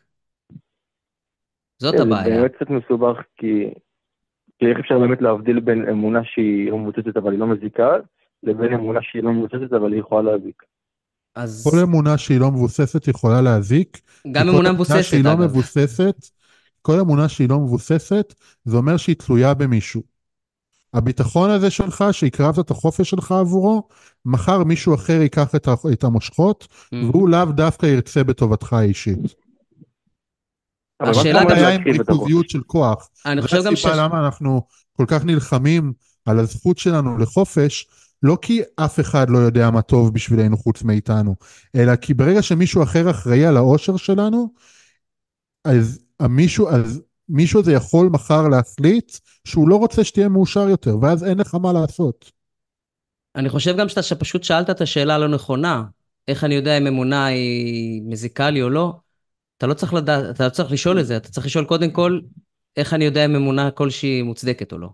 זאת 1.80 1.96
כן, 1.96 2.02
הבעיה. 2.02 2.24
זה 2.24 2.42
באמת 2.42 2.56
קצת 2.56 2.70
מסובך, 2.70 3.18
כי 3.38 3.74
כי 4.60 4.66
איך 4.66 4.78
אפשר 4.80 5.00
באמת 5.00 5.22
להבדיל 5.22 5.60
בין 5.60 5.90
אמונה 5.90 6.20
שהיא 6.24 6.72
לא 6.72 6.78
מבוססת 6.78 7.18
אבל 7.18 7.32
היא 7.32 7.40
לא 7.40 7.48
מזיקה, 7.48 7.90
לבין 8.44 8.74
אמונה 8.74 9.00
שהיא 9.02 9.24
לא 9.24 9.32
מבוססת 9.34 9.74
אבל 9.74 9.92
היא 9.94 10.00
יכולה 10.00 10.32
להזיק. 10.32 10.64
אז 11.36 11.70
כל 11.72 11.80
אמונה 11.84 12.18
שהיא 12.18 12.40
לא 12.40 12.52
מבוססת 12.52 13.08
יכולה 13.08 13.42
להזיק. 13.42 14.02
גם 14.32 14.50
אמונה 14.50 14.72
מבוססת, 14.74 15.04
שהיא 15.04 15.24
לא 15.24 15.34
אגב. 15.34 15.42
מבוססת, 15.42 16.16
כל 16.82 17.00
אמונה 17.00 17.30
שהיא 17.30 17.50
לא 17.50 17.60
מבוססת, 17.60 18.34
זה 18.66 18.78
אומר 18.78 18.98
שהיא 18.98 19.16
תלויה 19.16 19.54
במישהו. 19.54 20.17
הביטחון 20.94 21.50
הזה 21.50 21.70
שלך, 21.70 22.04
שהקרבת 22.12 22.60
את 22.60 22.72
החופש 22.72 23.10
שלך 23.10 23.32
עבורו, 23.32 23.88
מחר 24.26 24.64
מישהו 24.64 24.96
אחר 24.96 25.22
ייקח 25.22 25.56
את, 25.56 25.68
את 25.94 26.04
המושכות, 26.04 26.68
Mm. 26.72 26.98
והוא 27.12 27.30
לאו 27.30 27.46
דווקא 27.46 27.86
ירצה 27.86 28.24
בטובתך 28.24 28.74
האישית. 28.74 29.20
השאלה 31.02 31.40
גם- 31.44 31.48
הבעיה 31.48 31.70
עם? 31.76 31.82
ריכוזיות 31.84 32.50
של 32.50 32.62
כוח. 32.68 33.10
אני 33.26 33.42
חושב 33.42 33.58
זו 33.60 33.64
גם 33.70 33.76
ש... 33.76 33.86
הסיבה 33.86 34.04
למה 34.04 34.26
אנחנו 34.26 34.62
כל 34.94 35.06
כך 35.08 35.26
נלחמים 35.26 35.94
על 36.26 36.40
הזכות 36.40 36.78
שלנו 36.78 37.18
לחופש, 37.18 37.88
לא 38.24 38.38
כי 38.42 38.62
אף 38.76 39.00
אחד 39.00 39.30
לא 39.30 39.38
יודע 39.38 39.72
מה 39.72 39.82
טוב 39.82 40.14
בשבילנו 40.14 40.58
חוץ 40.58 40.84
מאיתנו, 40.84 41.36
אלא 41.76 41.96
כי 41.96 42.14
ברגע 42.14 42.42
שמישהו 42.42 42.84
אחר 42.84 43.10
אחראי 43.10 43.46
על 43.46 43.58
האושר 43.58 43.98
שלנו, 43.98 44.54
אז 45.66 46.00
המישהו, 46.20 46.70
אז 46.70 47.02
מישהו 47.30 47.60
הזה 47.60 47.74
יכול 47.74 48.10
מחר 48.12 48.48
להחליט 48.52 49.12
שהוא 49.48 49.70
לא 49.70 49.76
רוצה 49.76 50.04
שתהיה 50.04 50.30
מאושר 50.30 50.70
יותר, 50.70 50.98
ואז 51.02 51.24
אין 51.24 51.38
לך 51.38 51.56
מה 51.56 51.74
לעשות. 51.74 52.32
אני 53.36 53.50
חושב 53.50 53.78
גם 53.78 53.90
שאתה 53.90 54.16
פשוט 54.20 54.44
שאלת 54.44 54.70
את 54.70 54.82
השאלה 54.82 55.16
הלא 55.16 55.28
נכונה. 55.28 55.84
איך 56.28 56.44
אני 56.44 56.56
יודע 56.56 56.78
אם 56.78 56.88
אמונה 56.88 57.26
היא 57.26 58.02
מזיקה 58.06 58.50
לי 58.50 58.62
או 58.62 58.70
לא? 58.70 58.94
אתה 59.58 59.68
לא 59.68 59.74
צריך 59.74 59.94
לדעת, 59.94 60.36
אתה 60.36 60.46
לא 60.46 60.50
צריך 60.50 60.72
לשאול 60.72 61.00
את 61.00 61.06
זה, 61.06 61.18
אתה 61.18 61.30
צריך 61.30 61.46
לשאול 61.46 61.66
קודם 61.66 61.92
כל, 61.92 62.20
איך 62.78 62.94
אני 62.94 63.06
יודע 63.06 63.26
אם 63.26 63.36
אמונה 63.36 63.72
כלשהי 63.72 64.22
מוצדקת 64.22 64.74
או 64.74 64.78
לא. 64.78 64.90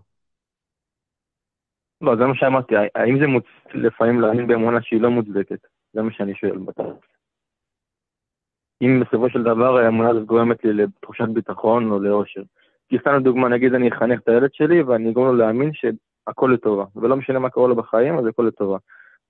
לא, 2.00 2.16
זה 2.16 2.24
מה 2.24 2.34
שאמרתי, 2.34 2.74
האם 2.94 3.18
זה 3.20 3.26
מוצדק 3.26 3.48
לפעמים 3.74 4.20
להאמין 4.20 4.46
באמונה 4.46 4.78
שהיא 4.82 5.00
לא 5.00 5.10
מוצדקת? 5.10 5.58
זה 5.92 6.02
מה 6.02 6.10
שאני 6.12 6.34
שואל 6.34 6.58
בתכלס. 6.58 7.13
אם 8.82 9.00
בסופו 9.00 9.30
של 9.30 9.42
דבר 9.42 9.76
האמונה 9.76 10.10
הזאת 10.10 10.26
גורמת 10.26 10.64
לי 10.64 10.72
לתחושת 10.72 11.28
ביטחון 11.28 11.90
או 11.90 11.98
לאושר. 11.98 12.42
כי 12.88 12.96
סתם 13.00 13.14
לדוגמה, 13.16 13.48
נגיד 13.48 13.74
אני 13.74 13.88
אחנך 13.88 14.20
את 14.20 14.28
הילד 14.28 14.50
שלי 14.52 14.82
ואני 14.82 15.10
אגרום 15.10 15.26
לו 15.26 15.34
להאמין 15.34 15.70
שהכל 15.74 16.50
לטובה, 16.54 16.84
ולא 16.96 17.16
משנה 17.16 17.38
מה 17.38 17.50
קורה 17.50 17.68
לו 17.68 17.76
בחיים, 17.76 18.18
אז 18.18 18.26
הכל 18.26 18.42
לטובה. 18.42 18.78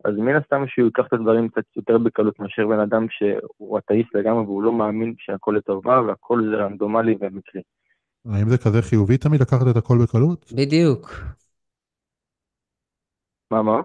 אז 0.05 0.15
מן 0.19 0.37
הסתם 0.37 0.65
שהוא 0.67 0.87
ייקח 0.87 1.03
את 1.09 1.13
הדברים 1.13 1.49
קצת 1.49 1.65
יותר 1.77 1.99
בקלות 1.99 2.41
מאשר 2.41 2.67
בן 2.67 2.81
אדם 2.81 3.07
שהוא 3.11 3.79
אתאיסט 3.79 4.15
לגמרי 4.15 4.43
והוא 4.43 4.63
לא 4.63 4.73
מאמין 4.73 5.15
שהכל 5.19 5.55
לטובה 5.59 6.01
והכל 6.01 6.43
זה 6.51 6.57
רנדומלי 6.57 7.17
ומקרי. 7.21 7.63
האם 8.29 8.49
זה 8.49 8.59
כזה 8.59 8.83
חיובי 8.83 9.19
תמיד 9.19 9.41
לקחת 9.41 9.67
את 9.71 9.77
הכל 9.77 9.99
בקלות? 10.03 10.53
בדיוק. 10.57 11.11
מה, 13.51 13.63
מה? 13.63 13.81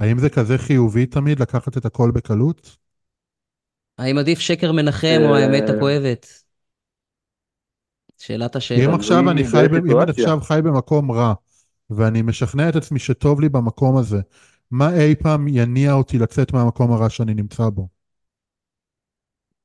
האם 0.00 0.18
זה 0.18 0.30
כזה 0.30 0.58
חיובי 0.58 1.06
תמיד 1.06 1.40
לקחת 1.40 1.76
את 1.78 1.84
הכל 1.84 2.10
בקלות? 2.14 2.76
האם 3.98 4.18
עדיף 4.18 4.38
שקר 4.38 4.72
מנחם 4.72 5.20
או 5.24 5.34
אה, 5.34 5.44
האמת 5.44 5.70
הכואבת? 5.70 6.26
שאלת 8.18 8.52
אם 8.52 8.58
השאלה. 8.58 8.94
עכשיו 8.94 9.18
תלוי 9.18 9.32
אני 9.32 9.44
חי, 9.44 9.68
ב- 9.70 9.74
אם 9.74 10.00
אני. 10.00 10.10
עכשיו 10.10 10.40
חי 10.40 10.60
במקום 10.64 11.12
רע, 11.12 11.34
ואני 11.90 12.22
משכנע 12.22 12.68
את 12.68 12.76
עצמי 12.76 12.98
שטוב 12.98 13.40
לי 13.40 13.48
במקום 13.48 13.96
הזה, 13.96 14.18
מה 14.70 14.88
אי 15.00 15.14
פעם 15.14 15.48
יניע 15.48 15.92
אותי 15.92 16.18
לצאת 16.18 16.52
מהמקום 16.52 16.92
הרע 16.92 17.10
שאני 17.10 17.34
נמצא 17.34 17.62
בו? 17.68 17.88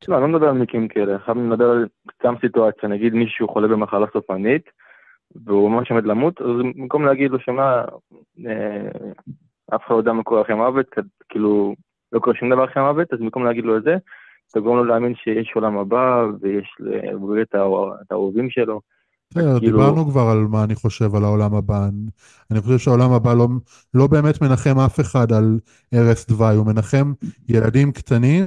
לא, 0.07 0.15
אני 0.15 0.21
לא 0.21 0.27
מדבר 0.27 0.47
על 0.47 0.57
מקרים 0.57 0.87
כאלה, 0.87 1.15
עכשיו 1.15 1.35
אני 1.35 1.47
מדבר 1.47 1.65
על 1.69 1.87
סתם 2.15 2.33
סיטואציה, 2.41 2.89
נגיד 2.89 3.13
מישהו 3.13 3.47
חולה 3.47 3.67
במחלה 3.67 4.05
סופנית, 4.13 4.61
והוא 5.45 5.71
ממש 5.71 5.91
עומד 5.91 6.03
למות, 6.03 6.41
אז 6.41 6.47
במקום 6.75 7.05
להגיד 7.05 7.31
לו, 7.31 7.39
שמע, 7.39 7.81
אה, 8.47 8.87
אף 9.75 9.81
אחד 9.81 9.91
לא 9.93 9.97
יודע 9.97 10.13
מה 10.13 10.23
קורה 10.23 10.41
אחרי 10.41 10.55
המוות, 10.55 10.85
כאילו, 11.29 11.75
לא 12.11 12.19
קורה 12.19 12.35
שום 12.35 12.49
דבר 12.49 12.65
אחרי 12.65 12.83
המוות, 12.83 13.13
אז 13.13 13.19
במקום 13.19 13.45
להגיד 13.45 13.63
לו 13.63 13.77
את 13.77 13.83
זה, 13.83 13.95
תגרום 14.51 14.77
לו 14.77 14.83
להאמין 14.83 15.13
שיש 15.15 15.51
עולם 15.55 15.77
הבא, 15.77 16.25
ויש, 16.41 16.75
יראה 16.79 17.41
את 17.41 17.55
האהוב- 17.55 17.93
את 18.01 18.11
האהובים 18.11 18.49
שלו. 18.49 18.81
בסדר, 19.31 19.59
כאילו- 19.59 19.77
דיברנו 19.77 20.05
כבר 20.05 20.21
על 20.21 20.37
מה 20.37 20.63
אני 20.63 20.75
חושב 20.75 21.15
על 21.15 21.23
העולם 21.23 21.55
הבא. 21.55 21.87
אני- 22.51 22.61
חושב 22.61 22.77
שהעולם 22.77 23.11
הבא 23.11 23.33
לא, 23.33 23.47
לא 23.93 24.07
באמת 24.07 24.41
מנחם 24.41 24.79
אף 24.85 24.99
אחד 24.99 25.31
על 25.31 25.59
ערש 25.91 26.25
דווי, 26.27 26.55
הוא 26.55 26.65
מנחם 26.65 27.13
ילדים 27.49 27.91
קטנים, 27.91 28.45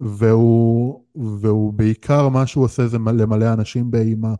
והוא, 0.00 1.04
והוא 1.14 1.72
בעיקר, 1.72 2.28
מה 2.28 2.46
שהוא 2.46 2.64
עושה 2.64 2.82
זה 2.86 2.98
למלא 3.18 3.52
אנשים 3.58 3.90
באימה. 3.90 4.34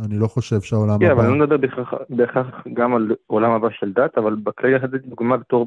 אני 0.00 0.18
לא 0.18 0.26
חושב 0.26 0.60
שהעולם 0.60 0.98
כן, 1.00 1.10
אבל 1.10 1.12
הבא... 1.20 1.30
אני 1.30 1.38
לא 1.38 1.46
מדבר 1.46 1.68
בהכרח- 2.10 2.66
גם 2.74 2.94
על 2.94 3.14
עולם 3.26 3.50
הבא 3.50 3.68
של 3.70 3.92
דת, 3.92 4.18
אבל 4.18 4.34
בכללי 4.34 4.74
נתתי 4.74 5.08
דוגמה 5.08 5.36
בתור, 5.36 5.66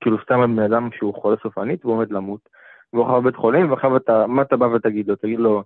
כאילו 0.00 0.16
סתם 0.24 0.40
על 0.40 0.46
בן 0.46 0.62
אדם 0.72 0.88
שהוא 0.98 1.14
חולה 1.22 1.36
סופנית 1.42 1.84
והוא 1.84 1.94
עומד 1.96 2.10
למות, 2.10 2.48
והוא 2.92 3.06
הולך 3.06 3.18
לבית 3.24 3.36
חולים, 3.36 3.72
ואחר 3.72 3.96
אתה, 3.96 4.26
מה 4.26 4.42
אתה 4.42 4.56
בא 4.56 4.64
ותגיד 4.64 5.08
לו? 5.08 5.16
תגיד 5.16 5.38
לו, 5.38 5.62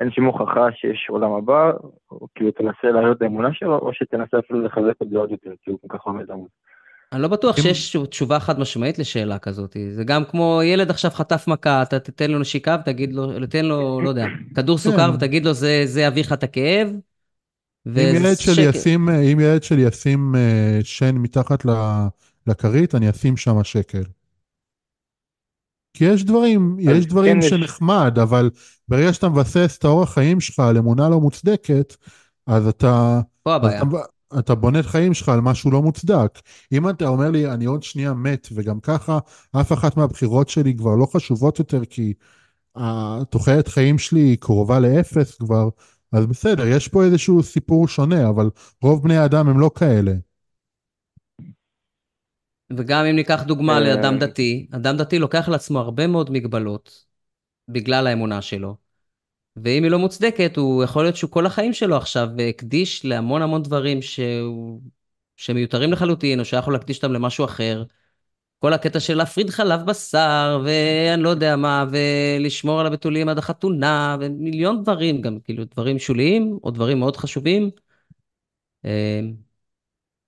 אין 0.00 0.10
שום 0.10 0.24
הוכחה 0.24 0.66
שיש 0.74 1.06
עולם 1.08 1.32
הבא, 1.32 1.72
או 2.10 2.26
כאילו 2.34 2.50
תנסה 2.50 2.90
להעלות 2.94 3.16
את 3.16 3.22
האמונה 3.22 3.48
שלו, 3.52 3.78
או 3.78 3.90
שתנסה 3.92 4.38
אפילו 4.38 4.62
לחזק 4.62 5.02
את 5.02 5.08
זה 5.10 5.18
עוד 5.18 5.30
יותר, 5.30 5.50
כי 5.62 5.70
הוא 5.70 5.78
כל 5.82 5.98
כך 5.98 6.04
עומד 6.04 6.24
למות. 6.28 6.48
אני 7.12 7.22
לא 7.22 7.28
בטוח 7.28 7.56
שיש 7.56 7.96
תשובה 7.96 8.40
חד 8.40 8.60
משמעית 8.60 8.98
לשאלה 8.98 9.38
כזאת. 9.38 9.76
זה 9.90 10.04
גם 10.04 10.24
כמו 10.24 10.60
ילד 10.64 10.90
עכשיו 10.90 11.10
חטף 11.10 11.44
מכה, 11.48 11.82
אתה 11.82 11.98
תתן 11.98 12.30
לו 12.30 12.38
נשיקה 12.38 12.76
ותגיד 12.80 13.12
לו, 13.12 13.46
תן 13.46 13.64
לו, 13.64 14.00
לא 14.00 14.08
יודע, 14.08 14.26
כדור 14.54 14.78
סוכר 14.78 15.10
כן. 15.10 15.14
ותגיד 15.14 15.46
לו, 15.46 15.52
זה, 15.52 15.82
זה 15.84 16.02
יביא 16.02 16.22
לך 16.22 16.32
את 16.32 16.42
הכאב. 16.42 16.88
אם 17.86 17.92
ילד 17.96 18.36
שלי 18.36 18.62
ישים, 18.62 19.08
אם 19.08 19.40
ילד 19.40 19.62
שלי 19.62 19.82
ישים 19.82 20.34
אה, 20.34 20.78
שן 20.82 21.14
מתחת 21.18 21.64
ל- 21.64 22.06
לכרית, 22.46 22.94
אני 22.94 23.10
אשים 23.10 23.36
שם 23.36 23.64
שקל. 23.64 24.02
כי 25.94 26.04
יש 26.04 26.24
דברים, 26.24 26.76
יש 26.80 27.06
דברים 27.06 27.32
כן 27.40 27.46
יש- 27.46 27.50
שנחמד, 27.50 28.18
אבל 28.22 28.50
ברגע 28.88 29.12
שאתה 29.12 29.28
מבסס 29.28 29.76
את 29.78 29.84
האורח 29.84 30.12
חיים 30.14 30.40
שלך 30.40 30.58
על 30.58 30.78
אמונה 30.78 31.08
לא 31.08 31.20
מוצדקת, 31.20 31.96
אז 32.46 32.66
אתה, 32.66 33.20
פה 33.42 33.54
הבעיה. 33.54 33.82
אתה, 33.82 33.96
אתה 34.38 34.54
בונה 34.54 34.80
את 34.80 34.86
חיים 34.86 35.14
שלך 35.14 35.28
על 35.28 35.40
משהו 35.40 35.70
לא 35.70 35.82
מוצדק. 35.82 36.40
אם 36.72 36.88
אתה 36.88 37.08
אומר 37.08 37.30
לי, 37.30 37.52
אני 37.52 37.64
עוד 37.64 37.82
שנייה 37.82 38.14
מת, 38.14 38.48
וגם 38.52 38.80
ככה 38.80 39.18
אף 39.60 39.72
אחת 39.72 39.96
מהבחירות 39.96 40.48
שלי 40.48 40.76
כבר 40.76 40.96
לא 40.96 41.06
חשובות 41.12 41.58
יותר, 41.58 41.84
כי 41.84 42.12
התוחלת 42.76 43.68
חיים 43.68 43.98
שלי 43.98 44.20
היא 44.20 44.38
קרובה 44.38 44.80
לאפס 44.80 45.34
כבר, 45.34 45.68
אז 46.12 46.26
בסדר, 46.26 46.66
יש 46.66 46.88
פה 46.88 47.04
איזשהו 47.04 47.42
סיפור 47.42 47.88
שונה, 47.88 48.28
אבל 48.28 48.50
רוב 48.82 49.02
בני 49.02 49.16
האדם 49.16 49.48
הם 49.48 49.60
לא 49.60 49.70
כאלה. 49.74 50.12
וגם 52.76 53.04
אם 53.04 53.16
ניקח 53.16 53.42
דוגמה 53.42 53.74
אה, 53.74 53.80
לאדם 53.80 54.18
דתי, 54.18 54.66
אדם 54.74 54.96
דתי 54.96 55.18
לוקח 55.18 55.48
לעצמו 55.48 55.78
הרבה 55.78 56.06
מאוד 56.06 56.30
מגבלות 56.30 57.04
בגלל 57.68 58.06
האמונה 58.06 58.42
שלו. 58.42 58.76
ואם 59.56 59.82
היא 59.82 59.90
לא 59.90 59.98
מוצדקת, 59.98 60.56
הוא 60.56 60.84
יכול 60.84 61.04
להיות 61.04 61.16
שהוא 61.16 61.30
כל 61.30 61.46
החיים 61.46 61.72
שלו 61.72 61.96
עכשיו 61.96 62.28
הקדיש 62.48 63.04
להמון 63.04 63.42
המון 63.42 63.62
דברים 63.62 64.02
שהוא, 64.02 64.80
שמיותרים 65.36 65.92
לחלוטין, 65.92 66.40
או 66.40 66.44
שהיה 66.44 66.58
יכול 66.58 66.72
להקדיש 66.72 66.96
אותם 66.96 67.12
למשהו 67.12 67.44
אחר. 67.44 67.84
כל 68.58 68.72
הקטע 68.72 69.00
של 69.00 69.16
להפריד 69.16 69.50
חלב 69.50 69.86
בשר, 69.86 70.62
ואני 70.64 71.22
לא 71.22 71.28
יודע 71.28 71.56
מה, 71.56 71.84
ולשמור 71.90 72.80
על 72.80 72.86
הבתולים 72.86 73.28
עד 73.28 73.38
החתונה, 73.38 74.16
ומיליון 74.20 74.82
דברים, 74.82 75.20
גם 75.20 75.38
כאילו 75.40 75.64
דברים 75.64 75.98
שוליים, 75.98 76.58
או 76.64 76.70
דברים 76.70 76.98
מאוד 76.98 77.16
חשובים. 77.16 77.70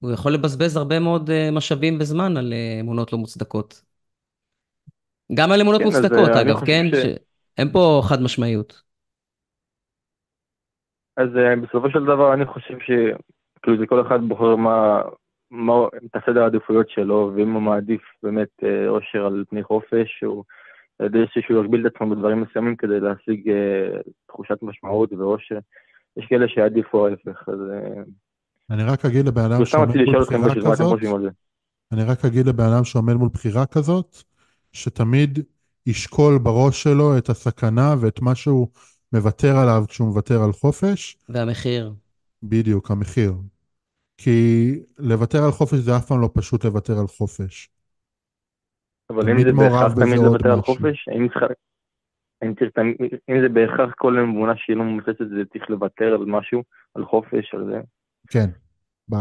הוא 0.04 0.12
יכול 0.12 0.32
לבזבז 0.32 0.76
הרבה 0.76 1.00
מאוד 1.00 1.30
אה, 1.30 1.48
משאבים 1.52 1.98
וזמן 2.00 2.36
על 2.36 2.52
אה, 2.52 2.80
אמונות 2.80 3.12
לא 3.12 3.18
מוצדקות. 3.18 3.82
גם 5.34 5.52
על 5.52 5.60
אמונות 5.60 5.80
כן, 5.80 5.86
מוצדקות, 5.86 6.28
אה, 6.28 6.40
אגב, 6.40 6.66
כן? 6.66 6.86
ש- 6.92 6.96
ש... 6.96 7.06
אין 7.58 7.68
פה 7.72 8.02
חד 8.08 8.22
משמעיות. 8.22 8.82
אז 11.16 11.28
בסופו 11.62 11.90
של 11.90 12.04
דבר 12.04 12.34
אני 12.34 12.46
חושב 12.46 12.78
שכאילו 12.78 13.78
זה 13.78 13.86
כל 13.86 14.06
אחד 14.06 14.20
בוחר 14.28 14.56
מה, 14.56 15.02
מה, 15.50 15.72
את 16.06 16.16
הסדר 16.16 16.42
העדיפויות 16.42 16.88
שלו, 16.88 17.32
ואם 17.36 17.52
הוא 17.52 17.62
מעדיף 17.62 18.02
באמת 18.22 18.48
אושר 18.88 19.26
על 19.26 19.44
פני 19.50 19.62
חופש, 19.62 20.24
או 20.24 20.44
ידי 21.02 21.24
שהוא 21.40 21.64
יגביל 21.64 21.86
את 21.86 21.94
עצמו 21.94 22.10
בדברים 22.10 22.40
מסוימים 22.40 22.76
כדי 22.76 23.00
להשיג 23.00 23.50
אה, 23.50 24.00
תחושת 24.26 24.62
משמעות 24.62 25.12
ואושר. 25.12 25.58
יש 26.16 26.26
כאלה 26.26 26.48
שיעדיפו 26.48 27.06
ההפך, 27.06 27.48
אז 27.48 27.58
אה, 27.72 28.02
אני 28.70 28.82
רק 28.82 29.04
אגיד 29.04 29.26
לבן 29.26 29.52
אדם 29.52 29.64
שעומד 29.64 29.96
מול 29.96 30.24
בחירה 30.24 30.72
כזאת. 30.72 31.00
אני 31.92 32.02
רק 32.02 32.24
אגיד 32.24 32.46
לבן 32.46 32.64
אדם 32.64 32.84
שעומד 32.84 33.14
מול 33.14 33.28
בחירה 33.32 33.66
כזאת, 33.66 34.22
שתמיד 34.72 35.38
ישקול 35.86 36.38
בראש 36.38 36.82
שלו 36.82 37.18
את 37.18 37.28
הסכנה 37.28 37.94
ואת 38.00 38.22
מה 38.22 38.34
שהוא 38.34 38.68
מוותר 39.12 39.56
עליו 39.56 39.84
כשהוא 39.88 40.08
מוותר 40.08 40.42
על 40.42 40.52
חופש, 40.52 41.16
והמחיר. 41.28 41.92
בדיוק, 42.42 42.90
המחיר. 42.90 43.34
כי 44.16 44.70
לוותר 44.98 45.44
על 45.44 45.50
חופש 45.50 45.78
זה 45.78 45.96
אף 45.96 46.06
פעם 46.06 46.20
לא 46.20 46.30
פשוט 46.34 46.64
לוותר 46.64 46.98
על 46.98 47.06
חופש. 47.06 47.70
אבל 49.10 49.30
אם 49.30 49.38
זה 49.38 49.52
בהכרח 49.52 49.94
תמיד 49.94 50.18
לוותר 50.18 50.52
על. 50.52 50.60
חופש, 50.60 51.08
האם 51.08 51.28
צריך... 51.28 51.44
האם 52.42 52.54
צריך 52.54 52.70
תמיד- 52.74 52.96
אם 53.30 53.36
זה 53.42 53.48
בהכרח 53.48 53.94
כל 53.98 54.18
אמונה 54.18 54.52
שהיא 54.56 54.76
לא 54.76 54.84
מבוססת, 54.84 55.18
זה 55.18 55.42
צריך 55.52 55.70
לוותר 55.70 56.04
על 56.04 56.24
משהו, 56.26 56.62
על 56.94 57.04
חופש, 57.04 57.54
על 57.54 57.64
זה. 57.64 57.80
כן, 58.28 58.50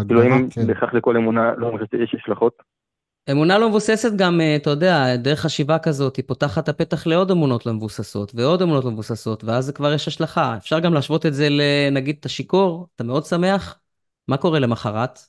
כאילו 0.08 0.24
אם 0.24 0.50
כן. 0.50 0.68
בהכרח 0.68 0.94
לכל 0.94 1.18
אמונה 1.18 1.54
לא 1.58 1.68
מבוססת 1.68 1.94
יש 1.94 2.16
השלכות. 2.16 2.54
אמונה 3.32 3.58
לא 3.58 3.70
מבוססת 3.70 4.16
גם, 4.16 4.42
אה, 4.42 4.56
אתה 4.56 4.70
יודע, 4.70 5.16
דרך 5.16 5.40
חשיבה 5.40 5.80
כזאת, 5.80 6.16
היא 6.16 6.26
פותחת 6.28 6.64
את 6.64 6.70
הפתח 6.70 7.08
לעוד 7.08 7.32
אמונות 7.32 7.66
לא 7.66 7.74
מבוססות, 7.74 8.32
ועוד 8.36 8.62
אמונות 8.62 8.84
לא 8.84 8.92
מבוססות, 8.92 9.44
ואז 9.44 9.72
כבר 9.72 9.94
יש 9.94 10.08
השלכה. 10.08 10.58
אפשר 10.58 10.80
גם 10.80 10.94
להשוות 10.94 11.26
את 11.26 11.34
זה 11.34 11.48
לנגיד 11.50 12.16
אתה 12.20 12.30
שיכור, 12.30 12.88
אתה 12.96 13.04
מאוד 13.04 13.26
שמח, 13.26 13.80
מה 14.28 14.38
קורה 14.38 14.60
למחרת? 14.60 15.20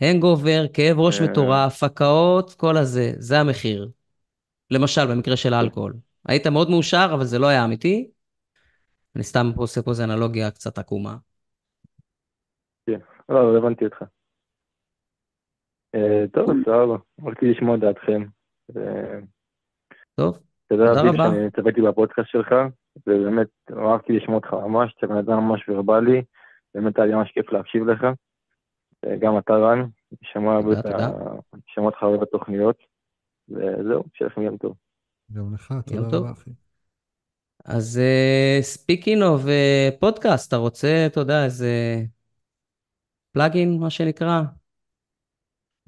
הנגובר, 0.00 0.64
כאב 0.72 0.98
ראש 0.98 1.20
אה. 1.20 1.26
מטורף, 1.26 1.82
הקאות, 1.82 2.54
כל 2.54 2.76
הזה, 2.76 3.12
זה 3.18 3.40
המחיר. 3.40 3.88
למשל, 4.70 5.06
במקרה 5.06 5.36
של 5.36 5.54
האלכוהול. 5.54 5.94
היית 6.26 6.46
מאוד 6.46 6.70
מאושר, 6.70 7.10
אבל 7.14 7.24
זה 7.24 7.38
לא 7.38 7.46
היה 7.46 7.64
אמיתי. 7.64 8.10
אני 9.16 9.24
סתם 9.24 9.52
עושה 9.56 9.82
פה 9.82 9.90
איזה 9.90 10.04
אנלוגיה 10.04 10.50
קצת 10.50 10.78
עקומה. 10.78 11.16
לא, 13.28 13.54
לא 13.54 13.58
הבנתי 13.58 13.84
אותך. 13.84 14.02
אה, 15.94 16.24
טוב, 16.32 16.46
סבבה. 16.64 16.96
רציתי 17.30 17.50
לשמוע 17.50 17.76
את 17.76 17.80
דעתכם. 17.80 18.24
אה, 18.76 19.18
טוב, 20.14 20.38
תודה 20.68 20.86
תודה 20.86 21.00
אביב 21.00 21.20
רבה. 21.20 21.30
שאני 21.30 21.50
צפיתי 21.50 21.80
בפודקאסט 21.82 22.28
שלך, 22.28 22.54
ובאמת 23.06 23.48
אהבתי 23.72 24.12
לשמוע 24.12 24.36
אותך 24.36 24.52
ממש, 24.52 24.94
אתה 24.98 25.06
בן 25.06 25.16
אדם 25.16 25.38
ממש 25.38 25.68
ורבלי, 25.68 26.22
באמת 26.74 26.98
היה 26.98 27.06
לי 27.06 27.14
ממש 27.14 27.30
כיף 27.34 27.52
להקשיב 27.52 27.88
לך. 27.88 28.04
אה, 29.04 29.16
גם 29.16 29.38
אתה 29.38 29.52
רן, 29.52 29.86
תודה, 30.34 30.82
תודה. 30.82 31.10
שומע 31.66 31.86
אותך 31.86 32.02
הרבה 32.02 32.16
בתוכניות, 32.16 32.76
וזהו, 33.48 34.04
שיהיה 34.14 34.30
לכם 34.30 34.42
יום 34.42 34.56
טוב. 34.56 34.76
גם 35.32 35.54
לך, 35.54 35.70
יום 35.70 35.80
תודה 36.04 36.10
טוב. 36.10 36.22
רבה, 36.22 36.32
אחי. 36.32 36.50
אז 37.64 38.00
speaking 38.60 39.22
of 39.22 39.42
פודקאסט, 40.00 40.48
אתה 40.48 40.56
רוצה, 40.56 41.06
אתה 41.06 41.20
יודע, 41.20 41.44
איזה 41.44 42.02
plug-in, 43.38 43.78
מה 43.80 43.90
שנקרא? 43.90 44.42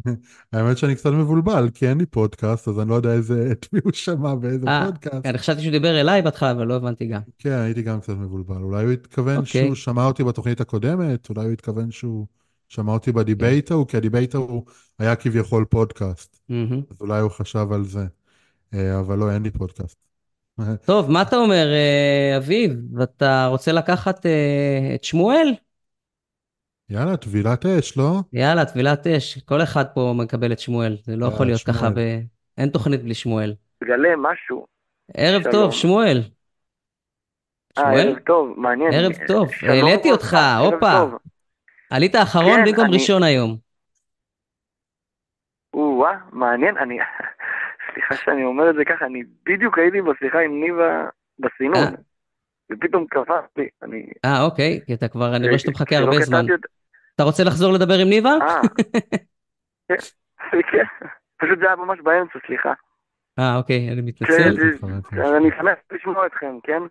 האמת 0.52 0.78
שאני 0.78 0.94
קצת 0.94 1.10
מבולבל, 1.10 1.68
כי 1.74 1.88
אין 1.88 1.98
לי 1.98 2.06
פודקאסט, 2.06 2.68
אז 2.68 2.80
אני 2.80 2.88
לא 2.88 2.94
יודע 2.94 3.12
איזה, 3.12 3.48
את 3.52 3.66
מי 3.72 3.80
הוא 3.84 3.92
שמע 3.92 4.34
באיזה 4.34 4.68
אה, 4.68 4.86
פודקאסט. 4.86 5.26
אני 5.26 5.38
חשבתי 5.38 5.60
שהוא 5.60 5.72
דיבר 5.72 6.00
אליי 6.00 6.22
בהתחלה, 6.22 6.50
אבל 6.50 6.66
לא 6.66 6.74
הבנתי 6.74 7.06
גם. 7.06 7.20
כן, 7.38 7.52
הייתי 7.52 7.82
גם 7.82 8.00
קצת 8.00 8.12
מבולבל. 8.12 8.62
אולי 8.62 8.84
הוא 8.84 8.92
התכוון 8.92 9.36
אוקיי. 9.36 9.64
שהוא 9.64 9.74
שמע 9.74 10.04
אותי 10.06 10.24
בתוכנית 10.24 10.60
הקודמת, 10.60 11.28
אולי 11.30 11.44
הוא 11.44 11.52
התכוון 11.52 11.90
שהוא 11.90 12.26
שמע 12.68 12.92
אותי 12.92 13.12
ב 13.12 13.21
debate 13.21 13.70
ההוא, 13.70 13.86
כי 13.86 13.96
ה 13.96 14.02
debate 14.02 14.34
ההוא 14.34 14.64
היה 14.98 15.16
כביכול 15.16 15.64
פודקאסט. 15.64 16.40
אז 16.90 16.96
אולי 17.00 17.20
הוא 17.20 17.30
חשב 17.30 17.66
על 17.72 17.84
זה. 17.84 18.06
אה, 18.74 19.00
אבל 19.00 19.18
לא, 19.18 19.30
אין 19.30 19.42
לי 19.42 19.50
פודקאסט. 19.50 19.96
טוב, 20.84 21.10
מה 21.10 21.22
אתה 21.22 21.36
אומר, 21.36 21.66
אה, 21.72 22.36
אביב? 22.36 23.00
אתה 23.02 23.46
רוצה 23.46 23.72
לקחת 23.72 24.26
את 24.94 25.04
שמואל? 25.04 25.54
יאללה, 26.90 27.16
טבילת 27.16 27.66
אש, 27.66 27.96
לא? 27.98 28.20
יאללה, 28.32 28.64
טבילת 28.64 29.06
אש. 29.06 29.38
כל 29.38 29.62
אחד 29.62 29.84
פה 29.94 30.14
מקבל 30.16 30.52
את 30.52 30.58
שמואל. 30.58 30.96
זה 31.02 31.16
לא 31.16 31.26
אה, 31.26 31.30
יכול 31.32 31.46
להיות 31.46 31.60
ככה, 31.62 31.78
שמואל. 31.78 31.92
ב... 31.94 32.20
אין 32.58 32.68
תוכנית 32.68 33.02
בלי 33.02 33.14
שמואל. 33.14 33.54
תגלה 33.84 34.08
משהו. 34.18 34.66
ערב 35.14 35.42
שלום. 35.42 35.52
טוב, 35.52 35.72
שמואל. 35.72 36.22
אה, 37.78 37.82
שמואל? 37.82 38.08
ערב 38.08 38.18
טוב, 38.18 38.54
מעניין. 38.56 38.92
ערב 38.92 39.12
טוב. 39.26 39.52
שלום 39.52 39.70
העליתי 39.72 40.12
אותך, 40.12 40.36
הופה. 40.60 40.92
טוב. 41.00 41.18
עלית 41.90 42.16
אחרון 42.16 42.56
כן, 42.56 42.64
במקום 42.70 42.84
אני- 42.84 42.94
ראשון 42.94 43.22
היום. 43.22 43.56
או-אה, 45.74 46.16
מעניין, 46.32 46.76
אני... 46.78 46.98
סליחה 47.94 48.14
שאני 48.24 48.44
אומר 48.44 48.70
את 48.70 48.74
זה 48.74 48.82
ככה, 48.84 49.06
אני 49.06 49.22
בדיוק 49.46 49.78
הייתי 49.78 50.02
בשיחה 50.02 50.38
עם 50.38 50.60
ניבה 50.60 51.08
בסינון. 51.38 51.76
אה. 51.76 51.90
ופתאום 52.72 53.06
קפצתי, 53.10 53.68
אני... 53.82 54.06
אה, 54.24 54.42
אוקיי, 54.42 54.80
כי 54.86 54.94
אתה 54.94 55.08
כבר, 55.08 55.36
אני 55.36 55.46
רואה 55.46 55.58
שאתה 55.58 55.70
מחכה 55.70 55.96
הרבה 55.96 56.20
זמן. 56.20 56.46
אתה 57.20 57.26
רוצה 57.26 57.44
לחזור 57.44 57.72
לדבר 57.72 57.94
עם 57.94 58.08
ניבה? 58.08 58.30
אה. 58.30 58.60
כן, 59.88 59.94
כן. 60.72 60.84
פשוט 61.36 61.58
זה 61.58 61.66
היה 61.66 61.76
ממש 61.76 61.98
באמצע, 62.04 62.38
סליחה. 62.46 62.72
אה, 63.38 63.56
אוקיי, 63.56 63.88
אני 63.88 63.96
כן, 63.96 64.04
מתנצל. 64.04 64.56
אז 65.24 65.32
אני 65.36 65.48
שמח 65.58 65.74
לשמוע 65.92 66.26
אתכם, 66.26 66.58
כן? 66.62 66.82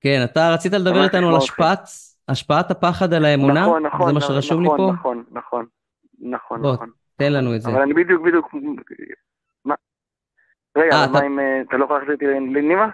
כן, 0.00 0.20
אתה 0.24 0.50
רצית 0.54 0.72
לדבר 0.72 1.04
איתנו 1.04 1.28
על. 1.28 1.36
השפעת, 1.36 1.80
השפעת 2.28 2.70
הפחד 2.70 3.12
על 3.12 3.24
האמונה? 3.24 3.60
נכון, 3.62 3.86
נכון, 3.86 4.06
זה 4.06 4.12
מה 4.12 4.20
שרשום 4.20 4.62
לי 4.62 4.66
נכון, 4.66 4.78
פה? 4.78 4.92
נכון, 4.92 5.24
נכון, 5.32 5.66
נכון, 6.20 6.62
בוא, 6.62 6.74
נכון. 6.74 6.90
תן 7.16 7.32
לנו 7.32 7.56
את 7.56 7.60
זה. 7.60 7.70
אבל 7.70 7.82
אני 7.82 7.94
בדיוק, 7.94 8.22
בדיוק... 8.26 8.54
רגע, 10.76 10.96
אה, 10.96 11.04
אבל 11.04 11.12
מה 11.12 11.18
אתה- 11.18 11.26
אם... 11.26 11.38
אה, 11.40 11.60
אתה 11.68 11.76
לא 11.76 11.84
יכול 11.84 11.96
להחזיר 11.96 12.14
אותי 12.14 12.24
לנימה? 12.26 12.88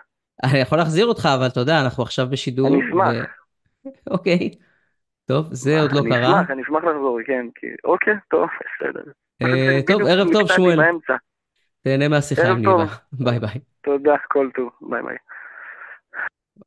אני 0.44 0.59
יכול 0.59 0.78
להחזיר 0.78 1.06
אותך, 1.06 1.28
אבל 1.39 1.47
אתה 1.47 1.60
יודע, 1.60 1.81
אנחנו 1.85 2.02
עכשיו 2.02 2.27
בשידור. 2.31 2.68
אני 2.68 2.81
אשמח. 2.89 3.27
אוקיי. 4.10 4.51
טוב, 5.27 5.55
זה 5.55 5.81
עוד 5.81 5.93
לא 5.93 6.01
אני 6.01 6.11
קרה. 6.11 6.40
אשמח, 6.40 6.51
אני 6.51 6.62
אשמח 6.62 6.85
לחזור, 6.85 7.19
כן. 7.27 7.47
כי- 7.55 7.66
אוקיי, 7.85 8.15
טוב, 8.31 8.48
בסדר. 8.81 9.11
אה, 9.43 9.81
טוב, 9.86 10.03
ערב 10.03 10.32
טוב, 10.32 10.48
שמואל. 10.48 10.78
תהנה 11.82 12.09
מהשיחה 12.09 12.48
עם 12.48 12.65
טוב. 12.65 12.81
ניבה. 12.81 12.94
ביי 13.12 13.40
ביי. 13.40 13.61
תודה, 13.85 14.15
כל 14.28 14.51
טוב, 14.57 14.70
ביי 14.90 15.03
ביי. 15.03 15.16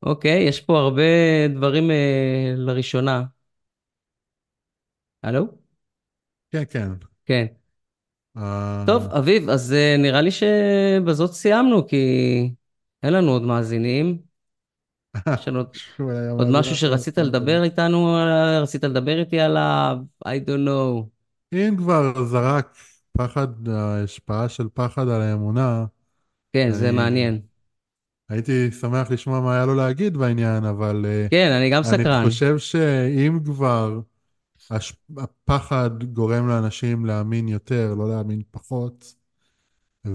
אוקיי, 0.03 0.43
יש 0.43 0.61
פה 0.61 0.79
הרבה 0.79 1.03
דברים 1.49 1.91
אה, 1.91 2.53
לראשונה. 2.57 3.23
הלו? 5.23 5.47
כן, 6.51 6.63
כן. 6.69 6.89
כן. 7.25 7.45
אה, 8.37 8.83
טוב, 8.87 9.03
אביב, 9.17 9.49
אז 9.49 9.73
אה, 9.73 9.95
נראה 9.99 10.21
לי 10.21 10.31
שבזאת 10.31 11.31
סיימנו, 11.31 11.87
כי 11.87 11.97
אין 13.03 13.13
לנו 13.13 13.31
עוד 13.31 13.41
מאזינים. 13.41 14.28
יש 15.39 15.47
לנו 15.47 15.59
עוד- 16.29 16.47
משהו 16.51 16.75
שרצית. 16.75 17.17
לדבר 17.17 17.63
איתנו? 17.63 18.17
רצית 18.61 18.83
לדבר 18.83 19.19
איתי 19.19 19.39
עליו? 19.39 19.97
I 20.25 20.29
don't 20.47 20.67
know. 20.67 21.07
אם 21.53 21.75
כבר 21.77 22.25
זרק 22.25 22.75
פחד, 23.17 23.67
ההשפעה 23.69 24.49
של 24.49 24.67
פחד 24.73 25.07
על 25.09 25.21
האמונה, 25.21 25.85
כן, 26.53 26.71
זה 26.71 26.91
מעניין. 26.91 27.41
הייתי 28.29 28.71
שמח 28.71 29.11
לשמוע 29.11 29.39
מה 29.39 29.55
היה 29.55 29.65
לו 29.65 29.75
להגיד 29.75 30.17
בעניין, 30.17 30.65
אבל 30.65 31.05
אה, 31.05 31.27
כן, 31.31 31.51
אני 31.51 31.69
גם 31.69 31.83
סקרן. 31.83 32.07
אני 32.07 32.29
חושב 32.29 32.57
שאם 32.57 33.39
כבר 33.45 33.99
הש... 34.71 34.93
הפחד 35.17 36.03
גורם 36.03 36.47
לאנשים 36.47 37.05
להאמין 37.05 37.47
יותר, 37.47 37.93
לא 37.97 38.09
להאמין 38.09 38.41
פחות, 38.51 39.13
ואז 40.05 40.13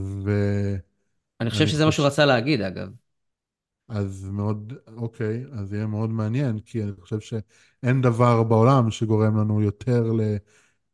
אני 1.40 1.50
חושב 1.50 1.66
שזה 1.66 1.84
מה 1.84 1.92
שהוא 1.92 2.06
רצה 2.06 2.26
להגיד, 2.26 2.60
אגב. 2.60 2.88
מאוד, 4.30 4.72
אוקיי, 4.96 5.44
אז 5.52 5.72
יהיה 5.72 5.86
מאוד 5.86 6.10
מעניין, 6.10 6.58
כי 6.58 6.82
אני 6.82 6.92
חושב 7.00 7.20
שאין 7.20 8.02
דבר 8.02 8.42
בעולם 8.42 8.90
שגורם 8.90 9.36
לנו 9.40 9.62
יותר 9.62 10.12
ל... 10.12 10.20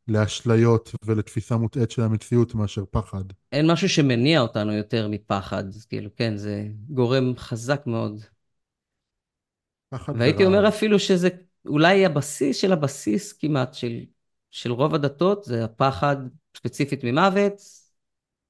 לאשליות 0.09 0.93
ולתפיסה 1.05 1.57
מוטעית 1.57 1.91
של 1.91 2.03
המציאות 2.03 2.55
מאשר 2.55 2.85
פחד. 2.91 3.25
אין 3.53 3.71
משהו 3.71 3.89
שמניע 3.89 4.41
אותנו 4.41 4.73
יותר 4.73 5.09
מפחד. 5.09 5.65
כאילו, 5.89 6.11
כן, 6.17 6.37
זה 6.37 6.69
גורם 6.89 7.33
חזק 7.37 7.83
מאוד. 7.87 8.23
פחד 9.89 10.13
והייתי. 10.19 10.45
אומר 10.45 10.69
אפילו 10.69 10.99
שזה 10.99 11.29
אולי 11.67 12.07
הבסיס 12.07 12.57
של 12.57 12.73
הבסיס 12.73 13.33
כמעט 13.33 13.75
של, 13.75 14.01
של 14.51 14.73
רוב 14.73 14.95
הדתות, 14.95 15.45
זה 15.45 15.65
הפחד 15.65 16.17
ספציפית 16.57 17.05
ממוות 17.05 17.63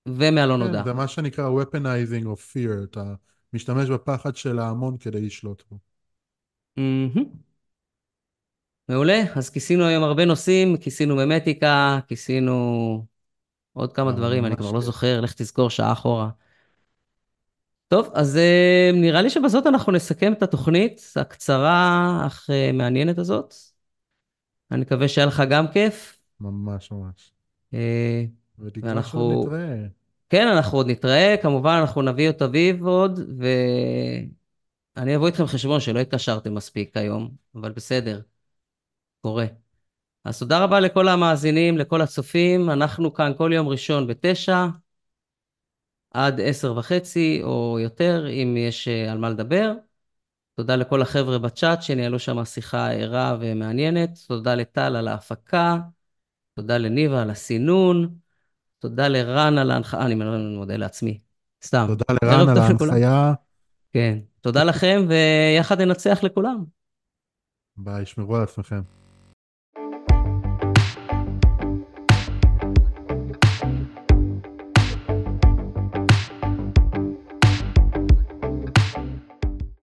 ומהלא 0.09 0.55
כן, 0.55 0.61
נודע. 0.61 0.83
זה 0.85 0.93
מה 0.93 1.09
שנקרא 1.09 1.51
weaponizing 1.51 2.25
of 2.25 2.39
fear, 2.55 2.85
אתה 2.85 3.15
משתמש 3.53 3.89
בפחד 3.89 4.37
של 4.37 4.59
ההמון 4.59 4.97
כדי 4.99 5.21
לשלוט 5.21 5.63
בו. 5.71 5.79
מהמם. 6.77 7.25
מעולה, 8.89 9.23
אז 9.37 9.51
כיסינו 9.51 9.85
היום 9.85 10.05
הרבה 10.05 10.25
נושאים, 10.25 10.77
כיסינו 10.77 11.17
ממטיקה, 11.17 11.99
כיסינו 12.09 13.07
עוד 13.73 13.93
כמה 13.93 14.11
אה, 14.11 14.17
דברים, 14.17 14.47
אני 14.47 14.57
כבר 14.57 14.71
לא 14.73 14.79
כיף. 14.79 14.85
זוכר, 14.85 15.21
לך 15.21 15.33
תזכור 15.35 15.71
שעה 15.71 15.93
אחורה. 15.93 16.31
טוב, 17.89 18.11
אז 18.15 18.37
אה, 18.37 18.91
נראה 18.95 19.23
לי 19.23 19.31
שבזאת 19.31 19.67
אנחנו 19.67 19.93
נסכם 19.93 20.33
את 20.33 20.43
התוכנית 20.43 21.13
הקצרה 21.17 22.23
אך 22.27 22.51
אה, 22.51 22.73
מעניינת 22.73 23.19
הזאת. 23.19 23.55
אני 24.71 24.81
מקווה 24.81 25.09
שהיה 25.09 25.27
לך 25.27 25.43
גם 25.51 25.69
כיף. 25.73 26.19
ממש 26.41 26.93
ממש. 26.93 27.33
ותקווה 28.59 28.91
ואנחנו- 28.91 29.45
שעוד 29.45 29.55
נתראה. 29.55 30.00
כן, 30.31 30.49
אנחנו 30.49 30.79
עוד 30.79 30.87
נתראה, 30.87 31.37
כמובן 31.43 31.79
אנחנו 31.81 32.03
נביא 32.03 32.31
את 32.31 32.43
אביב 32.43 32.87
עוד, 32.87 33.21
ואני 34.97 35.17
אבוא 35.17 35.27
איתכם 35.27 35.47
חשבון 35.47 35.81
שלא 35.81 35.99
התקשרתם 35.99 36.55
מספיק 36.55 36.97
היום, 36.97 37.31
אבל 37.55 37.73
בסדר, 37.73 38.21
קורה. 39.21 39.47
אז 40.25 40.39
תודה 40.39 40.65
רבה 40.65 40.81
לכל 40.81 41.09
המאזינים, 41.09 41.79
לכל 41.79 42.01
הצופים, 42.01 42.71
אנחנו 42.71 43.15
כאן 43.15 43.33
כל 43.39 43.51
יום 43.55 43.69
ראשון 43.69 44.07
בתשע, 44.07 44.67
עד 46.11 46.41
עשר 46.41 46.77
וחצי 46.77 47.41
או 47.43 47.79
יותר, 47.81 48.27
אם 48.31 48.57
יש 48.57 48.89
אה, 48.89 49.13
על 49.13 49.19
מה 49.19 49.31
לדבר. 49.31 49.73
תודה 50.55 50.77
לכל 50.77 51.03
החבר'ה 51.03 51.39
בצ'אט 51.39 51.83
שניהלו 51.83 52.19
שם 52.19 52.45
שיחה 52.45 52.93
ערה 52.93 53.37
ומעניינת, 53.41 54.19
תודה 54.29 54.55
לטל 54.55 54.97
על 54.97 55.09
ההפקה, 55.09 55.77
תודה 56.55 56.79
לניבה 56.79 57.23
על 57.23 57.31
הסינון, 57.31 58.15
תודה 58.81 59.09
לרן 59.09 59.59
על 59.59 59.71
ההנחיה, 59.71 60.01
אני 60.01 60.15
מודה 60.57 60.77
לעצמי, 60.77 61.19
סתם. 61.65 61.87
תודה 61.89 62.05
לרן 62.23 62.49
על. 62.49 62.59
ההנחיה. 62.59 63.33
כן, 63.93 64.19
תודה 64.41 64.65
לכם, 64.65 65.07
ויחד 65.09 65.81
ננצח 65.81 66.23
לכולם. 66.23 66.65
ביי, 67.77 68.07
שמרו 68.07 68.37
על 68.37 68.43
עצמכם. 68.43 68.81